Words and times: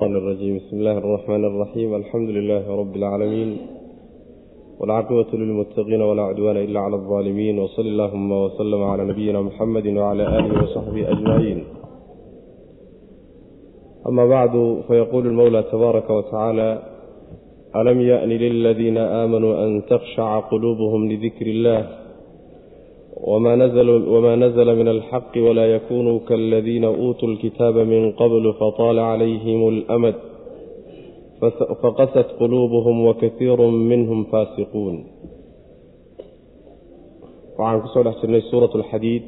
الرحمن 0.00 0.15
الرجيم 0.17 0.57
بسم 0.57 0.77
الله 0.77 0.97
الرحمن 0.97 1.45
الرحيم 1.45 1.95
الحمد 1.95 2.29
لله 2.29 2.75
رب 2.81 2.95
العالمين 2.95 3.57
والعاقبة 4.79 5.25
للمتقين 5.33 6.01
ولا 6.01 6.21
عدوان 6.23 6.57
إلا 6.57 6.79
على 6.79 6.95
الظالمين 6.95 7.59
وصل 7.59 7.81
اللهم 7.81 8.31
وسلم 8.31 8.83
على 8.83 9.03
نبينا 9.05 9.41
محمد 9.41 9.87
وعلى 9.87 10.23
آله 10.39 10.63
وصحبه 10.63 11.11
أجمعين 11.11 11.63
أما 14.07 14.25
بعد 14.25 14.81
فيقول 14.87 15.27
المولى 15.27 15.63
تبارك 15.63 16.09
وتعالى 16.09 16.79
ألم 17.75 18.01
يأن 18.01 18.29
للذين 18.29 18.97
آمنوا 18.97 19.65
أن 19.65 19.81
تخشع 19.89 20.39
قلوبهم 20.39 21.11
لذكر 21.11 21.45
الله 21.47 21.87
وما 23.30 23.52
نزل, 23.62 23.88
وما 24.14 24.34
نزل 24.44 24.68
من 24.80 24.88
الحق 24.88 25.32
ولا 25.46 25.66
يكونوا 25.76 26.18
كالذين 26.28 26.84
أوتوا 26.84 27.28
الكتاب 27.28 27.76
من 27.92 28.02
قبل 28.20 28.44
فطال 28.60 28.98
عليهم 28.98 29.60
الأمد 29.68 30.14
فقست 31.82 32.28
قلوبهم 32.40 32.96
وكثير 33.06 33.58
منهم 33.92 34.20
فاسقون 34.32 34.96
waxaan 37.58 37.80
kusoo 37.84 38.02
dhex 38.06 38.16
jirnay 38.22 38.42
suurat 38.52 38.72
alxadiid 38.78 39.24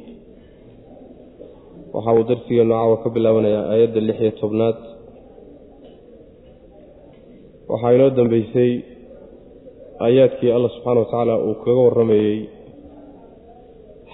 waxa 1.95 2.11
uu 2.17 2.23
darsigeenu 2.29 2.73
caawa 2.77 2.95
ka 3.03 3.07
bilaabanayaa 3.15 3.63
aayadda 3.73 3.99
lix 4.07 4.17
iyo 4.23 4.31
tobnaad 4.41 4.77
waxaa 7.71 7.91
inoo 7.97 8.09
dambeysay 8.19 8.71
aayaadkii 10.05 10.51
allah 10.57 10.71
subxaana 10.75 10.99
wa 11.01 11.05
tacaala 11.09 11.33
uu 11.47 11.55
kaga 11.63 11.81
warramayey 11.87 12.37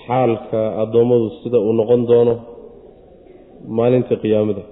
xaalka 0.06 0.60
addoommadu 0.82 1.26
sida 1.42 1.58
uu 1.58 1.72
noqon 1.72 2.02
doono 2.10 2.34
maalinta 3.76 4.14
qiyaamada. 4.22 4.62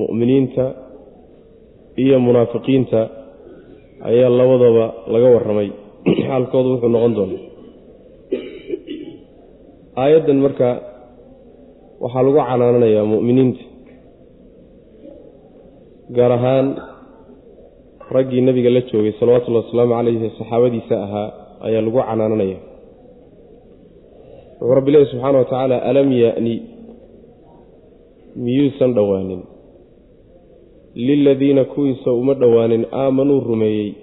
Mu'miniinta 0.00 0.64
iyo 2.04 2.16
munaafiqiinta 2.26 3.00
ayaa 4.08 4.30
labadaba 4.40 4.84
laga 5.12 5.28
warramay. 5.34 5.68
Xaalkoodu 6.26 6.68
wuxuu 6.72 6.90
noqon 6.94 7.14
doono. 7.16 7.36
Aayaddan 10.02 10.38
marka 10.44 10.68
waxaa 12.02 12.22
lagu 12.26 12.38
canaananayaa 12.38 13.06
mu'miniinta 13.14 13.62
gaar 16.16 16.32
ahaan 16.32 16.66
raggii 18.10 18.42
nebiga 18.44 18.70
la 18.70 18.80
joogay 18.90 19.12
salawatullahi 19.20 19.64
wasalaamu 19.64 19.94
calayhi 19.94 20.30
saxaabadiisa 20.38 20.94
ahaa 21.04 21.28
ayaa 21.66 21.82
lagu 21.86 21.98
canaananaya 21.98 22.73
wuxuu 24.64 24.74
rabbi 24.74 24.92
leehi 24.92 25.06
subxaana 25.10 25.38
wa 25.38 25.44
tacaala 25.44 25.76
alam 25.90 26.12
ya'ni? 26.12 26.62
Miyuusan 28.36 28.94
dhowaanin 28.94 29.42
liladiina 30.94 31.64
kuwiisa 31.64 32.12
uma 32.12 32.34
dhowaanin 32.34 32.86
aamanuu 32.92 33.40
rumeeyey. 33.40 33.94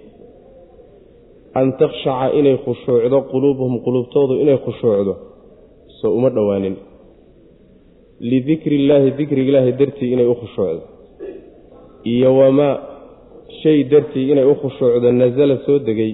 An 1.54 1.73
takhshaca 1.82 2.34
inay 2.39 2.58
khushuucdo 2.66 3.22
quluubuhum 3.32 3.80
quluubtoodu 3.86 4.34
inay 4.44 4.58
khushuucdo 4.66 5.14
so 6.00 6.14
uma 6.17 6.30
dhowaanin 6.30 6.76
lidikri 8.20 8.76
illaahi 8.82 9.12
dikriga 9.20 9.50
ilaahi 9.52 9.72
dartii 9.80 10.14
inay 10.14 10.28
u 10.34 10.36
khushuucdo. 10.42 10.84
Iyo 12.14 12.38
wamaa 12.38 12.76
shay 13.64 13.84
dartii 13.84 14.32
inay 14.32 14.45
u 14.45 14.56
khushuucdo 14.62 15.12
nasala 15.12 15.58
soo 15.66 15.80
degay 15.80 16.14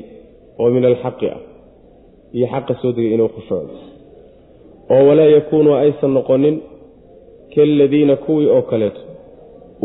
oo 0.60 0.70
min 0.76 0.86
alxaqi 0.86 1.28
ah. 1.36 1.42
Iyo 2.34 2.48
xaqa 2.54 2.74
soo 2.82 2.92
degay 2.96 3.14
inay 3.14 3.28
u 3.30 3.36
khushuucdo 3.38 3.97
oo 4.96 5.08
walaa 5.10 5.30
yakuunuu 5.38 5.74
aysan 5.84 6.12
noqonin 6.18 6.56
kaaladiina 7.56 8.16
kuwii 8.16 8.50
oo 8.56 8.62
kaleeto 8.62 9.02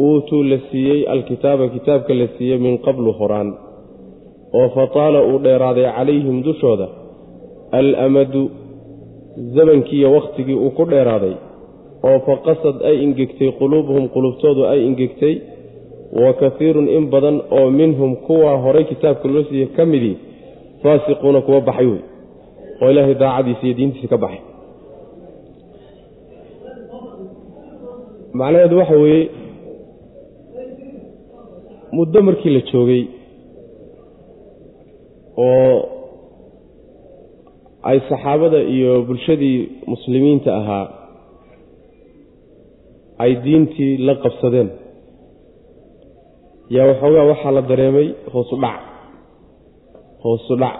uutuu 0.04 0.42
la 0.50 0.58
siiyey 0.70 1.00
alkitaaba 1.14 1.68
kitaabka 1.68 2.14
la 2.14 2.26
siiyey 2.38 2.58
min 2.58 2.78
qablu 2.86 3.12
horaan 3.20 3.48
oo 4.58 4.68
fataala 4.76 5.22
uu 5.28 5.38
dheeraaday 5.44 5.86
calayhim 5.96 6.42
dushooda 6.46 6.88
alamadu 7.78 8.42
zamankiiyo 9.54 10.12
wakhtigii 10.16 10.54
uu 10.64 10.70
ku 10.70 10.84
dheeraaday 10.92 11.34
oo 12.08 12.18
faqasad 12.26 12.76
ay 12.88 12.96
ingegtay 13.04 13.50
quluubuhum 13.60 14.08
qulubtoodu 14.14 14.62
ay 14.72 14.80
ingegtay 14.88 15.34
wa 16.22 16.32
kaiirun 16.40 16.88
in 16.96 17.04
badan 17.12 17.36
oo 17.58 17.70
minhum 17.70 18.16
kuwaa 18.26 18.56
horay 18.64 18.84
kitaabka 18.84 19.28
loo 19.34 19.44
siiyey 19.48 19.66
ka 19.76 19.84
midii 19.92 20.16
faasiquuna 20.82 21.40
kuwa 21.46 21.60
baxay 21.60 21.86
wey 21.86 22.00
oo 22.82 22.90
ilaahay 22.90 23.14
daacadiisa 23.22 23.64
iyo 23.66 23.74
diintiisa 23.78 24.08
ka 24.08 24.18
baxay 24.24 24.51
macnaheedu 28.38 28.76
waxa 28.80 28.96
weeye 29.04 29.30
muddo 31.96 32.18
markii 32.28 32.50
la 32.56 32.60
joogay 32.70 33.02
oo 35.46 35.76
ay 37.90 37.98
saxaabada 38.08 38.58
iyo 38.74 38.92
bulshadii 39.08 39.58
muslimiinta 39.92 40.50
ahaa 40.60 40.86
ay 43.22 43.32
diintii 43.44 43.96
la 44.06 44.14
qabsadeen. 44.24 44.70
Yaa 46.74 46.86
waxoogaa 46.90 47.26
waxaa 47.32 47.52
la 47.56 47.62
dareemay 47.70 48.08
hoosu 48.32 48.56
dhac 48.62 48.80
hoosu 50.24 50.54
dhac 50.62 50.76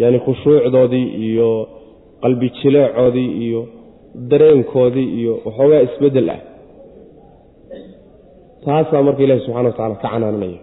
yaani 0.00 0.18
khushuucdoodii 0.26 1.06
iyo 1.28 1.48
qalbi 2.22 2.46
jileecoodii 2.58 3.30
iyo 3.46 3.60
dareenkoodii 4.30 5.08
iyo 5.20 5.32
waxoogaa 5.46 5.82
isbeddel 5.88 6.28
ah. 6.34 6.40
Taasaa 8.64 9.02
marka 9.06 9.22
ilaahi 9.22 9.40
subxana 9.46 9.68
wa 9.68 9.72
tacala 9.76 9.94
ka 9.94 10.08
canaananaya 10.08 10.60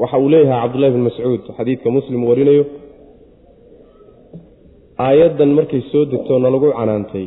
waxa 0.00 0.18
uu 0.22 0.28
leeyahay 0.34 0.60
cabdullahi 0.62 0.92
bin 0.96 1.04
mascuud 1.08 1.42
xadiidka 1.56 1.88
muslim 1.96 2.20
warinayo 2.30 2.64
aayaddan 5.06 5.50
markay 5.58 5.82
soo 5.90 6.04
degtoo 6.12 6.38
nalagu 6.44 6.68
canaantay 6.78 7.26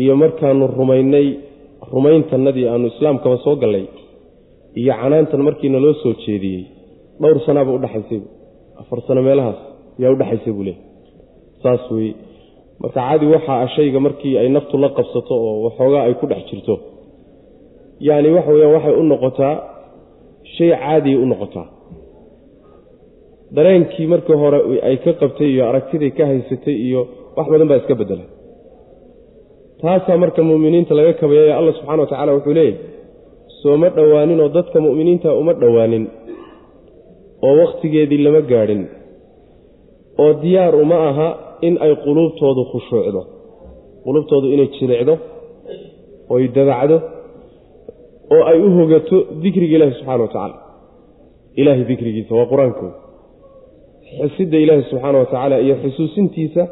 iyo 0.00 0.14
markaanu 0.22 0.66
rumaynay 0.78 1.28
rumayntannadii 1.94 2.66
aanu 2.72 2.86
islaamkaba 2.92 3.36
soo 3.44 3.56
gallay 3.62 3.86
iyo 4.80 4.92
canaantan 5.00 5.42
markii 5.48 5.70
naloo 5.74 5.94
soo 6.02 6.14
jeediyey 6.24 6.64
dhowr 7.20 7.38
sanaaba 7.46 7.70
udhexaysay 7.78 8.20
afar 8.80 8.98
sano 9.06 9.22
meelahaas 9.28 9.60
yaa 10.02 10.12
udhexaysay 10.16 10.52
buu 10.56 10.66
leeyahy 10.68 10.82
saas 11.62 11.84
weye 11.94 12.12
marka 12.84 13.00
caadi 13.00 13.26
waxaa 13.34 13.58
ah 13.64 13.68
shayga 13.76 13.98
markii 14.06 14.34
ay 14.40 14.48
naftu 14.56 14.76
la 14.84 14.88
qabsato 14.98 15.34
oo 15.46 15.54
waxoogaa 15.66 16.02
ay 16.08 16.14
ku 16.20 16.26
dhex 16.30 16.42
jirto. 16.50 16.74
Yacni 18.06 18.28
waxa 18.36 18.50
weyaan 18.56 18.74
waxay 18.76 18.94
u 19.00 19.02
noqotaa 19.12 19.54
shay 20.54 20.70
caadiya 20.82 21.18
u 21.24 21.26
noqotaa. 21.32 21.66
Dareenkii 23.56 24.06
markii 24.12 24.36
hore 24.42 24.58
ay 24.88 24.96
ka 25.04 25.12
qabtay 25.20 25.48
iyo 25.54 25.62
aragtiday 25.70 26.10
ka 26.16 26.24
haysatay 26.30 26.76
iyo 26.86 27.00
wax 27.36 27.46
badan 27.52 27.68
baa 27.70 27.80
iska 27.82 27.94
bedela 28.00 28.24
taasaa 29.80 30.16
marka 30.22 30.40
mu'miniinta 30.50 30.92
laga 30.98 31.12
kabayaya 31.20 31.54
allah 31.58 31.74
subxana 31.78 32.02
wa 32.04 32.08
tacala 32.12 32.32
wuxuu 32.36 32.54
leeyahy 32.58 32.76
sooma 33.62 33.88
dhowaanin 33.96 34.38
oo 34.44 34.48
dadka 34.56 34.78
mu'miniinta 34.86 35.28
uma 35.40 35.52
dhowaanin 35.62 36.04
oo 37.46 37.54
wakhtigeedii 37.62 38.20
lama 38.26 38.40
gaadhin 38.52 38.82
oo 40.22 40.32
diyaar 40.42 40.74
uma 40.84 40.96
aha 41.10 41.28
in 41.66 41.74
ay 41.84 41.92
quluubtoodu 42.04 42.62
khushuucdo 42.72 43.20
quluubtoodu 44.04 44.46
inay 44.54 44.68
jilicdo 44.76 45.14
oy 46.34 46.44
dabacdo 46.56 46.96
oo 48.34 48.42
ay 48.50 48.58
u 48.66 48.68
hogato 48.78 49.16
dikriga 49.42 49.74
ilaahi 49.76 49.94
subxana 49.98 50.22
wa 50.24 50.28
tacaala 50.32 50.56
ilaahay 51.60 51.84
dikrigiisa 51.90 52.32
waa 52.38 52.46
qur'aankooda 52.52 52.96
xusidda 54.18 54.56
ilaahi 54.64 54.82
subxaana 54.90 55.16
wa 55.22 55.26
tacaala 55.30 55.56
iyo 55.64 55.74
xusuusintiisa 55.82 56.62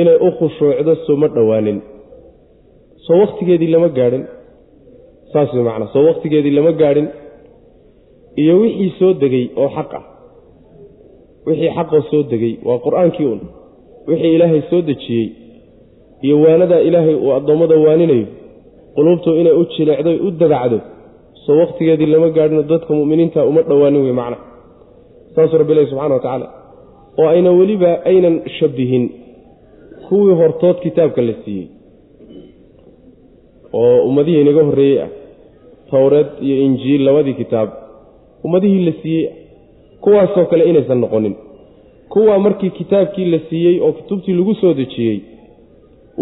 inay 0.00 0.16
u 0.26 0.28
khushuucdo 0.38 0.92
sooma 1.06 1.26
dhowaanin 1.36 1.78
soo 3.06 3.16
wakhtigeedii 3.22 3.70
lama 3.74 3.88
gaadhin. 3.98 4.24
Saas 5.32 5.50
way 5.54 5.64
macnaa. 5.68 5.92
Soo 5.94 6.04
wakhtigeedii 6.10 6.54
lama 6.58 6.72
gaadhin. 6.80 7.06
Iyo 8.42 8.54
wixii 8.62 8.90
soo 8.98 9.12
degay 9.22 9.44
oo 9.62 9.68
xaq 9.76 9.90
ah. 9.98 10.04
Wixii 11.46 11.70
xaqoo 11.76 12.02
soo 12.10 12.22
degay 12.32 12.54
waa 12.66 12.78
qur'aankii 12.86 13.26
un 13.32 13.40
wixii 14.08 14.34
ilaahay 14.36 14.62
soo 14.70 14.82
dejiyey 14.88 15.26
iyo 16.26 16.36
waanadaa 16.44 16.80
ilaahay 16.88 17.14
uu 17.24 17.32
addoommada 17.38 17.76
waaninayo 17.86 18.26
quluubtu 18.96 19.30
inay 19.40 19.52
u 19.60 19.64
jilecdo 19.76 20.10
u 20.26 20.30
dabacdo 20.40 20.78
soo 21.44 21.56
wakhtigeedii 21.62 22.06
lama 22.14 22.28
gaadhino 22.36 22.62
dadka 22.72 22.90
mu'miniinta 22.98 23.40
uma 23.50 23.62
dhowaanin 23.68 24.02
wey 24.06 24.12
macna. 24.20 24.36
Saasuu 25.34 25.58
rabbi 25.60 25.72
ilahi 25.72 25.86
subxana 25.90 26.14
wa 26.14 26.20
tacaala 26.20 26.46
oo 27.20 27.28
ayna 27.34 27.50
weliba 27.58 27.90
aynan 28.10 28.34
shabbihin 28.58 29.04
kuwii 30.08 30.34
hortood 30.40 30.76
kitaabka 30.84 31.20
la 31.28 31.34
siiyey 31.44 31.66
oo 33.80 33.96
ummadihii 34.08 34.40
inaga 34.44 34.62
horreeyey 34.68 35.00
ah 35.04 35.08
towreed 35.90 36.26
iyo 36.46 36.56
injiil 36.66 37.02
labadii 37.08 37.34
kitaab 37.42 37.68
ummadihii 38.44 38.84
la 38.88 38.92
siiyey 39.02 39.24
kuwaasoo 40.04 40.44
kale 40.50 40.64
inaysan 40.70 40.98
noqonin 41.04 41.34
kuwaa 42.14 42.38
markii 42.46 42.70
kitaabkii 42.78 43.26
la 43.32 43.38
siiyey 43.48 43.76
oo 43.86 43.92
kutubtii 43.98 44.34
lagu 44.38 44.54
soo 44.60 44.72
dejiyey 44.80 45.18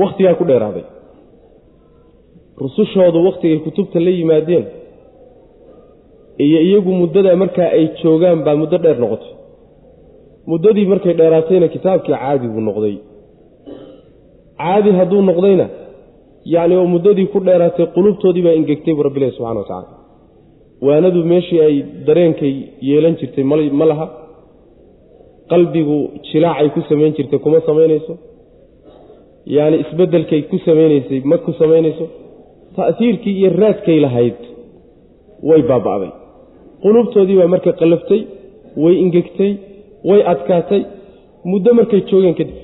wakhtigaa 0.00 0.34
ku 0.40 0.44
dheeraaday. 0.50 0.84
Rusushoodu 2.62 3.18
wakhtigay 3.26 3.58
kutubta 3.66 3.98
la 4.04 4.10
yimaadeen 4.18 4.64
iyo 6.44 6.60
iyagu 6.66 6.92
muddada 7.00 7.36
markaa 7.42 7.70
ay 7.76 7.84
joogaan 8.02 8.38
baa 8.46 8.56
muddo 8.62 8.76
dheer 8.84 8.98
noqotay. 9.02 9.32
Muddadii 10.50 10.86
markay 10.92 11.14
dheeraatayna 11.20 11.68
kitaabkii 11.74 12.14
caadi 12.14 12.46
buu 12.52 12.60
noqday. 12.68 12.96
Caadi 14.60 14.90
hadduu 14.98 15.22
noqdayna 15.30 15.66
yacni 16.54 16.74
oo 16.80 16.86
muddadii 16.94 17.26
ku 17.32 17.38
dheeraatay 17.46 17.86
qulubtoodii 17.96 18.42
baa 18.46 18.56
ingegtay 18.60 18.94
buu 18.96 19.04
rabbilahi 19.08 19.32
subxana 19.36 19.60
wa 19.60 19.66
tacala 19.70 19.96
waanadu 20.86 21.20
meeshii 21.32 21.60
ay 21.66 21.74
dareenkay 22.06 22.54
yeelan 22.88 23.14
jirtay 23.20 23.44
ma 23.80 23.84
laha 23.90 24.06
qalbigu 25.52 25.96
jilaacay 26.28 26.68
ku 26.74 26.80
samayn 26.88 27.12
jirtay 27.16 27.38
kuma 27.44 27.58
samaynayso? 27.68 28.12
Yacni 29.56 29.76
isbeddelkay 29.84 30.40
ku 30.50 30.56
samaynaysay 30.66 31.20
ma 31.30 31.36
ku 31.44 31.50
samaynayso? 31.60 32.04
Ta'hiirkii 32.76 33.34
iyo 33.40 33.48
raadkay 33.60 33.98
lahayd 34.04 34.38
way 35.48 35.62
baaba'day. 35.70 36.10
Qulubtoodii 36.82 37.36
baa 37.40 37.50
markay 37.54 37.74
qallaftay 37.80 38.20
way 38.82 38.94
ingegtay 39.04 39.52
way 40.08 40.20
adkaatay. 40.32 40.82
Muddo 41.50 41.70
markay 41.78 42.00
joogeen 42.10 42.34
kadib 42.40 42.56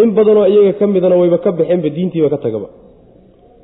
in 0.00 0.08
badanoo 0.16 0.46
iyaga 0.52 0.72
ka 0.78 0.84
midana 0.94 1.16
wayba 1.22 1.38
ka 1.44 1.50
baxeenba 1.58 1.88
diintiiba 1.96 2.28
ka 2.34 2.38
tagaba. 2.44 2.68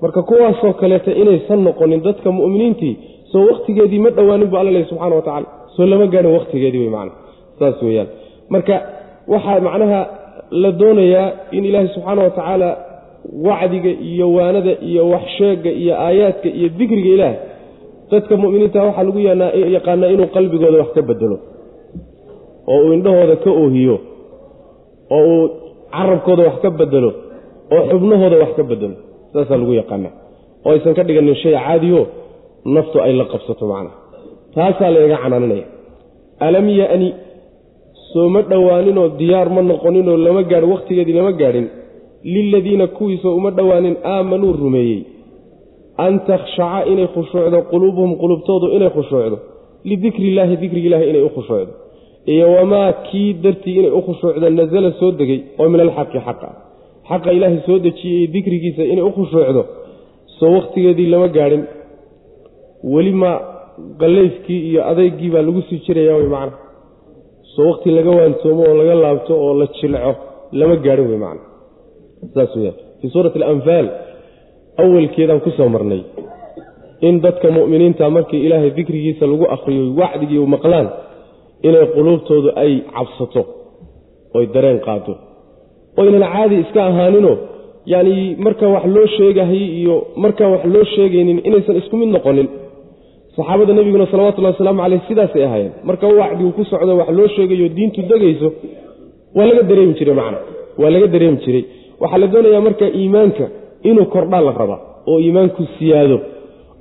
Marka 0.02 0.20
kuwaasoo 0.28 0.72
kaleeta 0.80 1.10
inaysan 1.22 1.60
noqonin 1.66 2.00
dadka 2.06 2.28
mu'miniintii 2.38 2.94
soo 3.32 3.42
wakhtigeedii 3.50 4.00
ma 4.04 4.10
dhowaanin 4.16 4.48
bu 4.50 4.56
alla 4.60 4.70
leh 4.76 4.84
subxana 4.90 5.14
wa 5.18 5.22
tacala 5.26 5.48
soo 5.74 5.86
lama 5.90 6.06
gaadhin 6.12 6.32
wakhtigeedii 6.38 6.80
wey 6.84 6.90
macana 6.96 7.12
saas 7.58 7.76
weeyaan 7.86 8.08
marka 8.52 8.74
waxaa 9.32 9.60
macnaha 9.66 10.00
la 10.62 10.70
doonayaa 10.80 11.26
in 11.56 11.62
ilaahay 11.68 11.88
subxaana 11.94 12.22
wa 12.26 12.30
tacaala 12.38 12.68
wacdiga 13.46 13.90
iyo 14.10 14.26
waanada 14.36 14.72
iyo 14.90 15.02
waxsheegga 15.14 15.70
iyo 15.82 15.92
aayaadka 16.06 16.48
iyo 16.58 16.68
dikriga 16.78 17.10
ilaah 17.16 17.34
dadka 18.12 18.34
mu'miniinta 18.42 18.78
waxaa 18.88 19.04
lagu 19.08 19.18
yaqaanaa 19.76 20.10
inuu 20.14 20.28
qalbigooda 20.36 20.78
wax 20.82 20.90
ka 20.96 21.02
bedelo 21.10 21.36
oo 22.72 22.78
uu 22.86 22.92
indhahooda 22.96 23.36
ka 23.44 23.50
oohiyo 23.62 23.96
oo 25.16 25.22
uu 25.34 25.44
carabkooda 25.94 26.42
wax 26.48 26.56
ka 26.64 26.70
bedelo 26.80 27.10
oo 27.74 27.82
xubnahooda 27.90 28.36
wax 28.42 28.50
ka 28.58 28.62
bedelo 28.70 28.96
saasaa 29.32 29.56
lagu 29.62 29.72
yaqaanaa 29.80 30.12
oo 30.66 30.70
aysan 30.74 30.94
ka 30.98 31.02
dhiganin 31.08 31.34
shay 31.42 31.54
caadiyo 31.64 32.00
naftu 32.76 32.96
ay 33.04 33.12
la 33.20 33.24
qabsato 33.32 33.64
macnaha. 33.72 33.96
Taasaa 34.54 34.90
layga 34.94 35.16
canaaninaya 35.22 35.64
alam 36.46 36.66
ya'ni 36.80 37.08
soo 38.12 38.28
ma 38.34 38.40
dhowaaninoo 38.50 39.08
diyaar 39.18 39.48
ma 39.56 39.62
noqoninoo 39.70 40.16
lama 40.26 40.42
gaadhin 40.50 40.70
wakhtigeedii 40.74 41.16
lama 41.18 41.32
gaadhin. 41.40 41.66
Liladiina 42.34 42.86
kuwiisoo 42.96 43.34
uma 43.38 43.50
dhowaanin 43.58 43.96
aamanuu 44.14 44.52
rumeeyey. 44.62 45.00
An 46.04 46.12
takhshaca 46.28 46.80
inay 46.92 47.08
khushuucdo 47.14 47.58
quluubuhum 47.70 48.12
qulubtoodu 48.22 48.66
inay 48.76 48.90
khushuucdo. 48.96 49.36
Lidikri 49.88 50.24
illaahi 50.30 50.56
dikriga 50.62 50.86
ilahi 50.90 51.06
inay 51.10 51.22
u 51.28 51.30
khushuucdo. 51.36 51.72
Iyo 52.32 52.46
wamaa 52.56 52.88
kii 53.06 53.28
dartii 53.44 53.76
inay 53.80 53.92
u 53.98 54.02
khushuucdo 54.06 54.46
nasala 54.58 54.90
soo 55.00 55.10
degay 55.20 55.40
oo 55.60 55.68
min 55.72 55.80
alxaqi 55.86 56.18
xaqa. 56.26 56.48
Xaqa 57.08 57.28
ilaahay 57.36 57.60
soo 57.66 57.78
dejiyey 57.86 58.26
dikrigiisa 58.34 58.82
inay 58.92 59.04
u 59.10 59.12
khushuucdo. 59.18 59.62
Soo 60.38 60.50
wakhtigeedii 60.56 61.08
lama 61.12 61.28
gaadhin. 61.36 61.62
Weli 62.92 63.12
ma 63.22 63.30
qallayskii 64.00 64.60
iyo 64.70 64.80
adeygii 64.90 65.30
baa 65.34 65.42
lagu 65.48 65.60
sii 65.68 65.78
jiraya 65.86 66.14
wey 66.18 66.28
macna 66.34 66.56
soo 67.54 67.66
wakhti 67.70 67.88
laga 67.98 68.10
waansoomo 68.18 68.62
oo 68.68 68.74
laga 68.80 68.94
laabto 69.04 69.32
oo 69.44 69.52
la 69.60 69.66
jilco 69.76 70.12
lama 70.58 70.74
gaadhin 70.84 71.06
wey 71.10 71.18
macna. 71.24 71.42
Saas 72.34 72.52
weyaan 72.56 72.76
fii 73.00 73.10
suurati 73.14 73.38
alanfaal 73.42 73.86
awalkeedaan 74.82 75.40
ku 75.44 75.50
soo 75.58 75.68
marnay 75.74 76.02
in 77.08 77.14
dadka 77.24 77.48
mu'miniinta 77.56 78.04
markii 78.16 78.40
ilaahay 78.46 78.70
dikrigiisa 78.78 79.24
lagu 79.32 79.44
akhriyo 79.56 79.82
wacdigii 80.00 80.46
maqlaan 80.54 80.88
inay 81.66 81.86
quluubtoodu 81.94 82.48
ay 82.62 82.72
cabsato 82.94 83.42
oy 84.36 84.44
dareen 84.54 84.80
qaado 84.86 85.12
oynan 86.00 86.24
caadi 86.34 86.56
iska 86.64 86.80
ahaaninoo 86.90 87.36
yacni 87.92 88.14
marka 88.44 88.64
wax 88.74 88.84
loo 88.94 89.06
sheegahay 89.16 89.64
iyo 89.80 89.96
markaan 90.24 90.50
wax 90.54 90.62
loo 90.74 90.84
sheegaynin 90.94 91.38
inaysan 91.48 91.76
isku 91.80 91.94
mid 92.00 92.10
noqonin 92.16 92.48
saxaabada 93.40 93.72
nebiguna 93.78 94.06
salawatullahi 94.12 94.52
wasalaamu 94.54 94.80
caleyh 94.84 95.00
sidaasay 95.08 95.44
ahaayeen. 95.48 95.72
Marka 95.88 96.06
wacdigu 96.20 96.50
ku 96.56 96.62
socdo 96.70 96.92
wax 97.00 97.08
loo 97.18 97.28
sheegayo 97.36 97.68
diintu 97.76 98.00
degayso 98.10 98.48
waa 99.36 99.46
laga 99.50 99.62
dareemi 99.70 99.94
jiray 99.98 100.14
macna. 100.20 100.38
Waa 100.80 100.90
laga 100.94 101.06
dareemi 101.14 101.38
jiray. 101.44 101.62
Waxaa 102.00 102.18
la 102.22 102.26
doonayaa 102.32 102.60
marka 102.68 102.86
iimaanka 103.00 103.44
inuu 103.88 104.04
kordhaa 104.14 104.40
la 104.46 104.52
rabaa 104.60 104.80
oo 105.10 105.18
iimaanku 105.24 105.62
siyaado 105.78 106.16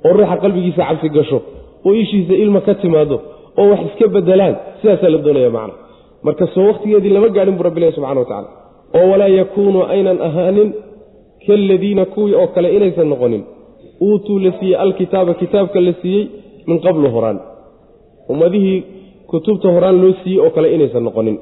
oo 0.06 0.12
ruuxa 0.16 0.36
qalbigiisa 0.42 0.82
cabsi 0.88 1.08
gasho 1.16 1.38
oo 1.86 1.92
ishiisa 2.02 2.34
ilma 2.44 2.60
ka 2.66 2.74
timaado 2.82 3.16
oo 3.60 3.66
wax 3.72 3.80
iska 3.88 4.06
bedelaan 4.14 4.54
sidaasaa 4.80 5.10
la 5.14 5.18
doonaya 5.26 5.50
macna. 5.56 5.74
Marka 6.26 6.44
soo 6.54 6.64
wakhtigeedii 6.70 7.08
lama 7.16 7.28
gaadhin 7.36 7.54
buu 7.58 7.62
rabbilahi 7.68 7.92
subxana 7.96 8.20
wa 8.20 8.26
tacala 8.30 8.48
oo 8.98 9.06
walaa 9.12 9.28
yakuunuu 9.38 9.84
aynan 9.94 10.18
ahaanin 10.28 10.68
kaaladiina 11.46 12.04
kuwii 12.14 12.34
oo 12.40 12.46
kale 12.54 12.68
inaysan 12.76 13.08
noqonin. 13.12 13.42
Uutuu 14.06 14.38
la 14.44 14.52
siiyey 14.58 14.76
alkitaaba 14.84 15.34
kitaabka 15.40 15.80
la 15.86 15.92
siiyey 16.02 16.24
min 16.66 16.78
qablu 16.84 17.08
horaan. 17.14 17.38
Ummadihii 18.32 18.78
kutubta 19.30 19.68
horaan 19.74 19.96
loo 20.02 20.12
siiyey 20.22 20.40
oo 20.44 20.50
kale 20.54 20.68
inaysan 20.74 21.04
noqonin. 21.08 21.36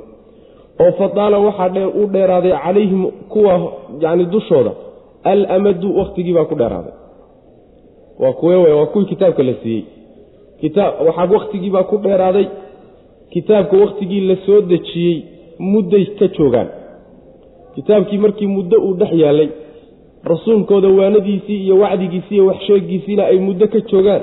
Oo 0.83 0.93
fadaala 0.99 1.39
waxaa 1.47 1.87
u 2.01 2.07
dheeraaday 2.15 2.53
calayhim 2.65 3.03
kuwa 3.33 3.55
yani 4.01 4.25
dushooda. 4.33 4.73
Alamadu 5.25 5.89
wakhtigii 5.99 6.35
baa 6.37 6.45
ku 6.51 6.55
dheeraaday. 6.61 6.95
Waa 8.21 8.33
kuwe 8.33 8.57
waa 8.57 8.87
kuwii 8.93 9.07
kitaabka 9.13 9.43
la 9.43 9.55
siiyey. 9.63 9.85
Waxaa 11.07 11.29
wakhtigii 11.37 11.71
baa 11.71 11.83
ku 11.91 11.97
dheeraaday. 12.05 12.47
Kitaabka 13.33 13.77
wakhtigii 13.77 14.21
la 14.29 14.37
soo 14.47 14.61
dejiyey 14.61 15.17
mudday 15.59 16.05
ka 16.19 16.27
joogaan. 16.37 16.69
Kitaabkii 17.75 18.19
markii 18.19 18.47
muddo 18.47 18.77
uu 18.87 18.95
dhex 18.95 19.13
yaallay 19.23 19.49
rasuulkooda 20.25 20.89
waanadiisii 20.89 21.65
iyo 21.65 21.79
wacdigiisii 21.79 22.35
iyo 22.35 22.47
waxsheegiisiina 22.47 23.23
ay 23.27 23.39
muddo 23.39 23.67
ka 23.69 23.81
joogaan 23.91 24.23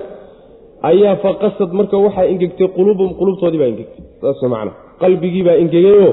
ayaa 0.90 1.16
faqasad 1.24 1.70
marka 1.80 1.96
waxaa 2.06 2.26
ingegtay 2.34 2.68
quluubum 2.78 3.10
qulubtoodii 3.20 3.60
baa 3.62 3.70
ingegtay 3.74 4.04
saas 4.22 4.42
macna. 4.54 4.72
Qalbigii 5.02 5.44
baa 5.48 5.58
ingegayoo 5.64 6.12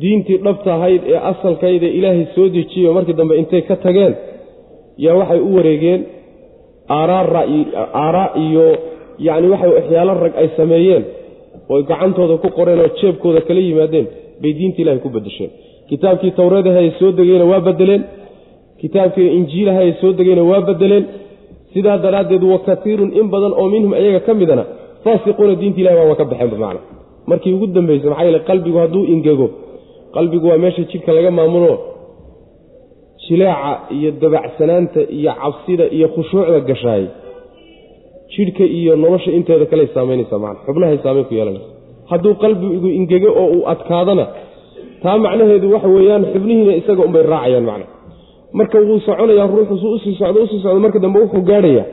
diintii 0.00 0.38
dhabta 0.44 0.70
ahayd 0.76 1.02
ee 1.12 1.18
asalkayd 1.32 1.82
ee 1.88 1.92
ilaahay 1.98 2.24
soo 2.34 2.46
dejiyeyo 2.56 2.90
markii 2.96 3.16
dambe 3.20 3.34
intay 3.42 3.62
ka 3.68 3.76
tageen 3.84 4.14
yaa 5.04 5.14
waxay 5.20 5.40
u 5.48 5.50
wareegeen 5.56 6.00
aaraa 6.98 8.28
iyo 8.44 8.66
yacni 9.26 9.46
waxa 9.52 9.68
waxyaalo 9.76 10.12
rag 10.24 10.34
ay 10.42 10.48
sameeyeen. 10.58 11.04
Oy 11.72 11.82
gacantooda 11.90 12.34
ku 12.42 12.48
qoreen 12.58 12.80
oo 12.84 12.90
jeebkooda 13.00 13.40
kala 13.48 13.60
yimaadeen. 13.68 14.06
Bay 14.42 14.52
diinta 14.58 14.78
ilahay 14.82 15.00
ku 15.04 15.08
bedesheen 15.16 15.50
kitaabkii 15.90 16.32
towreedaha 16.38 16.78
ay 16.84 16.90
soo 16.98 17.10
degeyna 17.18 17.44
waa 17.52 17.60
bedeleen 17.68 18.02
kitaabkii 18.80 19.28
injiilaha 19.38 19.80
ay 19.86 19.92
soo 20.00 20.12
degeyna 20.18 20.42
waa 20.50 20.60
bedeleen 20.68 21.04
sidaa 21.74 21.96
daraaddeed 22.04 22.42
wa 22.52 22.58
katiirun 22.68 23.10
in 23.20 23.26
badan 23.32 23.52
oo 23.60 23.66
minhum 23.74 23.92
ayaga 24.00 24.20
ka 24.26 24.32
midana 24.40 24.64
faasiquuna 25.04 25.54
diinta 25.60 25.78
ilahi 25.82 25.96
waaba 26.00 26.14
ka 26.20 26.24
baxeenba 26.30 26.56
macna. 26.64 26.80
Markii 27.30 27.52
ugu 27.56 27.66
dambaysa 27.76 28.06
maxaa 28.10 28.24
yeele 28.26 28.40
qalbigu 28.48 28.78
hadduu 28.82 29.04
ingego 29.14 29.46
qalbigu 30.16 30.46
waa 30.50 30.58
meesha 30.62 30.82
jidhka 30.90 31.10
laga 31.16 31.30
maamulo. 31.38 31.72
Jilaaca 33.28 33.92
iyo 33.96 34.10
dabacsanaanta 34.22 35.00
iyo 35.18 35.32
cabsida 35.40 35.84
iyo 35.96 36.06
khushuucda 36.14 36.60
gashaay. 36.68 37.04
Jidhka 38.34 38.64
iyo 38.78 38.92
nolosha 39.02 39.30
inteeda 39.38 39.66
kaley 39.70 39.86
saamaynaysaa 39.94 40.38
macna. 40.44 40.60
Xubnahay 40.66 40.98
saamayn 41.04 41.24
ku 41.28 41.34
yeelanaysa. 41.38 41.68
Hadduu 42.10 42.34
qalbigu 42.42 42.88
ingego 43.00 43.28
oo 43.42 43.46
uu 43.56 43.62
adkaadana 43.72 44.24
taa 45.02 45.18
macnaheedu 45.24 45.66
waxa 45.74 45.88
weeyaan 45.96 46.24
xubnihiina 46.32 46.72
isaga 46.80 47.02
unbay 47.08 47.22
raacayaan 47.32 47.64
macna 47.70 47.86
marka 48.52 48.78
wuu 48.80 49.00
soconayaa 49.06 49.46
ruuxu 49.46 49.76
suu 49.82 49.92
u 49.92 49.98
sii 49.98 50.14
socdo 50.20 50.40
u 50.42 50.46
sii 50.46 50.60
socdo 50.62 50.80
marka 50.84 50.98
dambe 51.04 51.18
wuxuu 51.20 51.42
gaadhayaa 51.50 51.84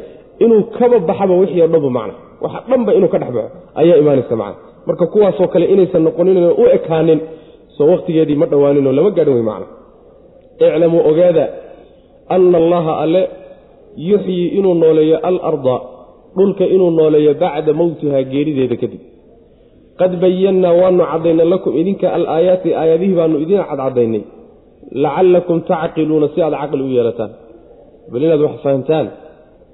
inuu 0.44 0.62
kaba 0.78 1.00
baxaba 1.00 1.34
wixii 1.42 1.62
o 1.62 1.68
dhanba 1.68 1.90
macna. 1.98 2.14
Waxa 2.44 2.60
dhanba 2.70 2.92
inuu 2.98 3.08
ka 3.14 3.18
dhex 3.22 3.32
baxo 3.38 3.52
ayaa 3.82 3.98
imaanaysa 4.02 4.36
macna 4.42 4.56
marka 4.88 5.06
kuwaasoo 5.14 5.48
kale 5.54 5.66
inaysan 5.74 6.04
noqonin 6.08 6.38
u 6.38 6.64
ekaanin 6.78 7.20
soo 7.78 7.88
wakhtigeedii 7.92 8.36
ma 8.42 8.46
dhowaaninoo 8.52 8.92
lama 8.98 9.10
gaadhin 9.18 9.34
wey 9.38 9.44
macna. 9.52 9.68
Iclamuu 10.60 11.02
ogaada 11.10 11.46
anna 12.36 12.58
allaha 12.62 12.94
alle 13.04 13.22
yuxyii 14.10 14.48
inuu 14.58 14.74
nooleeyo 14.74 15.18
alarda 15.30 15.78
dhulka 16.38 16.64
inuu 16.76 16.92
nooleeyo 17.00 17.34
bacda 17.42 17.74
mowtihaa 17.80 18.24
geerideeda 18.32 18.76
kadib. 18.82 19.02
Qad 20.00 20.12
bayannaa 20.24 20.74
waanu 20.80 21.04
caddaynay 21.12 21.48
lakum 21.54 21.74
idinka 21.82 22.08
alaayaati 22.18 22.70
aayadihii 22.82 23.16
baanu 23.20 23.38
idin 23.44 23.60
cadcadaynay 23.70 24.22
lacallakum 24.92 25.58
tacqiluuna 25.70 26.28
si 26.34 26.42
aad 26.42 26.56
caqli 26.62 26.84
u 26.88 26.90
yeelataan. 26.96 27.32
Bal 28.12 28.22
inaad 28.26 28.42
wax 28.46 28.56
fahamtaan 28.64 29.08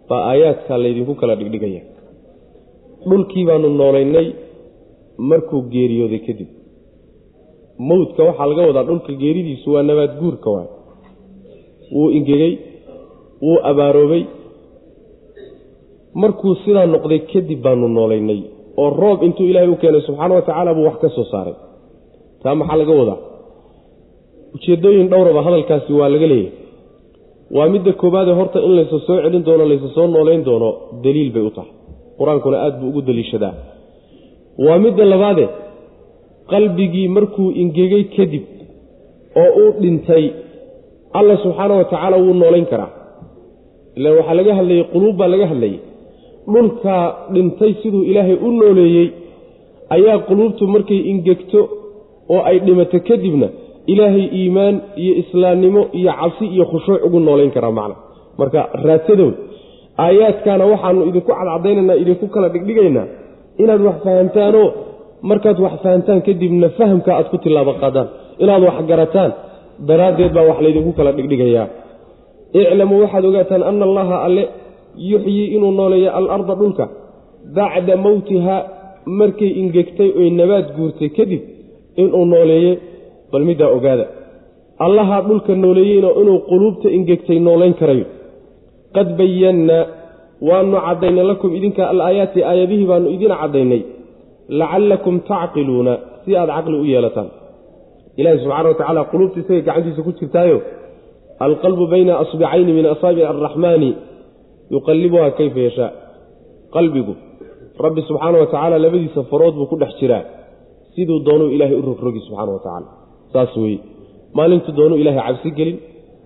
baa 0.09 0.21
aayaadkaa 0.31 0.77
laydinku 0.83 1.13
kala 1.21 1.35
dhigdhigaya. 1.39 1.81
Dhulkii 3.09 3.45
baanu 3.49 3.67
noolaynay 3.79 4.27
markuu 5.29 5.61
geeriyooday 5.73 6.21
kadib. 6.27 6.49
Mowdka 7.89 8.21
waxaa 8.27 8.47
laga 8.51 8.61
wadaa 8.69 8.87
dhulka 8.89 9.11
geeridiisu 9.21 9.67
waa 9.73 9.83
nabaad 9.89 10.11
guurka 10.21 10.49
waay 10.55 10.67
wuu 11.95 12.09
ingegey 12.17 12.53
wuu 13.45 13.57
abaaroobay 13.69 14.23
markuu 16.21 16.53
sidaa 16.63 16.85
noqday 16.93 17.19
kadib 17.31 17.59
baanu 17.65 17.87
noolaynay 17.97 18.39
oo 18.81 18.89
roob 19.01 19.19
intuu 19.27 19.45
ilaahay 19.51 19.69
u 19.73 19.81
keenay 19.81 20.01
subxaana 20.07 20.33
wa 20.37 20.41
tacaala 20.47 20.71
buu 20.77 20.85
wax 20.89 20.97
ka 21.03 21.09
soo 21.15 21.25
saaray. 21.33 21.55
Taa 22.43 22.55
maxaa 22.59 22.77
laga 22.81 22.93
wadaa 23.01 23.19
ujeeddooyin 24.55 25.07
dhowraba 25.11 25.41
hadalkaasi 25.47 25.91
waa 25.99 26.09
laga 26.13 26.27
leeyahay 26.31 26.51
waa 27.55 27.67
midda 27.73 27.91
koobaadee 28.01 28.35
horta 28.39 28.59
in 28.67 28.71
laysa 28.77 28.97
soo 29.07 29.17
celin 29.23 29.43
doono 29.47 29.63
laysa 29.71 29.87
soo 29.95 30.07
noolayn 30.15 30.41
doono 30.47 30.69
daliil 31.03 31.29
bay 31.35 31.43
u 31.49 31.51
tahay. 31.57 31.71
Qur'aankuna 32.19 32.57
aada 32.65 32.77
buu 32.79 32.89
ugu 32.91 33.01
daliishadaa. 33.07 33.53
Waa 34.65 34.77
midda 34.85 35.03
labaade 35.13 35.45
qalbigii 36.51 37.07
markuu 37.15 37.47
ingegay 37.61 38.03
kadib 38.15 38.43
oo 39.41 39.49
uu 39.61 39.71
dhintay 39.81 40.25
alla 41.19 41.33
subxaana 41.43 41.73
wa 41.79 41.85
tacaala 41.91 42.17
wuu 42.23 42.33
noolayn 42.41 42.65
karaa. 42.71 42.91
Ilaan 43.97 44.15
waxaa 44.19 44.35
laga 44.39 44.53
hadlayey 44.59 44.83
quluub 44.93 45.15
baa 45.19 45.29
laga 45.33 45.45
hadlayay. 45.51 45.79
Dhulkaa 46.53 47.03
dhintay 47.33 47.71
siduu 47.81 48.03
ilaahay 48.11 48.37
u 48.47 48.51
nooleeyey 48.59 49.07
ayaa 49.95 50.17
quluubtu 50.29 50.63
markay 50.75 50.99
ingegto 51.11 51.59
oo 52.33 52.41
ay 52.49 52.57
dhimato 52.65 52.97
kadibna 53.09 53.47
ilaahay 53.91 54.25
iimaan 54.39 54.75
iyo 55.03 55.13
islaamnimo 55.21 55.81
iyo 55.99 56.11
cabsi 56.19 56.45
iyo 56.55 56.65
khushuuc 56.71 57.01
ugu 57.07 57.19
noolayn 57.25 57.51
karaa 57.55 57.71
macna. 57.79 57.95
Marka 58.39 58.59
raadsadow 58.85 59.29
aayaadkaana 60.05 60.63
waxaanu 60.71 61.01
idinku 61.09 61.31
cadcadaynaynaa 61.37 61.97
idinku 62.03 62.25
kala 62.33 62.47
dhigdhigaynaa 62.53 63.05
inaad 63.61 63.81
wax 63.87 63.95
fahamtaanoo 64.05 64.67
markaad 65.29 65.57
wax 65.65 65.73
fahamtaan 65.83 66.19
kadibna 66.27 66.67
fahamka 66.77 67.09
aad 67.17 67.27
ku 67.33 67.37
tilaabo 67.43 67.73
qaadaan 67.81 68.07
inaad 68.43 68.63
wax 68.67 68.77
garataan 68.91 69.31
daraaddeed 69.89 70.31
baa 70.37 70.45
wax 70.49 70.57
laydinku 70.65 70.91
kala 70.97 71.11
dhigdhigayaa. 71.17 71.67
Iclamuu 72.59 72.99
waxaad 73.03 73.25
ogaataan 73.29 73.63
ana 73.69 73.83
allaha 73.89 74.15
alle 74.27 74.43
yuxyii 75.11 75.45
inuu 75.55 75.71
nooleeyo 75.79 76.09
alarda 76.19 76.55
dhulka. 76.61 76.85
Bacda 77.55 77.95
mowtiha 78.05 78.55
markay 79.19 79.51
ingegtay 79.61 80.09
oy 80.19 80.29
nabaad 80.39 80.65
guurtay 80.77 81.09
kadib 81.17 81.41
inuu 82.01 82.25
nooleeye 82.33 82.73
bal 83.31 83.43
middaa 83.49 83.71
ogaada. 83.77 84.05
Allahaa 84.85 85.21
dhulka 85.27 85.51
nooleeyeyna 85.63 86.09
inuu 86.21 86.39
quluubta 86.49 86.87
ingegtay 86.97 87.39
noolayn 87.47 87.73
karayo 87.81 88.05
qad 88.95 89.07
bayannaa 89.19 89.83
waanu 90.47 90.77
caddaynay 90.87 91.25
lakum 91.31 91.49
idinka 91.57 91.81
alaayaati 91.91 92.39
aayadihii 92.49 92.87
baanu 92.91 93.07
idin 93.15 93.31
caddaynay. 93.41 93.81
Lacallakum 94.59 95.15
tacqiluuna 95.29 95.93
si 96.23 96.29
aad 96.39 96.49
caqli 96.55 96.75
u 96.83 96.85
yeelataan. 96.91 97.29
Ilaahi 98.19 98.37
subxana 98.43 98.67
wa 98.71 98.75
tacaala 98.79 99.01
quluubta 99.11 99.37
isagay 99.41 99.61
gacantiisa 99.67 100.01
ku 100.07 100.11
jirtaayo 100.19 100.57
alqalbu 101.45 101.83
bayna 101.93 102.13
asbicayni 102.23 102.71
min 102.77 102.85
asaabic 102.93 103.23
araxmaani 103.31 103.89
yuqallibuhaa 104.75 105.31
kayfa 105.39 105.59
yashaa 105.67 105.91
qalbigu 106.75 107.13
rabbi 107.85 108.01
subxaana 108.09 108.37
wa 108.41 108.47
tacaala 108.51 108.75
labadiisa 108.85 109.21
farood 109.31 109.53
buu 109.59 109.67
ku 109.71 109.75
dhex 109.81 109.93
jiraa. 110.01 110.23
Siduu 110.93 111.19
doonuu 111.27 111.49
ilaahay 111.55 111.77
u 111.81 111.83
rogrogi 111.89 112.19
subxana 112.27 112.51
wa 112.57 112.61
tacaala 112.65 113.00
saas 113.33 113.51
weeye. 113.63 113.79
Maalintuu 114.37 114.73
doonuu 114.79 114.97
ilaahay 115.01 115.23
cabsi 115.27 115.49
gelin 115.59 115.77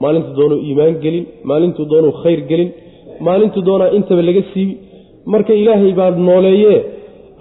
maalintuu 0.03 0.33
doonuu 0.39 0.59
iimaan 0.67 0.95
gelin 1.03 1.25
maalintuu 1.49 1.85
doonuu 1.91 2.13
khayr 2.23 2.39
gelin 2.49 2.69
maalintuu 3.27 3.63
doonaa 3.69 3.89
intaba 3.97 4.21
laga 4.29 4.41
siibi 4.51 4.73
marka 5.33 5.53
ilaahay 5.61 5.91
baa 5.99 6.09
nooleeyee 6.29 6.79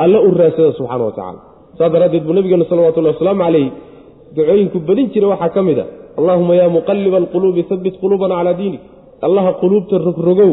alla 0.04 0.18
u 0.26 0.28
raadsada 0.40 0.71
subxaana 0.78 1.04
wa 1.09 1.12
tacaala. 1.16 1.40
Saas 1.78 1.90
daraaddeed 1.94 2.25
buu 2.26 2.35
nabigeenu 2.38 2.64
salawatullahi 2.71 3.14
wasalaamu 3.16 3.42
calayh 3.47 3.66
ducooyinku 4.37 4.78
badin 4.88 5.06
jira 5.14 5.26
waxaa 5.33 5.50
ka 5.56 5.61
mid 5.68 5.78
a 5.83 5.85
allaahuma 6.18 6.52
yaa 6.61 6.71
muqaliba 6.76 7.16
alquluubi 7.23 7.62
habbit 7.71 7.94
quluubana 8.02 8.35
calaa 8.40 8.56
diinik. 8.61 8.83
Allaha 9.26 9.50
quluubta 9.62 9.94
rogrogow 10.09 10.52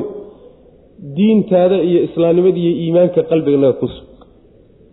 diintaada 1.18 1.78
iyo 1.90 2.00
islaamnimada 2.08 2.60
iyo 2.64 2.72
iimaanka 2.84 3.22
qalbiganaga 3.32 3.74
ku 3.82 3.88
sug. 3.94 4.08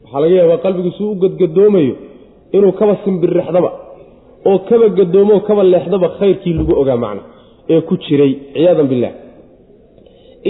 Waxaa 0.05 0.21
laga 0.23 0.35
yaabaa 0.41 0.61
qalbigu 0.65 0.91
suu 0.99 1.09
u 1.13 1.17
gadgadoomayo 1.23 1.95
inuu 2.57 2.73
kaba 2.81 2.95
simbirrexdaba 3.05 3.71
oo 4.49 4.59
kaba 4.69 4.87
gadoomoo 4.99 5.41
kaba 5.49 5.63
leexdaba 5.73 6.09
khayrkii 6.19 6.55
lagu 6.59 6.73
ogaa 6.83 6.99
macna 7.05 7.23
ee 7.73 7.81
ku 7.89 7.95
jiray 8.05 8.33
ciyaadan 8.55 8.87
billah. 8.93 9.13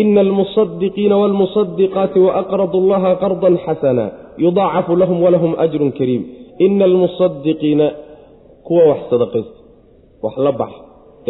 Ina 0.00 0.20
almusadiqiina 0.26 1.14
waalmusadiqaati 1.22 2.18
waaqradu 2.26 2.76
allaha 2.82 3.10
qardan 3.22 3.54
xasana 3.64 4.04
yudaacafu 4.44 4.92
lahum 5.02 5.18
walahum 5.24 5.52
ajrun 5.64 5.90
kariim. 5.98 6.22
Ina 6.66 6.84
almusadiqiina 6.90 7.86
kuwa 8.66 8.82
wax 8.90 9.00
sadaqaysta 9.12 9.58
wax 10.24 10.34
la 10.46 10.52
baxa 10.60 10.80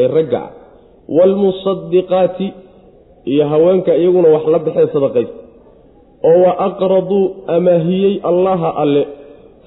ee 0.00 0.08
ragga 0.16 0.38
ah. 0.46 0.50
Waalmusadiqaati 1.16 2.46
iyo 3.32 3.44
haweenka 3.52 3.92
iyaguna 4.00 4.28
wax 4.34 4.44
la 4.54 4.58
baxee 4.66 4.88
sadaqaysta 4.96 5.36
oo 6.28 6.38
wa 6.44 6.52
aqraduu 6.68 7.22
amaahiyey 7.56 8.14
allaha 8.30 8.68
alle 8.82 9.02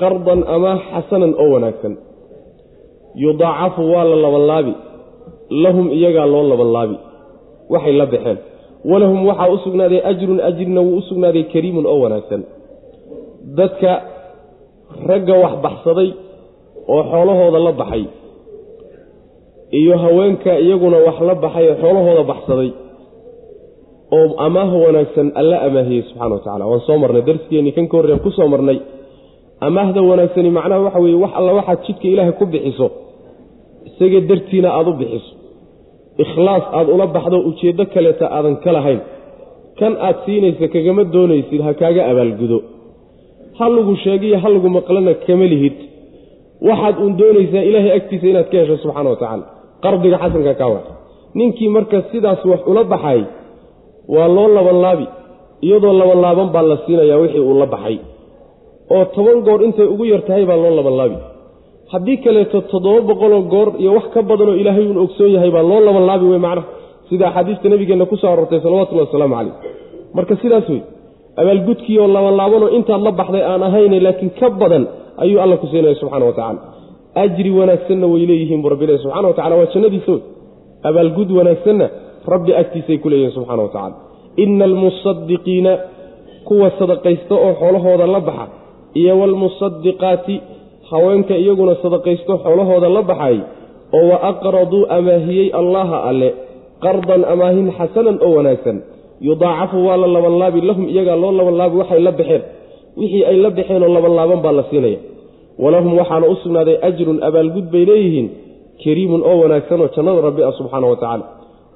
qardan 0.02 0.40
amaah 0.56 0.80
xasanan 0.94 1.32
oo 1.44 1.50
wanaagsan 1.56 1.94
yudaacafu 3.16 3.82
waa 3.94 4.04
la 4.12 4.16
labanlaabi 4.26 4.74
lahum 5.64 5.86
iyagaa 5.98 6.26
loo 6.34 6.44
labanlaabi 6.52 6.96
waxay 7.74 7.94
la 8.02 8.06
baxeen. 8.14 8.38
Walahum 8.92 9.20
waxaa 9.30 9.50
u 9.54 9.58
sugnaaday 9.64 10.00
ajrun 10.10 10.40
ajrina 10.50 10.82
wuu 10.82 10.98
u 10.98 11.02
sugnaaday 11.10 11.44
kariimun 11.54 11.86
oo 11.92 12.00
wanaagsan. 12.04 12.42
Dadka 13.58 13.92
ragga 15.10 15.34
wax 15.44 15.54
baxsaday 15.66 16.10
oo 16.94 17.04
xoolahooda 17.12 17.60
la 17.68 17.72
baxay 17.82 18.04
iyo 19.80 19.98
haweenka 20.04 20.52
iyaguna 20.66 20.98
wax 21.08 21.18
la 21.30 21.36
baxay 21.44 21.66
oo 21.70 21.76
xoolahooda 21.84 22.24
baxsaday 22.32 22.70
oo 24.18 24.28
amaaha 24.46 24.78
wanaagsan 24.86 25.28
alla 25.40 25.56
amaahiyey 25.68 26.04
subxana 26.08 26.34
wa 26.36 26.40
tacala 26.46 26.66
waan 26.72 26.82
soo 26.88 26.98
marnay 27.04 27.22
darsigeenii 27.30 27.72
kan 27.78 27.88
ka 27.92 27.96
horrean 27.98 28.20
ku 28.26 28.32
soo 28.38 28.48
marnay 28.54 28.78
amaahda 29.68 30.02
wanaagsani 30.10 30.50
macnaha 30.58 30.82
waxa 30.86 31.00
weeye 31.04 31.18
wax 31.24 31.32
alla 31.40 31.52
waxaad 31.60 31.80
jidka 31.88 32.08
ilaahay 32.14 32.34
ku 32.40 32.46
bixiso 32.54 32.88
isaga 33.88 34.20
dartiina 34.30 34.70
aada 34.78 34.90
u 34.90 34.94
bixiso. 35.02 35.32
Ikhlaas 36.24 36.64
aada 36.78 36.90
ula 36.96 37.06
baxdo 37.16 37.38
ujeeddo 37.50 37.84
kaleeta 37.94 38.26
aadan 38.38 38.56
ka 38.64 38.70
lahayn. 38.76 39.00
Kan 39.80 39.94
aad 40.08 40.18
siinaysa 40.26 40.66
kagama 40.74 41.04
doonaysid 41.14 41.62
ha 41.66 41.72
kaaga 41.82 42.02
abaalgudo. 42.12 42.58
Ha 43.58 43.66
lagu 43.76 43.94
sheegiyo 44.04 44.38
ha 44.44 44.48
lagu 44.56 44.70
maqlana 44.78 45.14
kama 45.26 45.46
lihid. 45.54 45.76
Waxaad 46.68 46.96
uun 47.04 47.14
doonaysaa 47.22 47.64
ilaahay 47.70 47.92
agtiisa 47.98 48.26
inaad 48.32 48.48
ka 48.52 48.58
hesho 48.62 48.76
subxaana 48.84 49.10
wa 49.14 49.18
tacaala. 49.22 49.46
Qardiga 49.84 50.18
xasanka 50.24 50.54
kaa 50.60 50.70
waa 50.74 50.84
ninkii 51.38 51.70
marka 51.76 51.98
sidaas 52.12 52.42
wax 52.52 52.62
ula 52.72 52.84
baxay 52.94 53.22
waa 54.14 54.28
loo 54.36 54.48
labanlaabi. 54.58 55.06
Iyadoo 55.66 55.94
labanlaaban 56.02 56.48
baa 56.56 56.66
la 56.72 56.78
siinayaa 56.86 57.18
wixii 57.24 57.44
uu 57.50 57.56
la 57.62 57.66
baxay 57.74 57.98
oo 58.96 59.04
toban 59.16 59.38
goor 59.48 59.60
intay 59.68 59.88
ugu 59.94 60.06
yar 60.12 60.22
tahay 60.28 60.46
baa 60.50 60.58
loo 60.64 60.74
labanlaabi 60.80 61.18
haddii 61.94 62.18
kaleeto 62.26 62.58
toddoba 62.72 63.02
boqoloo 63.10 63.42
goor 63.54 63.70
iyo 63.82 63.92
wax 63.98 64.06
ka 64.14 64.22
badanoo 64.30 64.56
ilaahay 64.62 64.86
uun 64.90 65.00
ogsoon 65.06 65.32
yahay 65.36 65.52
baa 65.56 65.64
loo 65.72 65.80
labanlaabi 65.88 66.26
wey 66.32 66.42
macnaha. 66.48 66.68
Sida 67.10 67.26
axaadiista 67.30 67.68
nabigeenna 67.74 68.06
ku 68.12 68.16
soo 68.22 68.30
aroortay 68.34 68.60
salawatullahi 68.66 69.08
wasalaamu 69.08 69.36
calayh. 69.38 69.54
Marka 70.18 70.34
sidaas 70.42 70.68
wey 70.74 70.82
abaalgudkii 71.42 71.98
oo 72.04 72.08
labanlaabanoo 72.18 72.70
intaad 72.78 73.02
la 73.08 73.12
baxday 73.20 73.44
aan 73.52 73.64
ahayne 73.68 73.98
laakiin 74.06 74.32
ka 74.40 74.48
badan 74.62 74.84
ayuu 75.24 75.40
alla 75.44 75.56
ku 75.62 75.68
siinaya 75.72 75.96
subxana 76.02 76.26
wa 76.30 76.34
tacala 76.40 76.60
ajri 77.24 77.52
wanaagsanna 77.60 78.06
way 78.14 78.24
leeyihiin 78.30 78.62
buu 78.64 78.70
rabbi 78.74 78.86
leeyahy 78.90 79.04
subxana 79.06 79.28
wa 79.32 79.34
tacala 79.40 79.56
waa 79.60 79.70
jannadiisa 79.74 80.12
wey 80.16 80.22
abaalgud 80.90 81.30
wanaagsanna 81.40 81.86
rabbi 82.34 82.52
agtiisay 82.62 82.98
ku 83.04 83.08
leeyihiin 83.14 83.34
subxana 83.38 83.62
wa 83.66 83.70
tacala 83.76 83.96
ina 84.44 84.64
almusadiqiina 84.70 85.72
kuwa 86.48 86.68
sadaqaysta 86.80 87.34
oo 87.46 87.52
xoolahooda 87.62 88.06
la 88.16 88.20
baxa 88.28 88.46
iyo 89.00 89.14
waalmusadiqaati 89.20 90.36
haweenka 90.92 91.36
iyaguna 91.44 91.76
sadaqaysto 91.84 92.34
xoolahooda 92.44 92.90
la 92.96 93.02
baxay 93.12 93.38
oo 93.98 94.04
wa 94.12 94.18
aqraduu 94.32 94.82
amaahiyey 94.98 95.48
allaha 95.62 95.98
alle 96.10 96.30
qardan 96.86 97.22
amaahin 97.34 97.68
xasanan 97.78 98.18
oo 98.26 98.32
wanaagsan. 98.38 98.78
Yudaacafu 99.28 99.78
waa 99.88 99.98
la 100.02 100.08
labanlaabi 100.16 100.60
lahum 100.70 100.86
iyagaa 100.94 101.16
loo 101.24 101.32
labanlaabi 101.40 101.76
waxay 101.82 102.00
la 102.08 102.12
baxeen. 102.20 102.42
Wixii 103.00 103.24
ay 103.30 103.38
la 103.44 103.50
baxeenoo 103.58 103.90
labanlaaban 103.98 104.40
baa 104.46 104.52
la 104.60 104.64
siinaya. 104.70 105.00
Walahum 105.64 105.92
waxaana 106.00 106.26
u 106.28 106.36
sugnaaday 106.44 106.78
ajrun 106.88 107.18
abaalgud 107.28 107.66
bay 107.74 107.84
leeyihiin 107.90 108.28
kariimun 108.84 109.22
oo 109.30 109.36
wanaagsanoo 109.44 109.88
jannada 109.96 110.22
rabbi 110.28 110.42
ah 110.48 110.52
subxaana 110.60 110.88
wa 110.92 110.96
tacaala. 111.02 111.26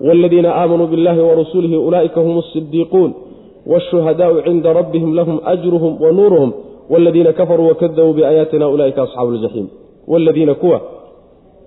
Waaladiina 0.05 0.49
aamanuu 0.61 0.87
biاllahi 0.91 1.21
warasuulihi 1.29 1.77
ulaa'ika 1.87 2.19
hum 2.25 2.35
asidiiquun 2.43 3.09
waashuhadaau 3.71 4.41
cinda 4.47 4.69
rabbihim 4.79 5.11
lahum 5.19 5.37
ajruhum 5.53 5.93
wa 6.03 6.09
nuuruhum 6.17 6.51
waaladiina 6.89 7.33
kafaruu 7.33 7.67
wakadabuu 7.67 8.13
biaayaatina 8.13 8.67
ulaa'ika 8.75 9.01
asxaabu 9.03 9.31
ljaxiim 9.31 9.67
waaladiina 10.07 10.53
kuwa 10.53 10.81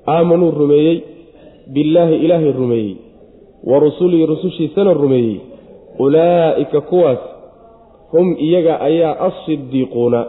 aamanuu 0.09 0.51
rumeeyey 0.51 1.01
billaahi 1.75 2.17
ilaahay 2.25 2.53
rumeeyey 2.53 2.95
wa 3.71 3.79
rusulihi 3.79 4.27
rusushiisana 4.27 4.93
rumeeyey 4.93 5.37
ulaa'ika 5.99 6.81
kuwaas 6.81 7.19
hum 8.13 8.37
iyaga 8.47 8.81
ayaa 8.81 9.15
asidiiquuna 9.29 10.21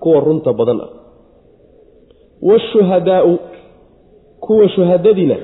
kuwa 0.00 0.20
runta 0.20 0.52
badan 0.52 0.80
ah 0.80 0.90
waashuhadaau 2.48 3.38
kuwa 4.40 4.68
shuhadadiina 4.68 5.36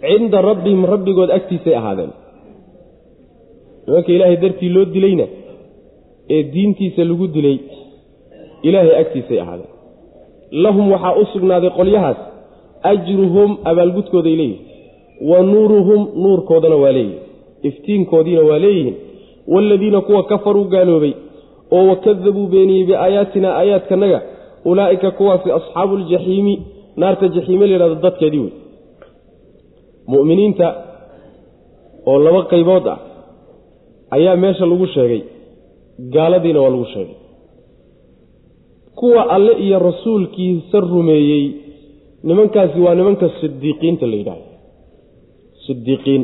cinda 0.00 0.40
rabbihim 0.48 0.84
rabbigood 0.92 1.30
agtiisay 1.30 1.74
ahaadeen 1.80 2.10
nimanka 3.86 4.12
ilaahay 4.12 4.36
dartii 4.44 4.68
loo 4.76 4.84
dilayna 4.84 5.26
ee 6.34 6.42
diintiisa 6.54 7.04
lagu 7.04 7.26
dilay 7.36 7.58
ilaahay 8.66 8.94
agtiisay 9.02 9.40
ahaadeen. 9.44 9.70
Lahum 10.64 10.84
waxaa 10.92 11.14
u 11.20 11.24
sugnaaday 11.32 11.70
qolyahaas 11.78 12.16
ajruhum 12.92 13.50
abaalgudkooday 13.70 14.34
leeyihiin 14.40 14.66
wa 15.30 15.38
nuuruhum 15.50 16.00
nuurkoodana 16.22 16.76
waa 16.82 16.92
leeyihiin 16.96 17.22
iftiinkoodiina 17.68 18.42
waa 18.50 18.58
leeyihiin 18.64 18.96
waaladiina 19.52 20.00
kuwa 20.06 20.22
kafaruu 20.30 20.64
gaaloobay 20.74 21.12
oo 21.76 21.82
wakadabuu 21.90 22.46
beeniyey 22.52 22.84
biaayaatina 22.88 23.48
aayaadkanaga 23.60 24.20
ulaa'ika 24.70 25.10
kuwaasi 25.18 25.48
asxaabu 25.58 25.94
ljaxiimi 26.02 26.54
naarta 27.00 27.26
jaxiime 27.36 27.66
layidhahdo 27.66 27.94
dadkeedii 28.06 28.38
wey 28.44 28.52
mu'miniinta 30.12 30.66
oo 32.10 32.18
laba 32.26 32.40
qaybood 32.52 32.86
ah 32.94 32.98
ayaa 34.16 34.36
meesha 34.42 34.66
lagu 34.72 34.86
sheegay 34.94 35.22
gaaladiina 36.14 36.60
waa 36.64 36.70
lagu 36.74 36.86
sheegay 36.94 37.16
kuwa 38.98 39.22
alle 39.34 39.52
iyo 39.64 39.78
rasuulkiisa 39.88 40.76
rumeeyey. 40.92 41.44
Nimankaasi 42.28 42.78
waa 42.84 42.94
nimanka 42.98 43.26
sidiiqiinta 43.40 44.04
la 44.10 44.16
yidhahdo. 44.20 44.46
Sidiiqiin 45.66 46.22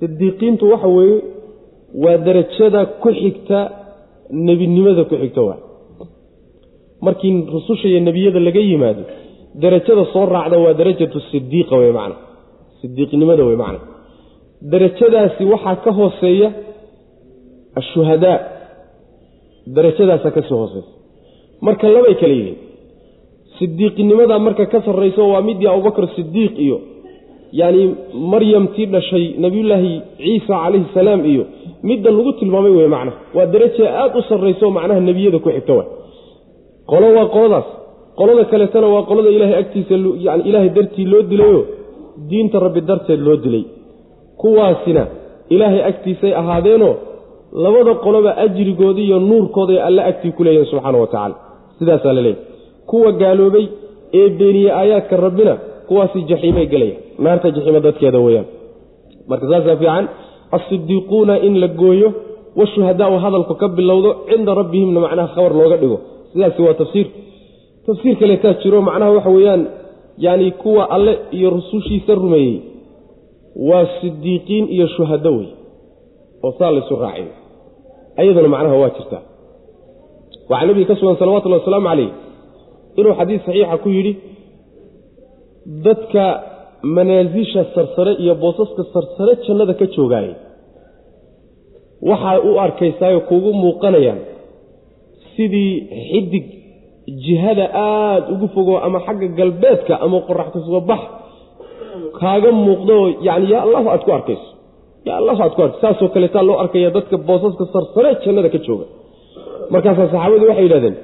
sidiiqiintu 0.00 0.64
waxa 0.72 0.88
weeye 0.96 1.16
waa 2.04 2.16
darajada 2.26 2.80
ku 3.02 3.08
xigta 3.20 3.58
nebinimada 4.46 5.02
ku 5.10 5.14
xigta 5.22 5.42
waa. 5.48 5.58
Markii 7.06 7.32
rususha 7.54 7.86
iyo 7.90 8.00
nebiyada 8.08 8.40
laga 8.46 8.60
yimaado 8.70 9.02
darajada 9.62 10.02
soo 10.12 10.24
raacda 10.34 10.56
waa 10.64 10.74
darajatu 10.80 11.18
sidiiqa 11.30 11.74
wey 11.80 11.92
macna. 11.98 12.16
Sidiiqnimada 12.80 13.42
wey 13.48 13.56
macna. 13.62 13.80
Darajadaasi 14.72 15.42
waxaa 15.52 15.76
ka 15.84 15.90
hooseeya 15.98 16.48
ashuhadaa. 17.80 18.38
Darajadaasaa 19.76 20.30
ka 20.36 20.42
soo 20.48 20.58
hooseysa 20.62 20.90
marka 21.66 21.86
labay 21.96 22.14
kale 22.20 22.34
yihiin 22.40 22.56
sidiiqnimada 23.58 24.36
marka 24.46 24.64
ka 24.72 24.78
sarrayso 24.86 25.22
waa 25.32 25.42
midii 25.48 25.68
abubakr 25.72 26.04
sidiiq 26.16 26.54
iyo 26.66 26.76
yacni 27.60 27.84
maryamtii 28.32 28.86
dhashay 28.94 29.26
nebiyullaahi 29.44 29.92
ciisa 30.22 30.54
calayhi 30.62 30.86
salaam 30.94 31.20
iyo 31.32 31.44
midda 31.88 32.10
lagu 32.16 32.32
tilmaamay 32.40 32.72
wey 32.78 32.88
macna. 32.94 33.12
Waa 33.36 33.46
daraja 33.52 33.84
aada 34.00 34.18
u 34.18 34.22
sarrayso 34.30 34.66
macnaha 34.76 35.00
nebiyada 35.08 35.38
ku 35.44 35.48
xigta 35.56 35.72
wa 35.78 35.84
qolo 36.90 37.06
waa 37.16 37.26
qoladaas. 37.34 37.66
Qolada 38.18 38.44
kaleetana 38.50 38.86
waa 38.94 39.02
qolada 39.10 39.30
ilaahay 39.36 39.56
agtiisa 39.62 39.94
yani 40.26 40.42
ilaahay 40.48 40.70
dartii 40.76 41.06
loo 41.12 41.22
dilayoo 41.30 41.62
diinta 42.30 42.56
rabbi 42.66 42.80
darteed 42.88 43.20
loo 43.26 43.36
dilay. 43.44 43.64
Kuwaasina 44.40 45.02
ilaahay 45.54 45.82
agtiisay 45.90 46.32
ahaadeenoo 46.40 46.94
labada 47.64 47.92
qoloba 48.04 48.30
ajrigooda 48.44 49.00
iyo 49.06 49.18
nuurkooday 49.28 49.78
alle 49.88 50.02
agtii 50.10 50.32
ku 50.36 50.42
leeyihiin 50.44 50.70
subxaana 50.70 50.98
wa 51.02 51.06
tacaala 51.06 51.34
sidaasaa 51.78 52.12
la 52.18 52.22
leeyahy 52.26 52.42
kuwa 52.90 53.10
gaaloobay 53.22 53.66
ee 54.20 54.28
beeniyey 54.38 54.70
aayaadka 54.80 55.16
rabbina 55.26 55.54
kuwaasi 55.88 56.18
jaxiimay 56.30 56.66
gelaya 56.72 56.96
naarta 57.24 57.48
jaxiima 57.56 57.80
dadkeeda 57.86 58.18
weyaan 58.26 58.46
marka 59.30 59.46
saasaa 59.52 59.76
fiican 59.82 60.04
asidiiquuna 60.56 61.34
in 61.46 61.54
la 61.62 61.68
gooyo 61.82 62.08
washuhadaau 62.60 63.14
hadalku 63.24 63.54
ka 63.62 63.68
bilowdo 63.78 64.10
cinda 64.28 64.52
rabbihimna 64.60 65.00
macnaha 65.04 65.28
khabar 65.34 65.52
looga 65.60 65.76
dhigo. 65.82 65.98
Sidaasi 66.32 66.60
waa 66.66 66.74
tafsiir. 66.80 67.06
Tafsiir 67.86 68.14
kaleetaa 68.20 68.52
jiro 68.62 68.78
macnaha 68.88 69.10
waxa 69.16 69.30
weeyaan 69.36 69.62
yani 70.26 70.46
kuwa 70.62 70.82
alle 70.96 71.12
iyo 71.38 71.48
rusushiisa 71.56 72.12
rumeeyey. 72.20 72.56
Waa 73.68 73.86
sidiiqiin 74.00 74.64
iyo 74.76 74.86
shuhado 74.94 75.30
wey 75.38 75.48
oo 76.44 76.52
saa 76.58 76.70
laysu 76.74 76.96
raaciyo 77.04 77.32
ayaduna 78.20 78.48
macnaha 78.54 78.76
waa 78.82 78.88
jirtaa 78.96 79.22
waxaa 80.50 80.66
nabiga 80.68 80.88
ka 80.90 81.00
sugan 81.00 81.16
salawatullhi 81.20 81.58
wasalaamu 81.60 81.88
calayh. 81.88 82.10
Inuu 82.98 83.14
xadiis 83.18 83.42
saxiixa 83.46 83.76
ku 83.82 83.88
yidhi 83.96 84.12
dadka 85.86 86.24
manaasisha 86.96 87.62
sarsare 87.74 88.12
iyo 88.22 88.34
boosaska 88.42 88.82
sarsare 88.92 89.32
jannada 89.46 89.74
ka 89.80 89.86
joogaayay 89.94 90.34
waxaa 92.08 92.38
u 92.48 92.50
arkaysaayo 92.64 93.20
kuugu 93.28 93.50
muuqanayaan 93.62 94.20
sidii 95.34 95.72
xidig 96.10 96.46
jihada 97.24 97.64
aada 97.72 98.26
ugu 98.32 98.46
fogo 98.54 98.74
ama 98.86 98.98
xagga 99.06 99.28
galbeedka 99.38 99.94
ama 100.04 100.20
qorax 100.28 100.48
ka 100.54 100.60
soo 100.66 100.80
kaaga 102.20 102.50
muuqdo 102.52 102.94
yani 103.26 103.46
yaa 103.52 103.62
allahu 103.66 103.88
aad 103.88 104.02
ku 104.06 104.12
arkayso 104.18 104.48
yaa 105.06 105.16
allahu 105.20 105.40
aad 105.42 105.52
ku 105.56 105.62
arkayso 105.62 105.80
saasoo 105.84 106.08
kaleetaa 106.14 106.44
loo 106.48 106.58
arkaya 106.64 106.90
dadka 106.96 107.16
boosaska 107.28 107.64
sarsare 107.74 108.10
jannada 108.24 108.48
ka 108.54 108.58
jooga 108.66 108.86
markaasaa 109.74 110.06
saxaabadii 110.12 110.48
waxay 110.50 110.64
yidhahdeen 110.66 110.96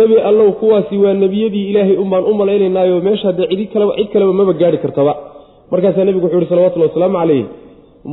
nebi 0.00 0.16
allow 0.30 0.48
kuwaasi 0.60 0.96
waa 1.04 1.14
nebiyadii 1.24 1.64
ilaahay 1.70 1.96
unbaan 2.04 2.24
u 2.30 2.34
malaynaynaayo 2.40 3.00
meesha 3.08 3.32
dee 3.38 3.46
cid 3.50 3.68
kaleba 3.72 3.92
cid 3.98 4.08
kaleba 4.14 4.32
maba 4.40 4.52
gaari 4.60 4.78
kartaba. 4.84 5.12
Markaasaa 5.72 6.04
nebigu 6.08 6.26
wuxu 6.26 6.36
uhi 6.38 6.46
salawatullhi 6.52 6.88
wasalaamu 6.88 7.16
calayh 7.20 7.44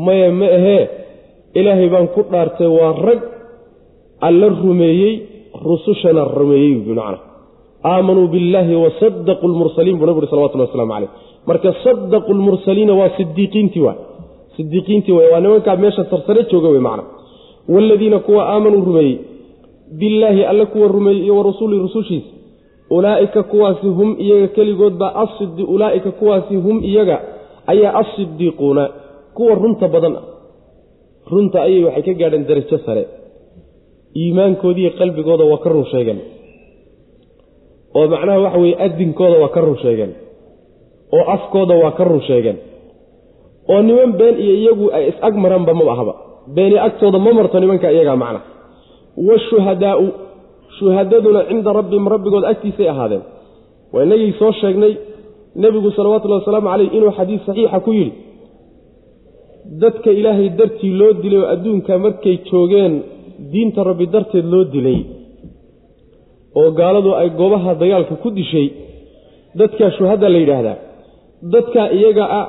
maya 0.06 0.28
ma 0.40 0.48
ahee 0.58 0.84
ilaahay 1.60 1.88
baan 1.94 2.08
ku 2.16 2.22
dhaartay 2.32 2.70
waa 2.80 2.94
rag 3.08 3.20
alla 4.28 4.48
rumeeyey 4.64 5.14
rusushana 5.70 6.24
rumeeyey 6.40 6.74
bimacna 6.88 7.18
aamanuu 7.92 8.28
billaahi 8.34 8.76
wasadaquu 8.86 9.46
lmursaliin 9.54 9.98
buu 10.00 10.06
nabi 10.10 10.20
uri 10.22 10.30
salawatullah 10.34 10.68
waslamu 10.70 10.92
caleyh 10.96 11.10
marka 11.50 11.70
sadaqu 11.86 12.32
lmursaliina 12.40 12.94
waa 13.00 13.10
sidiiqiintii 13.18 13.84
waa 13.88 13.96
sidiiqiintii 14.58 15.14
way 15.18 15.28
waa 15.34 15.42
nimankaa 15.46 15.76
meesha 15.84 16.04
sarsare 16.12 16.42
jooga 16.52 16.70
wey 16.74 16.84
macna. 16.88 17.04
Waaladiina 17.74 18.18
kuwa 18.28 18.42
aamanuu 18.54 18.82
rumeeyey 18.90 19.16
billaahi 20.00 20.44
alle 20.52 20.66
kuwa 20.66 20.88
rumeeyey 20.88 21.24
iyo 21.26 21.38
wa 21.38 21.44
rasuuli 21.44 21.80
rusushiisa 21.86 22.28
ulaa'ika 22.90 23.44
kuwaasi 23.44 23.88
hum 23.98 24.10
iyaga 24.20 24.48
keligoodbaa 24.48 25.12
asidi 25.24 25.64
ulaa'ika 25.64 26.12
kuwaasi 26.12 26.56
hum 26.56 26.84
iyaga 26.84 27.18
ayaa 27.72 27.94
asidiiquuna 28.02 28.84
kuwa 29.34 29.56
runta 29.56 29.88
badan 29.88 30.16
ah. 30.16 30.24
Runta 31.32 31.62
ayay 31.62 31.84
waxay 31.88 32.04
ka 32.04 32.14
gaadheen 32.20 32.46
darajo 32.50 32.78
sare. 32.86 33.04
Iimaankoodiiyo 34.22 34.92
qalbigooda 35.00 35.44
waa 35.52 35.58
ka 35.64 35.70
run 35.70 35.86
sheegeen 35.92 36.20
oo 37.96 38.08
macnaha 38.08 38.40
waxa 38.46 38.60
weeye 38.60 38.76
adinkooda 38.86 39.38
waa 39.44 39.50
ka 39.56 39.62
run 39.62 39.78
sheegeen 39.84 40.12
oo 41.16 41.24
afkooda 41.36 41.76
waa 41.84 41.92
ka 41.92 42.04
run 42.04 42.22
sheegeen 42.28 42.58
oo 43.72 43.82
niman 43.82 44.12
been 44.20 44.36
iyo 44.44 44.54
iyagu 44.62 44.86
ay 44.96 45.04
is-ag 45.12 45.36
maranba 45.44 45.74
maba 45.74 45.92
ahaba. 45.96 46.14
Beeni 46.56 46.78
agtooda 46.88 47.20
ma 47.20 47.34
marto 47.34 47.60
nimanka 47.60 47.92
iyagaa 47.92 48.16
macna 48.24 48.42
washuhadaau 49.28 50.06
shuhadaduna 50.78 51.42
cinda 51.50 51.70
rabbihim 51.80 52.06
rabbigood 52.14 52.46
agtiisay 52.52 52.88
ahaadeen. 52.94 53.24
Waa 53.94 54.04
inagii 54.08 54.34
soo 54.40 54.52
sheegnay 54.62 54.94
nebigu 55.64 55.90
salawatullhi 55.98 56.40
wasalaamu 56.42 56.70
caleyh 56.74 56.90
inuu 56.98 57.12
xadiis 57.18 57.42
saxiixa 57.48 57.80
ku 57.86 57.92
yidhi 58.00 58.14
dadka 59.82 60.10
ilaahay 60.20 60.50
dartii 60.60 60.94
loo 61.00 61.12
dilay 61.24 61.40
oo 61.44 61.50
adduunka 61.56 61.94
markay 62.06 62.36
joogeen 62.50 62.94
diinta 63.52 63.82
rabbi 63.90 64.06
darteed 64.14 64.46
loo 64.54 64.64
dilay 64.74 65.00
oo 66.60 66.70
gaaladu 66.80 67.10
ay 67.22 67.30
goobaha 67.40 67.72
dagaalka 67.82 68.16
ku 68.24 68.30
dishay 68.38 68.68
dadkaa 69.60 69.90
shuhada 69.98 70.28
la 70.34 70.40
yidhaahdaa 70.44 70.78
dadkaa 71.54 71.88
iyaga 71.98 72.26
ah 72.40 72.48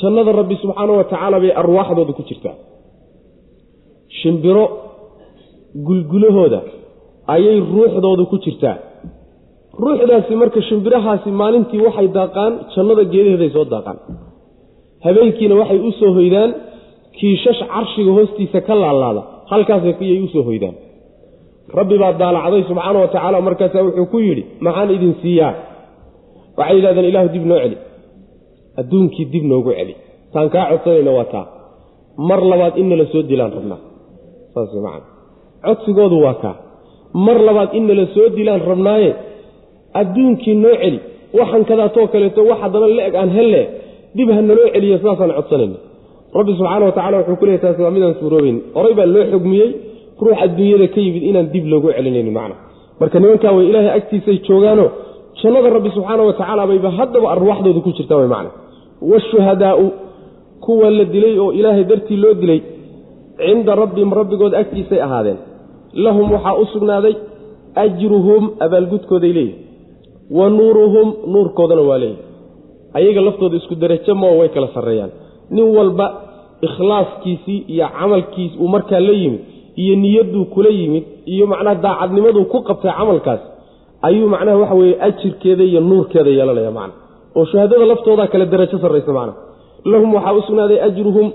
jannada 0.00 0.30
rabbi 0.40 0.54
subxaana 0.62 0.92
wa 1.00 1.04
tacaala 1.10 1.36
bay 1.42 1.52
arwaaxdooda 1.60 2.12
ku 2.18 2.22
jirtaa. 2.28 2.54
Shimbiro 4.18 4.64
gulgulahooda 5.86 6.60
ayay 7.34 7.58
ruuxdooda 7.74 8.24
ku 8.30 8.36
jirtaa. 8.44 8.76
Ruuxdaasi 9.82 10.32
marka 10.42 10.60
shimbirahaasi 10.68 11.30
maalintii 11.40 11.80
waxay 11.86 12.08
daaqaan 12.18 12.52
jannada 12.74 13.04
geedaheeday 13.12 13.50
soo 13.56 13.64
daaqaan. 13.74 13.98
Habeenkiina 15.04 15.54
waxay 15.60 15.78
u 15.88 15.90
soo 16.00 16.12
hoydaan 16.18 16.50
kiishash 17.16 17.62
carshiga 17.72 18.12
hoostiisa 18.16 18.60
ka 18.66 18.74
laalaada 18.82 19.22
halkaasayay 19.50 20.18
u 20.26 20.28
soo 20.34 20.44
hoydaan. 20.48 20.74
Rabbi 21.78 21.98
baa 22.02 22.12
daalacday 22.22 22.62
subxaana 22.68 22.98
wa 23.04 23.08
tacaala 23.14 23.40
markaasaa 23.48 23.82
wuxuu 23.86 24.06
ku 24.12 24.18
yidhi 24.26 24.42
maxaan 24.64 24.90
idin 24.96 25.14
siiyaa? 25.22 25.54
Waxay 26.58 26.76
yidhahdeen 26.78 27.06
ilaahu 27.10 27.28
dib 27.34 27.44
noo 27.50 27.58
celi. 27.62 27.76
Adduunkii 28.80 29.26
dib 29.32 29.44
noogu 29.50 29.70
celi. 29.78 29.94
Taan 30.32 30.48
kaa 30.54 30.64
codsanayna 30.70 31.12
waa 31.18 31.28
taa. 31.34 31.46
Mar 32.28 32.40
labaad 32.50 32.74
in 32.80 32.88
nala 32.90 33.04
soo 33.12 33.22
dilaan 33.30 33.52
rabnaa. 33.58 33.80
Saas 34.54 34.72
man 34.86 35.15
codsigoodu 35.68 36.16
waa 36.26 36.36
kaa. 36.42 36.54
Mar 37.26 37.38
labaad 37.48 37.70
in 37.78 37.84
nala 37.88 38.04
soo 38.14 38.28
dilaan 38.36 38.62
rabnaaye 38.70 39.10
adduunkii 40.00 40.54
noo 40.64 40.74
celi 40.82 40.98
waxaan 41.38 41.64
kadaatoo 41.70 42.06
kaleeto 42.12 42.40
wax 42.50 42.58
haddana 42.64 42.86
la-eg 42.98 43.14
aan 43.20 43.30
helle 43.38 43.62
dib 44.16 44.28
ha 44.36 44.40
naloo 44.48 44.68
celiyo 44.74 44.96
sidaasaan 45.00 45.32
codsanayna. 45.38 45.78
Rabbi 46.38 46.52
subxaana 46.58 46.84
wa 46.88 46.92
tacala 46.98 47.16
wuxuu 47.20 47.36
ku 47.40 47.44
leey 47.48 47.58
taasi 47.64 47.80
waa 47.84 47.90
midaan 47.96 48.14
suuroobeyn. 48.20 48.56
Horay 48.76 48.94
baa 48.98 49.06
loo 49.14 49.24
xugmiyey 49.32 49.68
ruux 50.24 50.36
adduunyada 50.44 50.86
ka 50.94 51.00
yimid 51.04 51.22
inaan 51.30 51.46
dib 51.54 51.64
loogu 51.72 51.88
celinayni 51.96 52.32
macna. 52.38 52.54
Marka 53.00 53.16
nimankaa 53.22 53.52
way 53.56 53.64
ilaahay 53.70 53.92
agtiisay 53.98 54.36
joogaano 54.48 54.84
jannada 55.40 55.68
rabbi 55.76 55.90
subxaana 55.96 56.22
wa 56.28 56.32
tacaala 56.38 56.62
bayba 56.70 56.90
haddaba 56.98 57.26
arwaaxdooda 57.34 57.80
ku 57.86 57.90
jirtaa 57.98 58.18
way 58.20 58.28
macna. 58.34 58.50
Waashuhadaa'u 59.10 59.86
kuwa 60.64 60.88
la 60.98 61.04
dilay 61.14 61.34
oo 61.44 61.50
ilaahay 61.58 61.84
dartii 61.90 62.16
loo 62.24 62.34
dilay 62.42 62.60
cinda 63.46 63.72
rabbihim 63.82 64.10
rabbigood 64.20 64.52
agtiisay 64.60 65.00
ahaadeen 65.06 65.38
lahum 66.04 66.26
waxaa 66.34 66.54
u 66.62 66.64
sugnaaday 66.72 67.14
ajruhum 67.84 68.42
abaalgudkooday 68.64 69.32
leeyihiin 69.38 69.64
wa 70.38 70.46
nuuruhum 70.58 71.08
nuurkoodana 71.32 71.82
waa 71.90 71.98
leeyihi 72.02 72.22
ayaga 72.98 73.20
laftooda 73.26 73.56
isku 73.60 73.74
derajo 73.82 74.14
moo 74.22 74.34
way 74.40 74.48
kala 74.54 74.68
sarreeyaan. 74.76 75.10
Nin 75.54 75.66
walba 75.76 76.06
ikhlaaskiisii 76.66 77.58
iyo 77.74 77.86
camalkiis 77.98 78.52
uu 78.62 78.68
markaa 78.74 79.00
la 79.08 79.12
yimid 79.22 79.40
iyo 79.82 79.94
niyadduu 80.02 80.44
kula 80.54 80.68
yimid 80.78 81.04
iyo 81.32 81.44
macnaha 81.52 81.74
daacadnimaduu 81.84 82.44
ku 82.52 82.58
qabtay 82.68 82.92
camalkaas 82.98 83.40
ayuu 84.08 84.28
macnaha 84.34 84.56
waxa 84.62 84.74
weeye 84.80 84.96
ajirkeeda 85.06 85.64
iyo 85.70 85.80
nuurkeeda 85.88 86.30
yeelanaya 86.38 86.70
macna. 86.78 86.94
Oo 87.36 87.44
shuhadada 87.50 87.84
laftoodaa 87.92 88.26
kale 88.32 88.46
derajo 88.52 88.78
sarraysa 88.84 89.12
macna. 89.18 89.32
Lahum 89.90 90.10
waxaa 90.16 90.34
u 90.38 90.42
sugnaaday 90.48 90.78
ajruhum 90.88 91.28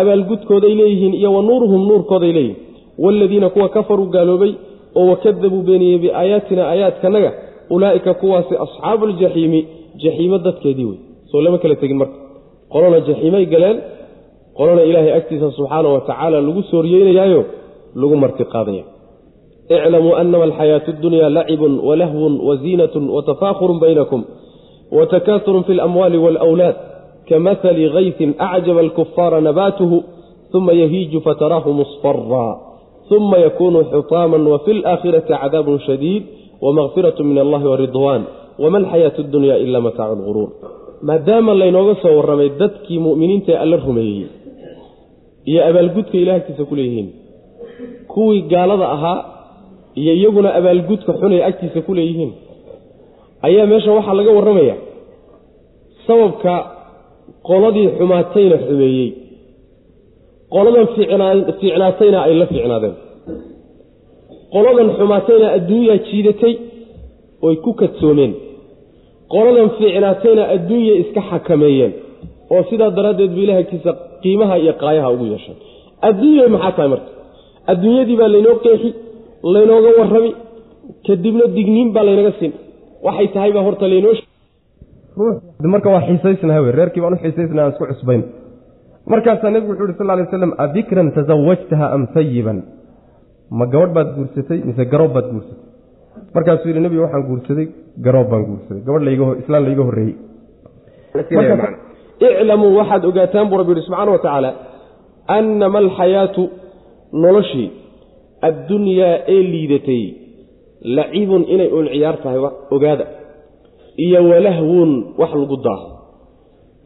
abaalgudkooday 0.00 0.74
leeyihiin 0.80 1.14
iyo 1.20 1.30
wa 1.36 1.42
nuuruhum 1.48 1.80
nuurkooday 1.88 2.32
leeyihiin 2.38 2.67
waaladiina 2.98 3.48
kuwa 3.54 3.68
kafaruu 3.68 4.06
gaaloobay 4.06 4.52
oo 4.98 5.06
wakadabuu 5.10 5.62
beeniyey 5.62 5.98
biaayaatina 5.98 6.62
aayaadkanaga 6.70 7.32
ulaa'ika 7.70 8.14
kuwaasi 8.14 8.54
asxaabu 8.64 9.04
aljaxiimi 9.06 9.60
jaxiimo 10.02 10.38
dadkeedii 10.38 10.84
wey 10.84 10.98
soo 11.30 11.40
lama 11.40 11.58
kala 11.58 11.76
tegin 11.82 11.98
marka 12.02 12.18
qolona 12.72 13.00
jaxiimay 13.00 13.46
galeen 13.46 13.78
qolona 14.58 14.82
ilaahay 14.82 15.12
agtiisa 15.12 15.50
subxaana 15.50 15.88
wa 15.88 16.00
tacaala 16.00 16.40
lagu 16.40 16.62
sooryeynayaayo 16.62 17.44
lagu 18.00 18.16
marti 18.16 18.44
qaadaya 18.44 18.84
iclamuu 19.68 20.14
anama 20.16 20.44
alxayaatu 20.44 20.90
addunya 20.90 21.28
lacibun 21.28 21.80
walahwun 21.88 22.40
waziinatun 22.48 23.10
watafaakhurun 23.10 23.78
baynakum 23.80 24.24
watakaaturun 24.92 25.64
fi 25.64 25.72
alamwaali 25.72 26.18
waalawlaad 26.18 26.76
kamahali 27.28 27.90
kaysin 27.90 28.34
acjaba 28.38 28.80
alkufaara 28.80 29.40
nabaatuhu 29.40 30.04
uma 30.54 30.72
yahiiju 30.72 31.20
fataraahu 31.20 31.72
musfaraa 31.72 32.67
uma 33.16 33.36
yakunu 33.46 33.78
xutaaman 33.92 34.42
wafi 34.52 34.70
alaakhirati 34.78 35.32
cadaabun 35.42 35.78
shadiid 35.88 36.22
wamaqfiratu 36.64 37.20
min 37.28 37.36
allahi 37.44 37.66
waridwaan 37.72 38.22
wama 38.62 38.78
alxayaatu 38.82 39.20
addunya 39.24 39.56
ila 39.64 39.78
mataacu 39.86 40.14
lguruur 40.20 40.48
maadaama 41.08 41.52
laynooga 41.60 41.94
soo 42.02 42.12
warramay 42.18 42.48
dadkii 42.62 42.98
mu'miniinta 43.06 43.50
ee 43.54 43.58
alla 43.64 43.76
rumeeyey 43.86 44.26
iyo 45.50 45.60
abaalgudka 45.70 46.16
ilaah 46.22 46.36
agtiisa 46.40 46.64
ku 46.70 46.74
leeyihiin 46.78 47.08
kuwii 48.12 48.42
gaalada 48.52 48.86
ahaa 48.96 49.18
iyo 50.00 50.12
iyaguna 50.20 50.48
abaalgudka 50.58 51.10
xunay 51.20 51.40
agtiisa 51.48 51.80
ku 51.86 51.92
leeyihiin 51.98 52.32
ayaa 53.48 53.66
meesha 53.72 53.90
waxaa 53.98 54.14
laga 54.20 54.30
warramaya 54.38 54.76
sababka 56.06 56.54
qoladii 57.48 57.88
xumaatayna 57.98 58.56
xumeeyey 58.66 59.08
qoladan 60.54 60.86
fiicnaatayna 61.60 62.18
ay 62.26 62.34
la 62.40 62.46
fiicnaadeen. 62.52 62.94
Qoladan 64.54 64.88
xumaatayna 64.98 65.46
adduunyaa 65.56 65.98
jiidatay 66.08 66.54
oy 67.46 67.54
ku 67.64 67.70
kadsoomeen. 67.80 68.32
Qoladan 69.34 69.68
fiicnaatayna 69.78 70.42
adduunya 70.54 70.94
iska 71.02 71.20
xakameeyeen 71.30 71.92
oo 72.54 72.62
sidaa 72.70 72.90
daraaddeed 72.98 73.32
bu 73.36 73.40
ilaah 73.44 73.58
agtiisa 73.62 73.90
qiimaha 74.22 74.54
iyo 74.62 74.72
qaayaha 74.82 75.08
ugu 75.14 75.24
yeeshay 75.32 75.56
adduunya 76.08 76.44
maxaa 76.54 76.72
tahay 76.76 76.88
marka? 76.94 77.10
Adduunyadii 77.72 78.16
baa 78.20 78.30
laynoo 78.34 78.56
qeexi 78.64 78.90
laynooga 79.54 79.90
warrami 79.98 80.30
kadibna 81.06 81.44
digniin 81.56 81.88
baa 81.94 82.04
laynaga 82.08 82.32
siin. 82.38 82.52
Waxay 83.06 83.28
tahay 83.34 83.50
baa 83.56 83.64
horta 83.68 83.86
laynoo 83.92 84.14
marka 85.74 85.88
waa 85.94 86.02
xiisaysnaha 86.08 86.60
wey 86.64 86.72
reerkii 86.78 87.02
baan 87.04 87.14
u 87.16 87.18
xiisaysnaha 87.24 87.64
aan 87.66 87.72
isku 87.74 87.84
cusbayn 87.92 88.22
markaasaa 89.12 89.50
nebigu 89.54 89.72
wuxu 89.72 89.84
uhi 89.88 89.96
sal 90.00 90.10
lay 90.18 90.26
slam 90.32 90.52
adikran 90.64 91.08
tasawajtaha 91.16 91.86
am 91.96 92.02
sayiban 92.14 92.58
ma 93.58 93.64
gabadh 93.72 93.92
baad 93.96 94.08
guursatay 94.16 94.58
mise 94.68 94.82
garoob 94.92 95.12
baad 95.16 95.26
guursatay? 95.32 95.64
Markaasuu 96.34 96.68
yidhi 96.70 96.80
nebiga 96.86 97.02
waxaan 97.06 97.24
guursaday 97.30 97.66
garoob 98.06 98.28
baan 98.32 98.44
guursaday. 98.48 98.80
Gabadh 98.86 99.40
islaan 99.42 99.62
layga 99.68 99.82
horreeyey. 99.88 100.16
Iclamuu 102.20 102.72
waxaad 102.78 103.02
ogaataan 103.10 103.48
buu 103.50 103.58
rabbi 103.60 103.72
yihi 103.74 103.86
subxaana 103.86 104.10
wa 104.16 104.18
tacaala 104.24 104.50
annama 105.36 105.78
alxayaatu 105.84 106.42
noloshii 107.24 107.68
addunyaa 108.48 109.14
ee 109.34 109.42
liidatay 109.52 110.02
lacibun 110.96 111.42
inay 111.54 111.68
uun 111.76 111.86
ciyaar 111.92 112.16
tahayba 112.24 112.50
ogaada. 112.76 113.06
Iyo 114.04 114.20
walahwun 114.30 114.90
wax 115.20 115.32
lagu 115.42 115.56
daaho. 115.66 115.88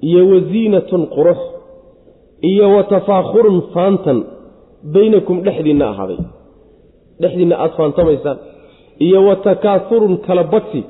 Iyo 0.08 0.20
wasiinatun 0.32 1.02
qurux 1.16 1.40
iyo 2.50 2.66
wa 2.76 2.83
tafaakhurun 2.92 3.59
faantan 3.74 4.18
baynakum 4.94 5.37
dhexdiinna 5.46 5.85
ahaaday. 5.92 6.18
Dhexdiinna 7.22 7.57
aada 7.64 7.74
faantamaysaan. 7.78 8.38
Iyo 9.07 9.18
wa 9.28 9.37
takaahurun 9.46 10.14
kala 10.26 10.44
badsi 10.52 10.81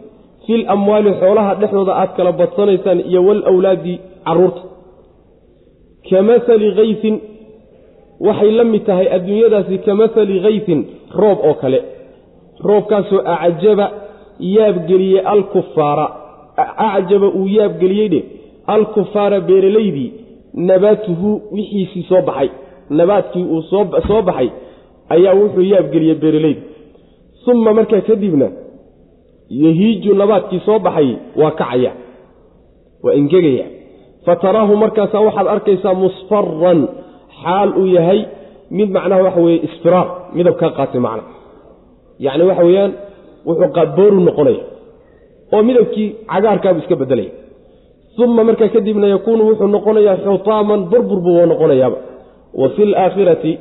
fil 0.47 0.63
amwaali 0.75 1.11
xoolaha 1.21 1.53
dhexdooda 1.61 1.93
aad 2.03 2.11
kala 2.17 2.33
badsanaysaan 2.41 2.99
iyo 3.11 3.21
walawlaadi 3.29 3.95
carruurta. 4.27 4.63
Ka 6.09 6.19
mahali 6.29 6.69
kaysin 6.79 7.15
waxay 8.27 8.51
la 8.59 8.65
mid 8.73 8.83
tahay 8.89 9.07
adduunyadaasi 9.17 9.77
ka 9.85 9.93
mahali 10.01 10.37
kaysin 10.47 10.81
roob 11.21 11.39
oo 11.49 11.55
kale. 11.63 11.81
Roobkaasoo 12.69 13.21
acjaba 13.47 13.87
yaabgeliyey 14.57 15.21
alkufaara 15.35 16.07
acjaba 16.97 17.27
uu 17.39 17.47
yaabgeliyey 17.59 18.09
dhe 18.15 18.21
alkufaara 18.75 19.39
beeralaydii 19.49 20.11
nabaatuhu 20.55 21.43
wixiisii 21.53 22.07
soo 22.09 22.23
baxay. 22.23 22.49
Nabaadkii 22.91 23.45
uu 23.45 23.63
soo 23.63 24.23
baxay 24.23 24.51
ayaa 25.09 25.35
wuxuu 25.35 25.63
yaabgeliyey 25.73 26.15
beeralaydii 26.15 26.63
uma 27.47 27.73
markaa 27.73 28.01
kadibna 28.01 28.49
yahiiju 29.49 30.15
nabaadkii 30.15 30.61
soo 30.67 30.79
baxay 30.79 31.17
waa 31.37 31.51
kacaya 31.51 31.93
waa 33.03 33.15
engegaya. 33.15 33.67
Fataraahu 34.25 34.77
markaasaa 34.77 35.21
waxaad 35.21 35.47
arkaysaa 35.55 35.95
musfaran 35.95 36.89
xaal 37.43 37.71
uu 37.81 37.87
yahay 37.87 38.21
mid 38.71 38.91
macnaha 38.91 39.23
waxa 39.23 39.41
weye 39.41 39.59
isfiraar 39.67 40.09
midab 40.35 40.55
kaa 40.61 40.71
qaatay 40.71 41.01
macna. 41.01 41.23
Yacni 42.19 42.45
waxa 42.45 42.65
weeyaan 42.65 42.93
wuxuu 43.47 43.87
booru 43.97 44.21
noqonaya 44.21 44.65
oo 45.53 45.63
midabkii 45.63 46.09
cagaarkaabu 46.33 46.79
iska 46.81 46.97
bedelaya 46.97 47.42
uma 48.19 48.45
markaa 48.45 48.69
kadibna 48.69 49.07
yakuunu 49.07 49.49
wuxuu 49.49 49.67
noqonayaa 49.67 50.17
xutaaman 50.25 50.81
burbur 50.91 51.21
buu 51.21 51.47
noqonayaaba 51.47 51.97
wa 52.55 52.69
fi 52.69 52.85
laakhirati 52.85 53.59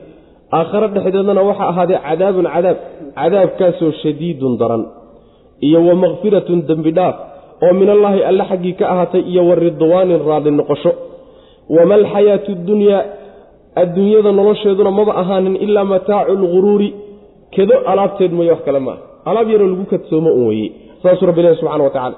aakhare 0.54 0.88
dhexdeedana 0.88 1.42
waxaa 1.42 1.70
ahaaday 1.70 1.98
cadaabun 2.08 2.46
cadaab 2.54 2.78
cadaabkaasoo 3.16 3.92
shadiidun 4.04 4.58
daran 4.58 4.84
iyo 5.62 5.80
wa 5.88 5.96
dembi 6.68 6.92
dhaaf 6.92 7.16
oo 7.64 7.74
min 7.74 7.90
allaahi 7.90 8.24
alle 8.24 8.44
xaggii 8.50 8.74
ka 8.74 8.90
ahaatay 8.94 9.22
iyo 9.22 9.48
wa 9.48 9.56
ridwaanin 9.56 10.20
raadli 10.28 10.52
noqosho 10.52 10.92
wama 11.70 11.94
alxayaatu 11.96 12.56
dunyaa 12.56 13.04
adduunyada 13.76 14.32
nolosheeduna 14.32 14.92
maba 14.92 15.14
ahaanin 15.16 15.56
ilaa 15.56 15.84
mataacu 15.84 16.34
lguruuri 16.34 16.94
kedo 17.52 17.76
alaabteed 17.86 18.32
mooye 18.32 18.52
wax 18.52 18.62
kale 18.66 18.80
maaha 18.80 19.02
alaab 19.26 19.50
yaroo 19.50 19.68
lagu 19.68 19.86
kadsoomo 19.86 20.30
un 20.34 20.48
weye 20.48 20.72
saasuu 21.04 21.26
rabbi 21.26 21.40
ilahi 21.42 21.56
subxana 21.56 21.84
wa 21.84 21.90
tacaala 21.90 22.18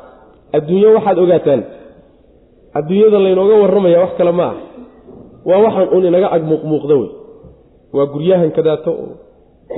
adduunye 0.53 0.87
waxaad 0.87 1.19
ogaataan 1.19 1.63
adduunyada 2.77 3.19
laynooga 3.25 3.55
warramaya 3.63 3.99
wax 4.03 4.11
kale 4.19 4.31
ma 4.39 4.43
ah. 4.51 4.55
Waa 5.45 5.57
waxaan 5.65 5.87
un 5.95 6.05
inaga 6.09 6.27
ag 6.35 6.43
muuqmuuqda 6.51 6.95
wey. 7.01 7.09
Waa 7.95 8.05
guryahan 8.13 8.51
kadaato 8.57 8.91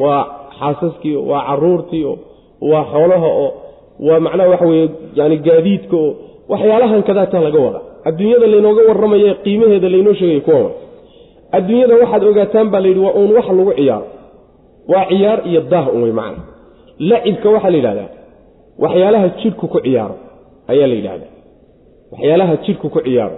waa 0.03 0.23
xaasaskii 0.59 1.15
waa 1.29 1.41
caruurtii 1.47 2.03
oo 2.11 2.17
waa 2.71 2.85
xoolaha 2.91 3.27
oo 3.43 3.49
waa 4.07 4.19
macnaha 4.25 4.49
waxa 4.53 4.65
weye 4.71 4.85
yani 5.19 5.37
gaadiidka 5.47 5.95
oo 5.97 6.11
waxyaalahan 6.51 7.03
kadaata 7.09 7.39
laga 7.45 7.59
wada. 7.65 7.79
Adduunyada 8.07 8.47
laynooga 8.53 8.81
warramaye 8.89 9.33
qiimaheeda 9.43 9.89
laynoo 9.93 10.13
sheegaya 10.19 10.41
kuwa 10.47 10.71
adduunyada 11.57 11.95
waxaad 12.01 12.23
ogaataan 12.31 12.67
baa 12.73 12.79
layidhi 12.83 12.99
waa 13.05 13.13
uun 13.19 13.31
wax 13.37 13.47
lagu 13.57 13.73
ciyaaro 13.79 14.07
waa 14.91 15.05
ciyaar 15.09 15.39
iyo 15.49 15.61
daah 15.71 15.87
un 15.95 16.01
wey 16.05 16.11
macna. 16.19 16.43
Lacibka 17.09 17.47
waxaa 17.55 17.69
la 17.73 17.77
yidhahdaa 17.79 18.09
waxyaalaha 18.83 19.27
jidhku 19.41 19.65
ku 19.73 19.79
ciyaaro 19.85 20.15
ayaa 20.71 20.87
la 20.91 20.95
yidhahdaa 20.99 21.31
waxyaalaha 22.15 22.53
jidhku 22.65 22.87
ku 22.95 22.99
ciyaaro. 23.07 23.37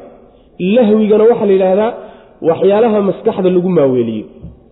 Lahwigana 0.76 1.24
waxaa 1.32 1.46
la 1.46 1.54
yidhaahdaa 1.58 1.92
waxyaalaha 2.50 2.98
maskaxda 3.10 3.50
lagu 3.56 3.70
maaweeliyo. 3.78 4.26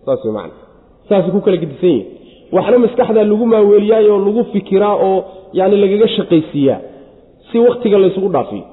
Saas 0.06 0.20
wey 0.24 0.32
macna. 0.38 0.54
Saasay 1.08 1.30
ku 1.34 1.40
kala 1.44 1.56
gedisan 1.62 1.88
yihiin 1.90 2.06
waxna 2.56 2.78
maskaxda 2.84 3.20
lagu 3.30 3.44
maaweeliyaayoo 3.54 4.18
lagu 4.26 4.42
fikiraa 4.52 4.94
oo 5.08 5.18
yani 5.58 5.76
lagaga 5.82 6.08
shaqaysiiyaa 6.16 6.78
si 7.50 7.56
wakhtiga 7.66 7.98
laysugu 8.02 8.28
dhaafiyo. 8.34 8.64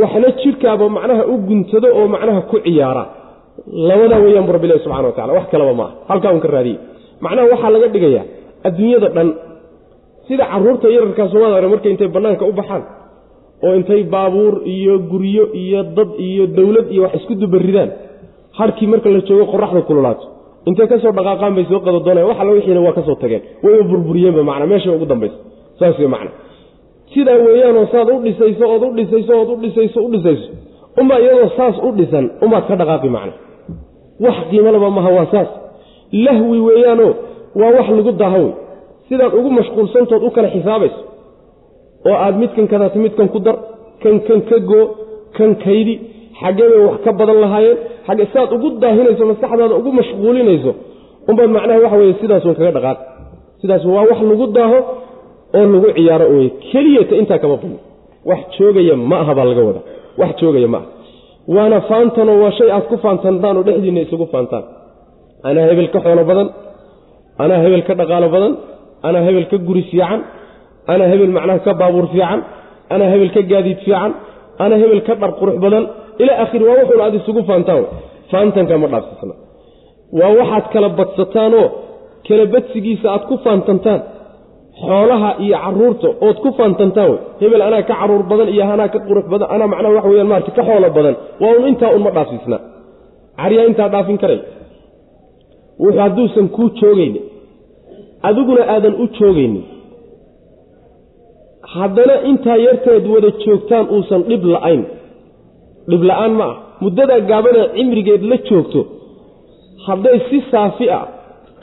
Waxna 0.00 0.28
jidhkaaba 0.42 0.84
macnaha 0.96 1.22
u 1.32 1.34
guntado 1.48 1.88
oo 1.98 2.06
macnaha 2.14 2.40
ku 2.50 2.56
ciyaara. 2.66 3.04
Labadaa 3.88 4.20
weeyaan 4.24 4.46
bu 4.48 4.52
rabbilahi 4.56 4.80
subxana 4.84 5.08
wa 5.08 5.12
tacala 5.16 5.32
wax 5.38 5.46
kalaba 5.52 5.72
maaha 5.80 5.92
halkaa 6.10 6.32
un 6.36 6.40
ka 6.44 6.48
raadiye. 6.56 6.78
Macnaha 7.24 7.46
waxaa 7.52 7.70
laga 7.74 7.88
dhigayaa 7.94 8.24
adduunyada 8.66 9.08
dhan. 9.16 9.28
Sida 10.28 10.44
carruurta 10.52 10.86
yararkaa 10.96 11.28
soomada 11.32 11.68
markay 11.72 11.90
intay 11.94 12.08
bannaanka 12.16 12.44
u 12.44 12.52
baxaan 12.60 12.82
oo 13.64 13.74
intay 13.78 14.02
baabuur 14.14 14.54
iyo 14.76 14.94
guryo 15.10 15.44
iyo 15.62 15.80
dad 15.96 16.10
iyo 16.28 16.44
dowlad 16.56 16.86
iyo 16.92 17.02
wax 17.04 17.14
isku 17.18 17.34
dubaridaan 17.34 17.90
harkii 18.58 18.86
marka 18.92 19.08
la 19.14 19.20
joogo 19.28 19.44
qoraxda 19.52 19.80
kululaato. 19.88 20.24
Intay 20.68 20.86
ka 20.90 20.96
soo 21.02 21.12
dhaqaaqaan 21.18 21.54
bay 21.56 21.64
soo 21.70 21.80
qadadoonaya 21.86 22.26
wax 22.30 22.38
alla 22.42 22.52
wixiina 22.56 22.80
waa 22.86 22.92
ka 22.98 23.02
soo 23.08 23.14
tageen. 23.22 23.42
Wayba 23.64 23.82
burburiyeenba 23.90 24.42
macna. 24.48 24.66
Meesha 24.70 24.90
ugu 24.96 25.06
dambaysa. 25.12 25.36
Saas 25.78 25.98
wey 25.98 26.08
macna. 26.14 26.30
Sidaa 27.12 27.38
weeyaanoo 27.46 27.86
saad 27.92 28.08
u 28.14 28.18
dhisayso 28.24 28.64
ood 28.74 28.82
u 28.82 28.90
dhisayso 28.98 29.32
ood 29.40 29.50
u 29.50 29.56
dhisayso 29.62 29.98
u 30.06 30.08
dhisayso. 30.12 30.48
Umbaa 31.00 31.18
iyadoo 31.24 31.48
saas 31.58 31.76
u 31.86 31.92
dhisan 31.98 32.24
umbaad 32.44 32.64
ka 32.68 32.74
dhaqaaqi 32.80 33.08
macna. 33.16 33.32
Wax 34.24 34.36
qiimalaba 34.50 34.88
maha 34.98 35.10
waa 35.16 35.26
saas. 35.34 35.48
Lahwi 36.26 36.58
weeyaanoo 36.68 37.12
waa 37.60 37.70
wax 37.76 37.86
lagu 37.98 38.12
daaho. 38.22 38.42
Wey 38.44 38.52
sidaad 39.08 39.32
ugu 39.38 39.50
mashquulsantood 39.58 40.22
u 40.26 40.30
kala 40.36 40.48
xisaabayso 40.54 41.00
oo 42.08 42.16
aad 42.24 42.34
midkan 42.42 42.66
kadaata 42.72 42.98
midkan 43.06 43.28
ku 43.34 43.38
dar 43.46 43.56
kan 44.02 44.14
kan 44.26 44.40
ka 44.48 44.56
goo 44.70 44.84
kan 45.36 45.50
kaydi 45.64 45.94
xaggee 46.40 46.78
wax 46.86 46.96
ka 47.04 47.10
badan 47.18 47.38
lahaayeen. 47.44 47.78
Xagge 48.06 48.24
sidaad 48.30 48.50
ugu 48.56 48.68
daahinayso 48.82 49.22
maskaxdaada 49.30 49.74
ugu 49.80 49.90
mashquulinayso 49.98 50.72
umbaad 51.30 51.50
macnaha 51.56 51.78
waxa 51.84 51.96
weye 52.02 52.14
sidaasun 52.20 52.54
kaga 52.58 52.72
dhaqaaq. 52.76 52.98
Sidaas 53.60 53.82
waa 53.94 54.04
wax 54.10 54.18
lagu 54.30 54.46
daaho 54.58 54.78
oo 55.58 55.64
lagu 55.74 55.88
ciyaaro 55.96 56.26
wey 56.36 56.48
keliyata 56.70 57.14
intaa 57.20 57.38
kama 57.42 57.56
badno 57.62 57.78
wax 58.30 58.40
joogaya 58.56 58.94
ma 59.10 59.16
aha 59.22 59.32
baa 59.38 59.46
laga 59.50 59.62
wadaa. 59.68 59.84
Wax 60.20 60.30
joogaya 60.40 60.68
ma 60.74 60.78
aha. 60.80 60.88
Waana 61.54 61.78
faantanoo 61.88 62.36
waa 62.42 62.52
shay 62.58 62.68
aad 62.76 62.84
ku 62.90 62.96
faantantaan 63.04 63.54
oo 63.58 63.64
dhexdiinna 63.68 64.00
isugu 64.06 64.26
faantaan. 64.34 64.64
Anaa 65.48 65.64
hebel 65.70 65.88
ka 65.94 65.98
xoolo 66.04 66.22
badan 66.30 66.48
anaa 67.42 67.58
hebel 67.64 67.82
ka 67.88 67.92
dhaqaalo 68.00 68.28
badan 68.34 68.52
anaa 69.06 69.22
hebel 69.26 69.46
ka 69.50 69.56
guri 69.68 69.82
fiican 69.90 70.20
anaa 70.92 71.08
hebel 71.12 71.32
macnaha 71.36 71.58
ka 71.66 71.72
baabuur 71.80 72.06
fiican 72.14 72.40
anaa 72.94 73.08
hebel 73.12 73.30
ka 73.36 73.40
gaadiid 73.52 73.78
fiican 73.86 74.12
anaa 74.64 74.78
hebel 74.82 75.00
ka 75.08 75.14
dhar 75.20 75.30
qurux 75.40 75.56
badan 75.64 75.84
ilaa 76.22 76.38
akhiri 76.44 76.64
waa 76.68 76.76
wuxuun 76.80 77.00
aad 77.06 77.14
isugu 77.20 77.40
faantaan 77.50 77.84
faantanka 78.30 78.74
ma 78.82 78.86
dhaafsisna 78.92 79.34
waa 80.18 80.30
waxaad 80.40 80.64
kala 80.74 80.88
badsataanoo 80.98 81.66
kala 82.26 82.44
badsigiisa 82.54 83.06
aad 83.14 83.24
ku 83.30 83.34
faantantaan 83.44 84.00
xoolaha 84.86 85.30
iyo 85.44 85.56
carruurta 85.64 86.08
ood 86.26 86.36
ku 86.44 86.48
faantantaan 86.58 87.08
wey 87.12 87.18
hebel 87.42 87.62
anaa 87.68 87.82
ka 87.88 87.94
carruur 88.00 88.22
badan 88.30 88.48
iyo 88.54 88.64
anaa 88.74 88.88
ka 88.94 88.98
qurux 89.08 89.26
badan 89.32 89.48
anaa 89.54 89.68
macnaha 89.72 89.92
waxa 89.96 90.08
weyaan 90.12 90.28
maarata 90.32 90.50
ka 90.58 90.62
xoolo 90.68 90.88
badan 90.98 91.14
waa 91.42 91.52
un 91.58 91.64
intaa 91.72 91.90
un 91.96 92.02
ma 92.06 92.10
dhaafsiisna 92.16 92.58
caryaa 93.40 93.64
intaa 93.70 93.88
dhaafin 93.94 94.18
karay 94.22 94.40
wuxuu 95.82 96.00
hadduusan 96.04 96.46
kuu 96.56 96.68
joogaynin 96.80 97.24
adiguna 98.28 98.62
aadan 98.74 98.94
u 99.02 99.06
joogaynin 99.18 99.64
haddana 101.74 102.14
intaa 102.30 102.56
yarteed 102.66 103.04
wada 103.14 103.30
joogtaan 103.44 103.86
uusan 103.94 104.22
dhib 104.30 104.42
la'ayn. 104.54 104.82
Dhib 105.90 106.02
la'aan 106.10 106.32
ma 106.40 106.44
ah. 106.50 106.56
Muddadaa 106.84 107.20
gaabanee 107.30 107.66
cimrigeed 107.76 108.22
la 108.30 108.36
joogto 108.48 108.80
hadday 109.86 110.16
si 110.28 110.38
saafi 110.50 110.86
ah 110.98 111.04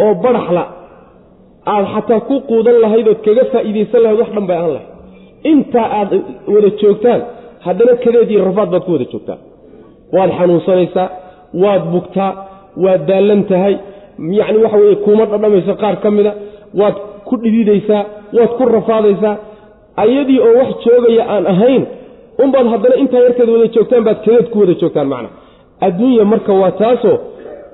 oo 0.04 0.14
badhaxla 0.24 0.64
aada 1.74 1.88
xataa 1.96 2.20
ku 2.30 2.36
quudan 2.50 2.78
lahayd 2.84 3.08
ood 3.12 3.22
kaga 3.26 3.44
faa'iidaysan 3.54 4.00
lahayd 4.04 4.20
wax 4.22 4.30
dhan 4.36 4.46
bay 4.50 4.58
aan 4.62 4.72
lahayd. 4.76 4.90
Intaa 5.52 5.88
aad 6.00 6.10
wada 6.54 6.70
joogtaan 6.82 7.22
haddana 7.66 7.94
kadeed 8.04 8.30
iyo 8.34 8.42
rafaad 8.50 8.70
baad 8.74 8.84
ku 8.88 8.92
wada 8.96 9.06
joogtaan. 9.14 9.40
Waad 10.16 10.32
xanuunsanaysaa 10.38 11.08
waad 11.64 11.84
bugtaa 11.94 12.32
waad 12.84 13.02
daallan 13.10 13.42
tahay 13.52 13.76
yacni 14.40 14.58
waxa 14.64 14.78
weeye 14.84 14.96
kuuma 15.06 15.24
dhadhamayso 15.32 15.74
qaar 15.82 15.96
ka 16.04 16.10
mida 16.18 16.32
waad 16.80 16.96
ku 17.28 17.34
dhididaysaa 17.44 18.02
waad 18.38 18.52
ku 18.58 18.64
rafaadaysaa 18.78 19.36
ayadii 20.04 20.40
oo 20.48 20.54
wax 20.60 20.70
joogaya 20.86 21.24
aan 21.34 21.46
ahayn 21.54 21.84
unbaad 22.44 22.68
haddana 22.74 22.96
intaa 23.04 23.20
yarkeed 23.26 23.50
wada 23.54 23.68
joogtaan 23.76 24.04
baad 24.08 24.20
kadeed 24.26 24.48
ku 24.52 24.60
wada 24.60 24.74
joogtaan 24.82 25.08
macna. 25.14 25.30
Adduunya 25.86 26.26
marka 26.26 26.54
waa 26.62 26.72
taasoo 26.82 27.18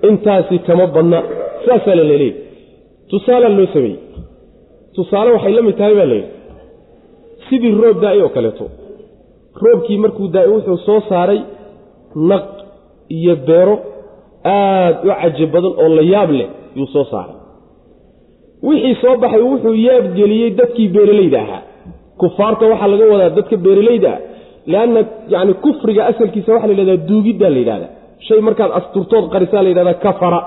intaasi 0.09 0.59
kama 0.67 0.87
badna. 0.95 1.19
Saasaa 1.65 1.95
la 1.95 2.03
leeleeyay 2.03 2.35
tusaalea 3.09 3.49
loo 3.57 3.67
sameeyey. 3.73 3.97
Tusaale 4.95 5.31
waxay 5.35 5.53
la 5.57 5.61
mid 5.67 5.75
tahay 5.77 5.95
baa 5.99 6.05
layidhi 6.05 6.27
sidii 7.49 7.71
roob 7.81 7.97
daa'y 8.03 8.21
oo 8.21 8.29
kaleeto. 8.35 8.65
Roobkii 9.63 9.97
markuu 10.03 10.27
daa'y 10.35 10.49
wuxuu 10.53 10.77
soo 10.85 10.99
saaray 11.09 11.39
naq 12.31 12.45
iyo 13.17 13.35
beero 13.47 13.75
aad 14.45 14.95
u 15.05 15.09
caji 15.21 15.45
badan 15.53 15.73
oo 15.83 15.89
la 15.97 16.01
yaab 16.13 16.31
leh 16.39 16.49
yuu 16.75 16.87
soo 16.93 17.03
saaray. 17.11 17.35
Wixii 18.67 18.95
soo 19.01 19.15
baxay 19.21 19.41
wuxuu 19.41 19.73
yaabgeliyey 19.87 20.49
dadkii 20.59 20.87
beeralayda 20.95 21.39
ahaa 21.45 21.61
kufaarta 22.21 22.63
waxaa 22.71 22.89
laga 22.93 23.05
wadaa 23.13 23.29
dadka 23.37 23.55
beeralayda 23.65 24.11
ah 24.15 24.85
yacni 25.33 25.53
kufriga 25.65 26.01
asalkiisa 26.11 26.49
waxaa 26.55 26.69
la 26.69 26.73
yidhahdaa 26.75 27.05
duugiddaa 27.09 27.49
la 27.55 27.59
yidhahdaa. 27.63 27.91
Shay 28.27 28.39
markaad 28.47 28.71
asturtood 28.79 29.25
qarisaa 29.33 29.61
la 29.65 29.69
yidhahdaa 29.71 29.97
kafara. 30.05 30.39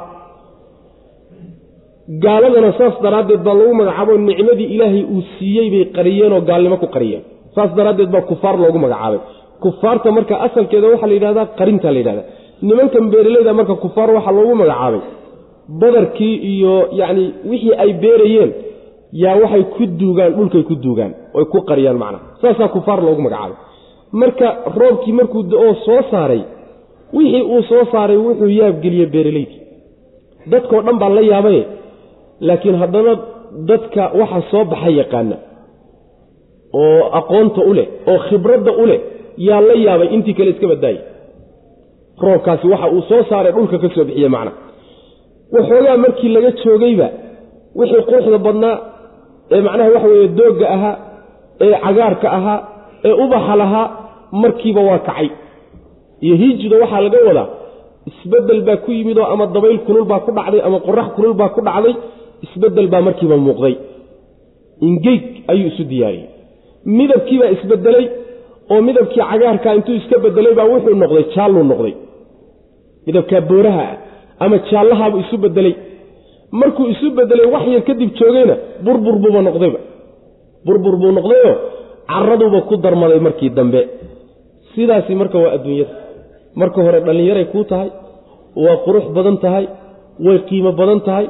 Gaaladana 2.25 2.71
saas 2.79 2.95
daraaddeed 3.05 3.43
baa 3.47 3.55
lagu 3.61 3.75
magacaabo 3.81 4.13
nicmadii 4.29 4.69
ilaahay 4.75 5.03
uu 5.15 5.23
siiyey 5.39 5.69
bay 5.75 5.85
qariyeen 5.97 6.33
oo 6.37 6.41
gaalnimo 6.51 6.77
ku 6.83 6.87
qariyeen. 6.95 7.23
Saas 7.55 7.71
daraaddeed 7.79 8.11
baa 8.15 8.25
kufaar 8.31 8.55
loogu 8.63 8.79
magacaabay. 8.85 9.21
Kufaarta 9.65 10.09
marka 10.17 10.35
asalkeeda 10.47 10.87
waxaa 10.93 11.09
la 11.11 11.15
yidhahdaa 11.19 11.47
qarintaa 11.59 11.93
la 11.95 11.99
yidhahdaa. 12.03 12.27
Nimankan 12.69 13.05
beeralayda 13.13 13.53
marka 13.59 13.75
kufaar 13.85 14.09
waxaa 14.17 14.35
loogu 14.39 14.55
magacaabay. 14.63 15.01
Badarkii 15.81 16.35
iyo 16.53 16.75
yacni 17.01 17.25
wixii 17.51 17.75
ay 17.83 17.91
beerayeen 18.03 18.51
yaa 19.22 19.37
waxay 19.42 19.64
ku 19.75 19.83
duugaan 20.01 20.33
dhulkay 20.37 20.62
ku 20.70 20.75
duugaan 20.85 21.12
oy 21.38 21.44
ku 21.53 21.59
qariyaan 21.68 21.98
macnaha 22.03 22.25
saasaa 22.42 22.68
kufaar 22.75 23.01
loogu 23.07 23.22
magacaabay 23.27 23.57
marka 24.20 24.46
roobkii 24.81 25.12
markuu 25.18 25.42
da'oo 25.53 25.75
soo 25.87 26.01
saaray 26.11 26.42
wixii 27.16 27.42
uu 27.55 27.62
soo 27.70 27.85
saaray 27.92 28.16
wuxuu 28.27 28.51
yaabgeliyey 28.61 29.07
beeralaydii 29.14 29.61
dadkao 30.53 30.81
dhan 30.87 30.96
baa 31.03 31.09
la 31.16 31.22
yaabaye 31.33 31.62
laakiin 32.48 32.77
haddana 32.83 33.12
dadka 33.70 34.03
waxa 34.20 34.40
soo 34.51 34.64
baxa 34.72 34.90
yaqaana 35.01 35.37
oo 36.83 37.01
aqoonta 37.18 37.61
u 37.70 37.72
leh 37.79 37.88
oo 38.11 38.18
khibradda 38.27 38.72
u 38.83 38.87
leh 38.90 39.01
yaa 39.48 39.61
la 39.68 39.75
yaabay 39.87 40.09
intii 40.14 40.35
kale 40.38 40.51
iska 40.55 40.66
baddaayay 40.72 41.01
roobkaasi 42.25 42.66
waxa 42.72 42.88
uu 42.96 43.03
soo 43.11 43.22
saaray 43.31 43.53
dhulka 43.57 43.77
ka 43.83 43.88
soo 43.94 44.05
bixiye 44.09 44.29
macna. 44.35 44.53
Waxoogaa 45.55 45.96
markii 46.05 46.29
laga 46.35 46.51
joogayba 46.64 47.09
wixii 47.79 48.03
quruxda 48.09 48.38
badnaa 48.46 48.75
ee 49.57 49.61
macnaha 49.67 49.91
waxa 49.95 50.09
weeye 50.12 50.29
doogga 50.38 50.67
ahaa 50.77 50.95
ee 51.65 51.73
cagaarka 51.85 52.29
ahaa 52.38 52.59
ee 53.09 53.15
ubaxa 53.25 53.55
lahaa 53.62 53.87
markiiba 54.43 54.81
waa 54.88 54.99
kacay. 55.09 55.29
Iyo 56.25 56.35
hiijida 56.41 56.77
waxaa 56.83 57.01
laga 57.07 57.19
wadaa 57.29 57.49
isbeddel 58.11 58.61
baa 58.69 58.77
ku 58.85 58.91
yimid 58.97 59.19
oo 59.23 59.29
ama 59.35 59.45
dabayl 59.55 59.79
kulul 59.87 60.05
baa 60.11 60.21
ku 60.27 60.31
dhacday 60.37 60.61
ama 60.67 60.79
qorax 60.87 61.07
kulul 61.17 61.35
baa 61.41 61.51
ku 61.57 61.61
dhacday 61.69 61.95
isbeddel 62.47 62.87
baa 62.93 63.03
markiiba 63.09 63.37
muuqday. 63.47 63.75
Ingeyg 64.87 65.23
ayuu 65.53 65.67
isu 65.73 65.85
diyaariyey. 65.91 66.29
Midabkiibaa 66.99 67.51
isbedelay 67.57 68.07
oo 68.73 68.81
midabkii 68.88 69.23
cagaarka 69.31 69.69
intuu 69.79 69.95
iska 70.01 70.17
bedelay 70.25 70.55
baa 70.59 70.67
wuxuu 70.73 70.95
noqday 71.03 71.25
jaalluu 71.35 71.65
noqday. 71.73 71.95
Midabkaa 73.07 73.41
booraha 73.51 73.85
ah 73.91 73.97
ama 74.45 74.57
jaallahaabuu 74.71 75.21
isu 75.25 75.37
bedelay 75.45 75.75
markuu 76.61 76.87
isu 76.93 77.07
bedelay 77.19 77.47
wax 77.55 77.65
yar 77.75 77.83
kadib 77.88 78.11
joogayna 78.19 78.55
burbur 78.85 79.15
buuba 79.23 79.41
noqdayba. 79.49 79.79
Burbur 80.67 80.95
buu 81.01 81.12
noqdayoo 81.19 81.55
caraduuba 82.12 82.61
ku 82.69 82.75
darmaday 82.85 83.21
markii 83.27 83.51
dambe. 83.59 83.81
Sidaasi 84.75 85.12
marka 85.21 85.37
waa 85.45 85.53
adduunyada. 85.57 85.95
Marka 86.61 86.79
hore 86.87 87.01
dhallinyaray 87.07 87.47
kuu 87.53 87.65
tahay 87.71 87.88
waa 88.65 88.77
qurux 88.85 89.05
badan 89.17 89.37
tahay 89.45 89.65
way 90.27 90.38
qiimo 90.49 90.71
badan 90.81 91.01
tahay. 91.09 91.27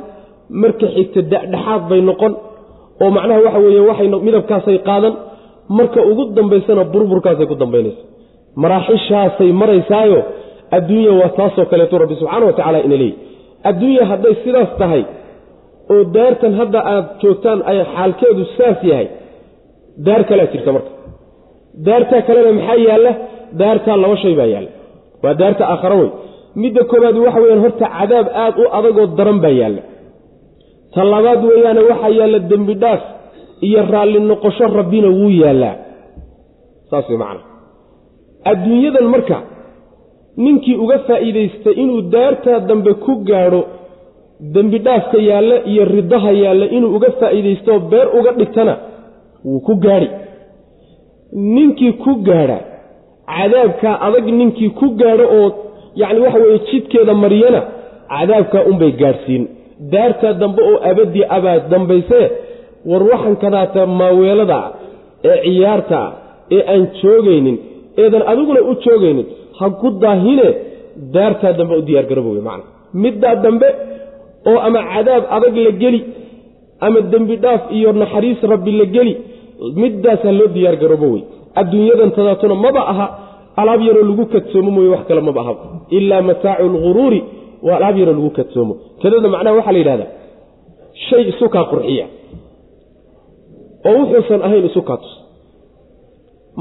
Marka 0.63 0.87
xigta 0.97 1.21
dadhexaad 1.33 1.83
bay 1.91 2.01
noqon 2.11 2.33
oo 3.03 3.11
macnaha 3.17 3.41
waxa 3.47 3.59
weeye 3.65 3.81
waxay 3.91 4.09
midabkaasay 4.27 4.79
qaadan. 4.89 5.15
Marka 5.79 6.01
ugu 6.11 6.23
dambaysana 6.37 6.83
burburkaasay 6.93 7.47
ku 7.51 7.55
dambaynaysa. 7.63 8.03
Maraaxishaasay 8.63 9.51
maraysaayo 9.61 10.21
adduunya 10.77 11.13
waa 11.21 11.31
taasoo 11.39 11.65
kaleeto 11.71 11.95
rabbi 12.03 12.15
subxaana 12.21 12.45
wa 12.49 12.53
tacala 12.59 12.79
ina 12.87 12.97
leeyi 13.03 13.15
adduunya 13.69 14.05
hadday 14.11 14.35
sidaas 14.45 14.71
tahay 14.81 15.03
oo 15.93 16.03
daartan 16.17 16.53
hadda 16.61 16.81
aad 16.95 17.07
joogtaan 17.23 17.59
ay 17.71 17.79
xaalkeedu 17.95 18.43
saas 18.57 18.79
yahay 18.91 19.07
daar 20.07 20.23
kalea 20.29 20.47
jirta 20.53 20.71
marka. 20.77 20.91
Daartaa 21.87 22.23
kalena 22.27 22.51
maxaa 22.59 22.79
yaalla? 22.89 23.13
Daartaa 23.61 23.97
laba 24.03 24.17
shay 24.23 24.35
baa 24.41 24.49
yaalla. 24.55 24.71
Waa 25.23 25.35
daarta 25.41 25.63
aakhara 25.73 25.97
wey 26.01 26.11
midda 26.63 26.83
koobaad 26.91 27.17
waxa 27.25 27.41
weyaan 27.45 27.61
horta 27.65 27.87
cadaab 27.97 28.27
aad 28.45 28.55
u 28.63 28.65
adagoo 28.79 29.07
daran 29.19 29.39
baa 29.45 29.55
yaalla. 29.61 29.83
Ta 30.95 31.01
labaad 31.13 31.41
weeyaane 31.51 31.81
waxaa 31.91 32.13
yaalla 32.19 32.39
dembi 32.51 32.75
dhaaf 32.83 33.03
iyo 33.67 33.81
raalli 33.93 34.19
noqosho 34.31 34.67
rabbina 34.79 35.09
wuu 35.19 35.31
yaallaa. 35.43 35.75
Saas 36.91 37.07
way 37.11 37.19
macana 37.23 37.43
adduunyadan 38.51 39.07
marka 39.15 39.37
ninkii 40.37 40.77
uga 40.85 40.99
faa'iidaystay 40.99 41.73
inuu 41.83 42.01
daartaa 42.15 42.61
dambe 42.69 42.93
ku 43.05 43.13
gaadho 43.29 43.63
dembi 44.55 44.79
dhaafka 44.79 45.19
yaalla 45.31 45.57
iyo 45.71 45.85
ridaha 45.85 46.31
yaalla 46.43 46.67
inuu 46.77 46.95
uga 46.97 47.11
faa'iidaystooo 47.21 47.79
beer 47.91 48.09
uga 48.19 48.33
dhigtana 48.39 48.75
wuu 49.45 49.61
ku 49.67 49.75
gaadhi. 49.85 50.09
Ninkii 51.55 51.93
ku 51.93 52.15
gaadha 52.27 52.59
cadaabkaa 53.33 53.95
adag 54.07 54.27
ninkii 54.39 54.71
ku 54.79 54.87
gaadho 55.01 55.25
oo 55.39 55.49
yacni 56.01 56.21
waxa 56.25 56.39
weeye 56.45 56.59
jidkeeda 56.71 57.15
mariyana 57.15 57.61
cadaabkaa 58.13 58.63
unbay 58.71 58.93
gaadhsiin. 59.01 59.45
Daartaa 59.93 60.33
dambe 60.33 60.63
oo 60.71 60.79
abadii 60.91 61.25
abaad 61.37 61.63
dambaysee 61.71 62.27
war 62.91 63.03
waxan 63.13 63.37
kadaata 63.43 63.87
maaweelada 63.87 64.61
ee 65.25 65.37
ciyaarta 65.45 66.01
ee 66.57 66.63
aan 66.73 66.83
joogaynin 67.03 67.57
eedan 68.03 68.23
adiguna 68.31 68.61
u 68.71 68.75
joogaynin 68.85 69.27
ha 69.59 69.67
ku 69.81 69.89
daahine 70.05 70.49
daartaa 71.15 71.53
dambe 71.59 71.75
u 71.81 71.83
diyaargarooba 71.89 72.31
wey 72.37 72.43
macana 72.49 72.65
middaa 73.05 73.35
dambe 73.45 73.69
oo 74.51 74.59
ama 74.67 74.81
cadaab 74.93 75.23
adag 75.37 75.55
la 75.67 75.71
geli 75.83 76.01
ama 76.87 76.99
dembi 77.13 77.35
dhaaf 77.45 77.63
iyo 77.77 77.89
naxariis 78.03 78.41
rabbi 78.53 78.71
la 78.81 78.85
geli 78.97 79.15
middaasaa 79.83 80.33
loo 80.39 80.49
diyaargaroobo 80.57 81.07
wey 81.15 81.23
adduunyadan 81.61 82.11
tadaatuna 82.17 82.55
maba 82.65 82.83
aha 82.93 83.07
alaab 83.61 83.81
yaroo 83.89 84.05
lagu 84.11 84.25
kadsoomo 84.35 84.71
mooye 84.77 84.89
wax 84.95 85.03
kale 85.09 85.21
maba 85.29 85.41
aha. 85.45 85.53
Ilaa 85.99 86.23
mataacu 86.29 86.67
lguruuri 86.75 87.21
waa 87.67 87.77
alaab 87.79 87.97
yaroo 88.01 88.15
lagu 88.19 88.31
kadsoomo. 88.39 88.75
Kadada 89.03 89.29
macnaha 89.35 89.57
waxaa 89.59 89.73
la 89.73 89.79
yidhahdaa 89.83 90.11
shay 91.07 91.23
isukaa 91.33 91.65
qurxiya. 91.71 92.07
Oo 93.89 93.95
wuxuusan 94.01 94.41
ahayn 94.47 94.65
isukaa 94.71 94.97
tus. 95.03 95.13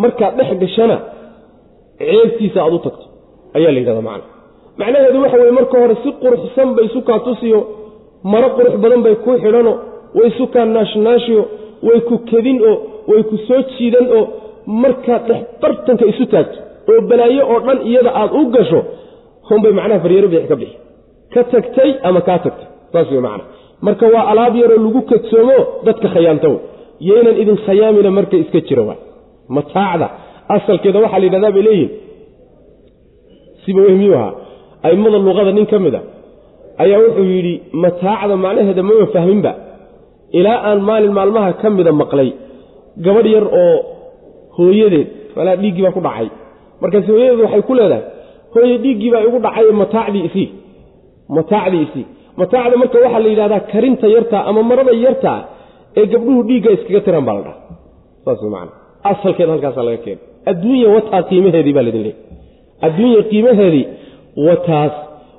Markaad 0.02 0.34
dhex 0.40 0.50
gashana 0.64 0.98
ceebtiisa 2.10 2.60
aad 2.66 2.74
u 2.74 2.80
tagto. 2.86 3.06
Ayaa 3.58 3.72
la 3.76 3.80
yidhahdaa 3.82 4.08
macna. 4.10 4.28
Macnaheedu 4.80 5.18
waxa 5.24 5.38
weye 5.42 5.54
marka 5.60 5.76
hore 5.82 5.96
si 6.04 6.10
quruxsan 6.22 6.70
bay 6.76 6.86
isukaa 6.90 7.20
tusiyo 7.28 7.60
maro 8.32 8.48
qurux 8.58 8.74
badan 8.84 9.02
bay 9.06 9.16
kuu 9.24 9.36
xidhano 9.44 9.74
way 10.18 10.28
isukaa 10.32 10.66
naashnaashiyo 10.76 11.42
way 11.88 12.00
ku 12.10 12.16
kedin 12.30 12.58
oo 12.70 12.76
way 13.12 13.22
ku 13.30 13.36
soo 13.48 13.62
jiidan 13.74 14.06
oo 14.18 14.24
markaad 14.84 15.24
dhex 15.30 15.42
bartanka 15.62 16.06
isu 16.12 16.26
taagto 16.34 16.58
oo 16.92 17.00
balaayo 17.10 17.44
oo 17.52 17.60
dhan 17.68 17.80
iyada 17.90 18.12
aad 18.22 18.32
u 18.40 18.42
gasho 18.56 18.80
hunbay 19.50 19.74
macnaha 19.80 20.00
faryaro 20.06 20.28
bix 20.34 20.44
ka 20.52 20.56
bixi. 20.62 20.78
Ka 21.34 21.42
tagtay 21.52 21.92
ama 22.08 22.22
kaa 22.28 22.40
tagtay? 22.46 22.68
Saas 22.92 23.08
wey 23.14 23.22
macna. 23.28 23.44
Marka 23.86 24.06
waa 24.14 24.24
alaab 24.32 24.56
yaroo 24.62 24.80
lagu 24.86 25.02
kadsoomo 25.12 25.58
dadka 25.88 26.08
khayaanta 26.14 26.48
yaynan 27.10 27.36
idin 27.42 27.58
khayaamina 27.66 28.12
marka 28.18 28.36
iska 28.44 28.60
jira 28.68 28.84
waay. 28.90 29.00
Mataacda 29.56 30.08
asalkeeda 30.56 31.00
waxaa 31.04 31.20
la 31.22 31.26
yidhahdaa 31.28 31.52
bay 31.56 31.64
leeyihiin 31.68 31.92
siba 33.66 33.82
wehmiyuu 33.88 34.16
ahaa? 34.20 34.34
A'immada 34.86 35.18
luqada 35.28 35.52
nin 35.58 35.66
ka 35.72 35.78
mid 35.86 35.96
a 35.96 36.02
ayaa 36.84 37.00
wuxuu 37.06 37.26
yidhi 37.36 37.54
mataacda 37.84 38.36
macnaheeda 38.46 38.84
mama 38.90 39.06
fahminba. 39.16 39.52
Ilaa 40.40 40.58
aan 40.70 40.80
maalin 40.90 41.14
maalmaha 41.18 41.50
ka 41.62 41.68
mida 41.78 41.92
maqlay 42.02 42.30
gabadh 43.06 43.28
yar 43.36 43.46
oo 43.64 43.76
hooyadeed 44.58 45.08
malaa 45.38 45.56
dhiiggii 45.62 45.84
baa 45.86 45.92
ku 45.98 46.02
dhacay. 46.08 46.28
Markaas 46.82 47.06
hooyadeed 47.12 47.40
waxay 47.46 47.62
ku 47.70 47.74
leedahay 47.80 48.04
hooye 48.54 48.76
dhiiggii 48.84 49.12
baa 49.14 49.24
igu 49.28 49.38
dhacay 49.46 49.66
mataacdii 49.82 50.24
isii 50.30 50.48
mataacdii 51.38 51.84
isii. 51.88 52.06
Mataacda 52.40 52.76
marka 52.82 52.98
waxaa 53.06 53.22
la 53.26 53.30
yidhahdaa 53.34 53.62
karinta 53.72 54.06
yartaa 54.16 54.44
ama 54.50 54.62
marada 54.70 54.92
yartaa 55.06 55.40
ee 56.00 56.06
gabdhuhu 56.14 56.42
dhiigga 56.50 56.70
iskaga 56.76 57.02
tiran 57.06 57.24
baa 57.28 57.36
la 57.38 57.42
dhaha 57.48 57.58
saas 58.26 58.40
wey 58.44 58.52
macana 58.56 58.72
asalkeeda 59.12 59.52
halkaasaa 59.54 59.86
laga 59.90 60.02
keena 60.06 60.22
adduunya 60.50 60.88
wataa 60.96 61.22
qiimaheedii 61.30 61.74
baa 61.78 61.84
laydin 61.88 62.04
leeyay 62.08 62.20
adduunya 62.88 63.22
qiimaheedii 63.32 63.86
wataas. 64.48 64.92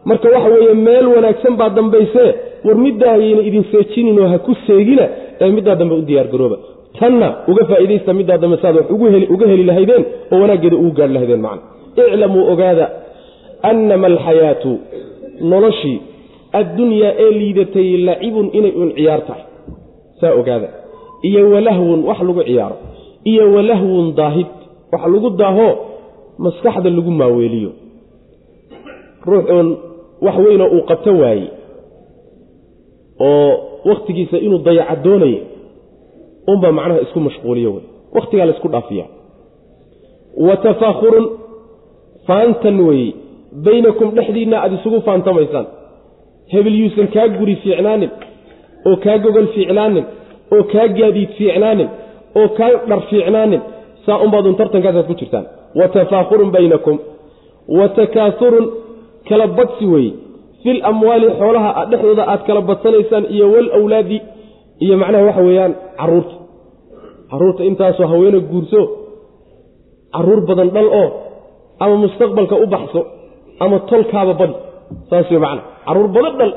Marka 0.04 0.28
waxa 0.34 0.48
weeye 0.54 0.74
meel 0.86 1.06
wanaagsan 1.14 1.54
baa 1.60 1.70
dambaysee 1.78 2.30
war 2.64 2.76
middaa 2.86 3.12
ayayna 3.18 3.42
idin 3.48 3.64
seejininoo 3.72 4.28
ha 4.32 4.38
ku 4.46 4.52
seegina 4.66 5.04
ee 5.40 5.50
middaa 5.56 5.74
dambe 5.80 5.94
u 5.94 6.02
diyaargarooba 6.08 6.56
tanna 6.98 7.28
uga 7.50 7.64
faa'iidaysta 7.70 8.12
middaa 8.20 8.38
dambe 8.42 8.56
saad 8.62 8.76
wax 8.76 8.86
uga 9.34 9.46
heli 9.52 9.64
lahaydeen 9.70 10.04
oo 10.32 10.38
wanaaggeeda 10.42 10.76
ugu 10.82 10.90
gaadhi 10.98 11.14
lahaydeen 11.16 11.42
macna. 11.46 11.62
Iclamuu 11.96 12.44
ogaada 12.52 12.84
annama 13.70 14.06
alxayaatu 14.12 14.70
noloshii 15.52 15.98
addunyaa 16.60 17.12
ee 17.24 17.30
liidatay 17.40 17.88
lacibun 18.08 18.46
inay 18.58 18.72
uun 18.80 18.90
ciyaar 18.96 19.20
tahay. 19.28 19.44
Saa 20.20 20.32
ogaada. 20.40 20.68
Iyo 21.28 21.50
walahwun 21.50 22.00
wax 22.08 22.18
lagu 22.28 22.42
ciyaaro. 22.48 22.76
Iyo 23.30 23.44
walahwun 23.54 24.06
daahid 24.20 24.46
wax 24.92 25.02
lagu 25.12 25.31
daaho 25.31 25.68
maskaxda 26.38 26.90
lagu 26.90 27.11
maaweeliyo. 27.11 27.70
Ruux 29.26 29.44
uun 29.50 29.68
wax 30.22 30.37
weynoo 30.44 30.68
uu 30.76 30.83
qabto 30.90 31.11
waaye 31.18 31.48
oo 33.20 33.52
wakhtigiisa 33.85 34.37
inuu 34.38 34.59
dayaca 34.59 34.96
doonayo 35.05 35.40
unbaa 36.46 36.72
macnaha 36.72 37.00
isku 37.00 37.20
mashquuliyo 37.20 37.70
wey. 37.74 37.83
Wakhtigaa 38.14 38.44
la 38.44 38.52
isku 38.52 38.68
dhaafiya 38.68 39.05
wa 40.37 40.57
tafaakhurun 40.57 41.26
faantan 42.26 42.81
weeye 42.81 43.14
baynakum 43.64 44.11
dhexdiinna 44.16 44.62
aada 44.62 44.74
isugu 44.74 45.00
faantamaysaan. 45.00 45.66
Hebel 46.52 46.74
yuusan 46.81 47.09
kaa 47.09 47.28
guri 47.28 47.57
fiicnaanin 47.57 48.11
oo 48.87 48.96
kaa 49.05 49.18
gogol 49.18 49.46
fiicnaanin 49.55 50.05
oo 50.55 50.62
kaa 50.72 50.88
gaadiid 50.98 51.31
fiicnaanin 51.38 51.88
oo 52.40 52.48
kaa 52.59 52.70
dhar 52.88 53.00
fiicnaanin 53.11 53.61
saa 54.06 54.18
unbaadun 54.24 54.54
tartankaasaad 54.60 55.06
ku 55.10 55.14
jirtaan. 55.20 55.46
Wa 55.78 55.86
tafaakhurun 55.96 56.50
baynakum. 56.56 56.96
Wa 57.78 57.86
takaaurun 57.98 58.66
kala 59.28 59.46
badsi 59.58 59.84
weeye 59.92 60.12
fil 60.62 60.80
amwaali 60.90 61.26
xoolaha 61.40 61.70
dhexdooda 61.90 62.24
aad 62.32 62.42
kala 62.48 62.60
badsanaysaan 62.70 63.24
iyo 63.34 63.46
wal 63.54 63.68
awlaadi 63.78 64.18
iyo 64.84 64.94
macnaha 65.02 65.24
waxa 65.28 65.42
weeyaan 65.48 65.72
carruurta. 66.00 66.34
Caruurta 67.30 67.62
intaasoo 67.70 68.06
haweene 68.12 68.40
guurso 68.50 68.80
carruur 70.14 70.40
badan 70.48 70.68
dhal 70.76 70.88
oo 71.00 71.08
ama 71.84 71.94
mustaqbalka 72.04 72.56
u 72.64 72.66
baxso 72.74 73.00
ama 73.64 73.76
tolkaaba 73.90 74.34
badi. 74.40 74.54
Saas 75.10 75.26
wey 75.32 75.40
macna. 75.44 75.62
Caruur 75.86 76.08
badan 76.16 76.34
dhal 76.40 76.52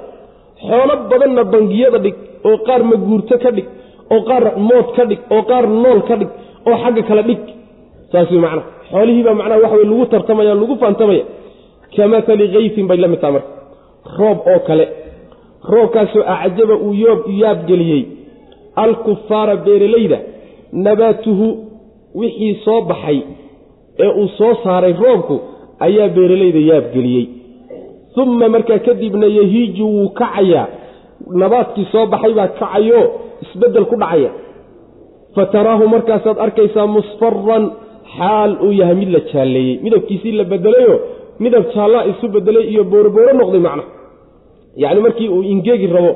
xoolo 0.67 0.93
badanna 1.12 1.43
bangiyada 1.53 1.99
dhig 2.05 2.15
oo 2.49 2.58
qaar 2.67 2.81
maguurto 2.91 3.36
ka 3.43 3.49
dhig 3.58 3.67
oo 4.13 4.21
qaar 4.29 4.43
mood 4.69 4.88
ka 4.97 5.03
dhig 5.10 5.19
oo 5.36 5.41
qaar 5.49 5.65
nool 5.84 5.99
ka 6.10 6.15
dhig 6.21 6.29
oo 6.67 6.78
xagga 6.84 7.01
kale 7.10 7.23
dhig. 7.30 7.41
Saas 8.12 8.32
wey 8.32 8.39
macna 8.45 8.62
xoolihiibaa 8.91 9.34
macnaha 9.39 9.62
waxa 9.63 9.75
wey 9.80 9.86
lagu 9.91 10.06
tartamaya 10.13 10.54
lagu 10.62 10.75
faantamaya. 10.82 11.23
Ka 11.95 12.08
maali 12.08 12.45
kayfin 12.54 12.88
bay 12.89 12.97
la 12.97 13.08
mid 13.08 13.19
taha 13.21 13.32
marka. 13.36 13.49
Roob 14.19 14.39
oo 14.51 14.60
kale. 14.67 14.86
Roobkaasoo 15.71 16.23
acjaba 16.36 16.75
uu 16.86 16.93
yoob 16.93 17.21
yaabgeliyey 17.41 18.04
alkufaara 18.75 19.56
beeralayda 19.56 20.19
nabaatuhu 20.73 21.47
wixii 22.15 22.56
soo 22.65 22.82
baxay 22.82 23.19
ee 23.99 24.08
uu 24.21 24.28
soo 24.38 24.54
saaray 24.63 24.93
roobku 25.04 25.36
ayaa 25.80 26.08
beeralayda 26.15 26.60
yaabgeliyey 26.60 27.25
uma 28.21 28.49
markaa 28.49 28.80
kadibna 28.80 29.25
yahiiju 29.25 29.86
wuu 29.88 30.10
kacayaa. 30.10 30.67
Nabaadkii 31.41 31.88
soo 31.91 32.06
baxay 32.06 32.34
baa 32.34 32.47
kacayo 32.47 33.01
isbeddel 33.43 33.86
ku 33.86 33.95
dhacaya 33.95 34.30
fa 35.36 35.43
taraahu 35.54 35.86
markaasaad 35.95 36.38
arkaysaa 36.45 36.88
musfaran 36.95 37.63
xaal 38.17 38.52
uu 38.65 38.71
yahay 38.80 38.95
mid 39.02 39.10
la 39.15 39.19
jaalleeyey. 39.32 39.76
Midabkiisii 39.86 40.32
la 40.39 40.43
bedelayo 40.54 40.95
midab 41.43 41.63
jaallaa 41.76 42.04
isu 42.12 42.26
bedelay 42.36 42.65
iyo 42.71 42.84
boorobooro 42.91 43.34
noqday 43.41 43.62
macna. 43.67 43.84
Yacni 44.84 45.02
markii 45.06 45.30
uu 45.36 45.43
ingegi 45.54 45.88
rabo 45.95 46.12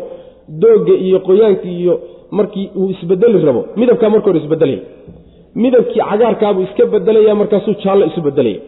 doogga 0.62 0.94
iyo 1.06 1.20
qoyaankii 1.28 1.76
iyo 1.84 1.94
markii 2.38 2.66
uu 2.80 2.88
isbedeli 2.94 3.38
rabo 3.48 3.62
midabkaa 3.80 4.10
marka 4.14 4.26
hore 4.30 4.40
isbedelaya 4.44 4.80
midabkii 5.64 6.02
cagaarkaabuu 6.10 6.64
iska 6.68 6.86
bedelaya 6.94 7.34
markaasuu 7.42 7.76
jaallo 7.84 8.06
isu 8.12 8.22
bedelaya 8.28 8.60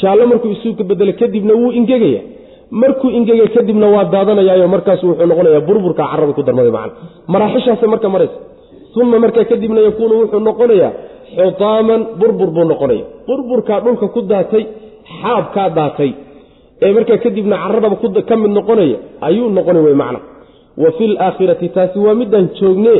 jaallo 0.00 0.24
markuu 0.30 0.50
isu 0.56 0.68
bedelo 0.90 1.12
kadibna 1.20 1.52
wuu 1.60 1.72
ingegaya 1.80 2.20
markuu 2.82 3.10
ingega 3.18 3.46
kadibna 3.56 3.86
waa 3.94 4.04
daadanayaayo 4.14 4.68
markaasu 4.74 5.02
wuxuu 5.10 5.26
noqonayaa 5.30 5.60
burburka 5.68 6.02
carada 6.10 6.32
ku 6.38 6.42
darmaday 6.48 6.72
macna. 6.78 6.92
Maraaxishaasa 7.32 7.86
marka 7.92 8.08
maraysa 8.14 8.36
uma 8.96 9.18
markaa 9.18 9.44
kadibna 9.44 9.80
yakuunu 9.88 10.14
wuxuu 10.20 10.40
noqonayaa 10.48 10.92
xutaaman 11.36 12.00
burbur 12.20 12.50
buu 12.56 12.64
noqonaya 12.72 13.04
burburkaa 13.26 13.80
dhulka 13.84 14.06
ku 14.14 14.20
daatay 14.30 14.64
xaabkaa 15.20 15.68
daatay 15.78 16.10
ee 16.82 16.92
markaa 16.96 17.18
kadibna 17.24 17.56
caradaba 17.62 17.96
ka 18.28 18.34
mid 18.42 18.50
noqonaya 18.58 18.96
ayuu 19.28 19.48
noqona 19.58 19.80
wey 19.86 19.94
macna 20.02 20.20
wa 20.82 20.90
fi 20.96 21.04
laakhirati 21.14 21.68
taasi 21.76 21.98
waa 22.06 22.14
midaan 22.20 22.46
joogne 22.58 22.94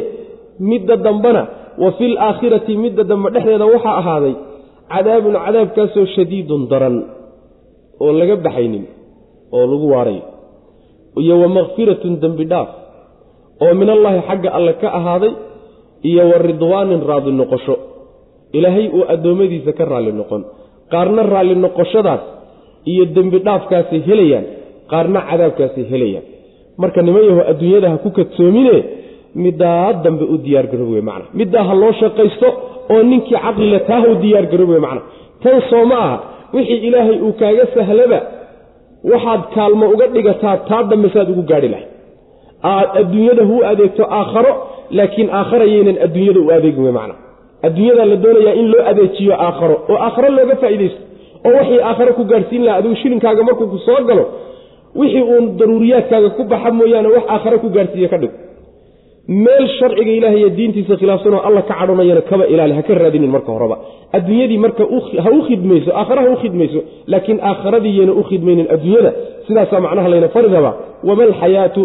midda 0.71 0.97
dambana 0.97 1.43
wa 1.83 1.91
fi 1.99 2.05
laakhirati 2.15 2.73
midda 2.85 3.03
dambe 3.11 3.29
dhexdeeda 3.35 3.67
waxaa 3.75 3.97
ahaaday 4.03 4.35
cadaabun 4.93 5.35
cadaabkaasoo 5.45 6.07
shadiidun 6.15 6.63
daran 6.71 6.97
oo 8.03 8.13
laga 8.21 8.37
baxaynin 8.47 8.85
oo 9.57 9.65
lagu 9.73 9.87
waarayo 9.95 10.25
iyo 11.23 11.35
wa 11.43 11.49
makfiratun 11.49 12.21
dembi 12.23 12.45
dhaaf 12.53 12.69
oo 13.65 13.73
min 13.81 13.89
allaahi 13.97 14.21
xagga 14.29 14.49
alle 14.59 14.73
ka 14.83 14.89
ahaaday 14.99 15.33
iyo 16.11 16.23
wa 16.31 16.39
ridwaanin 16.49 17.01
raalli 17.11 17.33
noqosho. 17.41 17.75
Ilaahay 18.53 18.87
uu 18.97 19.05
addoommadiisa 19.15 19.73
ka 19.79 19.85
raalli 19.93 20.13
noqon. 20.21 20.43
Qaarna 20.93 21.23
raalli 21.33 21.55
noqoshadaas 21.65 22.23
iyo 22.93 23.05
dembi 23.17 23.39
dhaafkaasay 23.47 24.01
helayaan 24.09 24.45
qaarna 24.91 25.21
cadaabkaasay 25.31 25.85
helayaan. 25.93 26.25
Marka 26.81 27.01
niman 27.07 27.25
yaho 27.29 27.43
adduunyada 27.51 27.89
ha 27.93 27.97
ku 28.05 28.11
kadsoomine 28.19 28.77
middaa 29.45 29.93
dambe 30.05 30.25
u 30.25 30.37
diyaargaroob 30.45 30.91
wey 30.95 31.05
macna. 31.11 31.27
Middaa 31.41 31.65
ha 31.69 31.75
loo 31.83 31.93
shaqaysto 32.01 32.49
oo 32.93 33.03
ninkii 33.11 33.39
caqlile 33.45 33.79
taa 33.89 34.03
u 34.11 34.15
diyaargaroob 34.23 34.71
wey 34.75 34.81
macna. 34.87 35.03
Tan 35.43 35.61
soo 35.71 35.85
ma 35.91 35.97
aha. 36.07 36.17
Wixii 36.55 36.81
ilaahay 36.89 37.19
uu 37.27 37.33
kaaga 37.41 37.65
sahlaba 37.75 38.19
waxaad 39.11 39.43
kaalmo 39.55 39.85
uga 39.95 40.07
dhigataa 40.15 40.57
taa 40.69 40.83
dambe 40.91 41.09
saad 41.15 41.29
ugu 41.33 41.43
gaadhi 41.51 41.69
lahay 41.75 41.87
aad 42.73 42.89
adduunyada 43.01 43.43
hu 43.51 43.57
adeegto 43.71 44.05
aakharo 44.19 44.53
laakiin 44.91 45.29
aakhara 45.33 45.65
yaynan 45.65 45.97
adduunyada 46.05 46.41
u 46.41 46.51
adeegin 46.51 46.85
wey 46.85 46.93
macna. 46.93 47.15
Adduunyadaa 47.63 48.07
la 48.13 48.17
doonayaa 48.25 48.55
in 48.61 48.67
loo 48.73 48.83
adeejiyo 48.91 49.35
aakharo 49.47 49.77
oo 49.89 49.97
aakharo 50.07 50.29
looga 50.39 50.57
faa'iidaysto 50.63 51.01
oo 51.47 51.53
wixii 51.59 51.81
aakharo 51.89 52.13
ku 52.19 52.25
gaadhsiin 52.25 52.65
lahaa 52.65 52.79
adigu 52.81 52.95
shilinkaaga 53.03 53.43
markuu 53.49 53.67
ku 53.67 53.79
galo 54.11 54.25
wixii 55.01 55.23
uun 55.33 55.45
daruuriyaadkaaga 55.59 56.31
ku 56.31 56.45
baxa 56.45 56.71
mooyaane 56.79 57.09
wax 57.09 57.25
aakhare 57.35 57.59
ku 57.59 57.69
gaadhsiiye 57.77 58.09
ka 58.09 58.19
dhig. 58.19 58.31
Meel 59.29 59.69
sharciga 59.79 60.13
ilahay 60.19 60.39
iyo 60.41 60.49
diintiisa 60.57 60.97
khilaafsanoo 60.97 61.41
alla 61.49 61.63
ka 61.63 61.75
cadhonayana 61.81 62.21
kaba 62.21 62.47
ilaali 62.47 62.73
ha 62.79 62.83
ka 62.83 62.95
raadinin 62.95 63.31
marka 63.31 63.53
horeba. 63.53 63.77
Adduunyadii 64.13 64.59
marka 64.59 64.83
ha 65.25 65.31
u 65.39 65.43
khidmayso 65.49 65.91
aakhare 66.01 66.21
ha 66.25 66.31
u 66.33 66.37
khidmayso 66.43 66.81
laakiin 67.07 67.39
aakharadiiyana 67.51 68.13
u 68.13 68.23
khidmaynin 68.29 68.67
adduunyada 68.75 69.13
sidaasaa 69.47 69.81
macnaha 69.81 70.09
layna 70.13 70.29
fari 70.29 70.49
wama 71.09 71.23
alxayaatu 71.29 71.83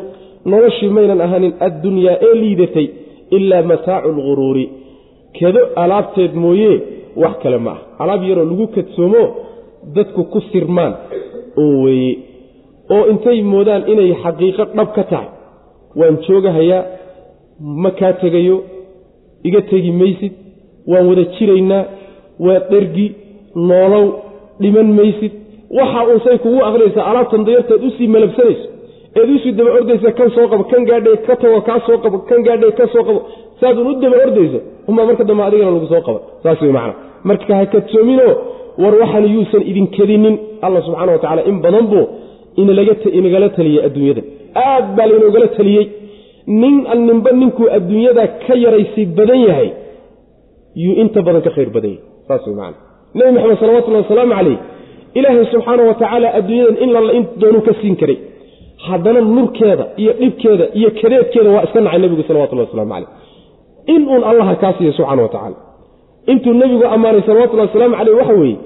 noloshii 0.52 0.90
maynan 0.98 1.22
ahanin 1.26 1.54
addunyaa 1.68 2.18
ee 2.28 2.34
liidatay 2.42 2.88
ilaa 3.38 3.62
mataacu 3.72 4.10
lguruuri 4.18 4.66
kedo 5.38 5.62
alaabteed 5.84 6.34
mooye 6.44 6.72
wax 7.22 7.36
kale 7.44 7.58
ma 7.66 7.72
ah 7.76 7.80
alaab 8.04 8.22
yaroo 8.30 8.46
lagu 8.52 8.68
kadsoomo 8.76 9.24
dadku 9.96 10.24
ku 10.34 10.40
sirmaan. 10.52 10.94
Oo 11.62 11.76
weeye. 11.84 12.14
Oo 12.94 13.04
intay 13.12 13.42
moodaan 13.54 13.84
inay 13.92 14.10
xaqiiqo 14.24 14.64
dhab 14.78 14.90
ka 14.96 15.04
tahay. 15.12 15.30
Waan 16.00 16.16
joogahayaa 16.28 16.84
ma 17.84 17.92
kaa 18.00 18.14
tegayo 18.22 18.58
iga 19.48 19.62
tegi 19.72 19.92
maysid. 20.02 20.34
Waan 20.92 21.06
wada 21.10 21.24
jiraynaa 21.36 21.84
waa 22.46 22.60
dhergi 22.72 23.08
noolow 23.68 24.06
dhiman 24.62 24.90
maysid. 25.00 25.34
Waxa 25.78 26.00
unsay 26.14 26.38
kugu 26.44 26.60
akhriyaysaa 26.70 27.06
alaabtan 27.12 27.46
dayarteed 27.48 27.84
u 27.88 27.90
sii 27.98 28.08
malabsanayso 28.16 28.68
eed 29.20 29.30
u 29.36 29.38
sii 29.44 29.52
daba 29.58 29.70
ordaysa 29.80 30.10
kan 30.20 30.30
soo 30.36 30.48
qabo 30.52 30.64
kan 30.72 30.82
gaadhay 30.90 31.18
ka 31.28 31.34
tago 31.42 31.60
kaa 31.68 31.80
soo 31.88 31.98
qabo 32.04 32.18
kan 32.30 32.40
gaadhay 32.48 32.72
ka 32.80 32.86
soo 32.94 33.04
qabo. 33.08 33.20
Saadun 33.60 33.88
u 33.92 33.94
daba 34.04 34.18
ordayso 34.26 34.60
umaa 34.90 35.06
marka 35.10 35.24
dambe 35.30 35.44
adigana 35.48 35.72
lagu 35.76 35.88
soo 35.94 36.02
qaba 36.08 36.20
saas 36.44 36.60
wey 36.64 36.72
macana 36.78 36.94
marka 37.30 37.52
ha 37.60 37.66
kadsoominoo 37.74 38.34
war 38.84 38.94
waxaan 39.02 39.26
yuusan 39.36 39.62
idin 39.72 39.88
kedinin 39.96 40.36
alla 40.66 40.80
subxana 40.86 41.12
wa 41.16 41.20
tacala 41.24 41.42
in 41.50 41.58
badan 41.66 41.86
buu 41.92 42.06
inagala 43.18 43.50
taliyey 43.58 43.82
adduunyada. 43.88 44.22
Aad 44.68 44.86
baa 44.98 45.08
laynogala 45.12 45.48
taliyey. 45.58 45.86
Nin 46.62 46.76
ninba 47.08 47.32
ninkuu 47.42 47.68
adduunyada 47.78 48.24
ka 48.46 48.54
yaraysi 48.64 49.02
badan 49.18 49.40
yahay 49.48 49.70
yuu 50.84 50.96
inta 51.02 51.20
badan 51.28 51.42
ka 51.46 51.52
khayr 51.56 51.70
badan 51.76 51.92
yahay 51.96 52.04
saas 52.28 52.44
wey 52.48 52.56
macana 52.60 52.78
nebi 53.18 53.32
maxamed 53.36 53.58
salawatullahi 53.62 54.04
wasalaamu 54.06 54.34
calayh 54.40 54.58
ilaahay 55.20 55.46
subxaana 55.54 55.84
wa 55.90 55.96
tacaala 56.02 56.28
adduunyadan 56.40 56.78
in 56.84 56.90
lalla 56.96 57.12
in 57.20 57.24
doonuu 57.42 57.62
ka 57.68 57.74
siin 57.82 57.96
karay 58.02 58.18
haddana 58.88 59.22
nurkeeda 59.36 59.86
iyo 60.02 60.12
dhibkeeda 60.20 60.66
iyo 60.80 60.90
kadeedkeeda 61.02 61.50
waa 61.56 61.64
iska 61.68 61.80
nacay 61.86 62.00
nebigu 62.04 62.24
salawatullahi 62.28 62.68
waslamu 62.70 62.92
caleyh 62.94 63.08
in 63.94 64.02
uun 64.12 64.24
allaha 64.32 64.56
kaa 64.62 64.74
siiya 64.78 64.94
subxana 64.98 65.22
wa 65.22 65.30
tacaala. 65.34 65.56
Intuu 66.32 66.54
nebigu 66.62 66.86
ammaanay 66.96 67.22
salawatullahi 67.28 67.68
wasalaamu 67.70 67.96
caleyh 68.00 68.16
waxa 68.20 68.34
weeye 68.42 68.58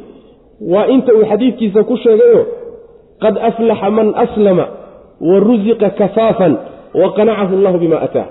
waa 0.73 0.85
inta 0.95 1.11
uu 1.17 1.25
xadiidkiisa 1.31 1.83
ku 1.89 1.95
sheegayo 2.03 2.41
qad 3.23 3.35
aflaxa 3.49 3.89
man 3.97 4.07
aslama 4.23 4.65
wa 5.29 5.37
rusiqa 5.47 5.89
kafaafan 5.99 6.53
wa 7.01 7.07
qanacahu 7.17 7.53
allahu 7.57 7.77
bima 7.83 7.97
ataah 8.07 8.27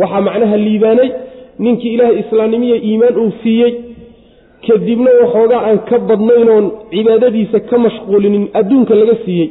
waxaa 0.00 0.20
macnaha 0.28 0.56
liibaanay 0.64 1.08
ninkii 1.64 1.92
ilaahay 1.94 2.18
islaamnimiya 2.22 2.76
iimaan 2.88 3.16
uu 3.22 3.32
siiyey 3.42 3.72
kadibna 4.66 5.10
waxoogaa 5.22 5.60
aan 5.68 5.78
ka 5.88 5.96
badnaynoon 6.08 6.64
cibaadadiisa 6.92 7.58
ka 7.70 7.76
mashquulinin 7.84 8.44
adduunka 8.60 8.94
laga 9.00 9.14
siiyey 9.24 9.48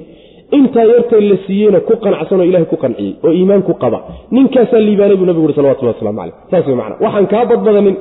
intaa 0.52 0.86
yartay 0.92 1.22
la 1.30 1.38
siiyeyna 1.46 1.80
ku 1.88 1.94
qanacsanoo 2.04 2.46
ilahay 2.50 2.68
ku 2.74 2.78
qanciyey 2.84 3.14
oo 3.26 3.32
iimaan 3.40 3.64
ku 3.68 3.74
qaba. 3.84 4.00
Ninkaasaa 4.32 4.80
liibaanay 4.88 5.18
buu 5.20 5.26
nabigu 5.30 5.46
uri 5.48 5.54
salawatullah 5.58 5.94
waslamu 5.96 6.20
caleyh 6.20 6.36
saas 6.52 6.66
wey 6.68 6.76
macana 6.80 6.96
waxaan 7.06 7.28
kaa 7.34 7.46
badbadanin 7.52 7.96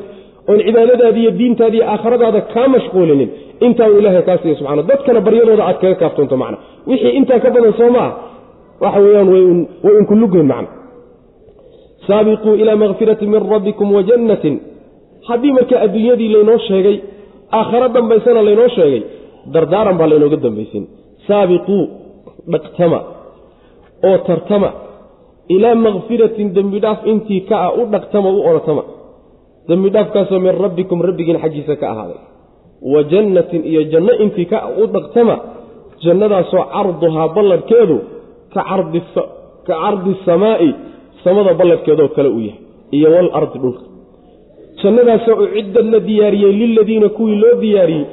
oon 0.51 0.61
cibaadadaadi 0.67 1.21
iyo 1.23 1.31
diintaadi 1.41 1.77
iyo 1.79 1.87
aakhiradaada 1.93 2.41
kaa 2.55 2.69
mashquulinin. 2.75 3.29
Intaa 3.67 3.89
uu 3.93 3.99
ilahay 4.03 4.23
kaa 4.29 4.39
siiya 4.43 4.55
subxana 4.59 4.83
dadkana 4.91 5.21
baryadooda 5.27 5.63
aad 5.69 5.79
kaga 5.83 5.95
kaaftoonto 6.03 6.37
macna 6.43 6.59
wixii 6.91 7.13
intaa 7.19 7.39
ka 7.45 7.49
badan 7.55 7.73
soo 7.81 7.91
maa 7.97 8.11
waxa 8.85 8.99
weeyaan 9.05 9.29
way 9.35 9.43
un 9.99 10.07
kullugoyn 10.11 10.47
macna 10.53 10.69
saabiquu 12.07 12.51
ilaa 12.63 12.77
makfirati 12.85 13.27
min 13.33 13.41
rabbikum 13.53 13.89
wa 13.97 14.03
jannatin. 14.09 14.55
Haddii 15.29 15.53
marka 15.59 15.77
adduunyadii 15.85 16.29
laynoo 16.35 16.59
sheegay 16.69 16.97
aakharo 17.59 17.89
dambaysana 17.97 18.41
laynoo 18.49 18.69
sheegay 18.77 19.03
dardaaran 19.55 19.97
baa 20.01 20.09
laynooga 20.13 20.37
dambaysin. 20.47 20.85
Saabiquu 21.29 21.79
dhaqtama 22.53 22.99
oo 24.09 24.19
tartama 24.29 24.71
ilaa 25.55 25.75
makfiratin 25.87 26.49
dembidhaaf 26.57 27.01
intii 27.13 27.41
ka 27.49 27.57
ah 27.67 27.73
u 27.81 27.83
dhaqtama 27.95 28.29
u 28.37 28.41
orotama 28.51 28.83
dembidhaafkaasoo 29.69 30.39
min 30.47 30.53
rabbikum 30.65 30.99
rabbigiin 31.09 31.39
xaggiisa 31.45 31.75
ka 31.81 31.87
ahaaday. 31.93 32.21
Wa 32.93 33.01
jannatin 33.13 33.63
iyo 33.71 33.83
janno 33.93 34.13
intii 34.25 34.47
ka 34.53 34.59
u 34.83 34.87
dhaqtama 34.95 35.35
jannadaasoo 36.05 36.65
carduhaa 36.75 37.29
balladhkeedu 37.37 37.97
ka 38.55 38.61
cardi 39.67 40.13
samaa'i 40.27 40.71
samada 41.25 41.55
balladhkeedoo 41.61 42.09
kale 42.17 42.29
uu 42.37 42.43
yahay 42.49 42.61
iyo 42.97 43.09
walardi 43.15 43.59
dhulka. 43.63 43.83
Jannadaasoo 44.83 45.37
uciddad 45.45 45.87
la 45.95 46.01
diyaariyey 46.09 46.53
liladiina 46.63 47.09
kuwii 47.17 47.37
loo 47.43 47.55
diyaariyey 47.65 48.05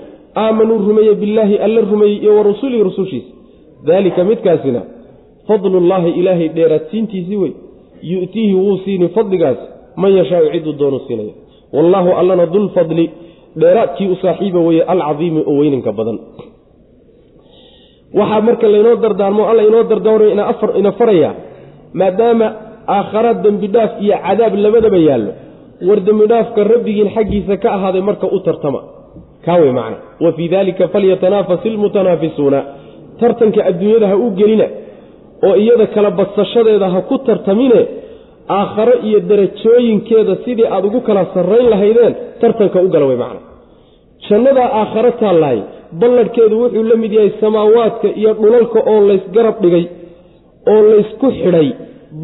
aamanuu 0.43 0.77
rumeeye 0.87 1.13
billaahi 1.21 1.55
alla 1.65 1.81
rumeeyey 1.91 2.17
iyo 2.23 2.31
wa 2.37 2.43
rusulihi 2.49 2.83
rusushiisa 2.89 3.32
daalika 3.87 4.21
midkaasina 4.29 4.81
fadlullaahi 5.47 6.09
ilaahay 6.19 6.49
dheeraadsiintiisii 6.57 7.35
wey 7.43 7.51
yu'tiihi 8.11 8.53
wuu 8.63 8.77
siini 8.85 9.07
fadligaas 9.15 9.57
man 10.01 10.11
yashaau 10.19 10.45
ciduu 10.53 10.73
doonu 10.81 10.99
siinaya 11.07 11.33
wallaahu 11.75 12.09
allana 12.19 12.45
dulfadli 12.55 13.05
dheeraadkii 13.61 14.07
u 14.07 14.15
saaxiiba 14.23 14.59
weeye 14.67 14.83
alcadiimi 14.93 15.41
oo 15.51 15.55
weyninka 15.59 15.91
badan. 15.97 16.17
Waxaa 18.19 18.41
marka 18.47 18.67
laynoo 18.73 18.95
dardaarmo 19.03 19.43
alla 19.49 19.63
inoo 19.69 19.83
dardaarmo 19.91 20.25
ina 20.79 20.91
faraya 20.99 21.31
maadaama 21.99 22.47
aakhara 22.95 23.31
dembidhaaf 23.43 23.91
iyo 24.05 24.15
cadaab 24.25 24.53
labadaba 24.65 24.97
yaallo 25.07 25.31
war 25.87 25.99
dembidhaafka 26.07 26.61
rabbigiin 26.73 27.09
xaggiisa 27.15 27.55
ka 27.63 27.67
ahaaday 27.77 28.01
marka 28.09 28.27
u 28.35 28.39
tartama. 28.47 28.79
Kaa 29.45 29.57
wey 29.61 29.71
macna. 29.79 29.97
Wa 30.23 30.31
fii 30.37 30.47
daalika 30.53 30.87
falyatanaafasi 30.93 31.67
ilmutanaafisuuna 31.73 32.59
tartanka 33.21 33.59
adduunyada 33.69 34.07
ha 34.11 34.15
u 34.25 34.27
gelina 34.39 34.67
oo 35.47 35.55
iyada 35.63 35.85
kala 35.95 36.09
badsashadeeda 36.19 36.87
ha 36.93 36.99
ku 37.09 37.15
tartamine 37.27 37.81
aakharo 38.59 38.93
iyo 39.07 39.19
darajooyinkeeda 39.29 40.33
sidii 40.45 40.67
aad 40.75 40.85
ugu 40.89 40.99
kala 41.07 41.21
sarrayn 41.33 41.67
lahaydeen 41.73 42.13
tartanka 42.41 42.77
u 42.85 42.89
gala 42.93 43.05
wey 43.11 43.17
macna. 43.23 43.41
Jannadaa 44.27 44.69
aakharo 44.81 45.11
taallahay 45.21 45.59
balladhkeedu 46.01 46.55
wuxuu 46.61 46.83
la 46.91 46.95
mid 47.03 47.11
yahay 47.17 47.31
samaawaadka 47.43 48.07
iyo 48.19 48.31
dhulalka 48.41 48.79
oo 48.91 48.99
laysgarab 49.09 49.55
dhigay 49.63 49.85
oo 50.73 50.81
laysku 50.91 51.27
xidhay 51.39 51.67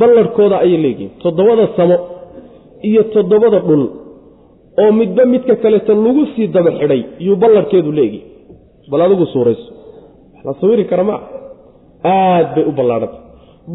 balladhkooda 0.02 0.56
ayay 0.66 0.80
leegihin 0.86 1.12
toddobada 1.24 1.66
samo 1.78 1.96
iyo 2.90 3.02
toddobada 3.16 3.60
dhul 3.68 3.84
oo 4.84 4.92
midba 5.00 5.24
midka 5.34 5.56
kaleeta 5.64 5.94
lagu 6.06 6.24
sii 6.36 6.48
daba 6.56 6.72
xidhay 6.80 7.02
yuu 7.26 7.36
balladhkeedu 7.44 7.92
leegihi 8.00 8.24
bal 8.92 9.02
adigu 9.08 9.26
suurayso 9.34 9.66
la 10.46 10.54
sawiri 10.62 10.86
kara 10.92 11.04
maa 11.10 11.20
aad 12.14 12.48
bay 12.56 12.64
u 12.70 12.72
ballaadhantay 12.80 13.20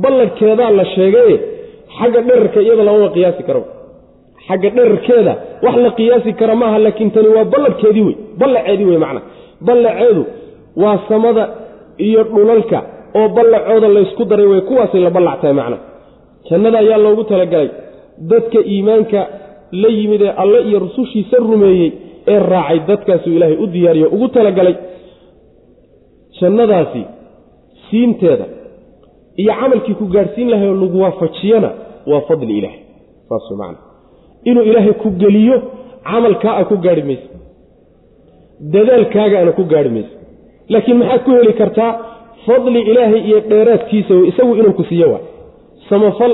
balladhkeedaa 0.03 0.71
la 0.79 0.85
sheegaye 0.95 1.37
xagga 1.99 2.21
dherarka 2.29 2.59
iyada 2.65 2.83
lamama 2.89 3.09
qiyaasi 3.17 3.43
karo. 3.49 3.62
Xagga 4.47 4.69
dherarkeeda 4.77 5.33
wax 5.65 5.77
la 5.85 5.91
qiyaasi 5.99 6.31
kara 6.41 6.55
maaha 6.62 6.79
laakiin 6.85 7.11
tani 7.15 7.29
waa 7.37 7.45
balladhkeedii 7.55 8.05
wey 8.09 8.17
ballaceedii 8.41 8.85
wey 8.91 8.99
macna. 9.05 9.21
Ballaceedu 9.67 10.23
waa 10.83 10.99
samada 11.09 11.45
iyo 12.07 12.23
dhulalka 12.33 12.79
oo 13.19 13.29
ballacooda 13.37 13.89
laysku 13.97 14.23
daray 14.31 14.47
wey 14.53 14.61
kuwaasay 14.69 15.01
la 15.07 15.11
ballac 15.17 15.39
tahay 15.41 15.55
macna. 15.61 15.79
Jannada 16.51 16.79
ayaa 16.85 16.99
loogu 17.05 17.25
talagalay. 17.31 17.69
Dadka 18.31 18.59
iimaanka 18.73 19.21
la 19.83 19.89
yimid 19.99 20.23
ee 20.23 20.33
alle 20.43 20.59
iyo 20.69 20.79
rusushiisa 20.85 21.37
rumeeyey 21.51 21.91
ee 22.33 22.39
raacay 22.53 22.79
dadkaasuu 22.89 23.33
ilaahay 23.37 23.57
u 23.57 23.67
diyaariyo 23.75 24.09
ugu 24.17 24.29
talagalay 24.37 24.75
jannadaasi 26.41 27.03
siinteeda 27.91 28.47
iyo 29.43 29.53
camalkii 29.61 29.95
ku 30.01 30.05
gaadhsiin 30.14 30.49
lahay 30.53 30.68
oo 30.72 30.76
lagu 30.82 30.99
waafajiyana 31.05 31.70
waa 32.11 32.20
fadli 32.28 32.53
ilaahay. 32.59 32.80
Saas 33.28 33.47
macana 33.61 33.78
inuu 34.49 34.62
ilaahay 34.70 34.93
ku 35.03 35.09
geliyo 35.22 35.57
camalkaa 36.11 36.55
a 36.61 36.64
ku 36.70 36.76
gaarhi 36.85 37.03
mayso. 37.09 37.28
Dadaalkaagaana 38.74 39.53
ku 39.59 39.64
gaarhi 39.72 39.91
mayso. 39.97 40.14
Laakiin 40.72 40.99
maxaad 41.01 41.20
ku 41.26 41.30
heli 41.39 41.53
kartaa? 41.61 41.91
Fadli 42.47 42.80
ilaahay 42.91 43.20
iyo 43.28 43.39
dheeraadkiisa 43.51 44.14
isagu 44.30 44.53
inuu 44.61 44.72
ku 44.78 44.85
siiyo 44.89 45.07
waay. 45.12 45.24
Samafal 45.89 46.32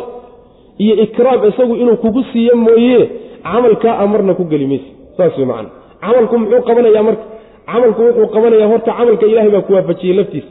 iyo 0.85 0.95
ikraam 1.05 1.41
isagu 1.51 1.75
inuu 1.83 1.97
kugu 2.03 2.23
siiyo 2.33 2.57
mooye 2.57 3.01
camalkaa 3.43 3.95
amarna 4.05 4.35
ku 4.39 4.45
geli 4.51 4.67
mayse 4.71 4.89
saas 5.17 5.35
wey 5.39 5.47
macana 5.51 5.69
camalku 6.03 6.35
muxuu 6.39 6.63
qabanayaa 6.69 7.03
marka 7.09 7.25
camalku 7.73 8.03
wuxuu 8.07 8.27
qabanayaa 8.35 8.69
horta 8.73 8.93
camalka 8.99 9.27
ilahay 9.33 9.51
baa 9.55 9.61
ku 9.67 9.73
waafajiyey 9.77 10.17
laftiisa. 10.21 10.51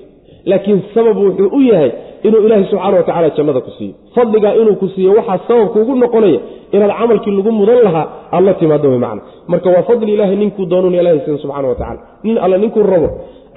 Laakiin 0.49 0.79
sabab 0.93 1.17
wuxuu 1.25 1.49
u 1.57 1.61
yahay 1.71 1.91
inuu 2.27 2.41
ilaahay 2.45 2.65
subxaana 2.71 2.97
wa 2.97 3.03
tacala 3.09 3.29
jannada 3.37 3.61
ku 3.67 3.71
siiyo. 3.77 3.93
Fadligaa 4.15 4.53
inuu 4.61 4.75
ku 4.81 4.87
siiyo 4.95 5.11
waxaa 5.17 5.39
sabab 5.47 5.67
kuugu 5.73 5.93
noqonaya 6.03 6.39
inaad 6.75 6.91
camalkii 6.99 7.31
lagu 7.37 7.51
mudan 7.59 7.79
lahaa 7.87 8.05
aad 8.35 8.43
la 8.47 8.53
timaado 8.61 8.87
wey 8.91 8.99
macana 9.03 9.21
marka 9.51 9.67
waa 9.75 9.83
fadli 9.89 10.11
ilahay 10.15 10.35
ninkuu 10.41 10.65
doonun 10.71 10.93
ilahay 10.99 11.19
siin 11.25 11.37
subxana 11.43 11.67
wa 11.71 11.75
tacala 11.81 11.99
nin 12.25 12.37
alle 12.43 12.57
ninkuu 12.63 12.83
rabo 12.93 13.09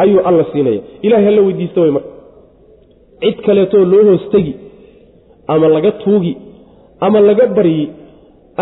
ayuu 0.03 0.21
alla 0.29 0.45
siinaya. 0.53 0.81
Ilahay 1.07 1.25
hala 1.29 1.41
weydiista 1.47 1.79
wey 1.85 1.91
marka. 1.97 2.09
Cid 3.23 3.37
kaleetoo 3.47 3.85
loo 3.93 4.05
hoostegi 4.11 4.55
ama 5.53 5.69
laga 5.75 5.91
tuugi 6.03 6.33
ama 7.07 7.19
laga 7.29 7.47
baryi 7.57 7.85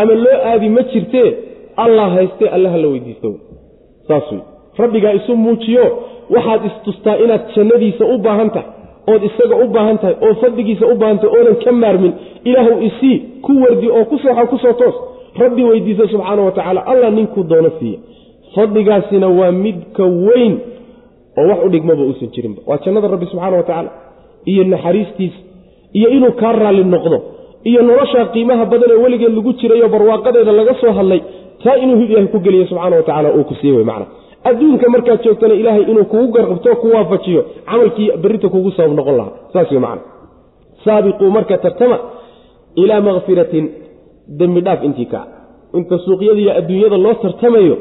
ama 0.00 0.14
loo 0.24 0.36
aadi 0.50 0.68
ma 0.76 0.82
jirtee 0.92 1.28
allah 1.84 2.06
haystee 2.16 2.48
alle 2.56 2.68
hala 2.74 2.88
weydiisto 2.92 3.28
saas 4.08 4.26
wey 4.32 4.40
rabbigaa 4.78 5.12
isu 5.20 5.36
muujiyo 5.36 5.86
waxaad 6.34 6.60
istustaa 6.70 7.16
inaad 7.24 7.42
jannadiisa 7.56 8.04
u 8.14 8.18
baahan 8.18 8.50
tahay 8.50 8.68
ood 9.12 9.22
isaga 9.28 9.56
u 9.64 9.68
baahan 9.74 9.98
tahay 10.02 10.16
oo 10.26 10.34
fadligiisa 10.42 10.86
u 10.86 10.94
baahan 11.00 11.18
tahay 11.22 11.32
oodan 11.38 11.56
ka 11.64 11.72
maarmin 11.82 12.12
ilaahu 12.44 12.74
isii 12.88 13.16
ku 13.46 13.52
wardi 13.62 13.88
oo 13.90 14.04
ku 14.10 14.18
sooxa 14.24 14.46
ku 14.52 14.58
soo 14.64 14.72
toos. 14.80 14.94
Rabbi 15.42 15.62
weydiisa 15.70 16.04
subxaana 16.12 16.42
wa 16.46 16.50
tacaala 16.56 16.80
allah 16.92 17.10
ninkuu 17.18 17.42
doono 17.50 17.70
siiya 17.78 17.98
fadligaasina 18.54 19.28
waa 19.38 19.52
midka 19.64 20.04
weyn 20.26 20.54
oo 21.38 21.46
wax 21.50 21.58
u 21.66 21.68
dhigmaba 21.68 22.02
uusan 22.02 22.28
jirinba. 22.34 22.60
Waa 22.66 22.78
jannada 22.84 23.08
rabbi 23.14 23.26
subxaana 23.26 23.56
wa 23.56 23.62
tacaala. 23.62 23.90
Iyo 24.50 24.64
naxariistiisa 24.64 25.38
iyo 25.98 26.08
inuu 26.16 26.32
kaa 26.40 26.52
raalli 26.52 26.84
noqdo 26.94 27.18
iyo 27.70 27.82
noloshaa 27.88 28.24
qiimaha 28.34 28.64
badan 28.72 28.90
ee 28.94 29.02
weligeed 29.04 29.34
lagu 29.38 29.52
jirayo 29.60 29.88
barwaaqadeeda 29.94 30.52
laga 30.60 30.74
soo 30.80 30.92
hadlay 30.98 31.20
taa 31.64 31.76
inuu 31.82 32.02
ilaahay 32.04 32.26
ku 32.34 32.38
geliyo 32.46 32.64
subxaana 32.70 32.96
wa 32.96 33.02
tacala 33.08 33.28
uu 33.38 33.44
ku 33.50 33.54
siiye 33.60 33.74
wey 33.76 33.84
macna 33.90 34.06
adduunka 34.48 34.86
markaad 34.94 35.20
joogtana 35.24 35.54
ilaahay 35.60 35.84
inuu 35.92 36.04
kugu 36.12 36.32
garqabto 36.36 36.76
ku 36.82 36.86
waafajiyo 36.94 37.42
camalkii 37.70 38.08
berrinta 38.22 38.48
kugu 38.54 38.70
sabab 38.76 38.92
noqon 38.98 39.16
lahaa. 39.20 39.32
Saas 39.52 39.70
wey 39.72 39.80
macna 39.86 40.02
saabiquu 40.84 41.24
marka 41.36 41.58
tartama 41.64 41.96
ilaa 42.82 43.00
makfiratin 43.08 43.66
dembi 44.38 44.60
dhaaf 44.66 44.80
intii 44.88 45.08
kaa 45.12 45.26
inta 45.78 45.96
suuqyada 46.04 46.40
iyo 46.44 46.52
adduunyada 46.60 46.96
loo 47.04 47.14
tartamayo 47.24 47.76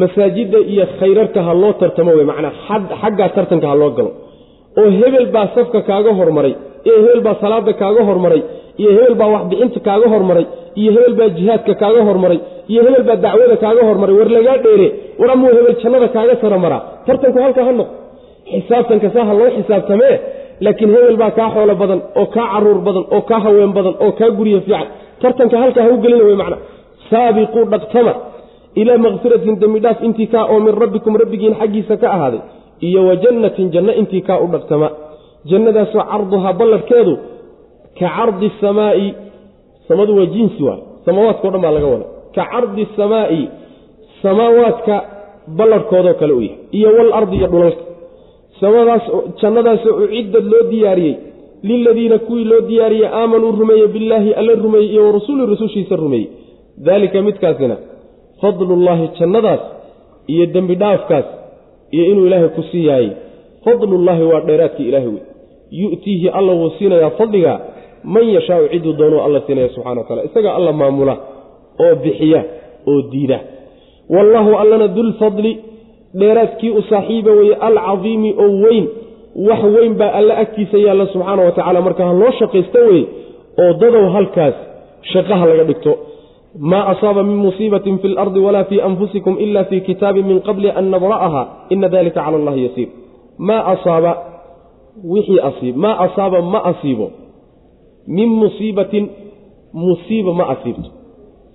masaajidda 0.00 0.58
iyo 0.72 0.84
khayrarka 0.98 1.40
ha 1.46 1.52
loo 1.62 1.72
tartamo 1.82 2.10
wey 2.18 2.26
macnaa 2.30 2.52
xaggaa 3.02 3.28
tartanka 3.36 3.66
ha 3.70 3.74
loo 3.82 3.90
galo. 3.96 4.10
Oo 4.78 4.90
hebel 4.98 5.26
baa 5.34 5.46
safka 5.54 5.78
kaaga 5.88 6.10
hormaray 6.18 6.54
iyo 6.86 6.96
hebel 7.04 7.20
baa 7.26 7.36
salaada 7.42 7.72
kaaga 7.82 8.02
hormaray 8.10 8.42
iyo 8.80 8.90
hebel 8.96 9.14
baa 9.20 9.30
waxbixinta 9.34 9.80
kaaga 9.88 10.06
hormaray 10.14 10.46
iyo 10.80 10.90
hebel 10.96 11.14
baa 11.20 11.28
jihaadka 11.38 11.72
kaaga 11.82 12.00
hormaray 12.08 12.38
iyo 12.72 12.80
hebel 12.86 13.04
baa 13.08 13.16
dacwada 13.24 13.56
kaaga 13.64 13.82
hormaray. 13.88 14.14
War 14.20 14.28
lagaa 14.36 14.58
dheere 14.64 14.88
war 15.20 15.30
amuu 15.34 15.50
hebel 15.56 15.74
jannada 15.82 16.08
kaaga 16.16 16.34
saramaraa 16.42 16.80
tartanku 17.06 17.38
halka 17.44 17.62
ha 17.68 17.72
noqo 17.78 17.92
xisaabtanka 18.52 19.08
saa 19.14 19.24
ha 19.28 19.32
loo 19.40 19.50
xisaabtamee 19.56 20.14
laakiin 20.64 20.90
hebel 20.96 21.16
baa 21.22 21.30
kaa 21.38 21.48
xoolo 21.54 21.74
badan 21.82 22.00
oo 22.20 22.26
kaa 22.36 22.46
carruur 22.52 22.78
badan 22.86 23.04
oo 23.16 23.22
kaa 23.30 23.40
haween 23.44 23.72
badan 23.78 23.94
oo 24.04 24.12
kaa 24.18 24.30
gurya 24.38 24.60
fiican. 24.66 24.86
Tartanka 25.22 25.56
halka 25.62 25.80
ha 25.84 25.88
u 25.94 25.96
gelina 26.04 26.24
wey 26.28 26.36
macna. 26.42 26.56
Saabiquu 27.10 27.60
dhaqtama 27.72 28.12
ilaa 28.80 28.98
makfiratin 29.04 29.54
dembidhaaf 29.62 29.98
intii 30.06 30.28
kaa 30.34 30.44
oo 30.52 30.58
min 30.66 30.74
rabbikum 30.82 31.12
rabbigiin 31.22 31.54
xaggiisa 31.60 31.94
ka 32.02 32.06
ahaaday 32.16 32.40
iyo 32.86 33.00
wa 33.08 33.14
jannatin 33.22 33.66
janno 33.74 33.92
intii 34.00 34.22
kaa 34.28 34.38
u 34.44 34.46
dhaqtama 34.54 34.88
jannadaasoo 35.50 36.04
carduhaa 36.12 36.52
ballarhkeedu 36.60 37.14
ka 37.98 38.06
cardi 38.16 38.48
samaa'i 38.62 39.06
samadu 39.88 40.12
waa 40.18 40.26
jinsi 40.34 40.60
waay 40.68 40.80
samaawaadkao 41.06 41.50
dhan 41.54 41.62
baa 41.64 41.72
laga 41.76 41.86
wada 41.94 42.06
ka 42.36 42.42
cardi 42.52 42.84
samaa'i 42.98 43.42
samaawaadka 44.22 44.94
ballarhkoodoo 45.58 46.14
kale 46.20 46.32
u 46.32 46.42
yahay 46.42 46.58
iyo 46.78 46.88
walardi 46.98 47.36
iyo 47.40 47.46
dhulalka. 47.52 47.82
Jannadaasoo 49.40 49.94
uciddad 50.04 50.44
loo 50.52 50.62
diyaariyey 50.70 51.14
liladiina 51.68 52.18
kuwii 52.26 52.44
loo 52.50 52.60
diyaariyey 52.68 53.08
aamanuu 53.20 53.52
rumeeye 53.60 53.86
billaahi 53.94 54.30
alla 54.40 54.54
rumeeyey 54.64 54.90
iyo 54.92 55.02
wa 55.06 55.12
rasuuli 55.12 55.46
rusushiisa 55.46 55.96
rumeeyey. 55.96 56.28
Daalika 56.86 57.22
midkaasina 57.28 57.76
fadlullaahi 58.40 59.08
jannadaas 59.18 59.60
iyo 60.32 60.46
dembi 60.54 60.74
dhaafkaas 60.82 61.24
iyo 61.94 62.04
inuu 62.10 62.26
ilaahay 62.26 62.48
ku 62.56 62.62
sii 62.70 62.84
yaayey 62.86 63.10
fadlullaahi 63.64 64.22
waa 64.32 64.40
dheeraadkii 64.48 64.88
ilaahay 64.88 65.08
wey 65.08 65.22
yu'tiihi 65.80 66.28
alla 66.28 66.52
wuu 66.52 66.70
siinayaa 66.78 67.10
fadliga 67.10 67.60
man 68.04 68.28
yashaau 68.28 68.68
ciduu 68.68 68.92
doonuu 68.98 69.20
alla 69.20 69.40
siinaya 69.46 69.68
subxana 69.68 70.00
wa 70.00 70.24
isagaa 70.24 70.54
alla 70.54 70.72
maamula 70.72 71.16
oo 71.80 71.94
bixiya 72.02 72.44
oo 72.86 73.02
diida. 73.12 73.38
Wallaahu 74.10 74.56
allana 74.56 74.88
dulfadli 74.88 75.52
dheeraadkii 76.18 76.70
u 76.70 76.82
saaxiiba 76.82 77.32
weeye 77.32 77.54
alcadiimi 77.54 78.34
oo 78.38 78.50
weyn 78.64 78.88
wax 79.48 79.62
weyn 79.62 79.94
baa 79.94 80.12
alla 80.12 80.36
agtiisa 80.36 80.78
yaalla 80.78 81.06
subxaana 81.06 81.42
wa 81.42 81.52
tacala 81.52 81.80
marka 81.80 82.06
ha 82.06 82.12
loo 82.12 82.32
shaqaysto 82.38 82.78
weye 82.78 83.06
oo 83.62 83.72
dadow 83.72 84.08
halkaas 84.08 84.54
shaqaha 85.12 85.46
laga 85.46 85.64
dhigto. 85.64 85.98
Maa 86.60 86.84
asaaba 86.92 87.22
min 87.22 87.36
musiibatin 87.36 87.98
fi 87.98 88.08
lardi 88.08 88.40
walaa 88.40 88.64
fii 88.64 88.80
anfusikum 88.80 89.36
ila 89.38 89.64
fii 89.64 89.80
kitaabin 89.80 90.26
min 90.26 90.40
qabli 90.40 90.70
an 90.70 90.90
nabra'aha 90.90 91.42
ina 91.70 91.88
dalika 91.88 92.20
cala 92.24 92.36
allahi 92.36 92.64
yasiir. 92.66 92.88
Maa 93.38 93.62
asaaba 93.74 94.31
wixii 95.12 95.40
asiib 95.48 95.76
maa 95.76 95.96
asaaba 96.06 96.42
ma 96.42 96.60
asiibo. 96.70 97.10
Min 98.06 98.28
musiibatin 98.28 99.04
musiiba 99.72 100.32
ma 100.32 100.44
asiibto. 100.54 100.90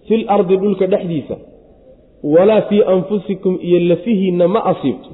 Fil 0.07 0.23
ardi 0.35 0.57
dhulka 0.57 0.88
dhexdiisa 0.88 1.35
walaa 2.23 2.61
fii 2.69 2.83
anfusikum 2.93 3.59
iyo 3.61 3.79
lafihiinna 3.89 4.47
ma 4.47 4.59
asiibto. 4.71 5.09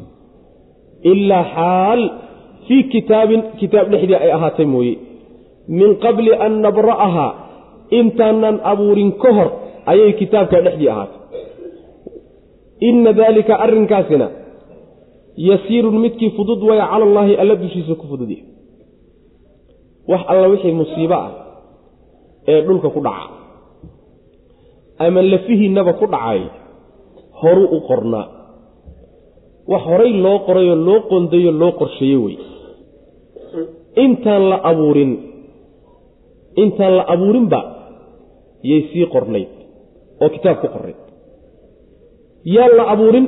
Ilaa 1.12 1.44
xaal 1.56 2.02
fii 2.68 2.84
kitaabin 2.94 3.42
kitaab 3.60 3.88
dhexdii 3.92 4.16
ay 4.16 4.32
ahaatay 4.32 4.66
mooye. 4.66 4.96
Min 5.68 5.96
qabli 6.04 6.32
an 6.46 6.54
nabra'ahaa 6.66 7.32
intaanan 8.00 8.60
abuurin 8.72 9.12
ka 9.22 9.30
hor 9.38 9.50
ayay 9.92 10.14
kitaabkaa 10.22 10.62
dhexdii 10.66 10.90
ahaatay. 10.94 11.20
Inna 12.90 13.12
daalika 13.14 13.54
arrinkaasina 13.66 14.28
yasiirun 15.38 15.98
midkii 16.04 16.32
fudud 16.38 16.62
waya 16.70 16.86
cala 16.92 17.06
allaahi 17.10 17.34
alla 17.42 17.56
dushiisa 17.64 17.94
ku 18.02 18.06
fudud 18.12 18.30
yahay 18.30 18.46
wax 20.12 20.22
alla 20.32 20.48
wixii 20.54 20.76
musiibo 20.82 21.16
ah 21.26 21.32
ee 22.52 22.60
dhulka 22.68 22.90
ku 22.96 23.00
dhaca. 23.08 23.32
Ama 25.00 25.22
lafihiinnaba 25.32 25.94
ku 26.00 26.06
dhacay 26.14 26.42
horuu 27.40 27.68
u 27.76 27.80
qornaa 27.90 28.28
wax 29.72 29.82
horay 29.90 30.12
loo 30.26 30.38
qorayoo 30.48 30.76
loo 30.88 31.00
qondayo 31.12 31.52
loo 31.62 31.72
qorsheeye 31.80 32.18
wey. 32.26 32.38
Intaan 34.04 34.44
la 34.52 34.58
abuurin 34.70 35.12
intaan 36.64 36.94
la 37.00 37.04
abuurinba 37.14 37.60
yay 38.70 38.82
sii 38.92 39.06
qornayd 39.14 39.50
oo 40.24 40.30
kitaab 40.36 40.58
ku 40.62 40.68
qornayd. 40.76 41.00
Yaan 42.56 42.72
la 42.80 42.84
abuurin 42.94 43.26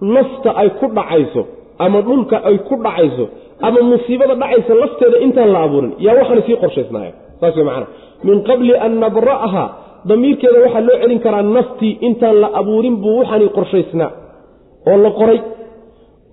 nafta 0.00 0.50
ay 0.62 0.68
ku 0.80 0.86
dhacayso 0.96 1.42
ama 1.78 1.98
dhulka 2.08 2.36
ay 2.48 2.56
ku 2.68 2.74
dhacayso 2.86 3.24
ama 3.68 3.80
musiibada 3.90 4.34
dhacaysa 4.42 4.72
lafteeda 4.82 5.18
intaan 5.26 5.50
la 5.54 5.60
abuurin 5.66 5.92
yaa 6.06 6.14
waxaana 6.20 6.42
sii 6.46 6.56
qorshaysnaaya 6.64 7.12
saas 7.40 7.56
wey 7.56 7.64
macana 7.68 7.86
min 8.28 8.38
qabli 8.48 8.74
an 8.86 8.92
nabra'aha 9.04 9.64
damiirkeeda 10.10 10.58
waxaa 10.64 10.80
loo 10.88 10.96
celin 11.02 11.18
karaa 11.26 11.42
naftii 11.56 11.92
intaan 12.08 12.36
la 12.44 12.48
abuurin 12.60 12.96
buu 13.02 13.16
waxaani 13.20 13.48
qorshaysnaa 13.58 14.10
oo 14.90 14.96
la 15.06 15.10
qoray. 15.20 15.40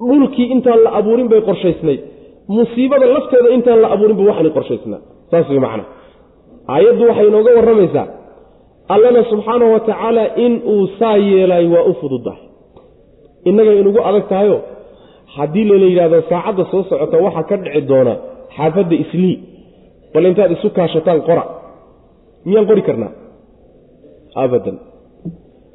Dhulkii 0.09 0.47
intaan 0.55 0.79
la 0.85 0.89
abuurin 0.99 1.27
bay 1.31 1.41
qorshaysnayd 1.49 1.99
musiibada 2.57 3.05
lafteeda 3.15 3.49
intaan 3.57 3.79
la 3.83 3.87
abuurin 3.95 4.15
buu 4.19 4.27
waxaani 4.31 4.49
qorshaysnaa. 4.57 4.99
Saas 5.31 5.47
wey 5.51 5.59
macana 5.65 5.83
aayaddu 6.75 7.03
waxay 7.09 7.27
inooga 7.31 7.51
warramaysaa. 7.57 8.07
Allana 8.93 9.21
subxaanahu 9.31 9.71
wa 9.75 9.79
tacaala 9.87 10.23
in 10.45 10.53
uu 10.73 10.87
saa 10.99 11.17
yeelay 11.29 11.65
waa 11.73 11.83
u 11.83 11.93
fududahay 12.01 12.43
innagay 13.49 13.75
inugu 13.81 13.99
adag 14.09 14.25
tahayo? 14.31 14.57
Haddii 15.35 15.65
lala 15.69 15.85
yidhahdo 15.91 16.17
saacadda 16.31 16.63
soo 16.71 16.83
socota 16.89 17.17
waxaa 17.25 17.45
ka 17.49 17.55
dhici 17.63 17.81
doona 17.89 18.13
xaafadda 18.55 18.95
islii 19.03 19.35
bal 20.13 20.25
intaad 20.29 20.51
isu 20.55 20.67
kaashataan 20.77 21.19
qora. 21.27 21.43
Miyaan 22.47 22.65
qori 22.69 22.81
karnaa? 22.87 23.11
Abadan. 24.43 24.77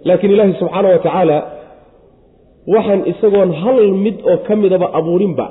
Laakiin 0.06 0.32
ilaahi 0.34 0.54
subxaana 0.60 0.88
wa 0.94 0.98
tacaala 1.06 1.36
waxaan 2.74 3.00
isagoon 3.12 3.50
hal 3.62 3.78
mid 4.04 4.16
oo 4.30 4.36
ka 4.46 4.52
midaba 4.62 4.86
abuurinba 4.98 5.46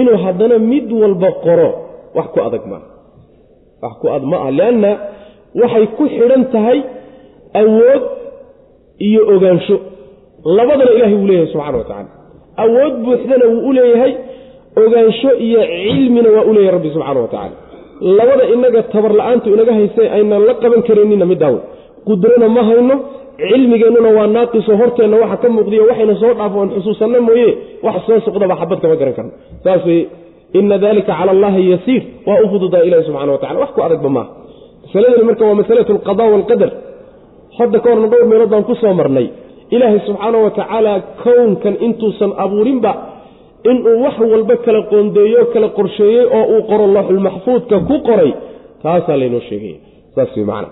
inuu 0.00 0.18
haddana 0.24 0.56
mid 0.72 0.86
walba 1.00 1.30
qoro 1.44 1.68
wax 2.16 2.26
ku 2.34 2.38
adag 2.46 2.64
maa 2.70 2.84
wax 3.82 3.94
ku 4.00 4.06
ad 4.16 4.22
ma 4.30 4.36
ah 4.46 4.50
leanna 4.58 4.90
waxay 5.60 5.84
ku 5.96 6.04
xidhan 6.14 6.42
tahay 6.54 6.78
awood 7.60 8.02
iyo 9.06 9.20
ogaansho 9.34 9.76
labadana 10.58 10.92
ilahay 10.96 11.14
wuu 11.20 11.26
leeyahay 11.30 11.48
subxana 11.52 11.78
wa 11.80 11.84
tacaala. 11.88 12.10
Awood 12.64 12.94
buuxdana 13.04 13.46
wuu 13.52 13.62
u 13.68 13.72
leeyahay 13.78 14.12
ogaansho 14.82 15.30
iyo 15.46 15.60
cilmina 15.84 16.28
waa 16.36 16.44
u 16.50 16.52
leeyahay 16.56 16.74
rabbi 16.76 16.90
subxana 16.96 17.20
wa 17.24 17.28
tacaala. 17.34 17.56
Labada 18.18 18.44
inaga 18.54 18.80
tabar 18.92 19.12
la'aantu 19.18 19.46
inaga 19.56 19.72
haystay 19.78 20.08
aynan 20.16 20.42
la 20.48 20.54
qaban 20.62 20.80
karaynina 20.88 21.24
midaawe 21.32 21.58
qudrana 22.08 22.46
ma 22.56 22.62
hayno 22.68 22.94
cilmigeennuna 23.50 24.10
waa 24.18 24.26
naaqiso 24.36 24.72
horteenna 24.80 25.16
waxa 25.22 25.36
ka 25.42 25.48
muuqdiyo 25.56 25.82
waxayna 25.90 26.14
soo 26.22 26.32
dhaafo 26.38 26.56
oon 26.60 26.70
xusuusanno 26.76 27.18
mooye 27.28 27.48
wax 27.86 27.96
soo 28.08 28.18
suqdaba 28.26 28.54
xabad 28.60 28.78
kama 28.82 28.96
garan 29.00 29.14
karno. 29.18 29.32
Saas 29.64 29.82
weye 29.88 30.02
ina 30.58 30.76
dalika 30.84 31.12
cala 31.18 31.30
allahi 31.36 31.62
yasiir 31.72 32.02
waa 32.28 32.38
u 32.44 32.48
fududaa 32.52 32.82
ilahi 32.88 33.02
subxana 33.08 33.32
wa 33.34 33.38
tacala 33.42 33.58
wax 33.64 33.70
ku 33.76 33.80
adagba 33.86 34.08
maaha. 34.16 34.30
Masaladani 34.84 35.24
marka 35.28 35.42
waa 35.48 35.54
masalatu 35.60 35.90
alqada 35.96 36.24
waalqadar 36.32 36.70
hadda 37.58 37.78
ka 37.82 37.88
horna 37.92 38.06
dhowr 38.12 38.26
meelood 38.30 38.50
baan 38.52 38.64
ku 38.68 38.74
soo 38.82 38.92
marnay 39.00 39.26
ilaahay 39.70 40.00
subxaana 40.08 40.38
wa 40.38 40.50
tacaala 40.50 40.92
kownkan 41.24 41.74
intuusan 41.86 42.32
abuurinba 42.44 42.92
inuu 43.70 44.02
wax 44.04 44.16
walba 44.32 44.56
kala 44.56 44.82
qoondeeyo 44.90 45.46
kala 45.52 45.68
qorsheeyey 45.68 46.26
oo 46.36 46.44
uu 46.54 46.62
qoro 46.70 46.86
looxulmaxfuudka 46.96 47.76
ku 47.88 47.96
qoray 48.08 48.32
taasaa 48.82 49.16
laynoo 49.16 49.42
sheegaya 49.48 49.78
saas 50.14 50.36
wey 50.36 50.44
macana 50.44 50.68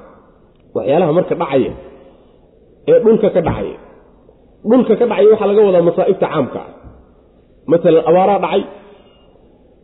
waxyaalaha 0.76 1.12
marka 1.18 1.34
dhacaya 1.34 1.72
ee 2.88 2.98
dhulka 3.04 3.28
ka 3.34 3.40
dhacaya 3.48 3.76
dhulka 4.70 4.92
ka 4.96 5.04
dhacaya 5.10 5.28
waxaa 5.32 5.50
laga 5.50 5.62
wadaa 5.68 5.88
masaa'ibta 5.90 6.26
caamka 6.32 6.60
ah. 6.66 6.70
Maalan 7.66 8.04
abaaraa 8.10 8.38
dhacay 8.44 8.62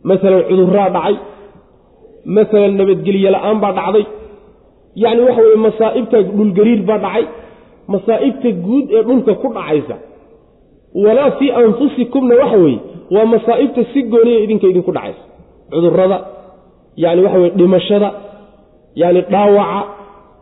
maalan 0.09 0.43
cuduraa 0.49 0.89
dhacay 0.95 1.15
maalan 2.35 2.73
nabadgelye 2.79 3.29
la'aan 3.35 3.57
baa 3.63 3.73
dhacday. 3.79 4.05
Yacni 4.95 5.21
waxa 5.27 5.41
weye 5.41 5.59
masaa'ibta 5.67 6.17
dhulgariir 6.37 6.81
baa 6.89 6.99
dhacay 7.05 7.25
masaa'ibta 7.87 8.49
guud 8.65 8.85
ee 8.97 9.03
dhulka 9.07 9.33
ku 9.41 9.47
dhacaysa. 9.53 9.95
Walaa 11.05 11.31
fii 11.31 11.51
anfusikumna 11.51 12.35
waxa 12.35 12.57
weeye 12.57 12.79
waa 13.15 13.25
masaa'ibta 13.25 13.81
si 13.93 14.03
gooniya 14.03 14.39
idinka 14.39 14.67
idinku 14.67 14.91
dhacaysa. 14.91 15.21
Cudurada 15.71 16.17
yacni 17.03 17.21
waxa 17.25 17.37
weye 17.39 17.49
dhimashada 17.59 18.09
yacni 18.95 19.21
dhaawaca 19.21 19.83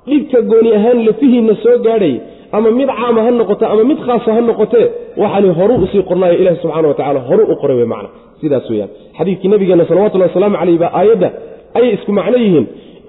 dhibka 0.07 0.41
gooni 0.41 0.69
ahaan 0.77 1.05
lafihiinna 1.07 1.55
soo 1.63 1.77
gaadhaya 1.85 2.19
ama 2.51 2.71
mid 2.71 2.87
caama 2.99 3.21
ha 3.25 3.31
noqote 3.39 3.65
ama 3.73 3.83
mid 3.89 3.99
khaasa 4.05 4.29
ha 4.35 4.41
noqotee 4.49 4.85
waxaani 5.21 5.49
horu 5.57 5.75
u 5.83 5.87
sii 5.91 6.03
qornaayo 6.09 6.35
ilahi 6.41 6.57
subxana 6.61 6.87
wa 6.87 6.93
tacala 6.99 7.19
horu 7.29 7.43
u 7.51 7.55
qoray 7.61 7.77
wey 7.77 7.85
macna. 7.93 8.09
Sidaas 8.41 8.69
weyaan 8.71 8.89
xadiidkii 9.17 9.47
nabigeena 9.53 9.85
salawatullahi 9.89 10.29
wasalaamu 10.31 10.57
caleyh 10.61 10.77
baa 10.83 10.91
aayadda 10.99 11.29
ayay 11.77 11.91
isku 11.97 12.11
macno 12.19 12.37
yihiin 12.43 12.65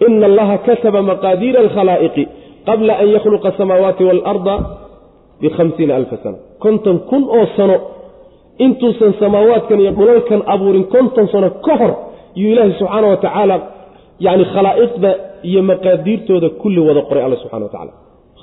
ina 0.06 0.26
allaha 0.30 0.56
kataba 0.66 1.00
maqaadiira 1.10 1.58
alkhalaa'iqi 1.64 2.24
qabla 2.68 2.92
an 3.02 3.08
yakhluqa 3.16 3.48
asamaawaati 3.52 4.02
waalarda 4.08 4.54
bihamsiina 5.42 5.92
alfa 6.00 6.16
sana. 6.22 6.38
Konton 6.64 6.96
kun 7.11 7.22
oo 7.36 7.46
sano 7.56 7.76
intuusan 8.64 9.12
samaawaadkan 9.20 9.78
iyo 9.82 9.90
dhulalkan 9.98 10.40
abuurin 10.54 10.84
konton 10.94 11.26
sano 11.32 11.48
ka 11.66 11.74
hor 11.80 11.92
yuu 12.40 12.52
ilaahi 12.52 12.72
subxaana 12.80 13.06
wa 13.12 13.16
tacaala 13.24 13.56
yani 14.26 14.44
khalaa'iqda 14.54 15.11
iyo 15.48 15.61
maqaadiirtooda 15.70 16.48
kulli 16.61 16.80
wada 16.88 17.02
qoray 17.08 17.22
alla 17.26 17.36
subxana 17.42 17.64
wa 17.66 17.72
tacala 17.74 17.92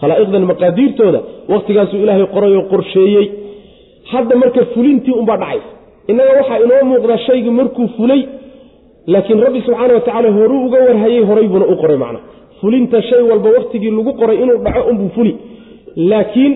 khalaa'iqdan 0.01 0.43
maqaadiirtooda 0.51 1.20
wakhtigaasuu 1.53 1.99
ilaahay 2.03 2.26
qoray 2.36 2.51
oo 2.59 2.63
qorsheeyey. 2.74 3.26
Hadda 4.11 4.36
marka 4.41 4.61
fulintii 4.74 5.13
unbaa 5.22 5.38
dhacaysa 5.43 5.70
innaga 6.11 6.32
waxaa 6.39 6.59
inoo 6.65 6.82
muuqdaa 6.91 7.18
shaygii 7.28 7.53
markuu 7.59 7.88
fulay 7.97 8.22
laakiin 9.13 9.39
rabbi 9.45 9.59
subxaana 9.68 9.93
wa 9.97 9.99
tacaala 10.05 10.30
horuu 10.38 10.61
uga 10.68 10.80
warhayey 10.88 11.24
horay 11.30 11.47
buuna 11.51 11.65
u 11.74 11.76
qoray 11.82 11.97
macna 12.03 12.20
fulinta 12.62 13.01
shay 13.10 13.22
walba 13.30 13.49
wakhtigii 13.58 13.91
lagu 13.97 14.12
qoray 14.20 14.38
inuu 14.43 14.58
dhaco 14.66 14.82
unbuu 14.91 15.10
fuli. 15.16 15.34
Laakiin 16.10 16.53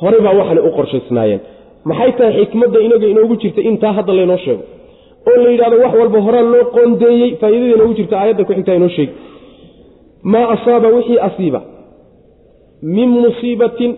horey 0.00 0.20
baa 0.24 0.34
waxaana 0.40 0.60
u 0.68 0.70
qorshaysnaayeen. 0.78 1.40
Maxay 1.88 2.12
tahay 2.18 2.32
xikmadda 2.40 2.78
inaga 2.86 3.06
inoogu 3.12 3.34
jirta 3.42 3.60
intaa 3.70 3.92
hadda 3.98 4.12
laynoo 4.18 4.36
sheego? 4.44 4.62
Oo 5.28 5.36
la 5.44 5.50
yidhahdo 5.52 5.76
wax 5.84 5.92
walba 6.00 6.18
horaa 6.26 6.42
loo 6.52 6.64
qoondeeyey 6.74 7.30
faa'iidada 7.40 7.74
inoogu 7.76 7.94
jirta 7.98 8.14
aayadda 8.20 8.42
ku 8.48 8.52
xigtaa 8.56 8.74
inoo 8.80 8.88
sheegi 8.96 9.12
maa 10.32 10.46
asaaba 10.54 10.88
wixii 10.96 11.18
asiiba? 11.28 11.60
Min 12.96 13.08
musiibatin 13.24 13.92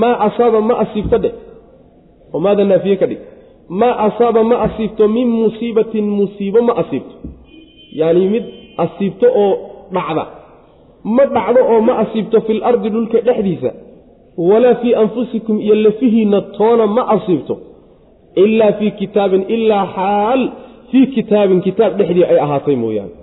maa 0.00 0.16
asaaba 0.26 0.58
ma 0.68 0.74
asiibto 0.84 1.18
dheh. 1.24 1.34
Oo 2.32 2.40
maada 2.44 2.64
naafiye 2.64 2.96
ka 3.00 3.06
dhig. 3.10 3.20
Maa 3.80 3.94
asaaba 4.06 4.40
ma 4.50 4.56
asiibto 4.66 5.08
min 5.16 5.28
musiibatin 5.40 6.04
musiibo 6.18 6.58
ma 6.68 6.72
asiibto 6.82 7.14
yacni 8.00 8.26
mid 8.34 8.44
asiibto 8.84 9.26
oo 9.42 9.52
dhacda 9.94 10.24
ma 11.04 11.24
dhacdo 11.34 11.60
oo 11.72 11.80
ma 11.88 11.94
asiibto 12.02 12.40
fil 12.46 12.60
ardi 12.70 12.88
dhulka 12.94 13.18
dhexdiisa 13.26 13.70
walaa 14.50 14.74
fii 14.82 14.94
anfusikum 15.02 15.60
iyo 15.60 15.74
lafihiinna 15.74 16.40
toona 16.56 16.86
ma 16.86 17.02
asiibto 17.16 17.54
ilaa 18.44 18.72
fii 18.78 18.90
kitaabin 19.00 19.42
ilaa 19.56 19.86
xaal 19.96 20.40
fii 20.90 21.06
kitaabin 21.16 21.60
kitaab 21.66 21.92
dhexdii 21.98 22.24
ay 22.24 22.38
ahaatay 22.44 22.76
mooyaane. 22.76 23.14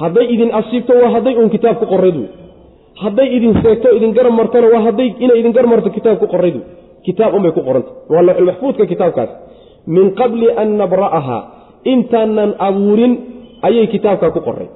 Hadday 0.00 0.26
idin 0.34 0.50
asiibto 0.60 0.92
waa 1.02 1.10
hadday 1.16 1.34
uun 1.40 1.50
kitaab 1.56 1.76
ku 1.80 1.86
qorayd 1.92 2.16
wey 2.16 2.30
hadday 3.02 3.28
idin 3.36 3.52
seegto 3.62 3.88
idin 3.96 4.12
garab 4.16 4.34
martona 4.40 4.66
waa 4.74 4.82
hadday 4.88 5.08
inay 5.24 5.36
idin 5.40 5.52
garab 5.56 5.70
marto 5.72 5.90
kitaab 5.96 6.16
ku 6.22 6.26
qorayd 6.34 6.54
wey 6.58 6.64
kitaab 7.06 7.34
unbay 7.38 7.52
ku 7.56 7.60
qoranta 7.68 7.90
waa 8.12 8.22
looxulmaxfuudka 8.26 8.86
kitaabkaas. 8.92 9.30
Min 9.94 10.06
qabli 10.20 10.48
an 10.62 10.68
nabra'aha 10.80 11.38
intaanan 11.92 12.50
abuurin 12.68 13.12
ayay 13.68 13.86
kitaabkaa 13.94 14.30
ku 14.36 14.40
qoray 14.48 14.68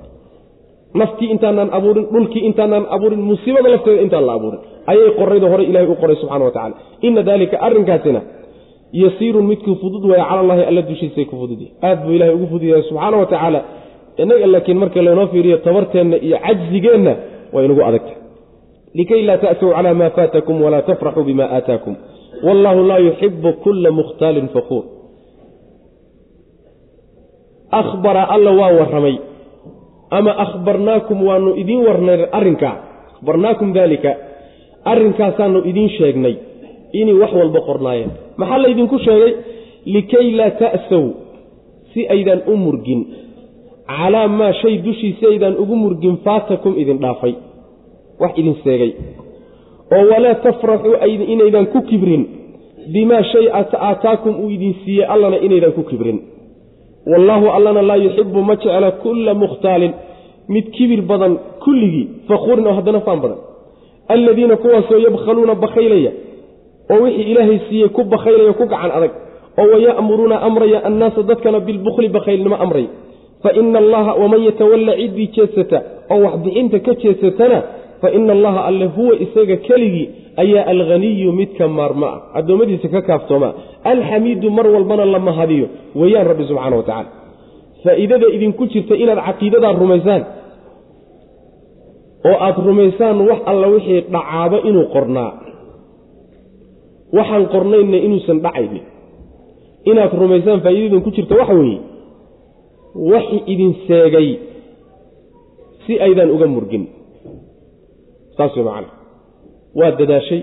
naftii 1.00 1.28
intaanaan 1.34 1.70
abuurin 1.78 2.06
dhulkii 2.14 2.42
intaanaan 2.48 2.84
abuurin 2.94 3.22
musiibada 3.30 3.68
lafteeda 3.74 4.02
intaan 4.06 4.24
la 4.28 4.32
abuurin. 4.38 4.60
Ayay 4.90 5.10
qoraydo 5.18 5.46
hore 5.52 5.64
ilahay 5.70 5.88
u 5.88 5.96
qoray 6.02 6.16
subxana 6.22 6.44
wa 6.48 6.50
tacala 6.56 6.74
ina 7.06 7.20
daalika 7.28 7.56
arrinkaasina 7.66 8.20
yasiirun 9.02 9.44
midkuu 9.50 9.74
fudud 9.82 10.04
waya 10.10 10.24
cala 10.30 10.40
allahi 10.44 10.62
alla 10.70 10.82
dushiisay 10.90 11.24
ku 11.30 11.34
fududyahy 11.40 11.70
aad 11.88 11.98
buu 12.04 12.12
ilahay 12.16 12.34
ugu 12.36 12.46
fudud 12.52 12.68
yahay 12.72 12.82
subxaana 12.90 13.16
wa 13.22 13.26
tacaala. 13.32 13.60
Innaga 14.22 14.46
laakiin 14.54 14.78
marka 14.82 14.98
laynoo 15.06 15.26
fiiriyo 15.32 15.56
tabarteenna 15.66 16.16
iyo 16.26 16.36
cajzigeenna 16.46 17.12
waa 17.52 17.62
inugu 17.66 17.82
adagtahay. 17.88 18.18
Likay 18.98 19.20
laa 19.28 19.38
ta'suu 19.44 19.70
calaa 19.76 19.94
maa 20.00 20.10
faatakum 20.16 20.56
walaa 20.64 20.82
tafraxuu 20.88 21.24
bima 21.28 21.44
aataakum. 21.56 21.94
Wallahu 22.46 22.80
laa 22.90 22.98
yuxibu 23.06 23.50
kula 23.64 23.90
mukhtaalin 23.98 24.48
fakuur 24.54 24.84
ahbara 27.80 28.22
alla 28.34 28.50
waa 28.60 28.72
warramay 28.78 29.16
ama 30.10 30.32
akhbarnaakum 30.44 31.18
waanu 31.26 31.54
idiin 31.56 31.82
warnay 31.86 32.26
arrinkaa 32.32 32.76
akhbarnaakum 33.14 33.72
daalika 33.74 34.10
arrinkaasaanu 34.84 35.58
idiin 35.70 35.90
sheegnay. 35.98 36.34
Inay 36.92 37.14
wax 37.14 37.32
walba 37.32 37.60
qornaayeen 37.60 38.10
maxaa 38.36 38.62
laydinku 38.62 38.98
sheegay? 38.98 39.32
Likay 39.86 40.30
laa 40.38 40.50
ta'sow 40.50 41.04
si 41.92 42.08
aydaan 42.08 42.42
u 42.46 42.56
murgin. 42.56 43.00
Calaa 43.86 44.28
maa 44.28 44.52
shay 44.52 44.78
dushiisi 44.84 45.26
aydaan 45.26 45.56
ugu 45.62 45.76
murgin 45.76 46.16
faatakum 46.24 46.78
idin 46.78 46.98
dhaafay. 47.02 47.34
Wax 48.20 48.32
idin 48.40 48.56
seegay 48.64 48.92
oo 49.94 50.04
walaa 50.10 50.34
tafraxuu 50.34 50.94
inaydaan 51.34 51.66
ku 51.66 51.82
kibrin. 51.82 52.22
Bimaa 52.92 53.22
shay 53.32 53.46
aataakum 53.52 54.34
uu 54.40 54.50
idin 54.50 54.74
siiyey 54.84 55.06
allana 55.14 55.36
inaydaan 55.36 55.72
ku 55.72 55.82
kibrin 55.82 56.35
wallaahu 57.12 57.46
allana 57.56 57.82
laa 57.90 57.96
yuxibu 58.06 58.40
ma 58.48 58.54
jecla 58.62 58.90
kulla 59.02 59.32
mukhtaalin. 59.42 59.92
Mid 60.54 60.66
kibir 60.76 61.00
badan 61.10 61.32
kulligii 61.64 62.06
fakhuurin 62.28 62.66
oo 62.66 62.74
haddana 62.78 63.00
faan 63.06 63.20
badan. 63.24 63.38
Alladiina 64.14 64.56
kuwaasoo 64.62 64.98
yabkhaluuna 65.06 65.54
bakhaylaya 65.64 66.10
oo 66.92 66.98
wixii 67.04 67.26
ilaahay 67.32 67.58
siiyey 67.68 67.88
ku 67.96 68.04
bakhaylaya 68.14 68.52
ku 68.58 68.64
gacan 68.72 68.90
adag 68.98 69.10
oo 69.60 69.66
waya'muruuna 69.74 70.36
amraya 70.48 70.78
annaasa 70.88 71.22
dadkana 71.30 71.58
bilbukhli 71.66 72.08
bakhaylnimo 72.16 72.56
amraya 72.64 72.86
fa 73.42 73.50
ina 73.60 73.78
allaha 73.82 74.12
waman 74.22 74.40
yatawalla 74.48 74.92
ciddii 75.00 75.26
jeedsata 75.36 75.78
oo 76.12 76.18
waxbixinta 76.26 76.78
ka 76.86 76.92
jeedsatana 77.02 77.58
fa 78.00 78.10
ina 78.10 78.32
allaha 78.32 78.64
alle 78.64 78.86
huwa 78.96 79.14
isaga 79.24 79.56
keligii 79.56 80.08
ayaa 80.36 80.66
alghaniyu 80.66 81.32
midka 81.32 81.68
maarma 81.68 82.06
ah. 82.06 82.38
Addoommadiisa 82.38 82.88
ka 82.88 83.02
kaaftoomaa 83.02 83.52
alxamiidu 83.84 84.50
mar 84.50 84.66
walbana 84.74 85.04
la 85.04 85.18
mahadiyo 85.18 85.66
weeyaan 85.94 86.26
rabbi 86.26 86.44
subxana 86.44 86.76
wa 86.76 86.82
tacala 86.82 87.10
faa'iidada 87.84 88.26
idinku 88.36 88.66
jirta 88.66 88.94
inaad 89.02 89.20
caqiidadaa 89.28 89.72
rumaysaan 89.72 90.22
oo 92.28 92.36
aada 92.46 92.62
rumaysaan 92.68 93.20
wax 93.28 93.40
alla 93.46 93.66
wixii 93.74 94.00
dhacaaba 94.00 94.58
inuu 94.68 94.86
qornaa. 94.94 95.32
Waxaan 97.16 97.44
qornaynna 97.54 97.96
inuusan 98.06 98.38
dhacaynin. 98.44 98.84
Inaad 99.90 100.12
rumaysaan 100.22 100.60
faa'iidada 100.64 100.86
idinku 100.90 101.10
jirta 101.16 101.34
waxa 101.40 101.54
weeye 101.54 101.78
waxi 103.12 103.38
idin 103.52 103.72
seegay 103.86 104.28
si 105.86 106.00
aydaan 106.00 106.30
uga 106.30 106.46
murgin 106.46 106.84
saas 108.36 108.52
way 108.56 108.64
macana 108.68 108.88
waad 109.80 109.94
dadaashay 110.00 110.42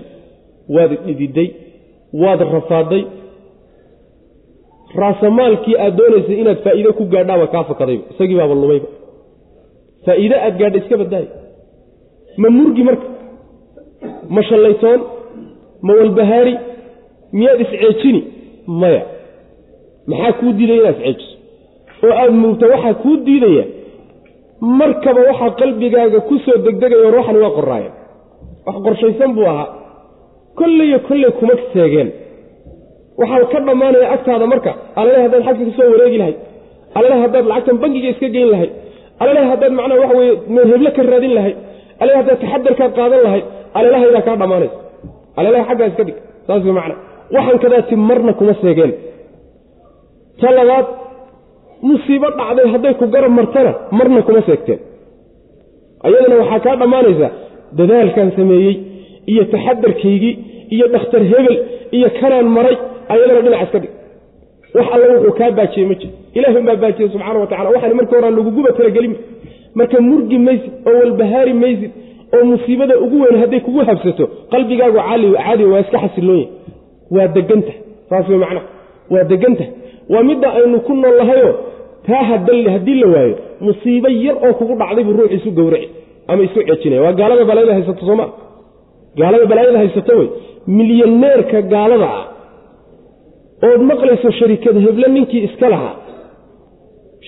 waad 0.76 0.90
dhididay 1.06 1.48
waad 2.22 2.40
rafaaday. 2.56 3.02
Raasamaalkii 5.00 5.76
aad 5.84 5.96
doonaysay 5.98 6.36
inaad 6.42 6.58
faa'iide 6.64 6.92
ku 6.98 7.04
gaadhaaba 7.14 7.46
kaa 7.54 7.64
fakadayba. 7.70 8.04
Isagii 8.12 8.36
baaba 8.40 8.54
lumayba. 8.54 8.88
Faa'iide 10.06 10.36
aad 10.46 10.54
gaadha 10.60 10.78
iska 10.82 10.96
baddaay 11.02 11.26
ma 12.42 12.48
murgi 12.56 12.82
marka. 12.88 13.06
Ma 14.34 14.42
shallaytoon 14.48 15.00
ma 15.86 15.92
walbahaari. 15.98 16.54
Miyaad 17.38 17.60
isceejini? 17.64 18.20
Maya. 18.80 19.02
Maxaa 20.06 20.32
kuu 20.38 20.52
diidaya 20.58 20.80
inaad 20.80 20.96
isceejiso? 20.98 21.36
Oo 22.04 22.12
aada 22.20 22.32
murugta 22.40 22.66
waxaa 22.72 22.94
kuu 23.02 23.16
diidaya 23.26 23.64
markaba 24.80 25.20
waxaa 25.30 25.50
qalbigaaga 25.60 26.18
ku 26.28 26.34
soo 26.44 26.56
degdegaya 26.66 27.04
war 27.06 27.14
waxani 27.20 27.38
waa 27.44 27.54
qoraayeen 27.58 27.94
wax 28.66 28.76
qorshaysan 28.86 29.30
buu 29.36 29.46
ahaa. 29.52 29.68
Kolleyo 30.58 30.98
kolley 31.08 31.30
kuma 31.38 31.54
seegeen. 31.72 32.08
Waxaa 33.20 33.44
ka 33.52 33.58
dhammaanaya 33.66 34.06
agtaada 34.14 34.46
marka 34.52 34.72
alleh 35.00 35.18
haddaad 35.24 35.42
xagga 35.48 35.64
ka 35.68 35.72
soo 35.78 35.88
wareegi 35.94 36.18
lahayd. 36.22 36.36
Alleh 36.98 37.16
haddaad 37.24 37.44
lacagtan 37.50 37.76
bangiga 37.82 38.08
iska 38.14 38.28
geyn 38.34 38.48
lahayd. 38.54 38.72
Alleh 39.22 39.42
haddaad 39.50 39.72
macnaa 39.78 39.98
waxa 40.02 40.14
weye 40.20 40.32
heblo 40.72 40.90
ka 40.96 41.02
raadin 41.12 41.32
lahayd. 41.38 41.56
Alleh 42.02 42.14
haddaad 42.20 42.38
taxadarkaad 42.42 42.92
qaadan 42.98 43.22
lahayd. 43.26 43.44
Alelahaydaa 43.78 44.22
kaa 44.26 44.36
dhammaanaysa. 44.42 44.76
Alelaha 45.38 45.64
xaggaa 45.68 45.88
iska 45.92 46.04
dhig. 46.08 46.16
Saas 46.46 46.62
wey 46.66 46.74
macna. 46.78 46.94
Waxaan 47.34 47.58
kadaati 47.64 47.94
marna 48.08 48.32
kuma 48.38 48.54
seegeen. 48.62 48.92
Ta 50.40 50.48
labaad 50.58 50.86
musiibo 51.88 52.28
dhacday 52.38 52.66
hadday 52.74 52.94
ku 53.00 53.04
garab 53.14 53.32
martana 53.38 53.72
marna 53.98 54.20
kuma 54.26 54.40
seegteen. 54.48 54.78
Ayadana 56.06 56.34
waxaa 56.42 56.60
kaa 56.66 56.76
dhammaanaysa 56.80 57.28
dadaalkaan 57.78 58.30
sameeyey 58.38 58.74
iyo 59.32 59.44
taxadarkaygii 59.54 60.34
iyo 60.74 60.86
dhakhtar 60.94 61.22
hebel 61.32 61.56
iyo 61.96 62.08
kanaan 62.20 62.48
maray 62.56 62.76
ayadana 63.12 63.40
dhinac 63.44 63.62
iska 63.66 63.78
dhig. 63.82 63.92
Wax 64.76 64.86
alla 64.94 65.06
wuxuu 65.14 65.34
kaa 65.38 65.50
baajiyey 65.58 65.86
ma 65.90 65.94
jiro 66.00 66.12
ilahi 66.38 66.56
unbaa 66.60 66.76
baajiyey 66.82 67.08
subxaana 67.12 67.38
wa 67.42 67.46
tacala 67.50 67.68
waxaan 67.74 67.94
markii 67.98 68.16
horaan 68.18 68.34
laguguba 68.38 68.70
talagelinba 68.78 69.18
marka 69.78 69.96
murgi 70.08 70.38
maysid 70.46 70.72
oo 70.88 70.94
walbahaari 71.00 71.52
maysid 71.62 71.90
oo 72.36 72.44
musiibada 72.50 72.94
ugu 73.04 73.16
weyn 73.24 73.36
hadday 73.42 73.60
kugu 73.66 73.80
habsato 73.88 74.24
qalbigaagu 74.52 74.98
caadi 75.38 75.64
waa 75.72 75.80
iska 75.84 75.98
xasiloon 76.04 76.38
yahay. 76.38 76.48
Waa 77.14 77.28
deganta 77.36 77.72
saas 78.10 78.26
wey 78.30 78.38
macnaha 78.44 78.66
waa 79.14 79.24
deganta 79.32 79.64
waa 80.12 80.22
midda 80.28 80.48
aynu 80.58 80.78
ku 80.86 80.92
nool 81.00 81.16
lahayoo 81.20 81.54
taa 82.06 82.22
haddii 82.30 82.94
la 83.02 83.06
waayo 83.14 83.36
musiibo 83.66 84.08
yar 84.08 84.36
oo 84.46 84.52
kugu 84.58 84.74
dhacday 84.80 85.04
buu 85.04 85.16
ruux 85.18 85.30
isu 85.36 85.50
gowraci 85.58 85.88
ama 86.28 86.42
isu 86.46 86.60
cejinaya 86.68 87.02
waa 87.06 87.12
gaalada 87.20 87.44
balaayada 87.50 87.74
haysato 87.78 88.06
sooma 88.06 88.26
gaalada 89.18 89.46
balaayada 89.50 89.78
haysato 89.78 90.12
wey. 90.18 90.28
Milyaneerka 90.76 91.58
gaalada 91.72 92.08
ah 92.18 92.24
ood 93.68 93.82
maqlayso 93.90 94.28
sharikad 94.40 94.76
heble 94.86 95.06
ninkii 95.16 95.42
iska 95.48 95.66
lahaa 95.74 95.94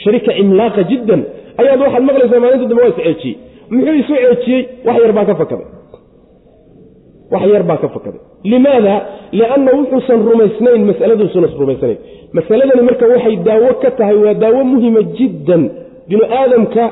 sharika 0.03 0.31
cimlaaqa 0.39 0.83
jiddan 0.91 1.21
ayaad 1.61 1.81
waxaad 1.85 2.05
maqlaysaa 2.11 2.41
maalinta 2.45 2.67
dambe 2.71 2.83
waa 2.85 2.93
is 2.93 2.99
ceejiyey 3.01 3.37
muxuu 3.71 3.95
isu 4.03 4.15
ceejiyey 4.21 4.63
wax 4.87 4.97
yar 5.05 5.13
baa 5.19 5.27
ka 5.31 5.35
fakaday. 5.41 5.69
Wax 7.33 7.43
yar 7.55 7.65
baa 7.71 7.79
ka 7.83 7.89
fakaday. 7.97 8.21
Limaada? 8.53 8.95
Lianna 9.39 9.71
wuxuusan 9.79 10.19
rumaysnayn 10.29 10.83
masaladuusunas 10.91 11.53
rumaysnayn 11.61 11.99
masaladani 12.37 12.83
marka 12.89 13.05
waxay 13.13 13.37
daawo 13.49 13.71
ka 13.83 13.91
tahay 13.99 14.17
waa 14.25 14.35
daawo 14.43 14.61
muhima 14.73 15.01
jiddan. 15.17 15.63
Binu 16.09 16.25
aadamka 16.39 16.83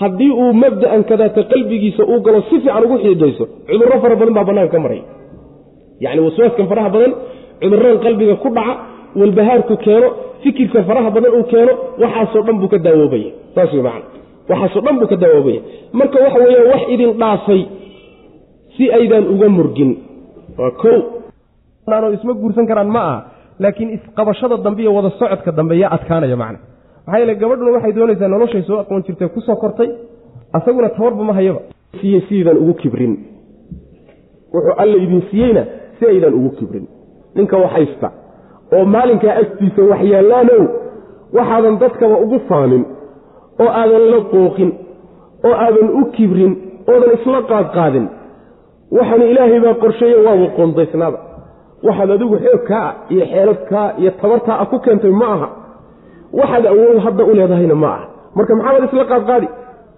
haddii 0.00 0.30
uu 0.42 0.52
mabda'an 0.62 1.02
kadaata 1.10 1.42
qalbigiisa 1.52 2.02
uu 2.04 2.20
galo 2.26 2.40
si 2.48 2.60
fiican 2.60 2.84
ugu 2.84 2.96
xiidayso 3.04 3.44
cudurro 3.68 3.96
fara 4.02 4.16
badan 4.20 4.34
baa 4.34 4.44
bannaanka 4.48 4.72
ka 4.76 4.82
maraya 4.84 5.04
yacni 6.04 6.20
waswaaskan 6.26 6.66
faraha 6.70 6.90
badan 6.94 7.12
cudurradan 7.62 7.98
qalbiga 8.06 8.34
ku 8.42 8.48
dhaca 8.56 8.74
walbahaarku 9.20 9.74
keeno 9.86 10.08
fikirka 10.42 10.82
faraha 10.88 11.10
badan 11.16 11.30
uu 11.38 11.44
keeno 11.52 11.72
waxaasoo 12.02 12.42
dhan 12.46 12.56
buu 12.60 12.70
ka 12.74 12.78
daawoobaya 12.86 13.30
saas 13.54 13.72
wey 13.74 13.82
macana 13.82 14.06
waxaasoo 14.50 14.82
dhan 14.86 14.94
buu 15.00 15.08
ka 15.12 15.16
daawoobaya 15.24 15.60
marka 15.92 16.16
waxa 16.24 16.38
weeya 16.44 16.62
wax 16.72 16.82
idin 16.94 17.12
dhaafay 17.22 17.62
si 18.76 18.84
aydaan 18.98 19.24
uga 19.34 19.48
murgin. 19.48 19.90
Waa 20.58 22.00
o 22.06 22.12
isma 22.12 22.32
guursan 22.40 22.66
karaan 22.70 22.90
ma 22.96 23.02
aha 23.10 23.37
laakiin 23.62 23.90
isqabashada 23.96 24.56
dambe 24.64 24.80
iyo 24.82 24.92
wada 24.96 25.10
socodka 25.18 25.50
dambe 25.58 25.74
yaa 25.82 25.90
adkaanaya 25.96 26.36
macna. 26.42 26.58
Maxaa 27.06 27.18
yeele 27.20 27.34
gabadhuna 27.42 27.70
waxay 27.76 27.92
doonaysaa 27.98 28.28
noloshay 28.34 28.62
soo 28.68 28.78
aqoon 28.82 29.02
jirtay 29.06 29.28
ku 29.34 29.40
soo 29.46 29.56
kortay 29.62 29.88
asaguna 30.56 30.88
tabarba 30.96 31.22
ma 31.28 31.32
hayaba. 31.38 31.60
Siiyey 32.00 32.20
sidaydaan 32.28 32.58
ugu 32.62 32.74
kibrin. 32.82 33.12
Wuxuu 34.54 34.74
alla 34.82 34.96
idin 35.04 35.22
siiyeyna 35.30 35.62
si 35.98 36.02
aydaan 36.12 36.34
ugu 36.38 36.50
kibrin. 36.58 36.84
Ninka 37.34 37.56
wax 37.62 37.70
haysta 37.74 38.08
oo 38.76 38.84
maalinkaa 38.94 39.34
agtiisa 39.42 39.82
waxyaallaanow 39.92 40.62
waxaadan 41.36 41.74
dadkaba 41.82 42.16
ugu 42.24 42.38
faanin 42.48 42.84
oo 43.62 43.68
aadan 43.80 44.04
la 44.12 44.20
qooqin 44.32 44.70
oo 45.46 45.54
aadan 45.64 45.88
u 46.00 46.04
kibrin 46.16 46.52
oodan 46.92 47.10
isla 47.16 47.40
qaadqaadin 47.50 48.06
waxaan 48.96 49.22
ilaahay 49.32 49.60
baa 49.64 49.74
qorsheeye 49.82 50.16
waaba 50.26 50.46
qoondaysnaada 50.56 51.18
waxaad 51.86 52.10
adigu 52.16 52.36
xoogkaa 52.44 52.88
iyo 53.12 53.24
xeeladkaa 53.32 53.86
iyo 54.00 54.10
tabartaa 54.20 54.64
ku 54.70 54.76
keentay 54.84 55.10
ma 55.20 55.26
aha 55.34 55.48
waxaad 56.40 56.64
awood 56.72 56.98
hadda 57.06 57.22
u 57.24 57.32
leedahayna 57.38 57.74
ma 57.82 57.88
aha 57.96 58.04
marka 58.36 58.52
maxaabad 58.58 58.84
isla 58.88 59.04
qaadqaadi 59.12 59.48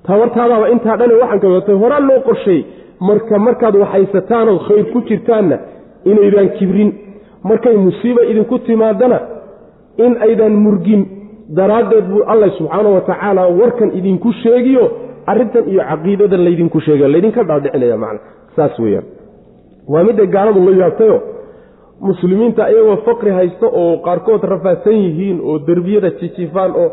tabartaadaaba 0.09 0.66
intaa 0.74 0.97
dhane 1.01 1.14
waxaan 1.22 1.41
kagatay 1.45 1.74
horaan 1.83 2.05
loo 2.11 2.20
qorsheeyey 2.28 2.62
marka 3.09 3.35
markaad 3.47 3.74
waxhaysataanoo 3.83 4.59
khayr 4.66 4.85
ku 4.93 4.99
jirtaanna 5.09 5.57
inaydaan 6.11 6.49
kibrin. 6.59 6.91
Markay 7.49 7.76
musiiba 7.87 8.22
idinku 8.31 8.59
timaadana 8.66 9.18
in 10.05 10.12
aydaan 10.26 10.55
murgin. 10.64 11.03
Daraaddeed 11.59 12.05
buu 12.11 12.22
alla 12.33 12.49
subxaana 12.59 12.89
wa 12.97 13.01
tacaala 13.09 13.43
warkan 13.61 13.91
idinku 13.99 14.28
sheegiyo 14.43 14.85
arrintan 15.31 15.64
iyo 15.72 15.83
caqiidadan 15.91 16.43
laydinku 16.47 16.78
sheega 16.87 17.07
laydinka 17.14 17.43
dhaadhicinaya 17.49 17.97
macna 18.05 18.20
saas 18.57 18.74
weeyaan. 18.83 19.05
Waa 19.93 20.03
midday 20.09 20.26
gaaladu 20.35 20.61
la 20.68 20.72
yaabtayo 20.83 21.16
muslimiinta 22.09 22.62
iyagoo 22.72 22.96
faqri 23.07 23.30
haysto 23.38 23.66
oo 23.82 23.96
qaarkood 24.07 24.42
rafaadsan 24.53 24.96
yihiin 25.05 25.38
oo 25.48 25.57
derbiyada 25.68 26.11
jijifaan 26.20 26.72
oo 26.82 26.88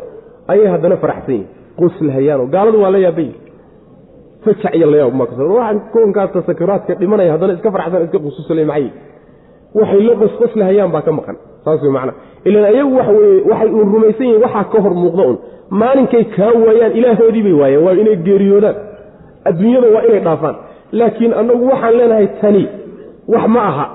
ayay 0.52 0.68
haddana 0.74 0.98
faraxsan 1.04 1.34
yihiin. 1.36 1.48
Quslhayaano 1.80 2.44
gaaladu 2.54 2.78
waa 2.84 2.92
la 2.96 2.98
yaaban 3.06 3.26
yihiin 3.26 3.46
fajac 4.46 4.74
iyo 4.78 4.88
layaabwaxaan 4.92 5.78
koonkaasta 5.94 6.40
sakaraadka 6.50 6.94
dhimanaya 7.00 7.32
haddana 7.34 7.54
iska 7.58 7.70
farxsan 7.76 8.04
iska 8.08 8.20
qususla 8.26 8.64
maxay? 8.72 8.88
Waxay 9.80 10.02
la 10.08 10.14
qosqoslahayaan 10.22 10.92
baa 10.96 11.02
ka 11.08 11.12
maqan. 11.18 11.36
Saas 11.66 11.82
wey 11.84 11.92
macana 11.96 12.14
ilan 12.48 12.64
ayagu 12.72 12.94
waxa 13.00 13.12
weye 13.20 13.42
waxay 13.52 13.70
uun 13.78 13.88
rumaysan 13.94 14.26
yihiin 14.28 14.42
waxaa 14.46 14.64
ka 14.74 14.78
hor 14.84 14.94
muuqda 15.04 15.24
un 15.32 15.38
maalinkay 15.82 16.24
kaa 16.36 16.52
waayaan 16.66 16.92
ilaahoodii 17.00 17.44
bay 17.48 17.54
waayeen 17.62 17.84
waa 17.86 17.94
inay 18.02 18.16
geeriyoodaan. 18.28 18.76
Adduunyada 19.50 19.88
waa 19.96 20.04
inay 20.10 20.20
dhaafaan. 20.28 20.56
Laakiin 21.00 21.34
annagu 21.40 21.64
waxaan 21.72 21.94
leenahay 22.00 22.28
tani 22.42 22.64
wax 23.34 23.46
ma 23.56 23.62
aha 23.72 23.86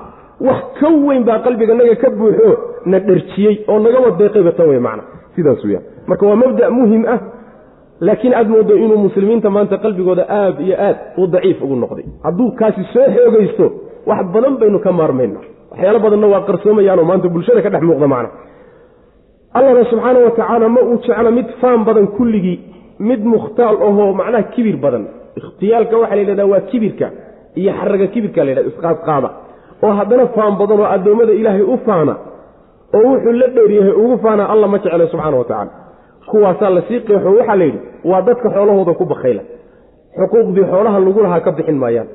wax 0.41 0.61
ka 0.79 0.87
weyn 0.89 1.23
baa 1.23 1.39
qalbiganaga 1.45 1.95
ka 2.03 2.09
buuxo 2.09 2.49
na 2.85 2.99
dharjiyey 2.99 3.55
oo 3.67 3.79
nagaba 3.79 4.11
deeqayba 4.19 4.51
tan 4.57 4.67
wey 4.69 4.79
macna. 4.79 5.03
Sidaas 5.35 5.63
weyaan 5.65 5.83
marka 6.07 6.25
waa 6.29 6.35
mabda' 6.35 6.69
muhiim 6.69 7.05
ah 7.13 7.19
laakiin 8.01 8.33
aad 8.33 8.47
moodo 8.49 8.75
inuu 8.75 8.97
muslimiinta 8.97 9.49
maanta 9.49 9.77
qalbigooda 9.77 10.25
aad 10.29 10.59
iyo 10.65 10.75
aad 10.87 10.97
uu 11.17 11.27
daciif 11.27 11.61
ugu 11.63 11.75
noqday. 11.75 12.05
Hadduu 12.23 12.51
kaasi 12.59 12.81
soo 12.93 13.07
xoogaysto 13.15 13.65
wax 14.09 14.25
badan 14.33 14.57
baynu 14.61 14.79
ka 14.85 14.91
maarmayna 14.91 15.39
waxyaalo 15.71 15.99
badanna 16.05 16.27
waa 16.33 16.41
qarsoomayaanoo 16.49 17.05
maanta 17.05 17.27
bulshada 17.29 17.61
ka 17.65 17.69
dhex 17.69 17.81
muuqda 17.89 18.07
macna. 18.07 18.29
Allahna 19.57 19.85
subxaana 19.91 20.19
wa 20.25 20.31
tacaala 20.31 20.69
ma 20.69 20.81
uu 20.81 20.97
jeclo 21.05 21.31
mid 21.31 21.47
faan 21.61 21.83
badan 21.87 22.07
kulligii 22.17 22.57
mid 22.99 23.21
mukhtaal 23.33 23.75
ahoo 23.87 24.13
macnaha 24.13 24.43
kibir 24.53 24.77
badan. 24.85 25.03
Ikhtiyaalka 25.39 25.95
waxaa 26.01 26.15
la 26.15 26.21
yidhahdaa 26.21 26.45
waa 26.53 26.61
kibirka 26.71 27.07
iyo 27.55 27.71
xaraga 27.79 28.07
kibirka 28.13 28.39
la 28.43 28.49
yidhahda 28.51 28.69
isqaadqaada 28.73 29.29
oo 29.85 29.91
haddana 29.99 30.25
faan 30.35 30.53
badan 30.59 30.79
oo 30.83 30.87
addoommada 30.95 31.33
ilaahay 31.39 31.61
u 31.61 31.75
faana 31.85 32.13
oo 32.97 33.03
wuxuu 33.11 33.31
la 33.41 33.47
dheeryahay 33.55 33.93
ugu 34.03 34.15
faana 34.23 34.43
alla 34.53 34.67
ma 34.71 34.77
jeclo 34.83 35.07
subxaana 35.13 35.37
wa 35.41 35.43
tacaala. 35.49 35.71
Kuwaasaa 36.29 36.69
la 36.75 36.81
sii 36.87 36.99
qeexo 37.07 37.29
waxaa 37.37 37.55
la 37.59 37.65
yidhi 37.67 37.79
waa 38.09 38.21
dadka 38.27 38.47
xoolahooda 38.55 38.93
ku 38.99 39.05
bakayla 39.13 39.41
xuquuqdii 40.19 40.65
xoolaha 40.71 40.97
lagu 41.05 41.19
lahaa 41.25 41.39
ka 41.45 41.51
bixin 41.57 41.77
maayaan. 41.83 42.07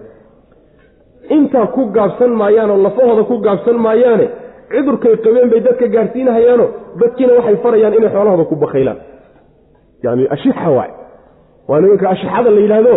Intaa 1.37 1.67
ku 1.75 1.83
gaabsan 1.97 2.31
maayaanoo 2.41 2.79
lafahooda 2.87 3.23
ku 3.31 3.35
gaabsan 3.47 3.77
maayaane 3.87 4.27
cudurkay 4.73 5.15
qabeen 5.25 5.49
bay 5.53 5.61
dadka 5.67 5.87
gaadhsiinahayaano 5.95 6.67
dadkiina 7.01 7.33
waxay 7.39 7.57
farayaan 7.65 7.95
inay 7.99 8.11
xoolahooda 8.15 8.45
ku 8.51 8.57
bakaylaan 8.65 8.99
yani 10.05 10.23
ashixa 10.35 10.69
waay. 10.77 10.91
Waa 11.69 11.81
nimanka 11.83 12.07
ashixada 12.15 12.51
la 12.57 12.61
yidhaahdo 12.65 12.95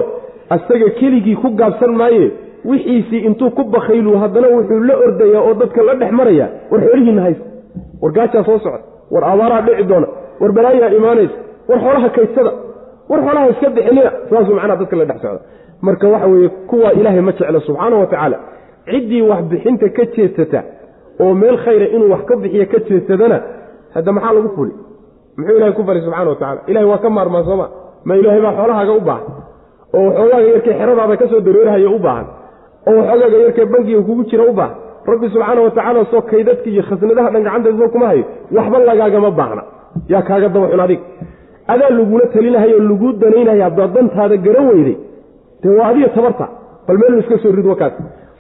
asaga 0.56 0.88
keligii 1.00 1.36
ku 1.44 1.48
gaabsan 1.60 1.92
maaye 2.02 2.26
wixiisii 2.70 3.20
intuu 3.28 3.50
ku 3.58 3.64
bakaylu 3.64 4.18
haddana 4.22 4.48
wuxuu 4.56 4.80
la 4.90 4.96
ordayaa 5.06 5.42
oo 5.48 5.54
dadka 5.62 5.82
la 5.88 5.94
dhex 6.02 6.12
maraya 6.20 6.48
war 6.72 6.82
xoolihiina 6.86 7.22
haysta 7.26 7.46
war 8.02 8.12
gaajaa 8.18 8.44
soo 8.50 8.60
socda 8.66 8.80
war 9.14 9.24
abaaraa 9.34 9.62
dhici 9.68 9.84
doona 9.92 10.08
war 10.42 10.52
balaayaa 10.58 10.90
imaanaysa 11.00 11.34
war 11.70 11.80
xoolaha 11.84 12.10
kaysada 12.18 12.52
war 13.10 13.20
xoolaha 13.26 13.48
iska 13.54 13.70
bixinina 13.76 14.12
saasuu 14.30 14.56
macnaha 14.58 14.78
dadka 14.82 14.96
la 15.02 15.06
dhex 15.10 15.22
socda. 15.26 15.42
Marka 15.82 16.08
waxa 16.14 16.28
weeye 16.32 16.50
kuwaa 16.70 16.92
ilaahay 17.00 17.22
ma 17.28 17.32
jeclo 17.32 17.60
subxaana 17.68 17.96
wa 18.02 18.06
tacaala. 18.12 18.38
Ciddii 18.92 19.22
wax 19.30 19.42
bixinta 19.52 19.90
ka 19.98 20.04
jeedsata 20.16 20.60
oo 21.24 21.34
meel 21.34 21.58
khayra 21.64 21.86
inuu 21.96 22.10
wax 22.14 22.22
ka 22.30 22.36
bixiyo 22.42 22.66
ka 22.72 22.80
jeedsadana 22.88 23.38
hadda 23.96 24.12
maxaa 24.16 24.34
lagu 24.38 24.50
fuli 24.56 24.74
muxuu 25.38 25.56
ilahay 25.58 25.74
ku 25.78 25.84
fali 25.88 26.02
subxana 26.06 26.30
wa 26.30 26.36
tacala 26.42 26.62
ilahay 26.72 26.88
waa 26.92 26.98
ka 27.04 27.10
maarmaan 27.18 27.44
sooma 27.50 27.68
ma? 28.08 28.14
Ilaahay 28.22 28.42
baa 28.46 28.54
xoolahaaga 28.58 28.94
u 28.94 29.02
baahan? 29.10 29.26
Oo 29.94 30.04
waxoogaaga 30.08 30.48
yarkee 30.54 30.74
xeradaada 30.80 31.16
ka 31.22 31.26
soo 31.32 31.40
dareerahayo 31.46 31.90
u 31.96 32.00
baahan 32.06 32.26
oo 32.90 32.96
waxoogaaga 33.00 33.38
yarkee 33.46 33.66
bangiga 33.74 34.02
kugu 34.08 34.24
jira 34.30 34.44
u 34.50 34.54
baahan 34.60 34.76
rabbi 35.12 35.28
subxaana 35.34 35.62
wa 35.66 35.72
tacaala 35.78 36.06
soo 36.12 36.22
kaydadka 36.32 36.68
iyo 36.74 36.84
khasnadaha 36.90 37.30
dhan 37.34 37.44
gacanteeda 37.48 37.78
soo 37.82 37.90
kuma 37.94 38.08
hayo 38.12 38.24
waxba 38.58 38.78
lagaagama 38.90 39.32
baahna. 39.40 39.64
Yaa 40.12 40.22
kaaga 40.30 40.48
daba 40.54 40.68
xun 40.72 40.80
adig. 40.86 41.00
Adaa 41.74 41.90
lagula 41.98 42.26
talinahay 42.34 42.72
oo 42.78 42.84
laguu 42.90 43.12
danaynaya 43.22 43.64
haddaad 43.68 43.92
dantaada 43.96 44.36
garan 44.46 44.68
weyday 44.72 44.98
dee 45.64 45.70
waa 45.78 45.88
adiga 45.92 46.10
tabarta 46.16 46.46
bal 46.88 46.98
meel 47.02 47.20
iska 47.22 47.38
soo 47.44 47.52
rid 47.58 47.66
wakaas 47.72 47.94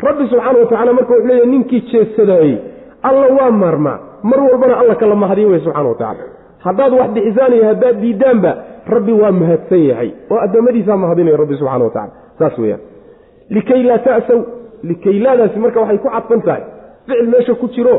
rabbi 0.08 0.24
subxaana 0.32 0.60
wa 0.60 0.66
tacala 0.72 0.94
marka 0.98 1.12
wuxuu 1.14 1.28
leeyahy 1.30 1.50
ninkii 1.54 1.82
jeedsadaayey 1.92 2.56
alla 3.08 3.28
waa 3.38 3.52
maarmaa 3.62 3.98
mar 4.30 4.40
walbana 4.48 4.74
alla 4.82 4.96
kala 5.02 5.16
mahadiyo 5.24 5.48
wey 5.54 5.60
subxana 5.66 5.90
wa 5.90 5.96
tacala 6.02 6.26
haddaad 6.66 6.94
wax 7.00 7.10
bixisaan 7.16 7.54
iyo 7.58 7.66
haddaad 7.72 7.96
diiddaanba 8.04 8.52
rabbi 8.96 9.12
waa 9.22 9.32
mahadsan 9.42 9.84
yahay 9.90 10.10
oo 10.32 10.40
addoommadiisaa 10.46 10.98
mahadinaya 11.04 11.38
rabbi 11.44 11.56
subxana 11.62 11.84
wa 11.88 11.90
tacala 11.98 12.12
saas 12.40 12.58
weyaan 12.64 12.82
likay 13.56 13.84
laa 13.84 14.00
ta'saw. 14.08 14.40
Likaylaadaasi 14.90 15.60
marka 15.64 15.80
waxay 15.84 15.98
ku 16.04 16.10
cadfan 16.10 16.42
tahay. 16.48 16.64
Ficil 17.08 17.28
meesha 17.34 17.54
ku 17.62 17.68
jiro. 17.76 17.96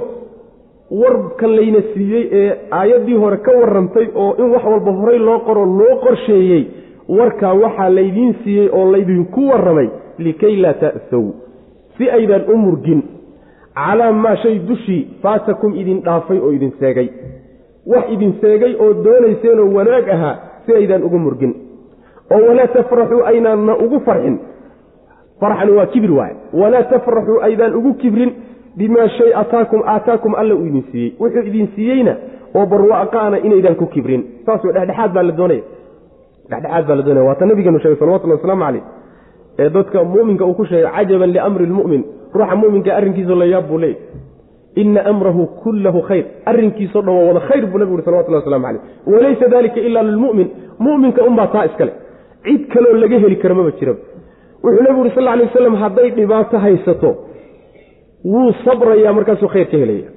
Warkan 0.90 1.53
layna 1.57 1.80
siiyey 1.94 2.24
ee 2.40 2.50
aayaddii 2.78 3.16
hore 3.22 3.36
ka 3.46 3.53
warrantay 3.61 4.07
oo 4.14 4.34
in 4.38 4.50
wax 4.55 4.64
walba 4.64 4.92
horay 5.00 5.18
loo 5.18 5.38
qoro 5.46 5.64
loo 5.78 5.94
qorsheeyey. 6.05 6.62
Warkaa 7.09 7.55
waxaa 7.55 7.88
laydiin 7.98 8.34
siiyey 8.44 8.68
oo 8.72 8.84
laydinku 8.92 9.48
warramay. 9.50 9.88
Likay 10.18 10.57
laa 10.57 10.74
ta'saw. 10.82 11.24
Si 11.96 12.11
aydaan 12.11 12.44
u 12.53 12.57
murgin. 12.57 13.03
Calaa 13.74 14.12
maa 14.12 14.36
shay 14.42 14.59
dushii 14.68 15.03
faatakum 15.22 15.74
idin 15.80 16.03
dhaafay 16.05 16.38
oo 16.38 16.50
idin 16.53 16.72
seegay. 16.80 17.09
Wax 17.86 18.05
idin 18.14 18.32
seegay 18.40 18.74
oo 18.78 18.92
doonayseenoo 19.05 19.68
wanaag 19.76 20.09
ahaa 20.09 20.34
si 20.66 20.74
aydaan 20.74 21.03
uga 21.03 21.18
murgin. 21.18 21.55
Oo 22.30 22.42
walaa 22.48 22.66
tafraxuu 22.66 23.22
aynaanna 23.30 23.76
ugu 23.84 24.00
farxin 24.07 24.38
farxani 25.43 25.72
waa 25.78 25.86
kibir 25.93 26.12
waaye. 26.18 26.34
Walaa 26.61 26.82
tafraxuu 26.93 27.38
aydaan 27.47 27.74
ugu 27.78 27.93
kibrin 28.03 28.30
bimaa 28.78 29.09
shay 29.18 29.30
ataakum 29.43 29.80
aataakum 29.95 30.34
alla 30.40 30.55
uu 30.55 30.66
idin 30.70 30.84
siiyey. 30.93 31.11
Wuxuu 31.20 31.43
idin 31.51 31.68
siiyeyna 31.74 32.14
oo 32.55 32.66
barwaaqaana 32.72 33.36
inaydaan 33.47 33.76
ku 33.80 33.86
kibrin. 33.95 34.22
Saas 34.47 34.64
wey 34.64 34.72
dhexdhexaad 34.76 35.12
baa 35.16 35.22
la 35.28 35.32
doonaya. 35.40 35.62
Dhexdhexaad 36.51 36.84
baa 36.88 36.97
la 36.97 37.03
doonaya. 37.07 37.24
Waata 37.28 37.47
nabigeenu 37.51 37.78
sheegay 37.82 37.99
salawatullhi 38.03 38.36
wasalaamu 38.36 38.64
caleyh 38.64 38.82
ee 39.59 39.68
dadka 39.76 40.05
muminka 40.14 40.45
uu 40.47 40.55
ku 40.55 40.64
sheegay 40.70 40.90
cajaban 40.97 41.30
liamri 41.36 41.66
lmu'min. 41.72 42.03
Ruuxa 42.34 42.57
muminka 42.62 42.90
arrinkiisao 42.99 43.36
la 43.43 43.45
yaab 43.55 43.66
buu 43.70 43.78
leeyay 43.78 43.99
ina 44.82 45.01
amrahu 45.12 45.43
kullahu 45.62 46.01
khayr. 46.09 46.24
Arrinkiisao 46.51 47.03
dhan 47.03 47.14
waa 47.18 47.26
wada 47.30 47.40
khayr 47.49 47.64
buu 47.70 47.78
nabigu 47.78 47.95
uri 47.97 48.05
salawatullah 48.07 48.40
waslamu 48.43 48.64
caleyh 48.66 48.82
walaysa 49.12 49.49
dalika 49.55 49.80
ila 49.88 50.03
lilmu'min. 50.03 50.49
Mu'minka 50.86 51.20
unbaa 51.28 51.47
taa 51.55 51.64
iskale 51.68 51.93
cid 52.45 52.62
kaloo 52.72 52.97
laga 53.03 53.18
heli 53.24 53.36
kara 53.43 53.55
maba 53.55 53.70
jiraba 53.78 54.01
wuxuu 54.64 54.82
nabigu 54.86 55.00
uri 55.04 55.10
sal 55.14 55.28
alay 55.28 55.46
wasalam 55.46 55.74
hadday 55.82 56.08
dhibaato 56.18 56.56
haysato 56.64 57.10
wuu 58.32 58.52
sabrayaa 58.64 59.12
markaasuu 59.18 59.48
khayr 59.54 59.66
ka 59.72 59.76
helaya. 59.82 60.08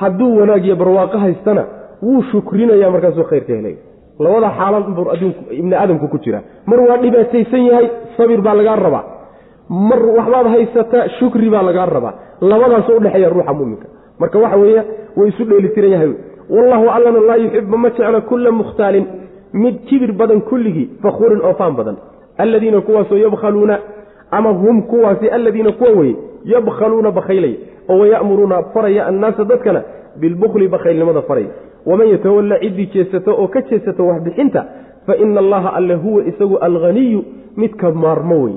Hadduu 0.00 0.36
wanaag 0.40 0.64
iyo 0.66 0.76
barwaaqo 0.76 1.18
haystana 1.18 1.64
wuu 2.02 2.22
shukrinaya 2.30 2.90
markaasuu 2.90 3.24
khayr 3.30 3.44
ka 3.46 3.52
helaya. 3.58 3.76
Labada 4.24 4.50
xaalad 4.58 4.84
buu 4.96 5.10
adduunku 5.14 5.40
ibni 5.60 5.74
aadamku 5.74 6.06
ku 6.12 6.18
jira. 6.24 6.40
Mar 6.66 6.80
waa 6.88 6.98
dhibaataysan 7.02 7.62
yahay 7.70 7.86
sabir 8.16 8.40
baa 8.46 8.54
lagaa 8.58 8.76
rabaa. 8.86 9.04
Mar 9.88 10.00
waxbaad 10.18 10.46
haysataa 10.54 11.08
shukri 11.18 11.50
baa 11.54 11.62
lagaa 11.68 11.86
rabaa. 11.96 12.14
Labadaasoo 12.50 12.96
udhexeeya 13.00 13.28
ruuxa 13.34 13.52
muminka 13.58 13.86
marka 14.20 14.38
waxa 14.44 14.56
weeye 14.62 14.82
way 15.16 15.28
isu 15.28 15.44
dheelitiran 15.50 15.90
yahay. 15.94 16.12
Wallahu 16.54 16.86
allana 16.96 17.20
laa 17.28 17.36
yuxibu 17.44 17.76
ma 17.82 17.88
jecla 17.90 18.20
kulla 18.30 18.50
mukhtaalin. 18.60 19.06
Mid 19.62 19.76
kibir 19.88 20.12
badan 20.20 20.40
kulligii 20.50 20.86
fakhuurin 21.02 21.40
oo 21.48 21.54
faan 21.60 21.74
badan 21.78 21.96
alladiina 22.38 22.80
kuwaasoo 22.80 23.16
yabkhaluuna 23.16 23.78
ama 24.30 24.50
hum 24.50 24.82
kuwaasi 24.82 25.28
alladiina 25.28 25.72
kuwa 25.72 25.90
weye 25.90 26.16
yabkhaluuna 26.44 27.10
bakhaylaya 27.10 27.54
oo 27.88 27.98
wayamuruuna 27.98 28.62
faraya 28.62 29.06
annaasa 29.06 29.44
dadkana 29.44 29.82
bilbukli 30.16 30.68
bakhaylnimada 30.68 31.22
faraya 31.22 31.48
waman 31.86 32.08
yatawalla 32.08 32.58
ciddii 32.58 32.86
jeesato 32.86 33.30
oo 33.42 33.48
ka 33.48 33.60
jeesato 33.62 34.06
waxbixinta 34.06 34.64
fa 35.06 35.16
ina 35.16 35.40
allaha 35.40 35.72
alle 35.74 35.94
huwa 35.94 36.24
isagu 36.24 36.58
alghaniyu 36.58 37.24
midka 37.56 37.90
maarmo 37.92 38.42
wey. 38.44 38.54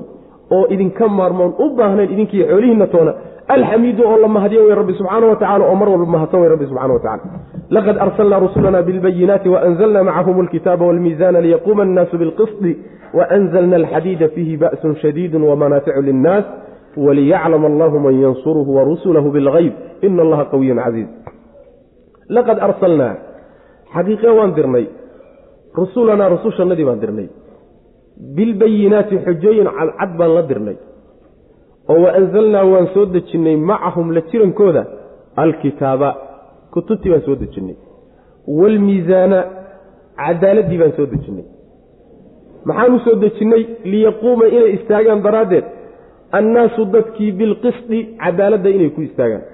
Oo 0.50 0.66
idinka 0.68 1.08
maarmoon 1.08 1.52
u 1.58 1.70
baahnayn 1.76 2.12
idinkiiyo 2.12 2.46
xoolihiinna 2.46 2.86
toona 2.86 3.14
alxamiidu 3.48 4.02
oo 4.04 4.16
la 4.22 4.28
mahadiyo 4.28 4.64
wey 4.66 4.74
rabbi 4.74 4.94
subxaana 4.98 5.26
wa 5.26 5.36
tacala 5.36 5.64
oo 5.64 5.74
mar 5.74 5.88
walba 5.88 6.06
mahadsan 6.06 6.40
wey 6.40 6.48
rabbi 6.48 6.66
subxana 6.70 6.92
wa 6.94 7.00
tacala 7.00 7.32
laqad 7.76 7.96
arsalnaa 8.06 8.40
rusulana 8.46 8.82
bilbayinaati 8.82 9.48
waanzalna 9.54 10.04
macahum 10.08 10.40
alkitaaba 10.44 10.86
walmiizana 10.86 11.40
liyaquuma 11.40 11.82
annaasu 11.82 12.18
bilqisdi 12.22 12.72
waanzalna 13.18 13.76
alxadiida 13.76 14.28
fiihi 14.34 14.56
ba'sun 14.64 14.96
shadiidu 15.02 15.48
wamanaaficu 15.50 16.02
linnaas 16.08 16.44
waliyaclama 17.06 17.66
allahu 17.72 17.96
man 18.06 18.14
yansuruhu 18.24 18.70
warusulahu 18.76 19.30
bilgayb 19.36 19.72
ina 20.02 20.22
allaha 20.22 20.44
qawiyun 20.52 20.78
casiiz. 20.84 21.08
Laqad 22.36 22.58
arsalnaa. 22.68 23.14
Xaqiiqe 23.94 24.28
waan 24.38 24.52
dirnay. 24.56 24.86
Rusulanaa 25.78 26.28
rusushannadii 26.34 26.84
baan 26.88 27.00
dirnay. 27.04 27.28
Bilbayinaati 28.36 29.16
xujooyin 29.26 29.68
cadcad 29.78 30.10
baan 30.18 30.34
la 30.36 30.42
dirnay 30.50 30.76
oo 31.92 31.98
waanzalnaa 32.04 32.64
waan 32.72 32.86
soo 32.94 33.06
dejinnay 33.14 33.56
macahum 33.70 34.06
la 34.16 34.20
jirankooda 34.30 34.82
alkitaaba. 35.42 36.08
Kutubtii 36.72 37.10
baan 37.12 37.22
soo 37.26 37.36
dejinnay. 37.42 37.76
Waalmiisaana 38.58 39.38
cadaaladdii 40.22 40.78
baan 40.82 40.92
soo 40.96 41.06
dejinnay. 41.12 41.46
Maxaan 42.68 42.94
u 42.96 42.98
soo 43.04 43.14
dejinnay 43.24 43.62
liyaquuma 43.92 44.44
inay 44.56 44.72
istaagaan 44.78 45.20
daraaddeed. 45.26 45.66
Annaasu 46.38 46.82
dadkii 46.94 47.32
bilqisdi 47.38 47.98
cadaaladda 48.22 48.68
inay 48.76 48.90
ku 48.96 49.00
istaagaan. 49.08 49.44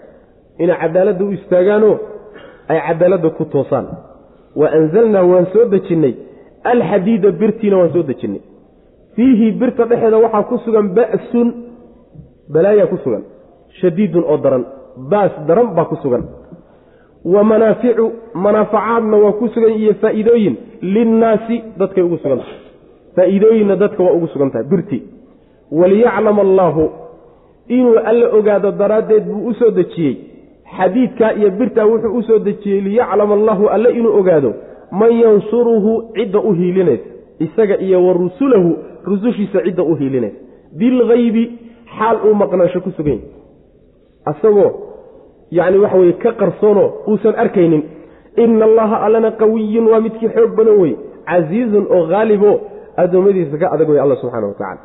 Inay 0.63 0.77
cadaaladda 0.83 1.23
u 1.25 1.31
istaagaanoo 1.39 1.97
ay 2.71 2.79
cadaaladda 2.87 3.29
ku 3.39 3.45
toosaan. 3.53 3.87
Wa 4.61 4.67
anzalnaa 4.79 5.25
waan 5.33 5.47
soo 5.53 5.65
dejinnay. 5.75 6.15
Alxadiida 6.73 7.29
birtiina 7.41 7.77
waan 7.81 7.93
soo 7.95 8.03
dejinnay. 8.11 8.43
Fiihi 9.15 9.47
birta 9.61 9.85
dhexeeda 9.91 10.19
waxaa 10.25 10.43
ku 10.49 10.55
sugan 10.65 10.87
ba'sun 10.97 11.49
balaayaa 12.53 12.87
ku 12.87 12.97
sugan. 13.05 13.23
Shadiidun 13.81 14.25
oo 14.25 14.37
daran. 14.37 14.65
Baas 15.11 15.33
daran 15.49 15.75
baa 15.77 15.85
ku 15.85 15.97
sugan. 16.03 16.25
Wa 17.25 17.45
manaaficu 17.45 18.13
manaafacaadna 18.35 19.17
waa 19.17 19.33
ku 19.33 19.49
sugan 19.49 19.73
iyo 19.81 19.95
faa'iidooyin 20.03 20.57
linnaasi 20.83 21.63
dadkay 21.79 22.03
ugu 22.05 22.19
sugan 22.23 22.39
tahay. 22.39 22.59
Faa'iidooyinna 23.17 23.77
dadka 23.77 24.03
waa 24.03 24.13
ugu 24.13 24.27
sugan 24.29 24.51
tahay. 24.51 24.67
Birti. 24.67 25.03
Waliyaclama 25.73 26.43
allaahu 26.43 26.91
inuu 27.69 27.99
alla 27.99 28.29
ogaado 28.39 28.71
daraaddeed 28.73 29.25
buu 29.25 29.49
u 29.49 29.55
soo 29.55 29.71
dejiyey. 29.71 30.17
Xadiidkaa 30.77 31.33
iyo 31.33 31.51
birtaa 31.51 31.87
wuxuu 31.87 32.17
u 32.19 32.23
soo 32.23 32.39
dejiyey 32.39 32.81
liyaclama 32.81 33.35
allahu 33.35 33.69
alle 33.69 33.91
inuu 33.99 34.19
ogaado 34.21 34.53
man 34.93 35.13
yansuruhu 35.13 35.93
cidda 36.15 36.39
u 36.41 36.53
hiilinaysa 36.53 37.05
isaga 37.39 37.79
iyo 37.79 38.07
wa 38.07 38.13
rusulahu 38.13 38.77
rusushiisa 39.05 39.63
cidda 39.65 39.83
u 39.83 39.95
hiilinaysa 39.95 40.37
bilgaybi 40.79 41.45
xaal 41.99 42.17
uu 42.27 42.35
maqnaansho 42.43 42.81
ku 42.85 42.91
sugan 42.97 43.19
yahy 43.19 43.29
asagoo 44.31 44.71
yacni 45.59 45.79
waxa 45.85 45.97
weye 46.03 46.13
ka 46.23 46.31
qarsoonoo 46.41 46.89
uusan 47.11 47.35
arkaynin 47.43 47.83
ina 48.45 48.65
allaha 48.71 48.97
allana 49.07 49.31
qawiyun 49.43 49.87
waa 49.93 50.01
midkii 50.07 50.29
xoog 50.37 50.51
badan 50.59 50.77
wey 50.83 50.93
casiizun 51.29 51.85
oo 51.97 52.03
haalibo 52.13 52.51
addoommadiisa 53.03 53.57
ka 53.63 53.67
adag 53.75 53.89
wey 53.89 54.01
alla 54.05 54.17
subxana 54.23 54.47
wa 54.47 54.55
tacala 54.61 54.81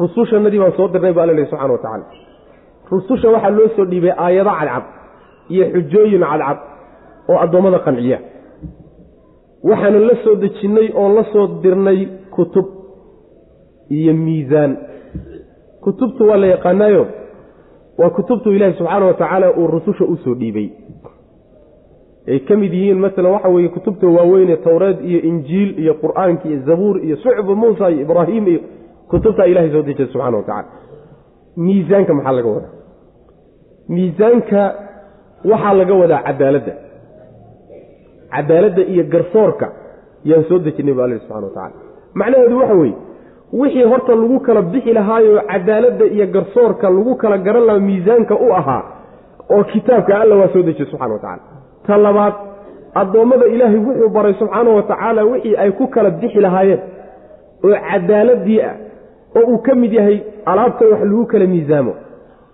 rusushannadii 0.00 0.60
baan 0.62 0.72
soo 0.76 0.88
dirnay 0.92 1.12
bu 1.12 1.20
alla 1.20 1.32
lehi 1.38 1.50
subxana 1.50 1.72
wa 1.72 1.82
tacala 1.84 2.06
rususha 2.90 3.28
waxaa 3.34 3.50
loo 3.58 3.68
soo 3.76 3.84
dhiibay 3.90 4.12
aayado 4.24 4.50
cadcad 4.58 4.84
iyo 5.54 5.64
xujooyin 5.74 6.22
cadcad 6.30 6.58
oo 7.30 7.38
addoommada 7.44 7.78
qanciya. 7.86 8.18
Waxaanu 9.68 9.98
la 10.08 10.14
soo 10.24 10.34
dejinnay 10.42 10.88
oon 10.94 11.14
la 11.14 11.24
soo 11.32 11.46
dirnay 11.62 11.98
kutub 12.34 12.66
iyo 13.96 14.12
miisaan 14.14 14.72
kutubtu 15.84 16.22
waa 16.28 16.36
la 16.36 16.46
yaqaanaayo. 16.54 17.06
Waa 17.98 18.10
kutubtu 18.10 18.52
ilaahi 18.52 18.74
subxaana 18.78 19.06
wa 19.06 19.14
tacaala 19.14 19.52
uu 19.60 19.66
rususha 19.66 20.04
u 20.04 20.16
soo 20.24 20.34
dhiibay. 20.34 20.68
Ay 22.28 22.38
ka 22.48 22.56
mid 22.56 22.72
yihiin 22.72 22.98
masalan 23.04 23.32
waxa 23.32 23.48
weeye 23.48 23.68
kutubta 23.68 24.06
waaweyne 24.16 24.56
towreed 24.56 24.98
iyo 25.10 25.20
injiil 25.30 25.70
iyo 25.82 25.94
qur'aanka 26.02 26.44
iyo 26.48 26.58
zabuur 26.68 26.96
iyo 27.06 27.16
suxbu 27.16 27.52
muusa 27.56 27.90
iyo 27.90 28.00
ibraahim 28.06 28.44
iyo 28.52 28.60
kutubtaa 29.10 29.46
ilahay 29.50 29.70
soo 29.74 29.82
dejiyay 29.82 30.08
subxana 30.12 30.36
wa 30.36 30.42
tacala 30.42 30.68
miisaanka 31.56 32.12
maxaa 32.14 32.32
laga 32.38 32.48
wadaa? 32.54 32.72
Miisaanka 33.94 34.62
waxaa 35.50 35.74
laga 35.80 35.94
wadaa 36.02 36.22
cadaaladda. 36.28 36.74
Cadaaladda 38.34 38.82
iyo 38.92 39.04
garsoorka 39.12 39.66
yaan 40.28 40.44
soo 40.48 40.58
dejinay 40.66 40.94
bu 40.96 41.00
alla 41.04 41.18
subxana 41.18 41.46
wa 41.46 41.52
tacala 41.56 41.74
macnaheedu 42.20 42.56
waxa 42.62 42.74
weeye 42.80 42.96
wixii 43.52 43.82
horta 43.82 44.14
lagu 44.14 44.40
kala 44.40 44.62
bixi 44.62 44.92
lahaayoo 44.92 45.40
cadaaladda 45.52 46.04
iyo 46.04 46.26
garsoorka 46.26 46.90
lagu 46.90 47.14
kala 47.16 47.38
garan 47.38 47.64
lahaa 47.66 47.80
miisaanka 47.80 48.34
u 48.34 48.52
ahaa 48.54 48.82
oo 49.50 49.64
kitaabka 49.64 50.20
alla 50.20 50.36
waa 50.36 50.48
soo 50.52 50.62
dejiyey 50.62 50.90
subxana 50.90 51.12
wa 51.14 51.18
tacala 51.18 51.42
ta 51.86 51.96
labaad 51.96 52.34
addoommada 52.94 53.46
ilaahay 53.46 53.78
wuxuu 53.78 54.08
baray 54.08 54.34
subxaana 54.34 54.70
wa 54.70 54.82
tacaala 54.82 55.24
wixii 55.24 55.56
ay 55.56 55.70
ku 55.70 55.86
kala 55.86 56.10
bixi 56.10 56.40
lahaayeen 56.40 56.80
oo 57.64 57.74
cadaaladii 57.90 58.60
ah 58.62 58.74
oo 59.36 59.44
uu 59.52 59.58
ka 59.58 59.74
mid 59.74 59.92
yahay 59.92 60.18
alaabta 60.46 60.84
wax 60.92 61.00
lagu 61.04 61.26
kala 61.26 61.46
miisaamo 61.46 61.94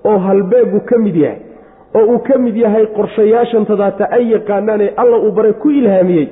oo 0.05 0.19
halbeegu 0.19 0.81
ka 0.81 0.99
mid 0.99 1.17
yahay 1.17 1.39
oo 1.95 2.05
uu 2.13 2.19
ka 2.19 2.39
mid 2.39 2.57
yahay 2.57 2.87
qorshayaashan 2.87 3.67
tadaata 3.67 4.11
ay 4.11 4.33
yaqaanaanee 4.33 4.91
alla 4.97 5.17
uu 5.19 5.33
baray 5.33 5.53
ku 5.53 5.71
ilhaamiyey 5.71 6.27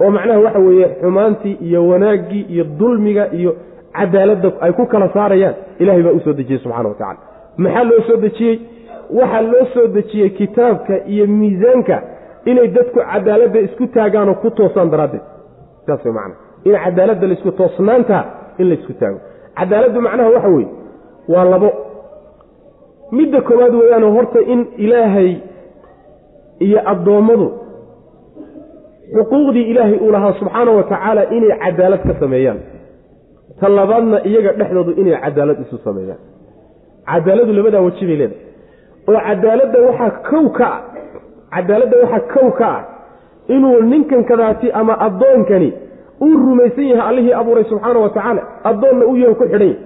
oo 0.00 0.10
macnaha 0.10 0.38
waxa 0.40 0.58
weeye 0.58 0.88
xumaantii 1.00 1.56
iyo 1.68 1.88
wanaaggii 1.88 2.46
iyo 2.54 2.64
dulmiga 2.64 3.28
iyo 3.32 3.56
cadaaladda 3.98 4.48
ay 4.64 4.72
ku 4.78 4.84
kala 4.92 5.08
saarayaan 5.16 5.54
ilahay 5.82 6.02
baa 6.06 6.12
u 6.18 6.20
soo 6.24 6.32
dejiyey 6.40 6.60
subxana 6.64 6.88
wa 6.88 6.94
tacala 7.00 7.18
maxaa 7.64 7.84
loo 7.90 8.00
soo 8.08 8.16
dejiyey? 8.26 8.56
Waxaa 9.18 9.42
loo 9.52 9.64
soo 9.74 9.86
dejiyey 9.96 10.28
kitaabka 10.38 10.94
iyo 11.12 11.24
miisaanka 11.38 11.96
inay 12.50 12.68
dadku 12.76 12.98
cadaaladda 13.12 13.58
isku 13.66 13.84
taagaanoo 13.96 14.34
ku 14.42 14.48
toosaan 14.58 14.90
daraaddeed. 14.92 15.22
Saas 15.86 16.04
way 16.04 16.12
macana 16.18 16.34
in 16.68 16.74
cadaaladda 16.84 17.26
la 17.30 17.32
isku 17.38 17.50
toosnaanta 17.60 18.18
in 18.60 18.66
laysku 18.70 18.92
taago. 19.00 19.18
Cadaaladdu 19.58 19.98
macnaha 20.06 20.30
waxa 20.36 20.48
weeye 20.54 20.68
waa 21.32 21.44
labo. 21.52 21.70
Midda 23.16 23.40
koowaad 23.48 23.74
weeyaano 23.80 24.08
horta 24.16 24.40
in 24.52 24.60
ilaahay 24.84 25.32
iyo 26.66 26.78
addoommadu 26.92 27.46
xuquuqdii 29.16 29.64
ilaahay 29.72 29.98
uu 30.04 30.10
lahaa 30.14 30.32
subxaana 30.40 30.70
wa 30.78 30.82
tacaala 30.90 31.22
inay 31.36 31.58
cadaalad 31.64 32.02
ka 32.08 32.14
sameeyaan 32.20 32.58
ta 33.60 33.68
labaadna 33.78 34.16
iyaga 34.28 34.52
dhexdoodu 34.60 34.92
inay 35.00 35.16
cadaalad 35.24 35.58
isu 35.64 35.76
sameeyaan. 35.86 36.20
Cadaaladu 37.10 37.52
labadaa 37.58 37.80
weji 37.86 38.04
bay 38.08 38.16
leedahay. 38.16 38.44
Oo 39.08 39.20
cadaaladda 39.28 39.78
waxaa 39.88 40.10
kow 40.30 40.44
ka 40.58 40.66
ah 40.74 40.80
cadaaladda 41.54 41.96
waxaa 42.02 42.22
kow 42.34 42.48
ka 42.58 42.68
ah 42.76 42.82
inuu 43.54 43.80
ninkan 43.92 44.22
kadaati 44.30 44.68
ama 44.80 44.94
addoonkani 45.06 45.70
uu 46.24 46.36
rumaysan 46.46 46.84
yahay 46.92 47.08
allihii 47.10 47.32
abuuray 47.40 47.64
subxaana 47.70 47.98
wa 48.04 48.10
tacaala 48.16 48.42
addoonna 48.70 49.04
u 49.10 49.14
yahan 49.22 49.34
ku 49.40 49.44
xidhan 49.52 49.62
yahy 49.68 49.76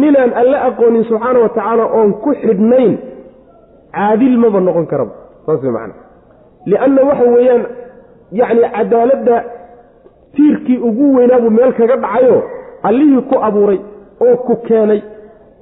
ninaan 0.00 0.32
alle 0.40 0.58
aqoonin 0.68 1.04
subxaana 1.10 1.38
wa 1.44 1.48
tacaala 1.56 1.84
oon 1.98 2.10
ku 2.24 2.30
xidhnayn 2.42 2.92
caadil 3.96 4.36
maba 4.44 4.60
noqon 4.66 4.86
karaba 4.92 5.12
saas 5.46 5.62
way 5.64 5.72
macana 5.76 5.94
lianna 6.70 7.00
waxa 7.10 7.24
weeyaan 7.34 7.62
yacni 8.40 8.66
cadaaladda 8.76 9.36
tiirkii 10.36 10.78
ugu 10.88 11.06
weynaabuu 11.16 11.50
meel 11.58 11.72
kaga 11.78 11.96
dhacayo 12.04 12.38
allihii 12.88 13.22
ku 13.30 13.36
abuuray 13.48 13.78
oo 14.26 14.36
ku 14.46 14.54
keenay 14.66 15.00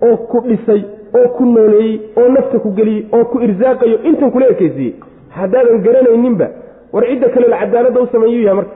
oo 0.06 0.16
ku 0.30 0.38
dhisay 0.48 0.82
oo 1.18 1.28
ku 1.36 1.42
nooleeyey 1.54 1.94
oo 2.20 2.28
nafta 2.36 2.58
ku 2.64 2.68
geliyey 2.78 3.02
oo 3.16 3.24
ku 3.32 3.36
irsaaqayo 3.46 3.96
intan 4.08 4.30
kula 4.34 4.46
ekeysiiyey 4.54 4.94
haddaadan 5.36 5.78
garanayninba 5.86 6.46
war 6.94 7.04
cidda 7.10 7.28
kale 7.34 7.46
la 7.52 8.00
u 8.02 8.06
sameeyuu 8.12 8.42
yahay 8.46 8.56
marka. 8.60 8.74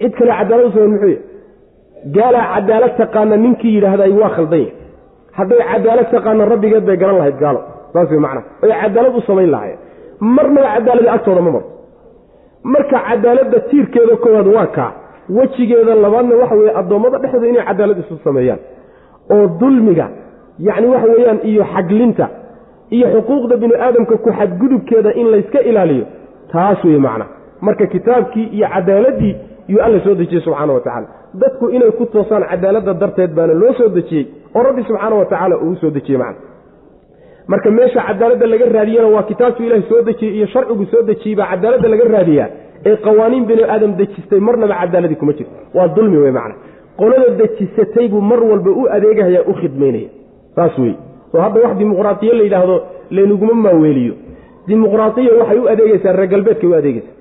Cid 0.00 0.12
kale 0.18 0.32
cadaalad 0.38 0.66
u 0.68 0.72
sameyn 0.74 0.90
muxuu 0.94 1.08
yahay 1.08 1.22
gaalaa 2.16 2.46
cadaalad 2.54 2.92
taqaana 3.00 3.36
ninkii 3.44 3.74
yidhaahday 3.76 4.12
waa 4.20 4.30
khaldan 4.36 4.60
yahay. 4.60 4.74
Hadday 5.38 5.60
cadaalad 5.72 6.08
taqaana 6.14 6.44
rabbigeed 6.52 6.84
bay 6.88 6.96
garan 7.02 7.16
lahayd 7.20 7.38
gaalo. 7.42 7.60
Saas 7.92 8.10
way 8.12 8.20
macnaha. 8.24 8.46
Oy 8.62 8.70
cadaalad 8.82 9.14
u 9.18 9.20
samayn 9.28 9.50
lahaayeen. 9.54 9.78
Marnaba 10.36 10.68
cadaalada 10.74 11.10
agtooda 11.16 11.40
ma 11.46 11.50
marto 11.56 11.70
marka 12.72 12.98
cadaaladda 13.08 13.58
tiirkeeda 13.70 14.16
koowaad 14.24 14.48
waa 14.56 14.66
kaa 14.76 14.90
wejigeeda 15.28 15.94
labaadna 15.94 16.34
waxa 16.36 16.54
weeye 16.54 16.72
addoommada 16.80 17.18
dhexdooda 17.18 17.48
inay 17.48 17.64
cadaalad 17.70 17.98
isu 17.98 18.18
sameeyaan. 18.24 18.58
oo 19.34 19.46
dulmiga 19.60 20.06
yacni 20.58 20.86
waxa 20.94 21.08
weeyaan 21.12 21.38
iyo 21.50 21.64
xaglinta 21.74 22.26
iyo 22.96 23.06
xuquuqda 23.14 23.56
bini 23.62 23.74
aadamka 23.86 24.16
ku 24.24 24.30
xadgudubkeeda 24.38 25.10
in 25.20 25.26
layska 25.32 25.60
ilaaliyo 25.70 26.04
taas 26.52 26.84
weye 26.84 26.98
macna. 26.98 27.26
Marka 27.60 27.86
kitaabkii 27.86 28.46
iyo 28.56 28.68
cadaaladdii 28.74 29.34
yuu 29.68 29.80
alla 29.86 30.00
soo 30.04 30.14
dejiyey 30.14 30.42
subxaana 30.44 30.72
wa 30.72 30.80
tacaala. 30.80 31.06
Dadku 31.34 31.68
inay 31.70 31.90
ku 31.90 32.06
toosaan 32.06 32.44
cadaaladda 32.50 32.94
darteed 32.94 33.30
baana 33.34 33.54
loo 33.54 33.72
soo 33.78 33.88
dejiyey 33.88 34.24
oo 34.54 34.62
rabbi 34.62 34.82
subxaana 34.88 35.16
wa 35.16 35.24
tacaala 35.24 35.56
uu 35.58 35.74
soo 35.80 35.90
dejiyey 35.90 36.18
macna. 36.18 36.40
Marka 37.48 37.70
meesha 37.70 38.00
cadaaladda 38.08 38.46
laga 38.46 38.66
raadiyana 38.76 39.08
waa 39.08 39.22
kitaabku 39.22 39.62
ilahay 39.62 39.82
soo 39.88 40.02
dejiyey 40.02 40.36
iyo 40.36 40.46
sharcigu 40.46 40.84
soo 40.92 41.02
dejiyey 41.02 41.36
baa 41.36 41.46
cadaaladda 41.52 41.88
laga 41.88 42.04
raadiyaa 42.16 42.48
ee 42.84 42.96
qawaaniin 43.06 43.44
bini 43.46 43.62
aadam 43.64 43.92
dejistay 44.00 44.40
marnaba 44.40 44.74
cadaaladii 44.80 45.16
kuma 45.16 45.32
jirto. 45.32 45.52
Waa 45.74 45.88
dulmi 45.88 46.18
wey 46.18 46.32
macna. 46.38 46.54
Qolada 46.98 47.28
dejisatay 47.40 48.08
buu 48.08 48.20
mar 48.20 48.40
walba 48.50 48.70
u 48.70 48.86
adeegahaya 48.96 49.40
u 49.50 49.54
khidmaynaya 49.60 50.08
saas 50.56 50.78
wey 50.78 50.94
soo 51.32 51.40
hadda 51.40 51.60
wax 51.64 51.76
dimuqraatiye 51.78 52.32
la 52.38 52.42
yidhaahdo 52.42 52.76
laynuguma 53.10 53.54
maaweeliyo. 53.54 54.14
Dimuqraatiya 54.68 55.32
waxay 55.40 55.58
u 55.58 55.68
adeegeysaa 55.68 56.12
reer 56.12 56.28
galbeedkay 56.28 56.68
u 56.70 56.74
adeegeysaa 56.74 57.14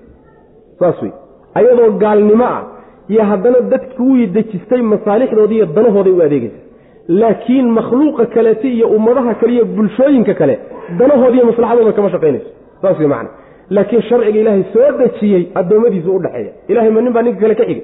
saas 0.79 1.01
wey 1.01 1.11
ayadoo 1.59 1.91
gaalnimo 2.03 2.45
ah 2.45 2.61
iyo 3.09 3.23
haddana 3.31 3.59
dad 3.71 3.83
kuwii 3.97 4.27
dejistay 4.27 4.81
masaalixdoodii 4.81 5.55
iyo 5.55 5.65
danahooday 5.65 6.13
u 6.13 6.21
adeegeysa 6.21 6.59
laakiin 7.07 7.67
makhluuqa 7.77 8.25
kaleeti 8.25 8.67
iyo 8.77 8.87
ummadaha 8.87 9.33
kale 9.39 9.53
iyo 9.53 9.65
bulshooyinka 9.65 10.33
kale 10.33 10.59
danahoodiiyo 10.99 11.45
maslaxadooda 11.45 11.91
kama 11.97 12.09
shaqaynayso. 12.09 12.49
Saas 12.81 12.99
wey 12.99 13.07
macana 13.07 13.29
laakiin 13.69 14.01
sharciga 14.09 14.39
ilaahay 14.39 14.63
soo 14.73 14.89
dejiyey 14.99 15.43
addoommadiisu 15.59 16.09
u 16.15 16.19
dhexeeya 16.19 16.51
ilahay 16.67 16.89
ma 16.95 17.01
nin 17.01 17.13
baa 17.13 17.23
ninka 17.23 17.41
kale 17.41 17.55
ka 17.55 17.63
xigay? 17.69 17.83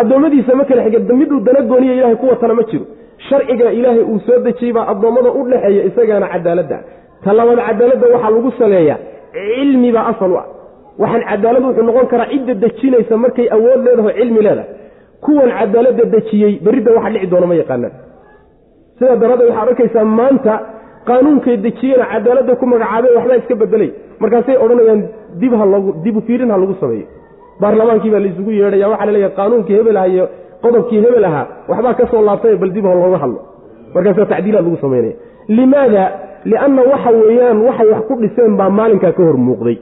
Addoommadiisa 0.00 0.54
ma 0.54 0.64
kale 0.64 0.82
xiga 0.84 1.14
miduu 1.14 1.40
dana 1.40 1.60
gooniya 1.70 1.94
ilahay 1.94 2.16
ku 2.16 2.26
ma 2.58 2.62
jiro. 2.70 2.84
Sharciga 3.28 3.72
ilaahay 3.72 4.02
uu 4.02 4.18
soo 4.26 4.38
dejiyey 4.44 4.72
baa 4.72 4.86
addoommada 4.92 5.30
u 5.30 5.42
dhexeeya 5.50 5.84
isagaana 5.88 6.26
cadaaladda. 6.32 6.78
Ta 7.24 7.32
labaad 7.32 7.60
cadaaladda 7.68 8.06
waxaa 8.14 8.30
lagu 8.30 8.50
saleeyaa. 8.58 8.98
Cilmi 9.32 9.92
baa 9.92 10.06
asal 10.12 10.32
u 10.32 10.36
ah. 10.36 10.46
Waxaan 10.98 11.22
cadaalad 11.30 11.62
wuxuu 11.68 11.82
noqon 11.88 12.06
karaa 12.12 12.28
cidda 12.32 12.54
dejinaysa 12.62 13.16
markay 13.16 13.46
awood 13.56 13.80
leedaho 13.86 14.10
cilmi 14.18 14.40
leedahay. 14.46 14.68
Kuwan 15.24 15.50
cadaaladda 15.58 16.04
dejiyey 16.14 16.52
berridda 16.64 16.90
waxa 16.96 17.10
dhici 17.14 17.26
doona 17.32 17.46
ma 17.50 17.54
yaqaanaan. 17.62 17.94
Sidaa 18.98 19.16
daraaddeed 19.22 19.48
waxaad 19.50 19.68
arkaysaa 19.68 20.04
maanta 20.18 20.52
qaanuunkay 21.08 21.56
dejiyena 21.66 22.04
cadaaladda 22.12 22.52
ku 22.60 22.64
magacaabeen 22.72 23.16
waxbaa 23.18 23.38
iska 23.42 23.54
bedelay 23.62 23.90
markaasay 24.22 24.56
odhanayaan 24.64 25.00
dib 25.40 25.52
ha 25.60 25.64
loogu 25.72 25.90
dibu 26.04 26.20
fiirin 26.26 26.50
ha 26.54 26.58
lagu 26.62 26.74
sameeyo 26.82 27.06
baarlamaankii 27.62 28.10
baa 28.14 28.22
laisugu 28.26 28.50
yeedhaya 28.60 28.88
waxaa 28.92 29.06
la 29.08 29.12
leeyahay 29.16 29.34
qaanuunkii 29.38 29.76
hebel 29.78 29.96
aha 30.00 30.08
iyo 30.14 30.24
qodobkii 30.64 31.00
hebel 31.04 31.24
ahaa 31.30 31.44
waxbaa 31.70 31.94
ka 32.00 32.04
soo 32.12 32.22
laabtay 32.28 32.56
bal 32.62 32.70
dib 32.76 32.84
ha 32.90 32.94
looga 33.00 33.18
hadlo. 33.24 33.40
Markaasaa 33.94 34.26
tacdiilaa 34.32 34.62
lagu 34.66 34.76
samaynaya 34.84 35.14
limaada? 35.58 36.04
Lianna 36.50 36.82
waxa 36.92 37.10
weeyaan 37.20 37.58
waxay 37.68 37.88
wax 37.92 38.02
ku 38.08 38.14
dhiseen 38.22 38.52
baa 38.60 38.70
maalinkaa 38.78 39.12
ka 39.18 39.22
hor 39.28 39.36
muuqday. 39.48 39.76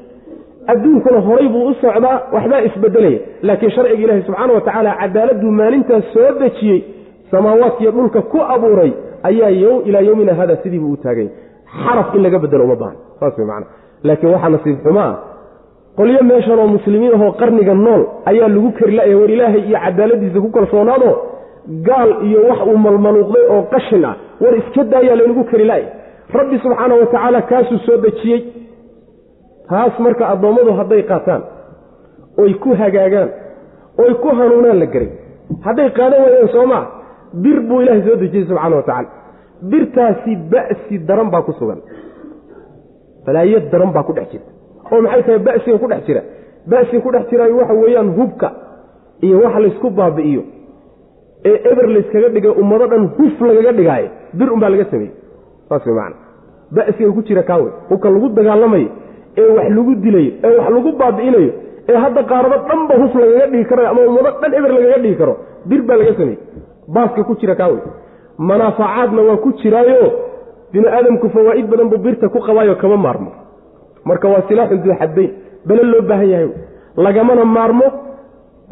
Adduunkuna 0.72 1.20
horay 1.26 1.48
buu 1.54 1.64
u 1.70 1.74
socdaa 1.82 2.16
waxbaa 2.34 2.60
isbedelaya 2.68 3.18
laakiin 3.48 3.70
sharciga 3.76 4.02
ilaahi 4.04 4.22
subxaana 4.28 4.52
wa 4.56 4.60
tacaala 4.66 4.92
cadaaladuu 5.00 5.50
maalintaas 5.60 6.04
soo 6.14 6.30
dejiyey 6.40 6.80
samaawaadkiiyo 7.30 7.90
dhulka 7.96 8.20
ku 8.32 8.38
abuuray 8.54 8.92
ayaa 9.28 9.50
ilaa 9.88 10.00
yowmina 10.08 10.34
hada 10.40 10.56
sidiibuu 10.62 10.92
u 10.92 10.96
taagay. 11.04 11.28
Xaraf 11.84 12.14
in 12.16 12.22
laga 12.26 12.38
bedelo 12.44 12.64
uma 12.68 12.76
baahan 12.82 12.96
saas 13.20 13.38
way 13.38 13.46
macana 13.50 13.66
laakiin 14.08 14.32
waxaa 14.34 14.50
nasiib 14.56 14.78
xumo 14.84 15.00
ah 15.08 15.12
qolyo 15.98 16.20
meeshan 16.30 16.58
oo 16.62 16.66
muslimiin 16.76 17.14
ahoo 17.16 17.32
qarniga 17.40 17.74
nool 17.86 18.02
ayaa 18.30 18.48
lagu 18.56 18.70
kari 18.78 18.92
la'ya 18.98 19.16
war 19.20 19.30
ilaahay 19.36 19.62
iyo 19.68 19.78
cadaaladiisa 19.84 20.38
ku 20.44 20.48
kalsoonaado 20.56 21.10
gaal 21.88 22.10
iyo 22.28 22.38
wax 22.48 22.60
uu 22.70 22.78
malmaluuqday 22.86 23.44
oo 23.54 23.62
qashin 23.74 24.04
ah 24.10 24.14
war 24.42 24.54
iska 24.60 24.82
daayaa 24.92 25.16
laynagu 25.20 25.44
kari 25.50 25.64
la'ya 25.72 25.88
rabbi 26.38 26.56
subxaana 26.64 26.94
wa 27.00 27.06
tacaala 27.12 27.40
kaasuu 27.50 27.78
soo 27.86 27.96
dejiyey. 28.04 28.40
Taas 29.68 29.94
marka 30.04 30.24
addoommadu 30.32 30.72
hadday 30.78 31.02
qaataan 31.10 31.42
oy 32.42 32.52
ku 32.62 32.70
hagaagaan 32.80 33.28
oy 34.04 34.12
ku 34.22 34.28
hanuunaan 34.38 34.78
la 34.82 34.86
geray 34.94 35.10
hadday 35.66 35.88
qaadan 35.98 36.20
waayeen 36.24 36.48
soo 36.56 36.66
maa 36.72 36.82
bir 37.44 37.58
buu 37.68 37.80
ilaahay 37.82 38.02
soo 38.08 38.16
dejiyey 38.22 38.46
subxana 38.50 38.76
wa 38.80 38.82
tacaala. 38.88 39.08
Birtaasi 39.70 40.32
ba'si 40.52 40.94
daran 41.08 41.28
baa 41.34 41.42
ku 41.48 41.52
sugan 41.60 41.80
balaayo 43.26 43.58
daran 43.72 43.90
baa 43.96 44.02
ku 44.08 44.12
dhex 44.18 44.28
jirta 44.32 44.50
oo 44.92 45.00
maxay 45.04 45.22
tahay 45.26 45.38
ba'siga 45.48 45.78
ku 45.82 45.86
dhex 45.92 46.02
jira? 46.08 46.22
ba'siga 46.72 47.00
ku 47.04 47.10
dhex 47.14 47.24
jiraayo 47.30 47.54
waxa 47.60 47.74
weeyaan 47.82 48.08
hubka 48.18 48.48
iyo 49.26 49.36
waxa 49.44 49.58
laysku 49.64 49.88
baabi'iyo. 49.98 50.42
ee 51.50 51.56
eber 51.70 51.86
layskaga 51.94 52.28
dhigay 52.34 52.52
ummado 52.62 52.86
dhan 52.92 53.02
huf 53.16 53.34
lagaga 53.48 53.72
dhigaayo 53.78 54.08
bir 54.38 54.48
unbaa 54.54 54.70
laga 54.74 54.84
sameeyey. 54.92 55.12
saas 55.68 55.86
way 55.86 55.94
macana 55.94 56.16
ba'siga 56.76 57.10
ku 57.16 57.22
jira 57.28 57.42
kaawe 57.50 57.68
hubka 57.90 58.08
lagu 58.14 58.28
dagaalamayo 58.38 58.88
ee 59.40 59.48
wax 59.56 59.68
lagu 59.78 59.92
dilayo 60.04 60.32
ee 60.46 60.52
wax 60.58 60.68
lagu 60.76 60.90
baabi'inayo 61.02 61.50
ee 61.90 61.96
hadda 62.04 62.20
qaarado 62.30 62.56
dhanba 62.68 62.94
huf 63.02 63.12
lagaga 63.22 63.46
dhigi 63.52 63.64
karo 63.70 63.82
ama 63.92 64.00
ummado 64.10 64.30
dhan 64.42 64.52
eber 64.58 64.70
lagaga 64.76 64.98
dhigi 65.04 65.16
karo 65.22 65.34
bir 65.70 65.80
baa 65.88 65.96
laga 66.00 66.12
sameeyey. 66.20 66.38
baaska 66.96 67.20
ku 67.28 67.32
jira 67.40 67.54
kaawe 67.60 67.78
manaafacaadna 68.48 69.20
waa 69.28 69.36
ku 69.44 69.50
jiraayo 69.62 70.06
bini 70.74 70.86
aadamku 70.96 71.26
fawaa'id 71.34 71.66
badan 71.70 71.88
buu 71.92 71.98
birta 72.06 72.28
ku 72.34 72.38
qabaayo 72.46 72.74
kama 72.82 72.96
maarmo. 73.06 73.30
Marka 74.08 74.26
waa 74.32 74.42
silaaxun 74.48 74.80
duu 74.84 74.94
xaddayn 75.00 75.30
bale 75.68 75.82
loo 75.92 76.02
baahan 76.08 76.28
yahay. 76.32 76.48
Lagamana 77.04 77.44
maarmo 77.56 77.86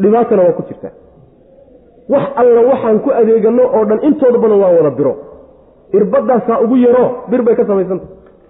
dhibaatana 0.03 0.43
waa 0.47 0.57
ku 0.59 0.63
jirtaa 0.69 0.93
wax 2.13 2.25
alla 2.41 2.61
waxaan 2.71 2.99
ku 3.05 3.11
adeegano 3.21 3.63
oo 3.77 3.85
dhan 3.89 4.01
intooda 4.09 4.39
badan 4.43 4.59
waa 4.63 4.73
wada 4.77 4.91
biro. 4.99 5.13
Irbadaasaa 5.97 6.61
ugu 6.65 6.77
yaro 6.85 7.05
bir 7.31 7.43
bay 7.47 7.55
ka 7.55 7.65
samaysanta. 7.67 8.07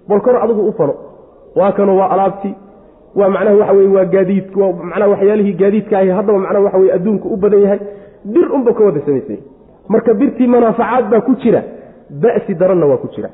Bolkor 0.07 0.35
adigu 0.43 0.61
u 0.69 0.73
fano 0.77 0.93
waa 1.55 1.71
kano 1.77 1.93
waa 1.99 2.09
alaabtii 2.13 2.55
waa 3.15 3.29
macnaha 3.29 3.55
waxa 3.61 3.73
weye 3.77 3.89
waa 3.95 4.05
gaadiid. 4.05 4.47
Waa 4.55 5.07
waxyaalihii 5.13 5.53
gaadiidka 5.61 5.97
ahi. 5.99 6.09
Haddaba 6.17 6.39
macnaha 6.39 6.63
waxa 6.65 6.77
weye 6.81 6.93
adduunku 6.97 7.27
u 7.33 7.37
badan 7.37 7.61
yahay. 7.65 7.79
Bir 8.33 8.47
unba 8.55 8.73
ka 8.73 8.83
wada 8.83 8.99
samaysay. 9.05 9.39
Marka 9.89 10.13
birtii 10.13 10.47
manaafacaad 10.47 11.05
baa 11.11 11.21
ku 11.21 11.35
jira. 11.43 11.61
Ba'si 12.23 12.53
daranna 12.55 12.85
waa 12.91 12.97
ku 13.03 13.07
jira 13.15 13.29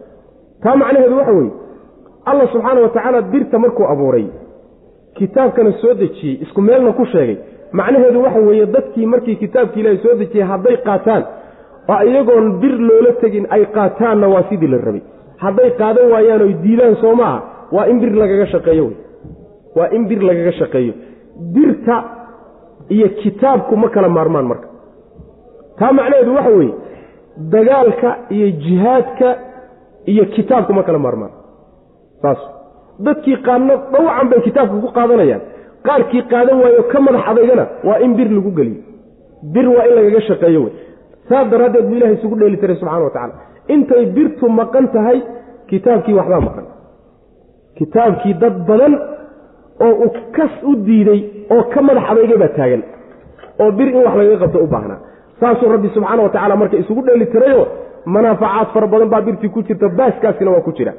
taa 0.63 0.75
macnaheedu 0.81 1.17
waxa 1.17 1.31
weeye 1.39 1.51
allah 2.25 2.47
subxaana 2.53 2.81
wa 2.81 2.89
tacaala 2.95 3.21
birta 3.21 3.59
markuu 3.59 3.85
abuuray 3.93 4.25
kitaabkana 5.17 5.71
soo 5.81 5.93
dejiyey 5.93 6.35
isku 6.43 6.61
meelna 6.61 6.91
ku 6.93 7.05
sheegay. 7.05 7.37
Macnaheedu 7.71 8.21
waxa 8.23 8.39
weeye 8.39 8.65
dadkii 8.65 9.05
markii 9.05 9.35
kitaabkii 9.35 9.79
ilaahay 9.81 9.99
soo 10.03 10.15
dejiyey 10.21 10.45
hadday 10.51 10.77
qaataan 10.87 11.23
oo 11.89 12.01
iyagoon 12.09 12.59
bir 12.61 12.75
loola 12.87 13.11
tegin 13.21 13.47
ay 13.49 13.65
qaataanna 13.75 14.27
waa 14.33 14.43
sidii 14.49 14.67
la 14.73 14.77
rabay. 14.77 15.01
Hadday 15.43 15.69
qaadan 15.81 16.11
waayaan 16.13 16.41
oy 16.41 16.53
diidaan 16.63 16.95
soo 17.01 17.15
maaha 17.15 17.39
waa 17.75 17.85
in 17.91 17.99
bir 17.99 18.11
lagaga 18.21 18.45
shaqeeyo 18.53 18.83
wey. 18.89 18.97
Waa 19.75 19.87
in 19.95 20.07
bir 20.09 20.21
lagaga 20.29 20.51
shaqeeyo. 20.59 20.93
Birta 21.53 21.95
iyo 22.89 23.07
kitaabku 23.21 23.77
ma 23.77 23.89
kala 23.89 24.09
maarmaan 24.09 24.45
marka. 24.51 24.67
Taa 25.79 25.91
macnaheedu 25.99 26.35
waxa 26.35 26.49
weeye 26.59 26.73
dagaalka 27.53 28.09
iyo 28.29 28.47
jihaadka 28.63 29.29
iyo 30.11 30.23
kitaabku 30.35 30.71
ma 30.77 30.83
kala 30.87 30.99
maarmaan. 31.05 31.31
Saas. 32.21 32.39
Dadkii 33.05 33.37
qaadna 33.47 33.73
dhawcan 33.93 34.27
bay 34.31 34.39
kitaabka 34.47 34.75
ku 34.83 34.89
qaadanayaan. 34.97 35.41
Qaarkii 35.87 36.23
qaadan 36.31 36.57
waayo 36.63 36.81
ka 36.91 36.97
madax 37.05 37.23
adaygana 37.31 37.65
waa 37.87 37.97
in 38.05 38.11
bir 38.17 38.27
lagu 38.37 38.51
geliyo. 38.59 38.81
Bir 39.53 39.65
waa 39.75 39.85
in 39.89 39.93
lagaga 39.97 40.21
shaqeeyo 40.29 40.59
wey 40.65 40.73
saas 41.29 41.45
daraaddeed 41.51 41.85
buu 41.89 41.95
ilahay 41.99 42.15
isugu 42.17 42.35
dheeli 42.39 42.57
tiray 42.61 42.75
subxana 42.81 43.05
wa 43.07 43.13
tacala 43.15 43.33
intay 43.73 44.03
birtu 44.15 44.45
maqan 44.59 44.85
tahay 44.95 45.17
kitaabkii 45.69 46.13
waxbaa 46.19 46.41
maqan. 46.47 46.65
Kitaabkii 47.77 48.33
dad 48.41 48.55
badan 48.69 48.93
oo 49.87 50.07
kas 50.35 50.53
u 50.69 50.75
diiday 50.87 51.19
oo 51.53 51.63
ka 51.73 51.79
madax 51.87 52.05
adaygay 52.11 52.37
baa 52.43 52.51
taagan. 52.57 52.81
Oo 53.61 53.71
bir 53.77 53.87
in 53.93 54.01
wax 54.05 54.15
lagaga 54.19 54.37
qabto 54.43 54.59
u 54.65 54.67
baahnaa 54.73 54.99
saasuu 55.39 55.69
rabbi 55.73 55.89
subxaana 55.95 56.21
wa 56.25 56.29
tacala 56.35 56.55
marka 56.61 56.75
isugu 56.83 57.01
dheeli 57.07 57.25
tirayo 57.33 57.61
manaafacaad 58.05 58.67
fara 58.73 58.87
badan 58.87 59.09
baa 59.09 59.21
birtii 59.21 59.49
ku 59.49 59.63
jirta 59.63 59.89
baaskaasina 59.89 60.51
waa 60.51 60.61
ku 60.61 60.71
jira. 60.71 60.93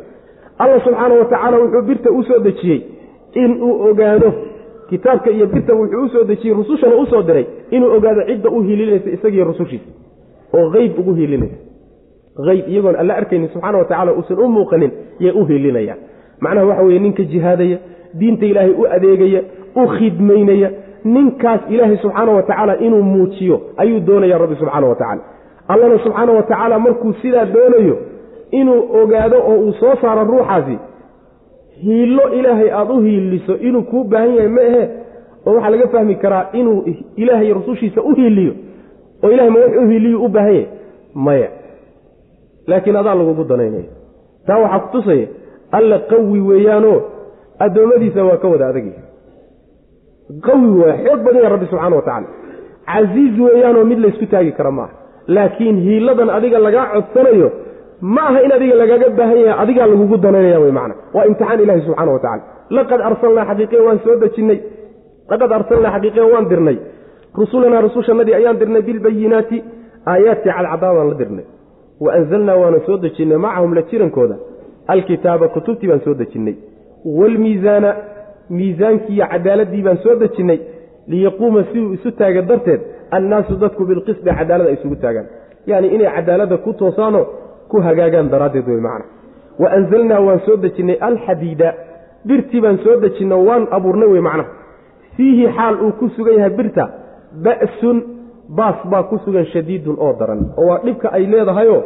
Alla 0.59 0.81
subxaana 0.81 1.15
wa 1.15 1.25
tacaala 1.25 1.59
wuxuu 1.59 1.83
birta 1.83 2.11
u 2.11 2.23
soo 2.25 2.39
dejiyey 2.39 2.81
inuu 3.35 3.83
ogaado 3.91 4.33
kitaabka 4.91 5.31
iyo 5.31 5.47
birta 5.47 5.75
wuxuu 5.75 6.05
u 6.05 6.09
soo 6.09 6.25
dejiyey 6.25 6.55
rusushana 6.57 6.97
u 6.97 7.07
soo 7.07 7.23
diray 7.23 7.47
inuu 7.71 7.91
ogaado 7.97 8.23
cidda 8.27 8.51
u 8.51 8.63
hiilinaysa 8.63 9.11
isagiiyo 9.11 9.45
rusushiisa 9.45 9.91
oo 10.55 10.71
qeyb 10.71 10.99
ugu 10.99 11.15
hiilinaysa 11.15 11.57
eyb 12.53 12.69
iyagoon 12.69 12.97
alla 12.97 13.15
arkaynin 13.15 13.49
subxaana 13.49 13.79
wa 13.79 13.85
tacala 13.85 14.13
uusan 14.13 14.39
u 14.39 14.49
muuqanin 14.49 14.91
yay 15.21 15.33
u 15.33 15.45
hiilinayaan 15.45 15.99
macnaha 16.41 16.67
waxa 16.67 16.83
weye 16.83 16.99
ninka 16.99 17.23
jihaadaya 17.25 17.79
diinta 18.21 18.47
ilaahay 18.47 18.71
u 18.71 18.87
adeegaya 18.97 19.41
u 19.77 19.87
khidmaynaya 19.87 20.71
ninkaas 21.05 21.61
ilaahay 21.69 21.97
subxaana 21.97 22.33
wa 22.33 22.43
tacaala 22.43 22.77
inuu 22.79 23.03
muujiyo 23.03 23.61
ayuu 23.77 24.01
doonaya 24.01 24.39
rabbi 24.39 24.57
subxaana 24.57 24.87
wa 24.87 24.95
tacala 24.95 25.23
allana 25.73 25.97
subxaana 26.05 26.33
wa 26.39 26.43
tacaala 26.51 26.77
markuu 26.85 27.13
sidaa 27.23 27.45
doonayo 27.55 27.97
inuu 28.59 28.81
ogaado 29.03 29.39
oo 29.51 29.57
uu 29.65 29.73
soo 29.81 29.95
saaro 30.03 30.25
ruuxaasi 30.31 30.77
hiillo 31.85 32.25
ilaahay 32.39 32.71
aada 32.79 32.93
u 32.95 33.01
hiiliso 33.07 33.55
inuu 33.69 33.83
kuu 33.91 34.05
baahan 34.13 34.35
yahay 34.37 34.49
ma 34.57 34.61
ahe? 34.71 34.83
Oo 35.47 35.53
waxaa 35.55 35.71
laga 35.75 35.89
fahmi 35.95 36.15
karaa 36.23 36.45
inuu 36.61 36.79
ilaahay 37.23 37.53
rusushiisa 37.59 38.01
u 38.03 38.13
hiiliyo 38.19 38.53
oo 39.25 39.31
ilahay 39.35 39.51
ma 39.55 39.59
wax 39.65 39.77
u 39.83 39.87
hiiliyu 39.91 40.19
u 40.25 40.29
baahan 40.29 40.55
yahay? 40.55 40.67
Maya. 41.15 41.49
Laakiin 42.67 42.97
adaa 43.01 43.15
lagugu 43.21 43.45
danaynaya. 43.51 43.91
Taa 44.47 44.59
waxaa 44.65 44.79
ku 44.85 44.89
tusaya 44.97 45.27
alla 45.77 45.99
qawi 46.11 46.41
weeyaanoo 46.49 46.99
addoommadiisa 47.65 48.25
waa 48.29 48.37
ka 48.43 48.49
wada 48.53 48.67
adagya 48.73 48.93
qawi 50.47 50.69
waa 50.81 50.97
xoog 51.05 51.21
badan 51.25 51.43
yaha 51.43 51.53
rabbi 51.55 51.67
subxana 51.71 51.97
wa 51.97 52.03
tacala 52.03 52.27
casiiz 52.91 53.35
weeyaanoo 53.45 53.85
mid 53.91 53.99
laysku 54.05 54.27
taagi 54.33 54.53
kara 54.59 54.71
maaha 54.79 54.95
laakiin 55.27 55.77
hiiladan 55.87 56.31
adiga 56.31 56.59
lagaa 56.59 56.87
codsanayo 56.95 57.51
ma 58.15 58.23
aha 58.29 58.41
in 58.47 58.53
adiga 58.57 58.75
lagaaga 58.83 59.09
baahan 59.19 59.39
yahay 59.47 59.63
adigaa 59.63 59.87
lagugu 59.87 60.17
danaynaya 60.17 60.61
wey 60.61 60.73
macna. 60.79 60.95
Waa 61.15 61.25
imtixaan 61.31 61.61
ilahi 61.65 61.81
subxana 61.87 62.13
wa 62.13 62.19
tacala 62.19 62.43
laqad 62.77 63.01
arsalnaa 63.09 63.45
xaqiiqiyan 63.51 63.85
waan 63.87 63.99
soo 64.05 64.17
dejinnay 64.23 64.59
laqad 65.31 65.53
arsalnaa 65.59 65.93
xaqiiqiyan 65.97 66.29
waan 66.35 66.47
dirnay. 66.53 66.77
Rusulanaa 67.41 67.81
rusushannadii 67.87 68.35
ayaan 68.41 68.59
dirnay 68.61 68.83
bilbayinaati. 68.89 69.59
Aayaadkii 70.13 70.53
cadcadaadaan 70.57 71.09
la 71.11 71.15
dirnay. 71.21 71.45
Wa 72.05 72.11
anzalnaa 72.19 72.57
waana 72.63 72.79
soo 72.87 72.97
dejinnay 73.05 73.39
macahum 73.45 73.75
la 73.75 73.83
jirankooda. 73.91 74.37
Alkitaaba 74.93 75.49
kutubtii 75.55 75.89
baan 75.91 76.01
soo 76.07 76.15
dejinnay 76.15 76.57
waalmiisaana 77.19 77.91
miisaankii 78.51 79.15
iyo 79.17 79.27
cadaaladii 79.33 79.83
baan 79.87 79.99
soo 80.05 80.15
dejinnay 80.23 80.59
liyaquuma 81.13 81.61
si 81.73 81.79
uu 81.85 81.93
isu 81.97 82.11
taaga 82.21 82.43
darteed 82.51 82.81
annaasu 83.17 83.55
dadku 83.63 83.83
bilqisdi 83.91 84.31
cadaalad 84.39 84.67
ay 84.71 84.75
isugu 84.79 84.97
taagaan. 85.05 85.27
Yacni 85.71 85.89
inay 85.95 86.11
cadaaladda 86.17 86.57
ku 86.65 86.71
toosaano 86.81 87.21
ku 87.71 87.77
hagaagaan 87.87 88.29
daraaddeed 88.33 88.67
wey 88.69 88.81
macna 88.87 89.05
wa 89.63 89.69
anzalnaa 89.77 90.21
waan 90.27 90.41
soo 90.47 90.57
dejinnay 90.65 90.99
alxadiida. 91.09 91.69
Birtii 92.29 92.61
baan 92.65 92.79
soo 92.85 92.97
dejinno 93.05 93.37
waan 93.49 93.63
abuurnay 93.77 94.09
wey 94.15 94.23
macnaha 94.29 94.51
fiihi 95.17 95.47
xaal 95.57 95.75
uu 95.85 95.93
ku 96.01 96.09
sugan 96.17 96.35
yahay 96.39 96.53
birta 96.59 96.85
ba'sun 97.45 97.97
baas 98.59 98.79
baa 98.93 99.03
ku 99.11 99.17
sugan 99.25 99.47
shadiidun 99.53 99.97
oo 100.05 100.13
daran. 100.21 100.41
Oo 100.59 100.67
waa 100.69 100.79
dhibka 100.85 101.09
ay 101.17 101.25
leedahayoo 101.33 101.83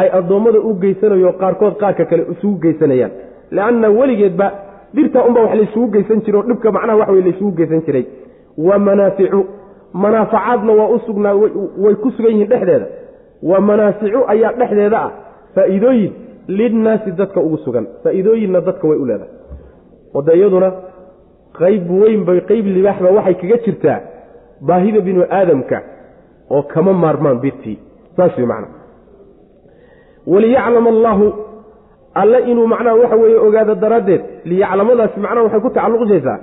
ay 0.00 0.08
addoommada 0.18 0.58
u 0.68 0.74
geysanayo 0.82 1.32
qaarkood 1.40 1.74
qaarka 1.82 2.04
kale 2.10 2.22
isugu 2.32 2.56
geysanayaan. 2.64 3.12
Leanna 3.56 3.88
weligeedba 3.98 4.46
birtaa 4.94 5.24
unbaa 5.28 5.44
wax 5.46 5.54
laysugu 5.60 5.88
geysan 5.94 6.20
jire 6.24 6.36
oo 6.38 6.46
dhibka 6.50 6.72
macnaha 6.76 6.98
wax 7.00 7.08
wey 7.14 7.22
laysugu 7.28 7.52
geysan 7.58 7.80
jiray 7.86 8.04
wa 8.58 8.78
manaaficu 8.78 9.46
manaafacaadna 9.92 10.72
waa 10.72 10.88
u 10.88 10.98
sugnaa 11.06 11.34
way 11.84 11.94
ku 11.94 12.10
sugan 12.10 12.32
yihiin 12.32 12.48
dhexdeeda. 12.48 12.86
Wa 13.42 13.60
manaaficu 13.60 14.24
ayaa 14.28 14.52
dhexdeeda 14.52 14.98
ah. 15.02 15.10
Faa'iidooyin 15.54 16.12
linnaasi 16.48 17.12
dadka 17.12 17.40
ugu 17.40 17.56
sugan. 17.64 17.86
Faa'iidooyinna 18.02 18.60
dadka 18.60 18.88
way 18.88 18.98
u 18.98 19.06
leedahay. 19.06 19.32
Oo 20.14 20.22
de 20.22 20.32
qayb 21.58 21.90
weyn 21.90 22.24
bay 22.24 22.40
qayb 22.48 22.66
libaaxba 22.66 23.10
waxay 23.16 23.34
kaga 23.34 23.56
jirtaa 23.64 24.00
baahida 24.60 25.00
binu 25.00 25.22
aadamka 25.30 25.78
oo 26.50 26.62
kama 26.62 26.92
maarmaan 26.92 27.40
birtii 27.40 27.78
saas 28.16 28.36
wey 28.36 28.46
macna. 28.46 28.68
Waliyaclama 30.26 30.90
allaahu 30.90 31.26
alle 32.14 32.38
inuu 32.50 32.66
macnaha 32.66 32.96
waxa 32.96 33.16
weeye 33.16 33.38
ogaado 33.38 33.74
daraaddeed 33.74 34.22
liyaclamadaasi 34.44 35.20
macnaha 35.20 35.44
waxay 35.46 35.60
ku 35.60 35.70
tacalluqjaysaa 35.70 36.38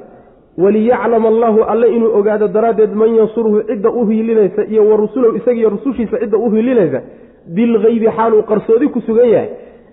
waliyaclama 0.63 1.27
allaahu 1.33 1.59
alle 1.71 1.87
inuu 1.95 2.11
ogaado 2.19 2.47
daraaddeed 2.47 2.93
man 3.01 3.15
yansuruhu 3.19 3.63
cidda 3.69 3.89
u 3.91 4.05
hiilinaysa 4.09 4.61
iyo 4.73 4.89
wa 4.89 4.97
rusulahu 4.97 5.35
isagiiyo 5.35 5.69
rusushiisa 5.69 6.17
cidda 6.19 6.37
u 6.37 6.49
hiilinaysa 6.53 7.01
bilgeybi 7.55 8.07
xaal 8.17 8.33
uu 8.33 8.43
qarsoodi 8.51 8.87
ku 8.95 9.01
sugan 9.07 9.29
yahay 9.35 9.49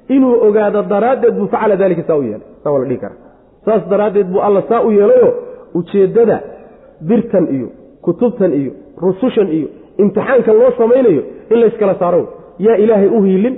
inuu 0.08 0.34
ogaado 0.48 0.82
daraaddeed 0.82 1.34
buu 1.38 1.46
facala 1.54 1.76
daalika 1.76 2.02
saa 2.08 2.16
u 2.16 2.22
yeelay 2.22 2.40
saa 2.64 2.70
waa 2.72 2.78
la 2.82 2.86
dhihi 2.90 3.00
karaa 3.04 3.18
saas 3.64 3.82
daraaddeed 3.92 4.26
buu 4.32 4.40
alla 4.48 4.62
saa 4.68 4.80
u 4.82 4.90
yeelayo 4.98 5.30
ujeeddada 5.74 6.40
birtan 7.08 7.46
iyo 7.56 7.68
kutubtan 8.04 8.52
iyo 8.60 8.72
rusushan 9.04 9.48
iyo 9.58 9.68
imtixaanka 10.02 10.52
loo 10.52 10.70
samaynayo 10.78 11.22
in 11.50 11.56
layskala 11.60 11.94
saaro 12.02 12.22
yaa 12.58 12.76
ilaahay 12.76 13.08
u 13.08 13.22
hiilin 13.22 13.56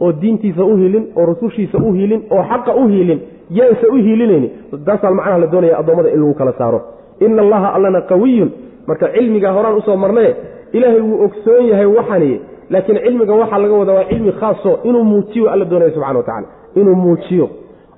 oo 0.00 0.12
diintiisa 0.22 0.64
u 0.64 0.76
hiilin 0.76 1.04
oo 1.16 1.24
rusushiisa 1.30 1.78
u 1.78 1.92
hiilin 1.92 2.22
oo 2.30 2.42
xaqa 2.50 2.74
u 2.74 2.88
hiilin 2.88 3.20
yaanse 3.58 3.86
u 3.86 3.96
hiilinayni? 4.04 4.48
Taasaa 4.86 5.10
macnaha 5.18 5.38
la 5.38 5.46
doonaya 5.46 5.78
addoommada 5.80 6.10
in 6.14 6.20
lagu 6.22 6.34
kala 6.40 6.52
saaro. 6.58 6.80
Ina 7.20 7.42
allaha 7.42 7.68
allana 7.76 8.00
qawiyun. 8.10 8.50
Marka 8.88 9.06
cilmigaa 9.14 9.52
horaan 9.56 9.76
u 9.76 9.82
soo 9.86 9.96
marnaye 9.96 10.30
ilaahay 10.72 11.00
wuu 11.00 11.24
ogsoon 11.24 11.64
yahay 11.70 11.86
waxaniye 11.86 12.36
laakiin 12.70 12.98
cilmiga 13.04 13.34
waxaa 13.40 13.58
laga 13.62 13.74
wadaa 13.80 13.94
waa 13.98 14.04
cilmi 14.10 14.32
khaaso 14.40 14.72
inuu 14.88 15.04
muujiyo 15.04 15.50
alla 15.52 15.64
doonaya 15.70 15.90
subxana 15.94 16.18
wa 16.18 16.24
tacala 16.28 16.46
inuu 16.76 16.94
muujiyo 16.94 17.46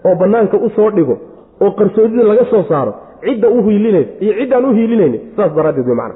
oo 0.06 0.14
bannaanka 0.20 0.56
u 0.56 0.70
soo 0.76 0.90
dhigo 0.90 1.16
oo 1.60 1.70
qarsoodida 1.78 2.22
laga 2.30 2.44
soo 2.50 2.62
saaro 2.68 2.92
cidda 3.24 3.48
u 3.50 3.62
hiilinaysa 3.66 4.10
iyo 4.20 4.32
ciddaan 4.38 4.64
u 4.64 4.72
hiilinayni 4.78 5.18
saas 5.36 5.52
daraaddeed 5.56 5.86
wey 5.88 5.96
macna. 5.96 6.14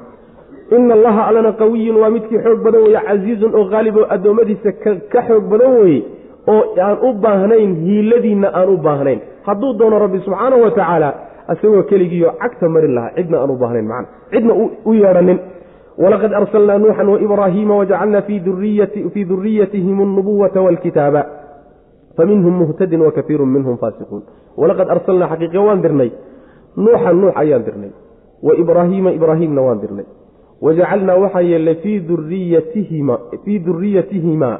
Ina 0.77 0.93
allaha 0.93 1.21
allana 1.29 1.51
qawiyun 1.61 1.97
waa 2.01 2.09
midkii 2.15 2.37
xoog 2.45 2.59
badan 2.65 2.81
weeye 2.85 2.99
casiizun 3.07 3.51
oo 3.59 3.65
qaalib 3.73 3.95
oo 3.97 4.05
addoommadiisa 4.15 4.71
ka 5.13 5.21
xoog 5.27 5.43
badan 5.51 5.71
weeye 5.79 6.01
oo 6.47 6.61
aan 6.87 6.97
u 7.07 7.13
baahnayn 7.13 7.75
hiiladiinna 7.85 8.47
aan 8.53 8.69
u 8.69 8.77
baahnayn. 8.77 9.19
Hadduu 9.47 9.73
doono 9.79 9.99
rabbi 9.99 10.19
subxaanahu 10.25 10.61
wa 10.61 10.71
tacaala 10.71 11.09
isagoo 11.53 11.83
keligiiyo 11.83 12.31
cagta 12.41 12.69
marin 12.69 12.95
lahaa 12.95 13.15
cidna 13.15 13.37
aan 13.41 13.51
u 13.51 13.57
baahnayn 13.61 13.87
macna 13.87 14.07
cidna 14.31 14.53
u 14.85 14.93
yeedhanin. 14.93 15.39
Walaqad 15.97 16.33
arsalnaa 16.33 16.77
nuuxan 16.77 17.07
waibraahiima 17.09 17.75
wajacalnaa 17.77 18.21
fii 18.21 19.25
duriyatihim 19.25 20.01
alnubuwata 20.01 20.61
waalkitaaba 20.61 21.25
faminhum 22.17 22.53
muhtadin 22.61 23.01
wa 23.01 23.11
kaiiru 23.11 23.45
minhum 23.45 23.77
faasiquun. 23.77 24.21
Walaqad 24.57 24.89
arsalnaa 24.89 25.29
xaqiiqa 25.31 25.59
waan 25.67 25.81
dirnay. 25.81 26.11
Nuuxan 26.77 27.21
nuux 27.21 27.33
ayaan 27.35 27.63
dirnay. 27.65 27.91
Wa 28.43 28.53
ibraahiima 28.61 29.11
ibraahiimna 29.11 29.61
waan 29.61 29.81
dirnay. 29.81 30.05
Wajacalnaa 30.61 31.17
waxaa 31.23 31.41
yeelnay 31.41 31.75
fii 33.43 33.59
duriyatihima 33.59 34.59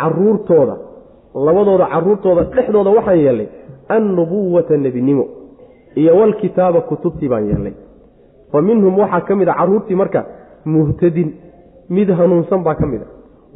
caruurtooda 0.00 0.74
labadooda 1.46 1.86
caruurtooda 1.94 2.42
dhexdooda 2.54 2.90
waxaan 2.98 3.18
yeelnay 3.24 3.48
annubuwata 3.96 4.74
nebinimo 4.84 5.24
iyo 6.00 6.12
walkitaaba 6.20 6.80
kutubtii 6.88 7.28
baan 7.32 7.46
yeelnay. 7.50 7.72
Fa 8.52 8.58
minhum 8.68 8.94
waxaa 9.02 9.20
ka 9.28 9.32
mid 9.40 9.48
a 9.48 9.54
carruurtii 9.60 9.94
marka 10.02 10.20
muhtadin 10.72 11.30
mid 11.96 12.08
hanuunsan 12.18 12.60
baa 12.66 12.74
ka 12.80 12.86
mid 12.92 13.02
a. 13.02 13.06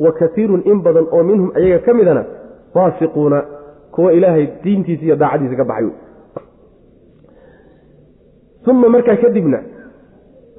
Wa 0.05 0.11
kaiirun 0.19 0.63
in 0.71 0.79
badan 0.85 1.07
oo 1.15 1.23
minhum 1.31 1.49
ayaga 1.59 1.79
ka 1.87 1.93
midana 1.99 2.23
faasiquuna 2.75 3.39
kuwa 3.95 4.13
ilaahay 4.17 4.47
diintiisa 4.65 5.05
iyo 5.07 5.17
daacadiisa 5.23 5.57
ka 5.61 5.65
baxay. 5.71 5.91
Uma 8.71 8.89
markaa 8.95 9.17
kadibna 9.23 9.59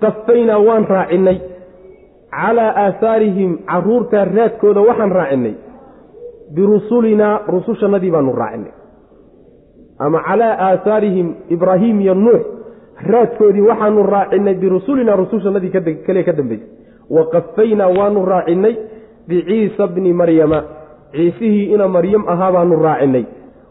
qafaynaa 0.02 0.60
waan 0.68 0.86
raacinay 0.94 1.38
calaa 2.32 2.72
aahaarihim 2.86 3.52
caruurtaa 3.70 4.26
raadkooda 4.36 4.82
waxaan 4.90 5.12
raacinay 5.20 5.54
birusulinaa 6.52 7.40
rusushannadii 7.48 8.11
baanu 8.11 8.36
raacinay 8.36 8.72
ama 9.99 10.24
calaa 10.28 10.56
aahaarihim 10.60 11.34
ibraahiim 11.49 12.02
iyo 12.02 12.14
nuux 12.15 12.41
raadkoodii 13.07 13.61
waxaanu 13.61 14.03
raacinay 14.03 14.56
birusulinaa 14.56 15.15
rusushannadii 15.15 15.70
kale 16.06 16.24
ka 16.24 16.34
dambeysay 16.34 16.68
wa 17.10 17.26
qafaynaa 17.30 17.88
waanu 17.88 18.26
raacinay 18.26 18.76
biciisa 19.28 19.88
bni 19.88 20.14
maryama 20.14 20.64
ciisihii 21.11 21.74
ina 21.74 21.88
maryam 21.88 22.28
ahaa 22.28 22.52
baanu 22.52 22.84
raacinay 22.84 23.26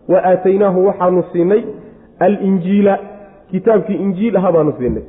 wa 0.08 0.24
aataynaahu 0.24 0.86
waxaanu 0.86 1.24
siinay 1.32 1.62
alinjiila 2.18 2.98
kitaabkii 3.50 3.94
injiil 3.94 4.36
ahaa 4.36 4.52
baanu 4.52 4.74
siinay 4.78 5.02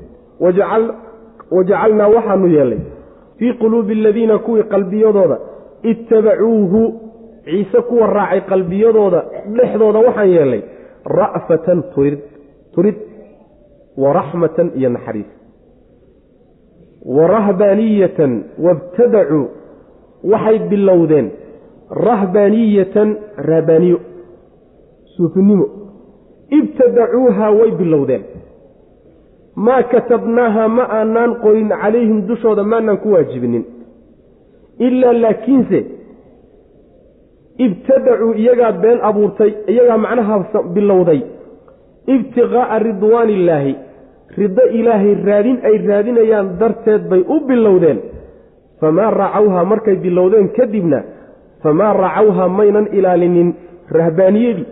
wajacalnaa 1.51 2.07
waxaanu 2.07 2.47
yeelnay 2.47 2.79
fii 3.37 3.53
quluubi 3.53 3.93
aladiina 3.99 4.37
kuwii 4.37 4.63
qalbiyadooda 4.63 5.37
ittabacuuhu 5.83 6.81
ciise 7.45 7.79
kuwa 7.89 8.07
raacay 8.07 8.41
qalbiyadooda 8.51 9.19
dhexdooda 9.57 9.99
waxaan 10.07 10.29
yeelnay 10.35 10.61
ra'fatan 11.19 11.79
turid 11.93 12.19
turid 12.75 12.95
wa 14.01 14.13
raxmatan 14.13 14.67
iyo 14.79 14.89
naxariis. 14.89 15.29
Wa 17.15 17.27
rahbaaniyatan 17.27 18.31
wabtadacuu 18.65 19.45
waxay 20.31 20.59
bilowdeen. 20.71 21.27
Rahbaaniyatan 22.07 23.09
rahbaaniyo 23.49 23.99
suufinimo. 25.15 25.65
Ibtadacuuha 26.59 27.51
way 27.51 27.71
bilowdeen. 27.71 28.23
Maa 29.55 29.83
katabnaaha 29.83 30.67
ma 30.77 30.83
aanaan 30.99 31.35
qorin 31.43 31.69
calayhim 31.81 32.19
dushooda 32.27 32.63
maanaan 32.63 32.97
ku 33.03 33.11
waajibinin. 33.13 33.63
Ilaa 34.79 35.13
laakiinse 35.13 35.79
ibtadacuu 37.57 38.33
iyagaa 38.33 38.71
been 38.71 38.99
abuurtay 39.01 39.53
iyagaa 39.67 39.97
macnaha 39.97 40.63
bilowday. 40.73 41.21
Ibtiqaa'a 42.07 42.79
ridwaani 42.79 43.33
illaahi 43.33 43.75
riddo 44.37 44.63
ilaahay 44.79 45.15
raadin 45.25 45.57
ay 45.63 45.77
raadinayaan 45.87 46.57
darteed 46.59 47.09
bay 47.09 47.21
u 47.27 47.39
bilowdeen. 47.47 47.99
Famaa 48.79 49.11
racawhaa 49.11 49.65
markay 49.65 49.95
bilowdeen 49.95 50.49
kadibna 50.57 51.03
famaa 51.63 51.93
racawhaa 51.93 52.47
maynan 52.49 52.87
ilaalinin 52.91 53.53
rahbaaniyadii. 53.91 54.65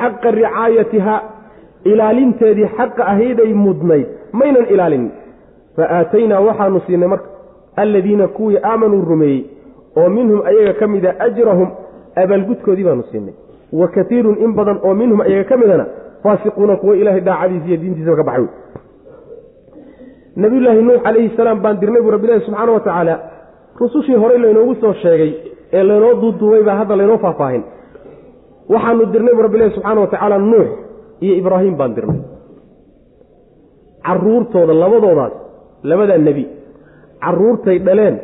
Xaqa 0.00 0.30
ricaayatihaa 0.30 1.20
ilaalinteedii 1.84 2.68
xaqa 2.76 3.02
ahayday 3.12 3.52
mudnayd 3.54 4.06
maynan 4.32 4.66
ilaalinin. 4.70 5.12
Fa 5.76 5.84
aataynaa 5.98 6.40
waxaanu 6.40 6.80
siinay 6.86 7.08
marka 7.08 7.28
alladiina 7.76 8.28
kuwii 8.28 8.58
aamanuu 8.62 9.04
rumeeyey 9.04 9.44
oo 9.96 10.08
minhum 10.08 10.40
ayaga 10.46 10.72
ka 10.80 10.86
mida 10.86 11.20
ajrahum 11.20 11.68
abaalgudkoodii 12.22 12.84
baanu 12.88 13.04
siinay. 13.10 13.34
Wa 13.72 13.86
kaiirun 13.94 14.36
in 14.44 14.52
badan 14.58 14.78
oo 14.86 14.94
minhum 14.94 15.20
ayaga 15.20 15.44
ka 15.50 15.56
midana 15.56 15.86
faasiquuna 16.22 16.76
kuwa 16.80 16.96
ilaahay 16.96 17.20
daacadiisa 17.28 17.66
iyo 17.68 17.76
diintiisaba 17.82 18.16
ka 18.16 18.24
baxay. 18.28 18.46
Nabiyulaahi 20.36 20.82
nuux 20.82 20.98
calayhi 21.04 21.30
salaam 21.36 21.58
baan 21.64 21.76
dirnay 21.80 22.02
buu 22.02 22.10
rabbilahi 22.16 22.40
subxaana 22.46 22.72
wa 22.76 22.80
tacaala 22.86 23.14
rusushii 23.80 24.16
horey 24.22 24.38
laynoogu 24.44 24.74
soo 24.82 24.92
sheegay 25.02 25.32
ee 25.76 25.82
laynoo 25.88 26.14
duuduubay 26.22 26.62
baa 26.68 26.76
hadda 26.80 26.96
laynoo 27.00 27.18
faahfaahin. 27.24 27.62
Waxaanu 28.72 29.04
dirnay 29.14 29.34
buu 29.36 29.42
rabbilahi 29.46 29.70
subxaana 29.76 30.00
wa 30.00 30.06
tacaala 30.12 30.38
nuux 30.38 30.68
iyo 31.24 31.34
ibraahim 31.40 31.74
baan 31.80 31.94
dirnay. 31.96 32.20
Caruurtooda 34.06 34.74
labadoodaas 34.82 35.32
labadaa 35.90 36.18
nebi 36.28 36.44
caruurtay 37.24 37.78
dhaleen 37.86 38.16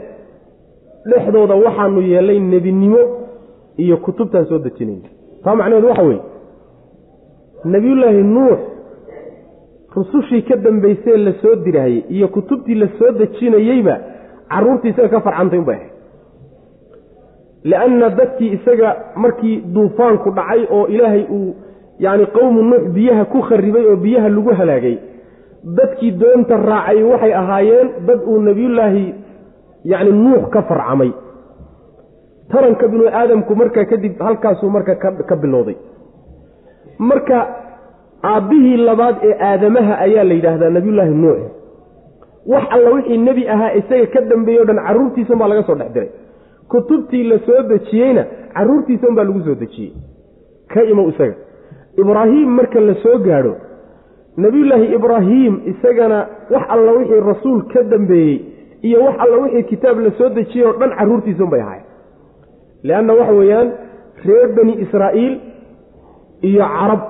dhexdooda 1.10 1.54
waxaanu 1.64 2.00
yeelay 2.12 2.38
nebinimo 2.52 3.02
iyo 3.84 3.96
kutubtaan 3.96 4.46
soo 4.50 4.58
dejinayna 4.66 5.08
taa 5.44 5.54
macnaheedu 5.54 5.88
waxa 5.88 6.02
weeye 6.02 6.22
nebiyullaahi 7.64 8.22
nuux 8.22 8.58
rusushii 9.96 10.42
ka 10.48 10.56
dambaysee 10.56 11.16
la 11.16 11.32
soo 11.42 11.54
iyo 12.08 12.28
kutubtii 12.28 12.74
la 12.74 12.88
soo 12.98 13.10
dejinayeyba 13.20 13.94
caruurtii 14.52 14.90
isaga 14.90 15.08
ka 15.08 15.20
farcantay 15.20 15.58
unbay 15.58 15.76
ahayd. 15.76 15.92
Lianna 17.64 18.10
dadkii 18.10 18.52
isaga 18.56 18.96
markii 19.16 19.56
duufaanku 19.74 20.30
dhacay 20.30 20.66
oo 20.70 20.86
ilaahay 20.86 21.24
uu 21.30 21.54
yacni 21.98 22.26
qowmu 22.26 22.62
nuux 22.62 22.84
biyaha 22.94 23.24
ku 23.24 23.40
kharibay 23.48 23.84
oo 23.86 23.96
biyaha 23.96 24.28
lagu 24.28 24.50
halaagay 24.60 24.96
dadkii 25.78 26.10
doonta 26.20 26.56
raacay 26.56 27.02
waxay 27.02 27.32
ahaayeen 27.34 27.88
dad 28.06 28.20
uu 28.26 28.38
nebiyullaahi 28.42 29.14
yacni 29.84 30.12
nuux 30.12 30.42
ka 30.50 30.62
farcamay 30.62 31.10
taranka 32.52 32.88
binu 32.88 33.04
aadamku 33.20 33.54
markaa 33.56 33.84
kadib 33.84 34.20
halkaasuu 34.26 34.70
marka 34.70 34.94
ka 35.30 35.36
bilowday. 35.36 35.76
Marka 36.98 37.38
aabbihii 38.24 38.76
labaad 38.76 39.16
ee 39.22 39.34
aadamaha 39.50 39.98
ayaa 40.06 40.24
la 40.24 40.34
yidhaahdaa 40.34 40.70
nebiyullaahi 40.70 41.14
nuux. 41.14 41.38
Wax 42.46 42.64
alla 42.70 42.90
wixii 42.90 43.18
nebi 43.18 43.48
ahaa 43.48 43.72
isaga 43.80 44.06
ka 44.14 44.20
dambeeyey 44.30 44.60
o 44.62 44.64
dhan 44.64 44.80
carruurtiisan 44.86 45.38
baa 45.38 45.48
laga 45.48 45.62
soo 45.68 45.74
dhex 45.74 45.92
diray. 45.94 46.08
Kutubtii 46.68 47.22
la 47.30 47.38
soo 47.46 47.62
dejiyeyna 47.72 48.24
carruurtiisan 48.54 49.14
baa 49.16 49.24
lagu 49.24 49.40
soo 49.46 49.54
dejiyey. 49.54 49.92
Ka 50.72 50.82
imow 50.92 51.08
isaga. 51.08 51.34
Ibraahiim 52.00 52.48
marka 52.58 52.80
la 52.80 52.94
soo 53.02 53.18
gaadho 53.18 53.54
nebiyullaahi 54.36 54.86
ibraahiim 54.94 55.54
isagana 55.72 56.18
wax 56.50 56.62
alla 56.74 56.92
wixii 56.98 57.20
rasuul 57.30 57.62
ka 57.72 57.82
dambeeyey 57.92 58.36
iyo 58.82 58.98
wax 59.04 59.14
alla 59.24 59.36
wixii 59.44 59.62
kitaab 59.70 59.98
la 60.06 60.10
soo 60.18 60.28
dejiyey 60.28 60.66
oo 60.68 60.72
dhan 60.80 60.90
carruurtiisan 60.98 61.50
bay 61.52 61.60
ahayn 61.60 61.82
leanna 62.82 63.12
waxa 63.20 63.32
weeyaan 63.40 63.68
reer 64.28 64.48
bani 64.56 64.72
israa'iil 64.84 65.34
iyo 66.48 66.64
carab 66.76 67.00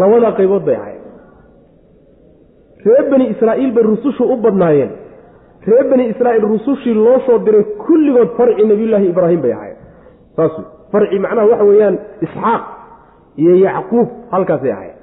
labada 0.00 0.30
qaybood 0.38 0.64
bay 0.68 0.76
ahayd 0.82 1.00
reer 2.86 3.04
bani 3.12 3.24
israa'iil 3.34 3.72
bay 3.76 3.84
rusushu 3.90 4.24
u 4.24 4.36
badnaayeen 4.44 4.90
reer 5.70 5.84
bani 5.92 6.04
israa'iil 6.12 6.46
rusushii 6.54 6.94
loo 6.94 7.18
soo 7.26 7.38
diray 7.46 7.64
kulligood 7.86 8.30
farci 8.38 8.62
nebiyullaahi 8.70 9.06
ibraahim 9.12 9.40
bay 9.44 9.52
ahayd 9.58 9.76
saas 10.36 10.52
farci 10.92 11.18
macnaha 11.24 11.46
waxa 11.52 11.64
weeyaan 11.70 11.96
isxaaq 12.26 12.62
iyo 13.42 13.54
yacquub 13.66 14.08
halkaasay 14.34 14.72
ahayd 14.76 14.94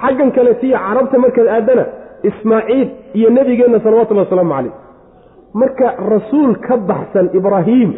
xaggan 0.00 0.30
kaletiyo 0.36 0.76
carabta 0.86 1.18
markaad 1.24 1.48
aadana 1.56 1.84
ismaaciil 2.30 2.88
iyo 3.18 3.28
nebigeenna 3.36 3.78
salawatullahi 3.84 4.26
wasalaamu 4.26 4.54
calayh 4.54 4.74
marka 5.60 5.86
rasuul 6.14 6.52
ka 6.66 6.76
baxsan 6.90 7.26
ibraahiim 7.38 7.90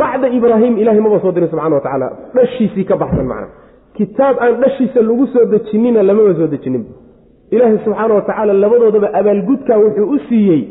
bacda 0.00 0.28
ibraahim 0.38 0.74
ilahay 0.82 1.00
maba 1.00 1.18
soo 1.22 1.32
diray 1.32 1.48
subxana 1.52 1.74
wa 1.76 1.80
tacaala. 1.86 2.08
Dhashiisii 2.34 2.84
ka 2.90 2.96
baxsan 3.02 3.26
macna. 3.32 3.48
Kitaab 3.96 4.36
aan 4.44 4.54
dhashiisa 4.62 5.00
lagu 5.08 5.26
soo 5.32 5.44
dejinina 5.52 6.02
lamaba 6.08 6.34
soo 6.38 6.46
dejinin. 6.54 6.84
Ilaahay 7.54 7.78
subxaana 7.84 8.14
wa 8.18 8.22
tacaala 8.28 8.52
labadoodaba 8.62 9.08
abaalgudkaa 9.20 9.78
wuxuu 9.84 10.08
u 10.14 10.18
siiyey 10.28 10.62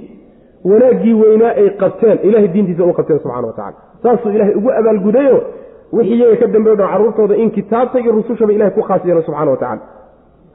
wanaaggii 0.70 1.14
weynaa 1.22 1.54
ay 1.62 1.70
qabteen. 1.82 2.18
Ilahay 2.28 2.48
diintiisa 2.54 2.84
u 2.84 2.94
qabteen 3.00 3.20
subxana 3.24 3.48
wa 3.48 3.54
tacala 3.60 3.78
saasuu 4.04 4.32
ilahay 4.36 4.54
ugu 4.60 4.70
abaalgudayo 4.80 5.38
wixii 5.94 6.38
ka 6.42 6.48
dambeyo 6.54 6.76
dhan 6.80 6.88
carruurtooda 6.94 7.36
in 7.44 7.50
kitaabta 7.58 8.00
iyo 8.00 8.12
rusushaba 8.18 8.54
ilahay 8.54 8.74
ku 8.78 8.82
khaas 8.88 9.02
yeelo 9.06 9.22
subxana 9.28 9.52
wa 9.52 9.58
tacala 9.58 9.82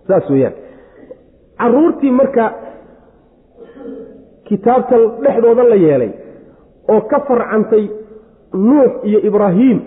saas 0.09 0.31
weeyaan. 0.31 0.55
Caruurtii 1.61 2.11
marka 2.21 2.45
kitaabta 4.49 4.97
dhexdooda 5.23 5.63
la 5.71 5.77
yeelay 5.85 6.11
oo 6.93 7.01
ka 7.11 7.19
farcantay 7.29 7.85
nuux 8.69 8.91
iyo 9.05 9.21
ibraahiim 9.29 9.79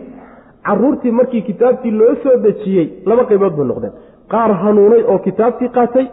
caruurtii 0.68 1.12
markii 1.12 1.42
kitaabtii 1.42 1.92
loo 1.92 2.16
soo 2.24 2.38
dejiyey 2.44 2.88
laba 3.06 3.24
qaybood 3.30 3.54
bay 3.58 3.68
noqdeen 3.68 3.94
qaar 4.32 4.52
hanuunay 4.64 5.04
oo 5.12 5.20
kitaabtii 5.28 5.70
qaatay 5.78 6.08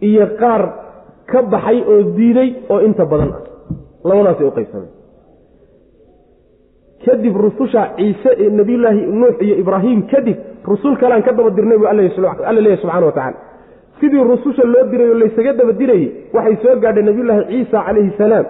iyo 0.00 0.26
qaar 0.40 0.62
ka 1.30 1.42
baxay 1.42 1.78
oo 1.92 2.02
diiday 2.16 2.50
oo 2.68 2.80
inta 2.80 3.04
badan 3.06 3.30
ah. 3.36 3.42
Labadaasay 4.04 4.46
u 4.46 4.56
qaybsameen 4.58 4.92
kadib 7.04 7.36
rususha 7.36 7.82
ciise 7.96 8.30
ee 8.38 8.50
nebiyullaahi 8.50 9.06
nuux 9.20 9.34
iyo 9.40 9.56
ibraahiim 9.62 10.02
kadib 10.12 10.36
rusul 10.64 10.96
kalean 10.96 11.22
ka 11.22 11.32
daba 11.32 11.50
dirnay 11.50 11.78
buu 11.78 11.86
alla 11.86 12.02
leeyahy 12.02 12.80
subxana 12.82 13.06
wa 13.06 13.12
tacala 13.12 13.36
sidii 14.00 14.24
rususha 14.32 14.64
loo 14.64 14.84
diray 14.90 15.10
oo 15.10 15.18
laysaga 15.22 15.52
daba 15.52 15.72
dirayey 15.72 16.10
waxay 16.34 16.56
soo 16.62 16.76
gaadheen 16.82 17.06
nebiyullaahi 17.06 17.44
ciisa 17.50 17.84
calayhi 17.86 18.12
salaam 18.18 18.46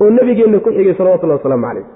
oo 0.00 0.10
nebigeenna 0.10 0.58
ku 0.64 0.70
xigay 0.76 0.94
salawatullahi 0.94 1.40
wasalaamu 1.40 1.66
calayh 1.66 1.86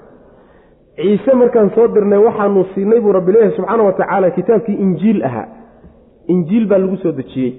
ciise 0.97 1.33
markaan 1.33 1.69
soo 1.75 1.87
dirnay 1.93 2.19
waxaanu 2.27 2.65
siinay 2.73 2.99
buu 2.99 3.11
rabbi 3.13 3.33
subxaana 3.55 3.83
wa 3.83 3.93
tacaala 3.93 4.31
kitaabkii 4.31 4.73
injiil 4.85 5.23
ahaa. 5.23 5.47
Injiil 6.27 6.65
baa 6.67 6.77
lagu 6.77 6.97
soo 6.97 7.11
dejiyey. 7.11 7.53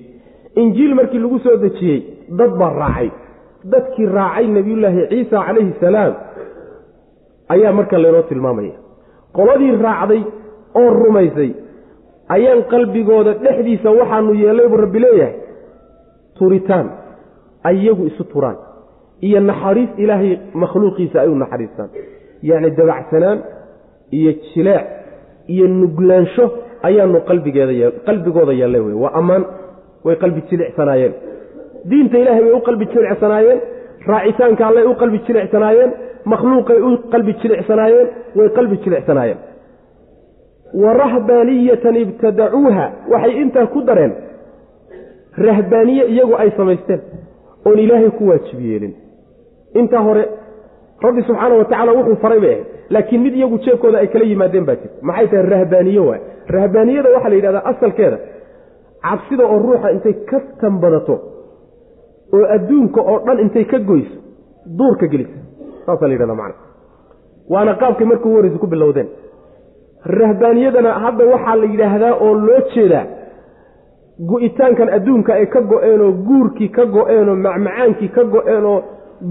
Injiil 0.57 0.95
markii 0.95 1.19
lagu 1.19 1.39
soo 1.39 1.57
dejiyey 1.57 2.01
dad 2.39 2.51
baa 2.59 2.73
raacay. 2.81 3.11
Dadkii 3.65 4.07
raacay 4.07 4.47
nebiyullaahi 4.47 5.07
ciisa 5.09 5.45
calayhi 5.47 5.73
salaam 5.81 6.15
ayaa 7.49 7.73
marka 7.73 7.99
laynoo 7.99 8.23
tilmaamaya. 8.23 8.77
Qoladii 9.37 9.73
raacday 9.87 10.23
oo 10.75 10.91
rumaysay 10.91 11.51
ayaan 12.29 12.63
qalbigooda 12.73 13.33
dhexdiisa 13.45 13.91
waxaanu 13.91 14.35
yeellay 14.35 14.69
buu 14.69 14.77
rabbi 14.85 14.99
leeyahay 15.05 15.35
turitaan 16.39 16.87
ayagu 17.65 18.07
isu 18.11 18.25
turaan. 18.25 18.57
Iyo 19.21 19.41
naxariis 19.41 19.91
ilaahay 19.97 20.39
makhluuqiisa 20.55 21.21
ay 21.21 21.29
u 21.29 21.35
naxariistaan 21.35 21.91
yacni 22.43 22.71
dabacsanaan 22.79 23.39
iyo 24.19 24.33
jileec 24.49 24.85
iyo 25.49 25.67
nuglaansho 25.69 26.45
ayaanu 26.83 27.21
qalbigooda 28.07 28.53
yeellay 28.61 28.81
wey 28.81 28.95
waa 29.03 29.13
ammaan 29.21 29.45
way 30.05 30.17
qalbi 30.17 30.41
jilicsanaayeen 30.51 31.15
diinta 31.91 32.19
ilaahay 32.19 32.43
bay 32.45 32.53
u 32.53 32.61
qalbi 32.69 32.87
jilicsanaayeen 32.93 33.61
raacitaanka 34.07 34.67
allay 34.69 34.85
u 34.85 34.95
qalbi 35.03 35.19
jilicsanaayeen 35.27 35.91
makhluuqay 36.33 36.79
u 36.89 36.91
qalbi 37.13 37.33
jilicsanaayeen 37.43 38.09
way 38.39 38.49
qalbi 38.59 38.77
jilicsanaayeen 38.85 39.39
wa 40.83 40.93
rahbaaniyatan 41.03 41.97
ibtadacuuha 42.05 42.87
waxay 43.13 43.35
intaa 43.43 43.67
ku 43.67 43.81
dareen 43.89 44.13
rahbaaniye 45.49 46.05
iyagu 46.13 46.35
ay 46.43 46.51
samaysteen 46.57 47.01
oon 47.67 47.79
ilaahay 47.79 48.11
ku 48.11 48.29
waajib 48.29 48.61
yeelin. 48.61 48.95
Intaa 49.75 50.03
hore 50.03 50.25
rabbi 51.07 51.23
subxaana 51.29 51.55
wa 51.61 51.65
tacala 51.65 51.93
wuxuu 51.99 52.17
faray 52.25 52.41
bay 52.41 52.53
ahayd 52.55 52.67
laakiin 52.95 53.23
mid 53.23 53.35
iyagu 53.35 53.59
jeebkooda 53.65 53.99
ay 54.03 54.07
kala 54.13 54.25
yimaadeen 54.25 54.65
baa 54.69 54.77
jirta 54.83 54.97
maxay 55.09 55.27
tahay 55.33 55.47
rahbaaniye 55.55 56.01
waay? 56.09 56.21
Rahbaaniyada 56.57 57.09
waxaa 57.15 57.29
la 57.33 57.37
yidhahdaa 57.39 57.65
asalkeeda 57.73 58.19
cabsida 59.07 59.45
oo 59.47 59.59
ruuxa 59.67 59.91
intay 59.97 60.15
ka 60.31 60.39
tanbadato 60.61 61.15
oo 62.37 62.45
adduunka 62.57 63.01
oo 63.11 63.19
dhan 63.27 63.39
intay 63.45 63.65
ka 63.65 63.79
goyso 63.79 64.17
duurka 64.79 65.07
gelisa. 65.13 65.39
Saasaa 65.87 66.09
la 66.09 66.15
yidhahda 66.15 66.35
macana 66.35 66.55
waana 67.53 67.73
qaabkay 67.81 68.07
ugu 68.07 68.29
horreysa 68.35 68.59
ku 68.59 68.67
bilowdeen. 68.67 69.09
Rahbaaniyadana 70.21 70.91
hadda 71.05 71.25
waxaa 71.33 71.57
la 71.57 71.67
yidhaahdaa 71.73 72.15
oo 72.25 72.35
loo 72.35 72.61
jeedaa 72.75 73.07
gu-itaankan 74.29 74.89
adduunka 74.97 75.35
ay 75.35 75.47
ka 75.47 75.61
go-eenoo 75.61 76.13
guurkii 76.29 76.69
ka 76.69 76.85
go-eenoo 76.87 77.37
macmacaankii 77.37 78.09
ka 78.09 78.25
go-eenoo 78.25 78.83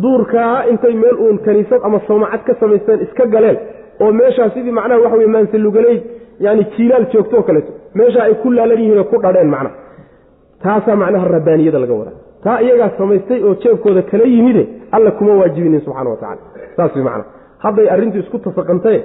duurkaa 0.03 0.63
intay 0.71 0.93
meel 0.93 1.17
uun 1.25 1.37
kaniisad 1.45 1.81
ama 1.83 1.99
sawmacad 2.07 2.41
ka 2.47 2.53
samaysteen 2.59 3.01
iska 3.01 3.25
galeen 3.25 3.57
oo 4.01 4.11
meeshaa 4.11 4.49
sidii 4.49 4.71
macnaha 4.71 4.99
waxa 5.01 5.17
weye 5.17 5.27
maansalugaleyd 5.35 6.01
yani 6.39 6.63
jiilaal 6.77 7.05
joogto 7.13 7.37
oo 7.37 7.43
kaleeto 7.43 7.71
meeshaa 7.93 8.23
ay 8.23 8.33
ku 8.43 8.51
laalan 8.51 8.79
yihiin 8.81 8.97
oo 8.99 9.03
ku 9.03 9.21
dhadheen 9.21 9.49
macnaha. 9.55 9.75
Taasaa 10.63 10.95
macnaha 10.95 11.27
rabbaaniyada 11.35 11.79
laga 11.79 11.93
wadaa. 11.93 12.17
Taa 12.43 12.59
iyagaa 12.61 12.89
samaystay 12.97 13.43
oo 13.43 13.53
jeebkooda 13.63 14.01
kala 14.01 14.23
yimide 14.23 14.63
alla 14.91 15.11
kuma 15.11 15.33
waajibinin 15.39 15.81
subxana 15.81 16.09
wa 16.09 16.15
tacala 16.17 16.41
saas 16.77 16.95
way 16.95 17.03
macnaha. 17.03 17.29
Hadday 17.63 17.89
arrintu 17.89 18.17
isku 18.19 18.39
tasaqantae 18.39 19.03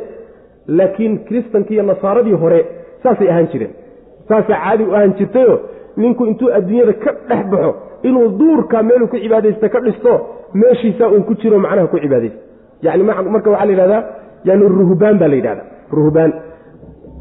laakiin 0.67 1.19
kiristankii 1.27 1.75
iyo 1.75 1.83
nasaaradii 1.83 2.33
hore 2.43 2.67
saasay 3.03 3.29
ahaan 3.31 3.47
jireen. 3.53 3.73
Saasaa 4.29 4.59
caadi 4.65 4.85
u 4.85 4.95
ahaan 4.95 5.15
jirtayoo 5.19 5.59
ninku 5.97 6.27
intuu 6.27 6.51
adduunyada 6.59 6.93
ka 6.93 7.11
dhex 7.29 7.47
baxo 7.53 7.75
inuu 8.03 8.29
duurka 8.39 8.83
meeluu 8.83 9.09
ku 9.09 9.17
cibaadaysta 9.17 9.69
ka 9.69 9.81
dhisto 9.81 10.13
meeshiisaa 10.55 11.09
uun 11.09 11.23
ku 11.29 11.35
jiro 11.35 11.59
macnaha 11.59 11.87
ku 11.93 11.99
cibaadaysta 11.99 12.39
yani 12.83 13.03
marka 13.05 13.51
waxaa 13.51 13.67
la 13.67 13.73
yidhahdaa 13.73 14.03
yani 14.45 14.69
ruhbaan 14.79 15.19
baa 15.19 15.29
la 15.29 15.37
yidhahda 15.41 15.63
ruhbaan 15.99 16.33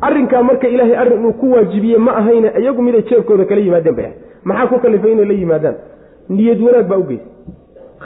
arrinkaa 0.08 0.44
marka 0.50 0.68
ilaahay 0.68 0.96
arrin 1.04 1.20
inuu 1.20 1.34
ku 1.42 1.52
waajibiye 1.54 1.98
ma 1.98 2.12
ahayne 2.22 2.50
iyagu 2.62 2.82
miday 2.82 3.02
jeebkooda 3.10 3.46
kala 3.46 3.62
yimaadeen 3.62 3.96
bay 3.96 4.06
ahay 4.06 4.16
maxaa 4.44 4.68
ku 4.72 4.80
kalifay 4.84 5.12
inay 5.12 5.26
la 5.26 5.34
yimaadaan? 5.34 5.76
Niyad 6.30 6.60
wanaag 6.66 6.88
baa 6.92 6.98
u 6.98 7.04
geysay. 7.04 7.28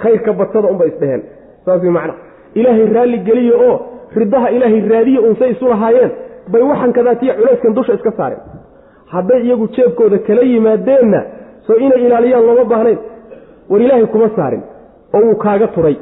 Khayrka 0.02 0.34
badsada 0.40 0.68
unbay 0.74 0.88
isdheheen 0.92 1.22
saas 1.66 1.82
way 1.84 1.92
macna 1.98 2.14
ilaahay 2.60 2.86
raalli 2.96 3.18
geliye 3.28 3.54
oo 3.68 3.76
ridaha 4.16 4.48
ilaahay 4.56 4.82
raadiye 4.94 5.20
unsay 5.20 5.52
isu 5.56 5.66
lahaayeen 5.74 6.12
bay 6.52 6.62
waxan 6.72 6.92
kadaatiya 6.98 7.34
culayskan 7.40 7.74
dusha 7.78 7.94
iska 7.94 8.12
saareen. 8.18 8.42
Hadday 9.14 9.40
iyagu 9.46 9.68
jeebkooda 9.76 10.18
kala 10.28 10.42
yimaadeenna 10.52 11.22
soo 11.68 11.76
inay 11.86 12.02
ilaaliyaan 12.08 12.46
looma 12.48 12.64
baahnayn. 12.72 13.00
War 13.70 13.82
ilaahay 13.86 14.06
kuma 14.14 14.30
saarin 14.36 14.62
oo 15.16 15.22
wuu 15.28 15.36
kaaga 15.44 15.68
turay. 15.76 15.98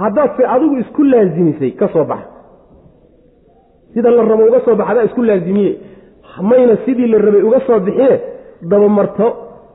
Haddaadse 0.00 0.42
adigu 0.54 0.76
isku 0.82 1.02
laasimisay 1.04 1.70
ka 1.80 1.86
soo 1.92 2.04
baxa. 2.04 2.28
Sida 3.94 4.10
la 4.10 4.22
rabo 4.22 4.44
uga 4.48 4.60
soo 4.64 4.74
baxdaa 4.80 5.04
isku 5.08 5.22
laasimiye 5.22 5.72
mayna 6.42 6.76
sidii 6.84 7.06
la 7.12 7.18
rabay 7.18 7.42
uga 7.48 7.60
soo 7.66 7.78
bixine 7.86 8.16
dabamarto 8.70 9.26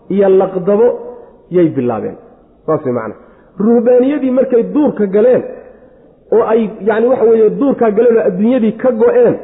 iyo 0.10 0.30
laqdabo 0.30 0.88
yay 1.56 1.68
bilaabeen. 1.76 2.18
Saas 2.66 2.84
way 2.86 2.94
macana 2.94 3.16
ruhbaaniyadii 3.60 4.32
markay 4.32 4.64
duurka 4.74 5.06
galeen 5.16 5.44
oo 6.36 6.44
ay 6.54 6.62
yacni 6.88 7.08
waxa 7.12 7.26
weeye 7.30 7.50
duurkaa 7.60 7.92
galeen 7.98 8.18
oo 8.18 8.24
adduunyadii 8.30 8.72
ka 8.82 8.92
go-een 9.02 9.36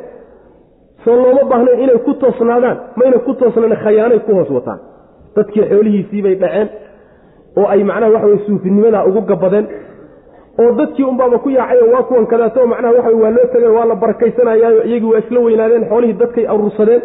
soo 1.03 1.15
looma 1.21 1.43
baahnayn 1.51 1.79
inay 1.83 1.97
ku 2.05 2.13
toosnaadaan 2.21 2.77
mayna 2.99 3.17
ku 3.25 3.33
toosnaan 3.33 3.75
khayaanay 3.83 4.19
ku 4.25 4.31
hoos 4.37 4.49
wataan. 4.57 4.79
Dadkii 5.35 5.63
xoolihiisii 5.71 6.21
bay 6.25 6.35
dhaceen 6.41 6.67
oo 7.57 7.67
ay 7.73 7.83
macnaha 7.89 8.11
waxa 8.15 8.27
weye 8.27 8.39
suufinimadaa 8.47 9.03
ugu 9.09 9.21
gabadeen 9.31 9.67
oo 10.61 10.71
dadkii 10.79 11.03
unbaaba 11.11 11.37
ku 11.45 11.49
yaacayo 11.57 11.85
waa 11.93 12.03
kuwan 12.09 12.25
kadaatoo 12.33 12.65
macnaha 12.73 12.93
waxa 12.97 13.17
waa 13.23 13.31
loo 13.37 13.47
tegeen 13.53 13.71
waa 13.77 13.85
la 13.91 13.95
barakaysanayaayo 14.03 14.83
iyagii 14.89 15.11
waa 15.13 15.19
isla 15.25 15.39
weynaadeen 15.47 15.85
xoolihii 15.91 16.19
dadkay 16.23 16.45
aruursadeen 16.53 17.01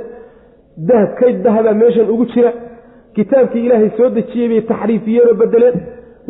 dahab 0.89 1.11
kayd 1.21 1.43
dahabaa 1.47 1.75
meeshan 1.83 2.11
ugu 2.15 2.25
jira 2.35 2.53
kitaabkii 3.17 3.65
ilaahay 3.67 3.91
soo 3.97 4.09
dejiyey 4.19 4.49
bay 4.53 4.61
taxriifiyeenoo 4.71 5.35
bedeleen 5.43 5.75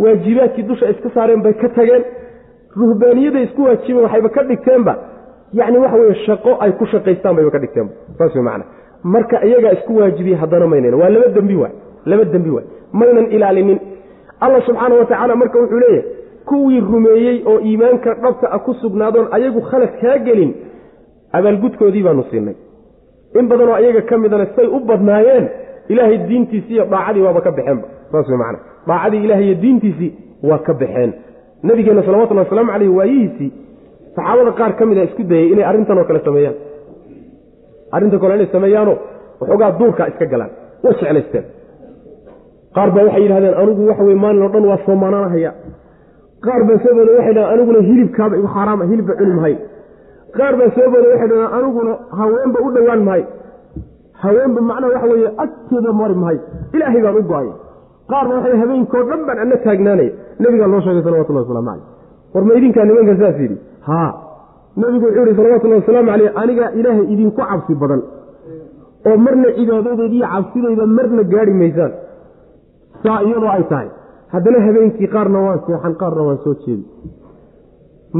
waajibaadkii 0.04 0.62
dusha 0.70 0.90
iska 0.94 1.10
saareen 1.14 1.42
bay 1.42 1.52
ka 1.62 1.68
tageen 1.78 2.04
ruhbaaniyaday 2.80 3.42
isku 3.48 3.62
waajibeen 3.68 4.04
waxayba 4.04 4.28
ka 4.36 4.42
dhigteenba 4.50 4.94
yacni 5.60 5.78
waxa 5.84 5.96
weye 6.02 6.14
shaqo 6.26 6.56
ay 6.64 6.72
ku 6.80 6.86
shaqaystaan 6.92 7.36
bayba 7.36 7.50
ka 7.50 7.58
dhigteenba 7.64 7.92
saas 8.18 8.34
wey 8.34 8.44
macana 8.48 8.64
marka 9.14 9.44
iyagaa 9.48 9.72
isku 9.78 9.96
waajibiyey 10.00 10.38
haddana 10.42 10.66
maynan 10.72 10.94
waa 11.00 11.08
laba 11.08 11.28
dembi 11.36 11.56
waay 11.62 11.72
laba 12.10 12.24
dembi 12.34 12.50
waay 12.56 12.66
maynan 12.92 13.26
ilaalinin 13.36 13.78
alla 14.44 14.58
subxaana 14.66 14.94
wa 15.00 15.04
tacaala 15.10 15.34
marka 15.42 15.58
wuxuu 15.62 15.80
leeyahay 15.84 16.04
kuwii 16.48 16.80
rumeeyey 16.92 17.36
oo 17.50 17.58
iimaanka 17.68 18.10
dhabta 18.22 18.46
a 18.50 18.58
ku 18.66 18.72
sugnaadoon 18.82 19.26
ayagu 19.36 19.60
khalad 19.70 19.92
kaa 20.02 20.16
gelin 20.26 20.52
abaalgudkoodii 21.38 22.02
baanu 22.06 22.24
siinay. 22.30 22.54
In 23.38 23.46
badanoo 23.50 23.74
ayaga 23.80 24.02
ka 24.10 24.14
midana 24.22 24.46
say 24.56 24.66
u 24.66 24.78
badnaayeen 24.90 25.44
ilaahay 25.92 26.18
diintiisii 26.28 26.74
iyo 26.76 26.84
daacadii 26.92 27.22
waaba 27.26 27.40
ka 27.46 27.50
baxeenba 27.56 27.86
saas 28.12 28.28
wey 28.30 28.38
macana 28.42 28.58
daacadii 28.88 29.22
ilahay 29.26 29.44
iyo 29.48 29.54
diintiisii 29.64 30.10
waa 30.48 30.58
ka 30.66 30.72
baxeen. 30.82 31.10
Nabigeenna 31.68 32.02
salawatullahi 32.06 32.46
wasalaamu 32.48 32.72
caleyh 32.74 32.92
waayihiisii 32.98 33.50
saxaabada 34.16 34.52
qaar 34.60 34.72
ka 34.78 34.84
mid 34.90 34.98
a 34.98 35.04
isku 35.08 35.22
dayey 35.32 35.48
inay 35.52 35.64
arrintan 35.70 35.98
oo 35.98 36.04
kale 36.10 36.20
sameeyaan. 36.28 36.56
Arrintan 37.94 38.20
kale 38.22 38.34
inay 38.38 38.48
sameeyaanoo 38.56 38.96
waxoogaa 39.40 39.70
duurkaa 39.78 40.06
iska 40.12 40.26
galaan 40.32 40.50
way 40.84 40.92
jeclaysteen 41.00 41.44
qaar 42.76 42.88
baa 42.94 43.04
waxay 43.08 43.22
yidhahdeen 43.24 43.54
anigu 43.62 43.82
waxa 43.90 44.02
weye 44.08 44.18
maalin 44.24 44.42
oo 44.46 44.50
dhan 44.54 44.64
waa 44.70 44.78
soomaanaanahaya 44.86 45.50
qaar 46.46 46.60
baa 46.68 46.78
soo 46.84 46.92
booda 46.98 47.10
waxay 47.18 47.34
dhahdeen 47.36 47.52
aniguna 47.54 47.80
hilibkaaba 47.88 48.34
igu 48.40 48.48
xaaraama 48.56 48.84
hilibba 48.90 49.12
cuni 49.20 49.34
mahay. 49.38 49.54
Qaar 50.38 50.54
baa 50.60 50.70
soo 50.76 50.86
booda 50.92 51.06
waxay 51.12 51.28
dhahdeen 51.32 51.52
aniguna 51.58 51.92
haweenba 52.18 52.58
u 52.66 52.68
dhowaan 52.76 53.02
mahay. 53.08 53.22
Haweenba 54.22 54.60
macnaha 54.70 54.92
waxa 54.94 55.06
weeye 55.12 55.28
agteeda 55.44 55.90
mari 56.00 56.14
mahay. 56.22 56.38
Ilaahay 56.74 57.00
baan 57.04 57.16
u 57.20 57.22
go'ay. 57.32 57.48
Qaar 58.10 58.24
ba 58.28 58.32
waxay 58.38 58.56
habeenkoo 58.62 59.02
dhan 59.10 59.20
baan 59.28 59.38
anna 59.44 59.56
taagnaanaya 59.66 60.12
nebigaa 60.42 60.68
loo 60.72 60.80
sheegay 60.84 61.02
salawatullahi 61.06 61.44
waslamu 61.46 61.68
caleyh 61.70 61.84
war 62.34 62.44
ma 62.48 62.52
idinkaa 62.58 62.84
nimanka 62.88 63.14
saas 63.22 63.36
yidhi? 63.44 63.56
Haa 63.88 64.10
nebigu 64.80 65.04
wuxuu 65.06 65.24
yihi 65.26 65.36
salawatullahi 65.40 65.80
wasalaamu 65.82 66.08
caleyh 66.12 66.30
anigaa 66.42 66.70
ilaahay 66.80 67.04
idinku 67.14 67.36
cabsi 67.40 67.74
badan 67.82 68.00
oo 69.08 69.16
marna 69.24 69.48
cibaadadeediiyo 69.58 70.26
cabsidayda 70.34 70.84
marna 70.98 71.22
gaadhi 71.32 71.54
maysaan 71.62 71.92
saa 73.02 73.20
iyadoo 73.26 73.50
ay 73.56 73.64
tahay. 73.72 73.88
Haddana 74.32 74.58
habeenkii 74.66 75.08
qaarna 75.14 75.38
waan 75.46 75.60
seexan 75.66 75.94
qaarna 76.02 76.22
waan 76.28 76.38
soo 76.44 76.54
jeedi 76.64 76.84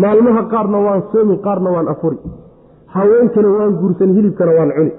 maalmaha 0.03 0.43
qaarna 0.53 0.79
waan 0.87 1.03
soomi 1.13 1.37
qaarna 1.47 1.71
waan 1.77 1.89
afuri. 1.95 2.19
Haweenkana 2.95 3.49
waan 3.57 3.73
guursan 3.81 4.11
hilibkana 4.17 4.53
waan 4.59 4.71
cuni. 4.77 4.93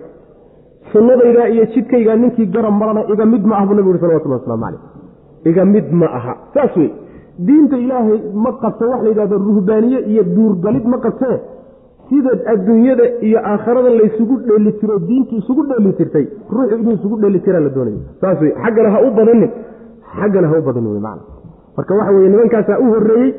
Sunnadaydaa 0.92 1.48
iyo 1.54 1.66
jidkaygaa 1.74 2.16
ninkii 2.16 2.46
garab 2.56 2.74
marana 2.82 3.02
iga 3.14 3.26
mid 3.26 3.44
ma 3.50 3.56
ah 3.60 3.66
buu 3.66 3.76
nabigu 3.78 3.94
yhi 3.96 4.02
salawatullah 4.04 4.40
waslamu 4.40 4.64
caleyh 4.66 4.82
iga 5.50 5.66
mid 5.74 5.88
ma 6.02 6.08
aha. 6.18 6.34
Saas 6.54 6.76
wey 6.78 6.90
diinta 7.48 7.78
ilaahay 7.86 8.20
ma 8.44 8.52
qabto 8.64 8.90
wax 8.92 9.02
la 9.04 9.10
yidhahdo 9.10 9.38
ruhbaaniye 9.48 10.00
iyo 10.12 10.24
duurgalid 10.36 10.86
ma 10.94 10.98
qabtee 11.06 11.38
sida 12.14 12.32
adduunyada 12.54 13.06
iyo 13.28 13.40
aakhirada 13.52 13.90
laysugu 14.00 14.36
dheelitiro 14.48 14.96
diintu 15.10 15.34
isugu 15.42 15.62
dheelitirtay 15.70 16.26
ruuxu 16.56 16.76
inuu 16.82 16.94
isugu 16.98 17.16
dheelitiraa 17.24 17.62
la 17.66 17.70
doonayo. 17.76 18.00
Saas 18.22 18.38
wey 18.42 18.52
xaggana 18.64 18.90
ha 18.96 19.00
u 19.08 19.10
badanin 19.18 19.50
xaggana 20.20 20.48
ha 20.52 20.56
u 20.60 20.62
badanin 20.68 20.92
wey 20.96 21.02
macana 21.08 21.24
marka 21.78 21.94
waxa 22.00 22.12
weye 22.16 22.30
nimankaasaa 22.34 22.78
u 22.84 22.86
horreeyey 22.94 23.32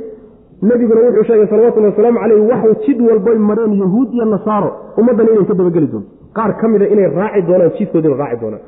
nebiguna 0.68 1.00
wuxuu 1.06 1.24
sheegay 1.28 1.46
salawatullhi 1.52 1.90
wasalaamu 1.92 2.18
caleyh 2.22 2.40
waxay 2.52 2.74
jid 2.86 2.98
walbay 3.08 3.36
mareen 3.50 3.72
yahuud 3.82 4.08
iyo 4.16 4.24
nasaaro 4.34 4.70
ummaddan 5.00 5.26
inay 5.32 5.46
ka 5.50 5.54
dabageli 5.60 5.88
doonto. 5.92 6.08
Qaar 6.36 6.50
ka 6.60 6.66
mida 6.72 6.86
inay 6.94 7.08
raaci 7.18 7.42
doonaan 7.48 7.72
jidkoodina 7.78 8.16
raaci 8.22 8.40
doonaan. 8.42 8.62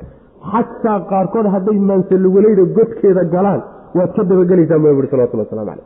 Xataa 0.51 0.99
qaarkood 1.11 1.47
hadday 1.55 1.77
maansalugalayda 1.89 2.63
godkeeda 2.77 3.23
galaan 3.35 3.61
waad 3.97 4.11
ka 4.17 4.23
dabagelaysaa 4.31 4.79
buu 4.83 4.93
yuri 4.97 5.07
salawatulli 5.11 5.43
waslamu 5.43 5.65
caleyh 5.69 5.85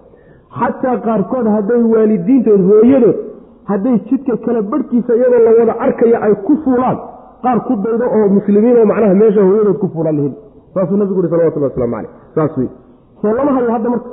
xataa 0.59 0.97
qaarkood 1.07 1.47
hadday 1.55 1.81
waalidiintood 1.93 2.61
hooyadood 2.71 3.17
hadday 3.71 3.95
jidka 4.09 4.37
kala 4.45 4.61
barhkiisa 4.71 5.15
iyadoo 5.19 5.41
la 5.47 5.51
wada 5.59 5.73
arkaya 5.85 6.21
ay 6.27 6.33
ku 6.47 6.53
fuulaan 6.63 6.97
qaar 7.43 7.59
ku 7.67 7.75
daydo 7.85 8.05
oo 8.17 8.27
muslimiin 8.37 8.77
oo 8.81 8.85
macnaha 8.91 9.13
meesha 9.21 9.41
hooyadood 9.47 9.77
ku 9.83 9.87
fulan 9.95 10.15
lihin 10.19 10.33
saasuu 10.73 10.97
nabigu 11.01 11.19
uri 11.19 11.29
salawatullah 11.33 11.69
waslamu 11.71 11.95
caleyh 11.95 12.11
saas 12.35 12.51
soo 13.21 13.33
lama 13.39 13.51
hayo 13.57 13.71
hadda 13.75 13.89
marka 13.89 14.09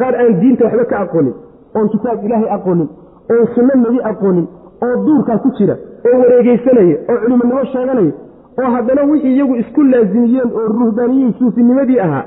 qaar 0.00 0.14
aan 0.22 0.40
diinta 0.40 0.64
waxba 0.64 0.84
ka 0.92 0.98
aqoonin 1.04 1.34
oon 1.76 1.88
kitaab 1.94 2.24
ilaahay 2.26 2.50
aqoonin 2.56 2.88
oon 3.34 3.46
sunno 3.54 3.74
nebi 3.84 4.00
aqoonin 4.12 4.46
oo 4.86 4.94
duurkaa 5.06 5.38
ku 5.44 5.50
jira 5.58 5.74
oo 6.08 6.16
wareegeysanaya 6.22 6.96
oo 7.12 7.16
culimonimo 7.22 7.64
sheeganaya 7.72 8.12
oo 8.62 8.70
haddana 8.76 9.02
wixii 9.10 9.34
iyagu 9.36 9.54
isku 9.62 9.82
laasimiyeen 9.92 10.50
oo 10.60 10.66
ruhbaaniyiin 10.78 11.34
suufinimadii 11.38 12.00
ahaa 12.06 12.24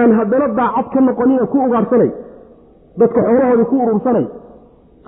aan 0.00 0.12
haddana 0.18 0.48
daacad 0.58 0.86
ka 0.94 1.00
noqonina 1.08 1.46
ku 1.52 1.58
ugaarsanay 1.66 2.10
dadka 3.00 3.20
xoolahoodii 3.28 3.68
ku 3.72 3.76
urursanay 3.86 4.26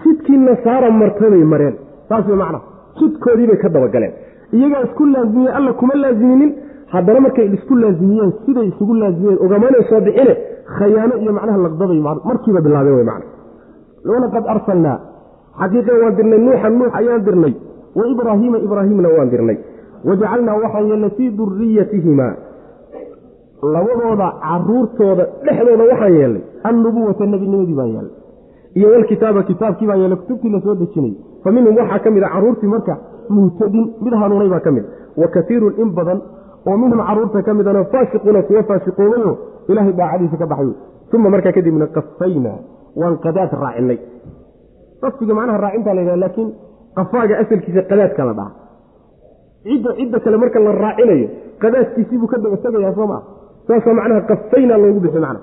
jidkii 0.02 0.38
nasaara 0.46 0.90
martabay 0.90 1.44
mareen. 1.52 1.74
Saas 2.08 2.26
wey 2.28 2.36
macna. 2.42 2.60
Jidkoodiibay 2.98 3.56
ka 3.62 3.68
dabagaleen. 3.68 4.12
Iyagaa 4.52 4.82
isku 4.86 5.06
laazimiyey 5.06 5.52
alla 5.58 5.72
kuma 5.72 5.94
laaziminin. 6.02 6.50
Haddana 6.92 7.20
markay 7.20 7.46
isku 7.56 7.74
laazimiyeen 7.82 8.32
siday 8.46 8.66
isugu 8.68 8.94
laazimiyeen 8.94 9.38
ogamanay 9.44 9.82
soo 9.90 10.00
bixine 10.06 10.34
khayaano 10.78 11.14
iyo 11.22 11.32
macnaha 11.36 11.58
laqdaday 11.64 12.00
markiiba 12.28 12.60
bilaabeen 12.66 12.96
wey 12.98 13.04
macna. 13.10 13.26
Walaqad 14.10 14.44
arsalnaa. 14.54 14.96
Xaqiiqan 15.60 15.96
waan 16.02 16.14
dirnay 16.18 16.38
nuuxan 16.46 16.72
nuux 16.78 16.90
ayaan 17.00 17.22
dirnay. 17.26 17.54
Wa 17.96 18.02
ibraahiima 18.12 18.58
ibraahiimna 18.66 19.08
waan 19.16 19.30
dirnay. 19.34 19.58
Wajacalnaa 20.08 20.56
waxaan 20.62 20.86
yeelnay 20.90 21.10
fii 21.16 21.30
duriyatihimaa 21.38 22.32
labadooda 23.74 24.28
caruurtooda 24.44 25.24
dhexdooda 25.44 25.84
waxaan 25.90 26.14
yeelnay. 26.18 26.42
Annubuwata 26.68 27.26
nebinimadii 27.32 27.74
baan 27.78 27.88
yeelnay 27.94 28.23
iyo 28.78 28.88
walkitaaba 28.94 29.40
kitaabkii 29.50 29.86
baan 29.88 30.00
yeelnay 30.02 30.18
kutubtii 30.22 30.50
la 30.54 30.60
soo 30.64 30.74
dejinay. 30.82 31.12
Fa 31.44 31.48
minhum 31.56 31.76
waxaa 31.80 31.98
ka 32.04 32.10
mid 32.14 32.22
a 32.22 32.28
caruurtii 32.34 32.66
marka 32.74 32.94
muhtadin 33.36 33.84
mid 34.04 34.14
hanuunay 34.22 34.48
baa 34.54 34.60
ka 34.66 34.70
mid 34.76 34.84
wa 35.20 35.26
kaiirun 35.34 35.74
in 35.82 35.90
badan 35.98 36.18
oo 36.68 36.76
minhum 36.82 37.00
carruurta 37.08 37.42
ka 37.46 37.52
midana 37.58 37.84
faasiquuna 37.92 38.40
kuwa 38.48 38.62
faasiqoobayo 38.70 39.32
ilaahay 39.70 39.92
daacadiisa 40.00 40.36
ka 40.42 40.46
baxay. 40.52 40.72
Uma 41.14 41.28
markaa 41.34 41.52
kadibna 41.56 41.86
qafaynaa 41.96 42.58
waan 43.00 43.14
qadaad 43.24 43.50
raacinay. 43.64 43.98
Qafsiga 45.02 45.34
macnaha 45.38 45.58
raacintaa 45.64 45.94
la 45.96 46.00
yidhaha 46.02 46.20
laakiin 46.24 46.48
qafaaga 46.98 47.34
asalkiisa 47.42 47.82
qadaadka 47.90 48.22
la 48.28 48.32
dhaha 48.38 48.52
cidda 49.64 49.90
cidda 49.98 50.18
kale 50.24 50.36
marka 50.42 50.58
la 50.66 50.72
raacinayo 50.84 51.28
qadaadkiisiibuu 51.62 52.26
ka 52.32 52.36
daba 52.44 52.56
tegayaa 52.64 52.94
soo 52.98 53.06
maa 53.12 53.22
saasoo 53.68 53.94
macnaha 53.98 54.20
qafaynaa 54.30 54.78
loogu 54.82 55.00
bixi 55.04 55.20
macna 55.24 55.40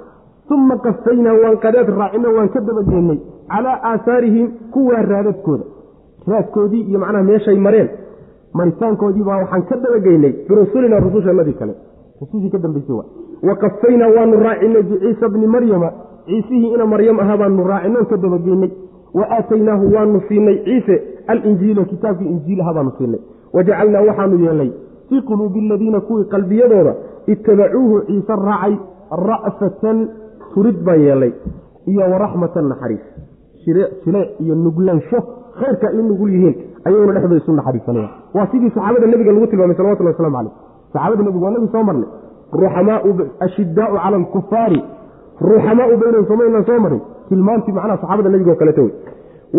uma 0.56 0.76
qafaynaa 0.86 1.34
waan 1.44 1.58
qadaad 1.66 1.90
raacino 2.00 2.30
waan 2.38 2.50
ka 2.56 2.60
dabageennay 2.68 3.20
calaa 3.54 3.78
aahaarihim 3.92 4.48
kuwaa 4.74 5.02
raadadkooda 5.12 5.64
raadkoodii 6.32 6.82
iyo 6.90 7.00
macnaha 7.00 7.24
meeshay 7.24 7.58
mareen 7.68 7.90
maritaankoodii 8.54 9.24
baa 9.24 9.38
waxaan 9.44 9.64
ka 9.70 9.76
dabageynay 9.84 10.34
birusulina 10.50 11.00
rusushanadii 11.00 11.54
kale 11.62 11.74
rusushii 12.22 12.50
ka 12.50 12.58
dambaysay 12.58 12.96
wa 12.96 13.06
wa 13.50 13.56
qafaynaa 13.56 14.10
waanu 14.18 14.40
raacinay 14.46 14.84
biciisa 14.84 15.30
bni 15.30 15.48
maryama 15.48 15.92
ciisihii 16.26 16.74
ina 16.74 16.86
maryam 16.86 17.20
ahaa 17.20 17.38
baanu 17.38 17.64
raacinoo 17.74 18.06
ka 18.12 18.18
dabageynay 18.18 18.72
wa 19.14 19.26
aataynaahu 19.38 19.94
waanu 19.96 20.22
siinay 20.28 20.58
ciise 20.66 21.02
alinjiila 21.28 21.84
kitaabkii 21.86 22.30
injiilaha 22.36 22.74
baanu 22.74 22.92
siinay 22.98 23.20
wajacalnaa 23.54 24.02
waxaanu 24.10 24.40
yeelnay 24.46 24.72
fii 25.10 25.22
quluubi 25.22 25.60
aladiina 25.66 26.02
kuwii 26.02 26.26
qalbiyadooda 26.34 26.94
itabacuuhu 27.28 28.02
ciise 28.08 28.36
raacay 28.46 28.76
ra'fatan 29.30 29.98
turid 30.54 30.78
baan 30.86 31.00
yeelay 31.08 31.32
iyo 31.92 32.02
waraxmatan 32.14 32.66
naxariis. 32.72 33.04
Shile 33.64 34.22
iyo 34.44 34.56
nuglaansho 34.66 35.20
khayrka 35.60 35.88
ay 35.92 35.98
u 36.00 36.04
nugul 36.10 36.30
yihiin 36.36 36.56
ayaguna 36.86 37.14
dhexdooda 37.16 37.42
isu 37.42 37.52
naxariisanaya. 37.60 38.10
Waa 38.36 38.48
sidii 38.52 38.70
saxaabada 38.76 39.08
nebiga 39.12 39.32
lagu 39.36 39.48
tilmaamay 39.52 39.76
salawatullah 39.80 40.14
waslamu 40.14 40.36
caleyh 40.38 40.54
saxaabada 40.94 41.24
nebigu 41.28 41.44
waa 41.46 41.52
nagi 41.56 41.68
soo 41.74 41.84
marnay. 41.90 42.10
Ruxamaau 42.62 43.12
ashidaau 43.46 43.94
cala 44.04 44.18
alkufaari. 44.22 44.80
Ruuxamaau 45.50 45.94
baynahum 46.02 46.26
somaynaan 46.32 46.66
soo 46.70 46.80
marin 46.86 47.02
tilmaantii 47.30 47.74
macnaha 47.78 47.98
saxaabada 48.02 48.30
nebigo 48.34 48.56
kaleta 48.62 48.82
wey 48.86 48.94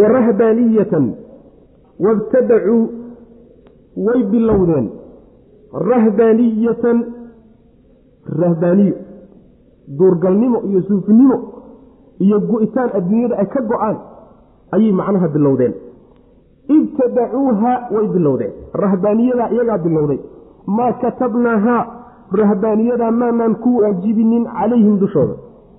wa 0.01 0.07
rahbaaniyatan 0.17 1.05
wabtadacuu 2.05 2.83
way 4.07 4.21
bilowdeen. 4.33 4.87
Rahbaaniyatan 5.91 6.99
rahbaaniyo 8.43 8.95
duurgalnimo 9.99 10.59
iyo 10.69 10.83
suufinimo 10.83 11.37
iyo 12.19 12.41
go-itaan 12.41 12.91
adduunyada 12.99 13.37
ay 13.39 13.47
ka 13.47 13.61
go'aan 13.63 13.97
ayay 14.73 14.93
macnaha 14.93 15.29
bilowdeen. 15.29 15.75
Ibtadacuuha 16.69 17.73
way 17.95 18.07
bilowdeen. 18.09 18.53
Rahbaaniyadaa 18.75 19.51
iyagaa 19.51 19.79
bilowday. 19.79 20.19
Maa 20.67 20.93
katabnaahaa 20.93 21.87
rahbaaniyadaa 22.33 23.11
maanaan 23.11 23.55
ku 23.55 23.77
waajibinin 23.77 24.45
calayhim 24.45 24.99
dushooda. 24.99 25.35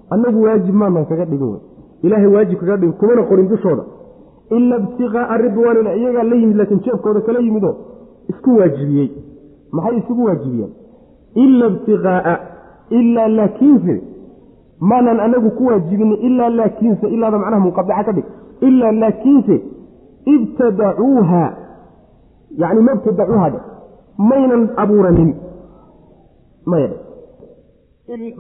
Annagu 0.10 0.44
waajib 0.44 0.76
maanaan 0.76 1.06
kaga 1.06 1.26
dhigin 1.26 1.48
wey. 1.54 1.62
Ilaahay 2.04 2.28
waajib 2.28 2.60
kaga 2.60 2.78
dhigin 2.78 2.94
kumana 2.94 3.24
qorin 3.24 3.48
dushooda. 3.48 3.84
Ila 4.50 4.76
ibtiqaaa 4.78 5.38
ridwaanina 5.38 5.96
iyagaa 5.96 6.24
la 6.24 6.36
yimid 6.36 6.56
laakiin 6.58 6.80
jeefkooda 6.86 7.22
kala 7.22 7.40
yimidoo 7.40 7.76
isku 8.30 8.58
waajibiyey. 8.58 9.10
Maxay 9.72 9.98
isugu 9.98 10.24
waajibiyeen? 10.26 10.72
Ila 11.36 11.68
ibtiqaaa 11.68 12.38
ilaa 13.00 13.28
laakiinse 13.38 13.96
maanaan 14.90 15.20
anagu 15.26 15.50
ku 15.58 15.64
waajibinin 15.70 16.20
ilaa 16.28 16.50
laakiinse 16.60 17.06
ilaada 17.16 17.38
macnaha 17.44 17.64
munqadica 17.66 18.04
ka 18.08 18.12
dhig 18.18 18.26
ilaa 18.68 18.92
laakiinse 19.04 19.56
ibtadacuuha 20.36 21.44
yani 22.62 22.82
ma 22.88 22.92
ibtadacuuha 22.98 23.48
dhe 23.54 23.60
maynan 24.32 24.64
abuuranin 24.84 25.32
maya 26.72 26.90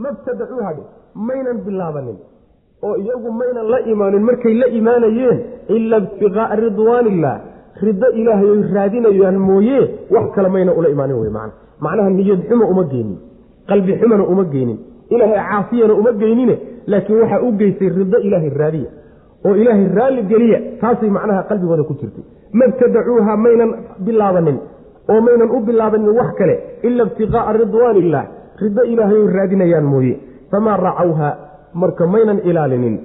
ma 0.04 0.10
ibtadacuuha 0.16 0.72
dhe 0.78 0.84
maynan 1.30 1.58
bilaabanin 1.66 2.18
oo 2.88 2.96
iyagu 3.04 3.30
maynan 3.42 3.66
la 3.74 3.80
imaanin 3.94 4.24
markay 4.30 4.54
la 4.62 4.68
imaanayeen 4.80 5.40
ila 5.76 5.98
ibtiqaaa 6.04 6.56
ridwaaniillah 6.66 7.36
rido 7.86 8.08
ilaahay 8.22 8.50
oy 8.56 8.62
raadinayaan 8.76 9.38
mooye 9.50 9.80
wax 10.16 10.26
kale 10.36 10.50
mayna 10.56 10.72
ula 10.80 10.90
imaanin 10.96 11.18
wey 11.24 11.32
man 11.38 11.50
macnaha 11.86 12.10
niyad 12.18 12.42
xumo 12.50 12.66
uma 12.74 12.84
geynin 12.92 13.18
qalbi 13.70 13.92
xumona 14.02 14.24
uma 14.34 14.44
geynin. 14.54 14.78
Ilaahay 15.14 15.40
caafiyana 15.50 15.94
uma 16.02 16.12
geynine 16.22 16.56
laakiin 16.92 17.20
waxaa 17.22 17.42
u 17.48 17.52
geysay 17.60 17.90
rido 17.98 18.18
ilaahay 18.28 18.50
raadiya. 18.62 18.90
Oo 19.46 19.54
ilaahay 19.62 19.88
raalli 19.98 20.22
geliya 20.32 20.60
taasay 20.82 21.10
macnaha 21.18 21.42
qalbigooda 21.50 21.84
ku 21.90 21.94
jirtay. 22.02 22.24
Mabtadacuuha 22.60 23.34
maynan 23.46 23.72
bilaabanin 24.06 24.58
oo 25.12 25.20
maynan 25.28 25.50
u 25.56 25.60
bilaabanin 25.68 26.10
wax 26.20 26.30
kale 26.40 26.56
ila 26.88 27.04
ibtiqaaa 27.08 27.54
ridwaaniillah 27.62 28.24
rido 28.64 28.82
ilaahay 28.92 29.18
oy 29.24 29.28
raadinayaan 29.38 29.88
mooye. 29.94 30.14
Famaa 30.52 30.78
racawha 30.88 31.30
marka 31.82 32.04
maynan 32.14 32.40
ilaalinin. 32.50 32.96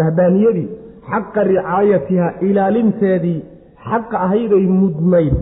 Rahbaaniyadii 0.00 0.68
xaqa 1.10 1.40
ricaayatiha 1.50 2.26
ilaalinteedii 2.48 3.38
xaqa 3.90 4.16
ahayday 4.26 4.64
mudnayd 4.80 5.34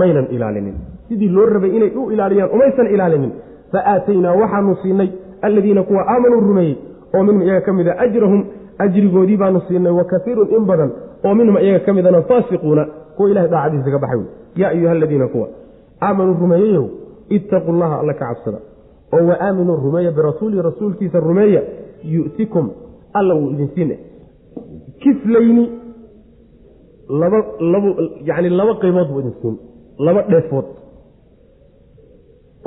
maynan 0.00 0.26
ilaalinin 0.36 0.76
sidii 1.08 1.28
loo 1.28 1.46
rabay 1.46 1.70
inay 1.76 1.90
u 2.00 2.10
ilaaliyaan 2.12 2.50
umaysan 2.54 2.86
ilaalinin. 2.94 3.32
Fa 3.72 3.78
aataynaa 3.92 4.34
waxaanu 4.40 4.76
siinay 4.82 5.08
alladiina 5.42 5.82
kuwa 5.82 6.02
aamanuu 6.12 6.40
rumeeyey 6.40 6.76
oo 7.14 7.22
minhum 7.22 7.42
iyaga 7.42 7.60
ka 7.66 7.72
mida 7.72 7.92
ajrahum 8.04 8.44
ajrigoodii 8.78 9.36
baanu 9.36 9.60
siinay 9.68 9.92
wa 9.98 10.04
kaiirun 10.04 10.48
in 10.56 10.64
badan 10.70 10.90
oo 11.26 11.34
minhum 11.34 11.56
iyaga 11.64 11.80
ka 11.86 11.92
midana 11.96 12.22
faasiquuna 12.22 12.84
kuwa 13.16 13.30
ilahay 13.30 13.50
daacadiisa 13.50 13.90
ka 13.94 13.98
baxay 13.98 14.18
wey. 14.18 14.26
Yaa 14.60 14.68
ayuha 14.70 14.92
aladiina 14.92 15.28
kuwa 15.28 15.48
aamanuu 16.02 16.36
rumeeyeyow 16.40 16.86
ittaquu 17.36 17.72
llaha 17.72 18.00
alla 18.00 18.14
ka 18.14 18.24
cabsada 18.28 18.58
oo 19.12 19.26
wa 19.28 19.36
aaminuu 19.46 19.76
rumeeya 19.76 20.10
birasuuli 20.16 20.62
rasuulkiisa 20.62 21.20
rumeeya 21.20 21.62
yu'tikum 22.04 22.70
alla 23.18 23.34
wuu 23.34 23.50
idin 23.50 23.68
siina 23.74 23.94
kiflayni 25.02 25.64
laba 27.20 27.38
laba 27.72 27.88
yani 28.28 28.48
laba 28.58 28.74
qaybood 28.82 29.08
buu 29.12 29.20
idin 29.20 29.34
siin 29.42 29.56
laba 30.06 30.22
dheefood 30.32 30.64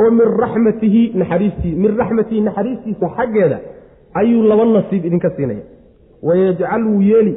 oo 0.02 0.10
min 0.18 0.28
raxmatihi 0.44 1.02
naxariistii 1.22 1.74
min 1.84 1.92
raxmatihi 2.02 2.42
naxariistiisa 2.48 3.08
xaggeeda 3.18 3.58
ayuu 4.20 4.44
laba 4.50 4.66
nasiib 4.66 5.04
idinka 5.06 5.30
siinaya. 5.36 5.64
Wayajcal 6.28 6.84
wuu 6.92 7.02
yeeli 7.02 7.34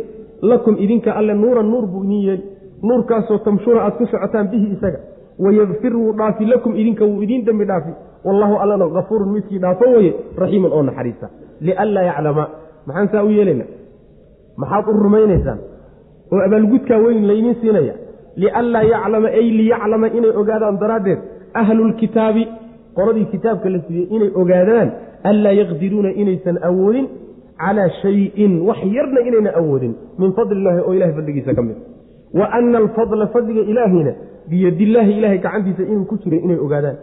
lakum 0.51 0.75
idinka 0.85 1.11
alle 1.19 1.35
nuuran 1.35 1.67
nuur 1.73 1.87
buu 1.93 2.03
idin 2.05 2.23
yeeli. 2.27 2.43
Nuurkaasoo 2.83 3.39
tamshuuna 3.47 3.81
aad 3.87 3.95
ku 3.99 4.07
socotaan 4.07 4.49
bihi 4.53 4.67
isaga. 4.77 4.99
Wayakfir 5.39 5.93
wuu 5.97 6.13
dhaafi 6.19 6.45
lakum 6.53 6.73
idinka 6.77 7.05
wuu 7.05 7.23
idiin 7.23 7.45
dembi 7.47 7.65
dhaafi. 7.71 7.93
Wallahu 8.25 8.55
allana 8.63 8.87
kafuurun 8.97 9.31
midkii 9.35 9.59
dhaafo 9.59 9.85
weye 9.95 10.13
raxiiman 10.37 10.73
oo 10.73 10.83
naxariista. 10.83 11.27
Lianlaa 11.61 12.03
yaclama 12.11 12.45
maxaan 12.87 13.09
saa 13.13 13.23
u 13.25 13.31
yeelaynaa? 13.31 13.67
Maxaad 14.61 14.85
u 14.89 14.93
rumaynaysaan? 15.05 15.59
Oo 16.33 16.41
abaalgudkaa 16.47 16.99
weyn 17.05 17.27
laydiin 17.29 17.57
siinaya. 17.61 17.95
Lianlaa 18.37 18.83
yaclama 18.83 19.29
ay 19.29 19.47
liyaclama 19.59 20.07
inay 20.19 20.33
ogaadaan 20.41 20.77
daraaddeed 20.83 21.19
ahlulkitaabi 21.55 22.45
qoladii 22.97 23.25
kitaabka 23.33 23.69
la 23.75 23.79
siiyey 23.87 24.07
inay 24.17 24.31
ogaadaan 24.41 24.89
anlaa 25.31 25.53
yaqdiruuna 25.61 26.11
inaysan 26.23 26.59
awoodin 26.69 27.07
calaa 27.63 27.89
shayin 28.03 28.53
wax 28.69 28.81
yarna 28.97 29.21
inayna 29.29 29.51
awoodin 29.61 29.95
min 30.19 30.33
fadli 30.37 30.59
illaahi 30.61 30.81
oo 30.87 30.95
ilahay 30.95 31.15
fadligiisa 31.19 31.55
ka 31.55 31.63
mid. 31.63 31.77
Wa 32.39 32.47
ana 32.59 32.79
alfadla 32.79 33.27
fadliga 33.35 33.61
ilaahina 33.73 34.13
biyadillaahi 34.51 35.13
ilahay 35.19 35.39
gacantiisa 35.39 35.83
inuu 35.83 36.05
ku 36.11 36.17
jiray 36.25 36.41
inay 36.47 36.59
ogaadaan. 36.67 36.97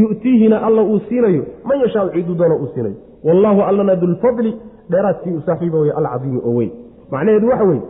Yu'tiihina 0.00 0.56
alla 0.66 0.82
uu 0.82 1.00
siinayo 1.08 1.44
man 1.64 1.80
yashaau 1.80 2.10
ciduu 2.14 2.34
doona 2.34 2.56
uu 2.56 2.68
siinayo. 2.74 2.96
Wallaahu 3.24 3.60
allana 3.62 3.96
dulfadli 3.96 4.52
dheeraadkii 4.90 5.32
uu 5.36 5.42
saaxiiba 5.46 5.78
wey 5.78 5.92
alcadiimi 6.00 6.40
oo 6.44 6.54
weyn. 6.58 6.70
Macnaheedu 7.10 7.48
waxa 7.48 7.64
weye 7.64 7.82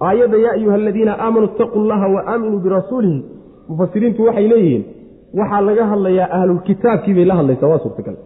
aayadda 0.00 0.38
yaa 0.38 0.52
ayuha 0.58 0.74
aladiina 0.74 1.12
aamanuu 1.24 1.48
itaquu 1.54 1.78
llaha 1.90 2.08
wa 2.08 2.20
aaminuu 2.32 2.58
birasuulihi. 2.66 3.24
Mufasiriintu 3.68 4.24
waxay 4.24 4.48
leeyihiin 4.48 4.84
waxaa 5.38 5.60
laga 5.68 5.84
hadlayaa 5.92 6.28
ahlulkitaabkii 6.38 7.14
bay 7.18 7.24
la 7.24 7.34
hadlaysaa 7.40 7.68
waa 7.72 7.78
suurtagal. 7.84 8.16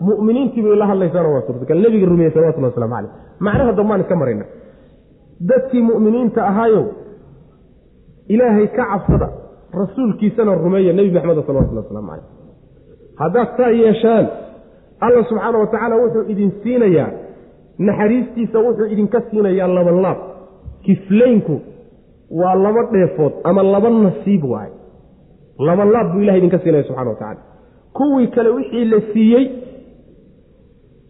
Muminiintii 0.00 0.62
bay 0.62 0.76
la 0.82 0.86
hadlaysaana 0.86 1.28
waa 1.34 1.42
suurtagal. 1.46 1.78
Nebiga 1.84 2.06
rumeeye 2.06 2.30
salawatullah 2.34 2.70
waslamu 2.70 2.94
caleyh 2.94 3.10
macnaha 3.46 3.72
dambaan 3.78 4.00
iska 4.00 4.16
marayna. 4.16 4.44
Dadkii 5.50 5.82
mu'miniinta 5.90 6.40
ahaayow 6.50 6.84
ilaahay 8.28 8.66
ka 8.76 8.84
cabsada 8.92 9.28
rasuulkiisana 9.80 10.54
rumeeya 10.64 10.92
nebi 10.98 11.10
maxamed 11.16 11.46
salawatullah 11.46 11.84
waslamu 11.84 12.08
caleyh 12.10 12.26
haddaad 13.20 13.48
saa 13.58 13.70
yeeshaan 13.82 14.26
alla 15.00 15.22
subxaana 15.28 15.58
wa 15.62 15.66
tacaala 15.72 15.96
wuxuu 16.02 16.24
idin 16.32 16.50
siinayaa 16.62 17.10
naxariistiisa 17.78 18.58
wuxuu 18.66 18.86
idinka 18.94 19.18
siinayaa 19.30 19.68
labanlaab 19.76 20.18
kiflaynku 20.86 21.54
waa 22.40 22.54
laba 22.64 22.82
dheefood 22.92 23.32
ama 23.44 23.62
laba 23.62 23.90
nasiib 23.90 24.44
waaye 24.52 24.72
labanlaab 25.58 26.12
buu 26.12 26.20
ilaha 26.24 26.38
idinka 26.38 26.58
siinaya 26.58 26.84
subxana 26.88 27.10
wa 27.10 27.16
tacala 27.16 27.40
kuwii 27.98 28.26
kale 28.34 28.48
wixii 28.56 28.84
la 28.84 29.00
siiyey 29.12 29.44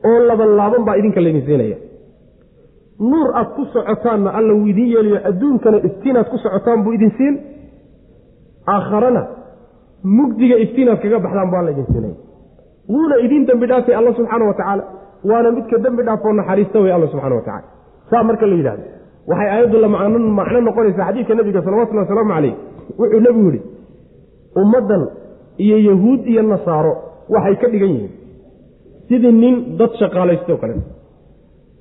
oo 0.09 0.19
labanlaaban 0.29 0.85
baa 0.85 0.97
idinka 1.01 1.21
laydin 1.21 1.45
siinaya. 1.47 1.77
Nuur 3.01 3.29
aad 3.39 3.49
ku 3.57 3.65
socotaanna 3.73 4.31
alla 4.39 4.53
wuu 4.55 4.67
idiin 4.73 4.91
yeelayo 4.95 5.21
adduunkana 5.29 5.77
iftiinaad 5.89 6.29
ku 6.33 6.39
socotaan 6.39 6.85
buu 6.85 6.93
idin 6.93 7.11
siin 7.19 7.35
aakharana 8.75 9.23
mugdiga 10.17 10.57
iftiinaad 10.65 10.99
kaga 11.03 11.19
baxdaan 11.25 11.51
buu 11.51 11.59
alla 11.61 11.71
idin 11.75 11.87
siinaya. 11.93 12.17
Wuuna 12.89 13.17
idiin 13.25 13.47
dembi 13.49 13.67
dhaafay 13.71 13.95
alla 14.01 14.13
subxaana 14.19 14.45
wa 14.51 14.55
tacaala 14.55 14.85
waana 15.31 15.51
midka 15.57 15.79
dembi 15.85 16.03
dhaafoo 16.07 16.33
naxariista 16.33 16.79
wey 16.85 16.93
alla 16.97 17.07
subxana 17.13 17.35
wa 17.35 17.43
tacala 17.49 17.65
saa 18.11 18.23
marka 18.29 18.47
la 18.47 18.55
yidhahdo 18.61 18.85
waxay 19.31 19.49
aayaddu 19.55 19.79
la 19.85 19.89
macno 19.89 20.61
noqonaysaa 20.69 21.07
xadiidka 21.09 21.35
nebiga 21.39 21.61
salawatullhi 21.67 22.03
wasalaamu 22.05 22.33
calayh 22.35 22.55
wuxuu 22.99 23.21
nebigu 23.27 23.51
yidhi 23.51 23.61
ummaddan 24.63 25.03
iyo 25.65 25.77
yahuud 25.89 26.21
iyo 26.33 26.43
nasaaro 26.53 26.93
waxay 27.35 27.57
ka 27.63 27.67
dhigan 27.73 27.91
yihiin. 27.95 28.13
Sidii 29.09 29.33
nin 29.43 29.55
dad 29.79 29.93
shaqaalaystay 30.01 30.53
oo 30.55 30.61
kale. 30.63 30.75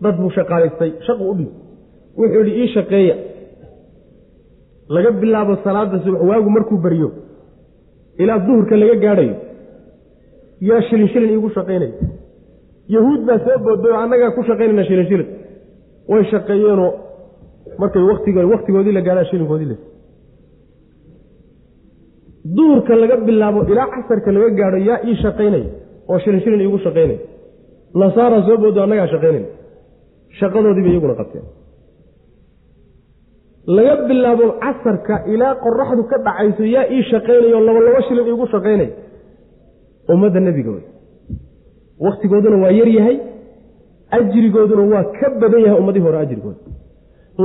Dad 0.03 0.15
buu 0.21 0.29
shaqaalaystay 0.37 0.89
shaqu 1.07 1.23
u 1.31 1.33
dhig. 1.39 1.49
Wuxuu 2.17 2.39
yidhi 2.45 2.53
ii 2.63 2.67
shaqeeya. 2.75 3.15
Laga 4.95 5.11
bilaabo 5.21 5.53
salaada 5.63 5.97
subax 6.03 6.21
waagu 6.29 6.49
markuu 6.55 6.77
beriyo 6.85 7.09
ilaa 8.21 8.39
duhurka 8.47 8.75
laga 8.81 8.95
gaadhayo 9.03 9.35
yaa 10.69 10.81
shilin 10.87 11.07
shilin 11.13 11.29
iigu 11.35 11.49
shaqaynaya 11.57 11.93
yahuud 12.95 13.21
baa 13.27 13.39
soo 13.45 13.57
boodayoo 13.65 13.97
annagaa 14.03 14.31
ku 14.35 14.41
shaqaynayna 14.49 14.83
shilin 14.89 15.07
shilin 15.09 15.27
way 16.11 16.23
shaqeeyeenoo 16.33 16.89
markay 17.81 18.03
watig 18.09 18.35
wakhtigoodii 18.53 18.93
la 18.97 19.01
gaadhaa 19.07 19.25
shilinkoodii 19.31 19.69
la 19.71 19.75
duhurka 22.55 22.93
laga 23.01 23.17
bilaabo 23.27 23.59
ilaa 23.71 23.87
casarka 23.95 24.29
laga 24.35 24.49
gaadho 24.59 24.77
yaa 24.89 24.99
ii 25.09 25.15
shaqaynaya 25.23 25.69
oo 26.11 26.17
shilin 26.23 26.41
shilin 26.43 26.61
iigu 26.65 26.79
shaqaynaya 26.85 27.19
nasaara 28.01 28.39
soo 28.47 28.57
boodo 28.63 28.79
annagaa 28.85 29.07
shaqaynayna 29.13 29.47
shaqadoodiiba 30.39 30.89
iyaguna 30.93 31.15
qabteen. 31.19 31.45
Laga 33.75 33.95
bilaabo 34.09 34.45
casarka 34.63 35.15
ilaa 35.33 35.53
qoraxdu 35.63 36.03
ka 36.11 36.17
dhacayso 36.25 36.63
yaa 36.75 36.85
ii 36.95 37.01
shaqaynaya 37.11 37.55
oo 37.57 37.63
laba 37.67 37.79
labo 37.87 38.01
shilin 38.07 38.27
iigu 38.31 38.45
shaqaynaya 38.53 38.91
ummadda 40.13 40.39
nebiga 40.47 40.71
wey 40.75 40.85
wakhtigooduna 42.05 42.57
waa 42.63 42.71
yar 42.79 42.89
yahay. 42.97 43.17
Ajrigooduna 44.17 44.83
waa 44.93 45.03
ka 45.17 45.27
badan 45.41 45.61
yahay 45.65 45.79
ummadii 45.81 46.03
hore 46.05 46.17
ajrigooda 46.23 46.59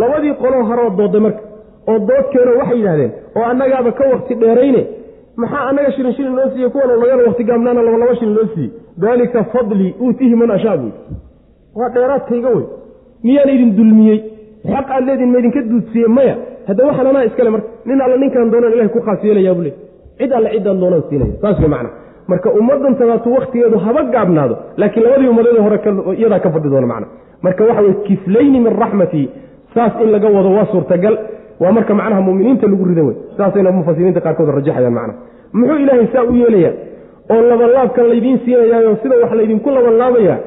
labadii 0.00 0.34
qoloo 0.42 0.64
haroo 0.70 0.90
doodday 0.98 1.20
marka 1.26 1.42
oo 1.90 1.98
doodkeeno 2.08 2.52
waxay 2.60 2.78
yidhahdeen 2.80 3.12
oo 3.36 3.44
annagaaba 3.52 3.90
ka 3.98 4.04
wakti 4.12 4.34
dheerayne 4.42 4.82
maxaa 5.42 5.64
annaga 5.70 5.90
shilin 5.96 6.12
shilin 6.16 6.34
loo 6.38 6.48
siiye 6.54 6.68
kuwan 6.74 6.90
lagana 7.02 7.22
wakti 7.28 7.44
gaabnaana 7.50 7.82
laba 7.82 8.14
shilin 8.20 8.34
loo 8.38 8.48
siiyey? 8.54 8.70
Daalika 9.02 9.44
fadlii 9.52 9.94
uutihi 10.00 10.34
man 10.40 10.50
ashaa 10.50 10.76
buy 10.76 10.90
waa 11.78 11.88
dheeraadkayga 11.94 12.48
wey 12.56 12.66
miyaan 13.24 13.50
idin 13.54 13.76
dulmiyey? 13.76 14.18
Xaq 14.72 14.88
aad 14.94 15.04
leediin 15.08 15.30
ma 15.32 15.38
idinka 15.38 15.60
duudsiiye 15.70 16.08
maya 16.16 16.34
hadda 16.68 16.86
waxaan 16.88 17.26
iskale 17.28 17.50
marka. 17.50 17.68
Nin 17.84 18.00
alle 18.04 18.16
ninkaan 18.22 18.50
doonaan 18.52 18.72
ilahay 18.74 18.88
ku 18.94 19.00
khaas 19.06 19.24
yeelayaa 19.24 19.62
le 19.66 19.72
cid 20.18 20.32
alle 20.38 20.48
ciddaan 20.54 20.80
doonaan 20.80 21.02
siinaya. 21.08 21.34
Saas 21.42 21.58
wey 21.60 21.68
macna. 21.74 21.90
Marka 22.28 22.48
ummaddan 22.60 22.94
tabaatu 23.00 23.28
wakhtigeedu 23.36 23.78
haba 23.86 24.02
gaabnaado 24.14 24.54
laakiin 24.76 25.04
labadii 25.04 25.28
ummadeeda 25.32 25.62
hore 25.66 25.78
iyadaa 26.20 26.40
ka 26.44 26.50
fadhi 26.54 26.68
doona 26.70 26.86
macna. 26.92 27.06
Marka 27.42 27.64
waxa 27.68 27.82
weye 27.82 27.94
kiflayni 28.06 28.60
min 28.60 28.72
raxmatii 28.82 29.26
saas 29.74 29.92
in 30.02 30.10
laga 30.14 30.28
wado 30.36 30.50
waa 30.56 30.66
suurtagal 30.72 31.14
waa 31.60 31.72
marka 31.72 31.94
macnaha 31.94 32.20
muminiinta 32.28 32.66
lagu 32.66 32.84
ridan 32.84 33.06
wey 33.08 33.16
saasayna 33.36 33.70
mufasiriinta 33.78 34.20
qaarkood 34.20 34.48
rajaxayaan 34.58 34.94
macna 34.98 35.14
muxuu 35.52 35.78
ilaahay 35.84 36.06
saa 36.12 36.24
u 36.30 36.34
yeelayaa? 36.42 36.72
Oo 37.32 37.42
labanlaabkan 37.50 38.06
laydiin 38.10 38.38
siinayaayo 38.44 38.96
sida 39.02 39.16
wax 39.22 39.32
laydinku 39.38 39.70
labanlaabayaa? 39.70 40.38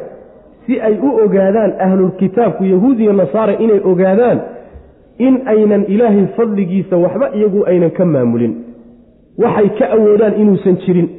Si 0.65 0.73
ay 0.88 0.95
u 1.07 1.09
ogaadaan 1.25 1.71
ahlulkitaabku 1.85 2.63
yahuud 2.73 2.99
iyo 2.99 3.13
nasaara 3.13 3.53
inay 3.65 3.81
ogaadaan 3.91 4.39
in 5.17 5.33
aynan 5.53 5.83
ilaahay 5.93 6.25
fadligiisa 6.38 6.97
waxba 6.97 7.29
iyagu 7.38 7.65
aynan 7.71 7.91
ka 7.97 8.05
maamulin. 8.05 8.53
Waxay 9.43 9.69
ka 9.79 9.85
awoodaan 9.95 10.33
inuusan 10.41 10.75
jirin. 10.85 11.09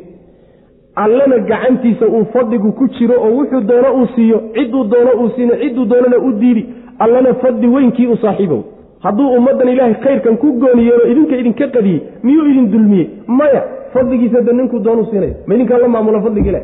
Allana 0.95 1.39
gacantiisa 1.39 2.07
uu 2.07 2.25
fadligu 2.33 2.73
ku 2.73 2.89
jiro 2.89 3.15
oo 3.25 3.31
wuxuu 3.39 3.61
doono 3.61 3.89
uu 3.99 4.07
siiyo 4.15 4.39
cidduu 4.55 4.85
doono 4.85 5.11
uu 5.23 5.31
siino 5.37 5.55
cidduu 5.63 5.85
doonana 5.85 6.19
u 6.19 6.33
diidi. 6.33 6.67
Allana 6.99 7.35
fadli 7.35 7.67
weynkii 7.75 8.07
u 8.07 8.17
saaxiibow 8.17 8.63
hadduu 9.05 9.29
ummaddan 9.39 9.69
ilaahay 9.69 9.95
khayrkan 10.05 10.37
ku 10.43 10.53
gooni 10.63 10.83
yeelo 10.89 11.05
idinka 11.13 11.37
idinka 11.43 11.67
qadiyey 11.77 12.01
miyuu 12.23 12.47
idin 12.51 12.67
dulmiyey? 12.73 13.07
Maya 13.27 13.63
fadligiisa 13.93 14.41
de 14.47 14.53
ninkuu 14.53 14.79
doonu 14.79 15.05
siinaya 15.11 15.35
ma 15.47 15.55
idinkaa 15.55 15.79
la 15.79 15.89
maamula 15.89 16.21
fadliga 16.23 16.51
ilah 16.51 16.63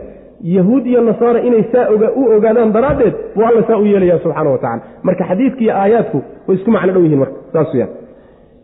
yahuud 0.56 0.86
iyo 0.86 1.01
nasaara 1.01 1.40
inay 1.48 1.65
saa 1.73 1.86
u 2.16 2.23
ogaadaan 2.36 2.73
daraaddeed 2.73 3.15
buu 3.35 3.44
alla 3.51 3.62
saa 3.69 3.78
u 3.78 3.86
yeelaya 3.86 4.19
subxana 4.19 4.51
wa 4.51 4.59
tacala 4.59 4.82
marka 5.02 5.24
xadiidka 5.31 5.60
iyo 5.65 5.73
aayaadku 5.77 6.19
way 6.48 6.56
isku 6.56 6.70
macno 6.70 6.93
dhow 6.93 7.02
yihiin 7.02 7.19
marka 7.19 7.35
saas 7.52 7.74
weyaan 7.74 7.90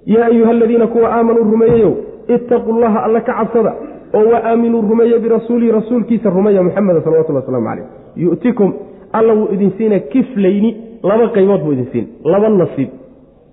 yaa 0.06 0.26
ayuha 0.26 0.50
aladiina 0.50 0.86
kuwa 0.86 1.08
aamanuu 1.16 1.44
rumeeyeyow 1.52 1.92
ittaquu 2.36 2.72
llaha 2.80 3.04
alla 3.06 3.20
ka 3.20 3.32
cabsada 3.38 3.72
oo 4.14 4.24
wa 4.32 4.38
aaminuu 4.50 4.82
rumeeye 4.90 5.18
birasuulihi 5.18 5.72
rasuulkiisa 5.72 6.30
rumeeya 6.30 6.62
muxameda 6.62 7.00
salawatullah 7.04 7.42
waslamu 7.42 7.66
caleyh 7.68 7.86
yu'tikum 8.16 8.72
alla 9.12 9.32
wuu 9.34 9.48
idin 9.54 9.70
siina 9.78 9.98
kiflayni 9.98 10.70
laba 11.02 11.28
qaybood 11.36 11.60
buu 11.64 11.72
idin 11.72 11.88
siin 11.92 12.06
laba 12.24 12.48
nasiib 12.48 12.88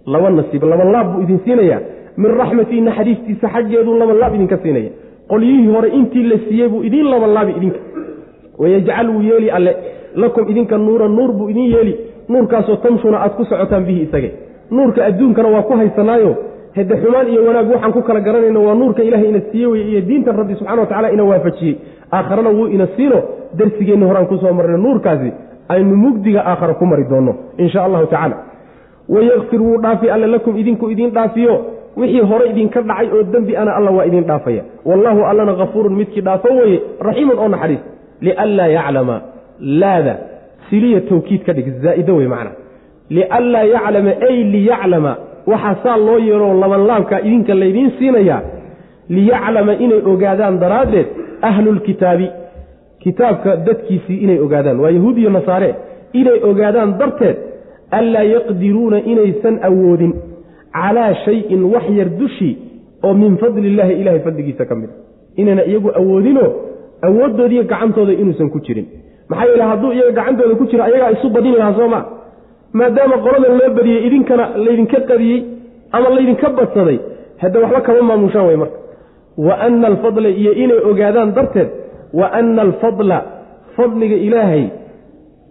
laba 0.05 0.29
nasiib 0.29 0.63
laba 0.63 0.83
laab 0.83 1.07
buu 1.13 1.21
idin 1.23 1.39
siinayaa. 1.45 1.79
Min 2.17 2.31
raxmatii 2.39 2.81
naxariistiisa 2.81 3.47
xaggeeduu 3.53 3.97
laba 3.99 4.13
laab 4.13 4.35
idinka 4.35 4.57
siinaya. 4.63 4.89
Qolyihii 5.29 5.67
hore 5.75 5.89
intii 5.89 6.23
la 6.31 6.37
siiyey 6.47 6.67
buu 6.69 6.83
idiin 6.83 7.07
laba 7.13 7.27
laabi 7.27 7.51
idinka 7.57 7.79
wayajcal 8.57 9.09
wuu 9.09 9.21
yeeli 9.21 9.49
alle 9.51 9.75
lakum 10.15 10.49
idinka 10.49 10.77
nuuran 10.77 11.11
nuur 11.15 11.31
buu 11.33 11.49
idin 11.49 11.71
yeeli. 11.73 11.93
Nuurkaasoo 12.29 12.75
tamshuna 12.75 13.17
aad 13.23 13.31
ku 13.37 13.45
socotaan 13.45 13.85
bihi 13.85 14.01
isage. 14.01 14.31
Nuurka 14.71 15.05
adduunkana 15.05 15.49
waa 15.49 15.61
ku 15.63 15.73
haysanaayo. 15.73 16.35
Hede 16.75 16.95
xumaan 17.01 17.27
iyo 17.27 17.45
wanaag 17.47 17.69
waxaan 17.71 17.93
ku 17.93 18.01
kala 18.01 18.19
garanayno 18.21 18.63
waa 18.65 18.75
nuurka 18.75 19.03
ilahay 19.03 19.29
ina 19.29 19.41
siiye 19.51 19.67
weye 19.67 19.85
iyo 19.91 20.01
diintan 20.01 20.35
rabbi 20.37 20.55
subxana 20.55 20.81
wa 20.81 20.87
tacala 20.87 21.11
ina 21.11 21.23
waafajiyey. 21.23 21.75
Aakharana 22.11 22.49
wuu 22.49 22.67
ina 22.67 22.87
siino. 22.95 23.19
Darsigeenni 23.57 24.05
horaan 24.05 24.27
ku 24.27 24.37
soo 24.37 24.53
marnay 24.53 24.77
nuurkaasi. 24.77 25.31
Aynu 25.69 25.95
mugdiga 25.95 26.41
aakhara 26.45 26.73
ku 26.73 26.85
mari 26.85 27.03
doonno 27.09 27.35
insha 27.57 27.83
allahu 27.83 28.05
tacaala 28.05 28.35
wayakfir 29.09 29.61
wuu 29.61 29.77
dhaafi 29.77 30.09
alle 30.09 30.27
lakum 30.27 30.57
idinku 30.57 30.89
idiin 30.89 31.11
dhaafiyo 31.11 31.65
wixii 31.97 32.19
hore 32.19 32.49
idinka 32.49 32.81
dhacay 32.81 33.07
oo 33.17 33.23
dembi 33.23 33.55
ana 33.57 33.75
alla 33.75 33.91
waa 33.91 34.05
idiin 34.05 34.23
dhaafaya 34.23 34.63
wallaahu 34.85 35.25
allana 35.25 35.53
hafuurun 35.55 35.95
midkii 35.95 36.21
dhaafo 36.21 36.47
weye 36.47 36.81
raxiimun 36.99 37.39
oo 37.39 37.47
naxariis 37.47 37.79
lianlaa 38.21 38.67
yaclama 38.67 39.21
laada 39.59 40.17
siliya 40.69 41.01
tawkiid 41.01 41.43
ka 41.43 41.53
dhig 41.53 41.67
zaa'ida 41.83 42.13
wey 42.13 42.27
macna 42.27 42.51
lianlaa 43.09 43.63
yaclama 43.63 44.11
ay 44.29 44.43
liyaclama 44.43 45.15
waxaa 45.47 45.75
saa 45.83 45.97
loo 45.97 46.19
yeeloo 46.19 46.53
labanlaabkaa 46.59 47.19
idinka 47.19 47.53
laydiin 47.53 47.91
siinayaa 47.99 48.41
liyaclama 49.09 49.73
inay 49.73 50.01
ogaadaan 50.13 50.59
daraaddeed 50.59 51.07
ahlulkitaabi 51.41 52.27
kitaabka 53.03 53.55
dadkiisii 53.55 54.17
inay 54.23 54.39
ogaadaan 54.39 54.79
waa 54.79 54.89
yahuud 54.97 55.17
iyo 55.17 55.29
nasaare 55.29 55.75
inay 56.13 56.39
ogaadaan 56.49 56.97
darteed 56.99 57.37
anlaa 57.99 58.23
yaqdiruuna 58.35 58.97
inaysan 59.11 59.59
awoodin 59.69 60.13
calaa 60.73 61.13
shayin 61.25 61.63
wax 61.73 61.85
yar 61.99 62.09
dushii 62.21 62.53
oo 63.03 63.13
min 63.13 63.37
fadli 63.37 63.67
illaahi 63.71 63.93
ilahay 64.01 64.19
fadligiisa 64.27 64.65
ka 64.65 64.75
mid 64.75 64.89
inayna 65.41 65.63
iyagu 65.65 65.89
awoodinoo 66.01 66.49
awooddoodiiyo 67.07 67.63
gacantooda 67.63 68.13
inuusan 68.13 68.49
ku 68.49 68.59
jirin 68.65 68.87
maxaa 69.29 69.47
yeele 69.51 69.63
hadduu 69.71 69.91
iyaga 69.93 70.11
gacantooda 70.19 70.55
ku 70.55 70.65
jiro 70.71 70.83
ayagaa 70.83 71.11
isu 71.17 71.29
badin 71.29 71.55
lahaa 71.59 71.77
sooma 71.79 71.99
maadaama 72.73 73.17
qoladan 73.25 73.57
loo 73.59 73.69
badiyey 73.77 74.07
idinkana 74.07 74.45
laydinka 74.65 74.99
qadiyey 75.09 75.39
ama 75.91 76.09
laydinka 76.15 76.49
badsaday 76.49 76.99
hadde 77.41 77.57
waxba 77.63 77.81
kama 77.87 78.01
maamushaan 78.09 78.47
wey 78.47 78.57
marka 78.63 78.77
wa 79.47 79.53
ana 79.67 79.87
alfadla 79.87 80.29
iyo 80.29 80.51
inay 80.63 80.79
ogaadaan 80.91 81.33
darteed 81.37 81.69
wa 82.19 82.31
ana 82.39 82.61
alfadla 82.61 83.17
fadliga 83.75 84.15
ilaahay 84.27 84.65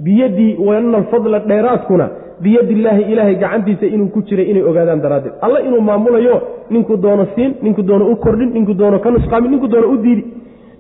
biyadii 0.05 0.57
wa 0.67 0.77
ana 0.77 0.99
alfadla 0.99 1.39
dheeraadkuna 1.51 2.07
biyadi 2.43 2.73
illaahi 2.75 3.03
ilaahay 3.12 3.35
gacantiisa 3.43 3.87
inuu 3.87 4.09
ku 4.15 4.23
jiray 4.23 4.47
inay 4.51 4.62
ogaadaan 4.62 5.01
daraaddeed. 5.05 5.35
Alla 5.41 5.61
inuu 5.61 5.81
maamulayo 5.81 6.43
ninkuu 6.71 6.97
doono 6.97 7.27
siin 7.35 7.55
ninkuu 7.62 7.83
doono 7.83 8.05
u 8.12 8.17
kordhin 8.17 8.51
ninkuu 8.55 8.75
doono 8.75 8.99
ka 8.99 9.11
nusqaamin 9.11 9.51
ninkuu 9.51 9.69
doono 9.69 9.89
u 9.95 9.97
diidi. 9.97 10.25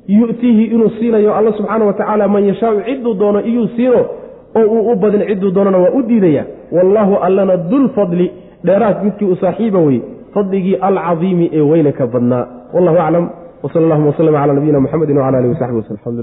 Yu'tiihi 0.08 0.64
inuu 0.74 0.90
siinayo 0.98 1.34
alla 1.34 1.52
subxaana 1.52 1.84
wa 1.84 1.92
tacaala 1.92 2.28
man 2.28 2.44
yashaau 2.48 2.80
cidduu 2.86 3.14
doono 3.14 3.40
iyuu 3.40 3.68
siino 3.76 4.00
oo 4.56 4.64
uu 4.74 4.92
u 4.92 4.96
badin 4.96 5.26
cidduu 5.28 5.50
doonana 5.50 5.78
waa 5.78 5.90
u 5.98 6.02
diidaya. 6.02 6.44
Wallaahu 6.72 7.14
allana 7.26 7.56
dulfadli 7.56 8.30
dheeraad 8.64 9.04
midkii 9.04 9.28
u 9.32 9.36
saaxiiba 9.36 9.78
weye 9.78 10.00
fadligii 10.34 10.74
alcadiimi 10.74 11.50
ee 11.52 11.60
weyna 11.60 11.92
ka 11.92 12.06
badnaa. 12.06 12.46
Wallahu 12.74 12.98
aclam 12.98 13.28
wsal 13.62 13.84
allahuma 13.84 14.10
wslm 14.10 14.32
cala 14.32 14.52
nabiyina 14.52 14.80
muxamedi 14.80 15.12
wcala 15.12 15.38
alihi 15.38 15.52
wasaxbi 15.52 15.76
waslm 15.76 15.96
alxamdu 15.96 16.20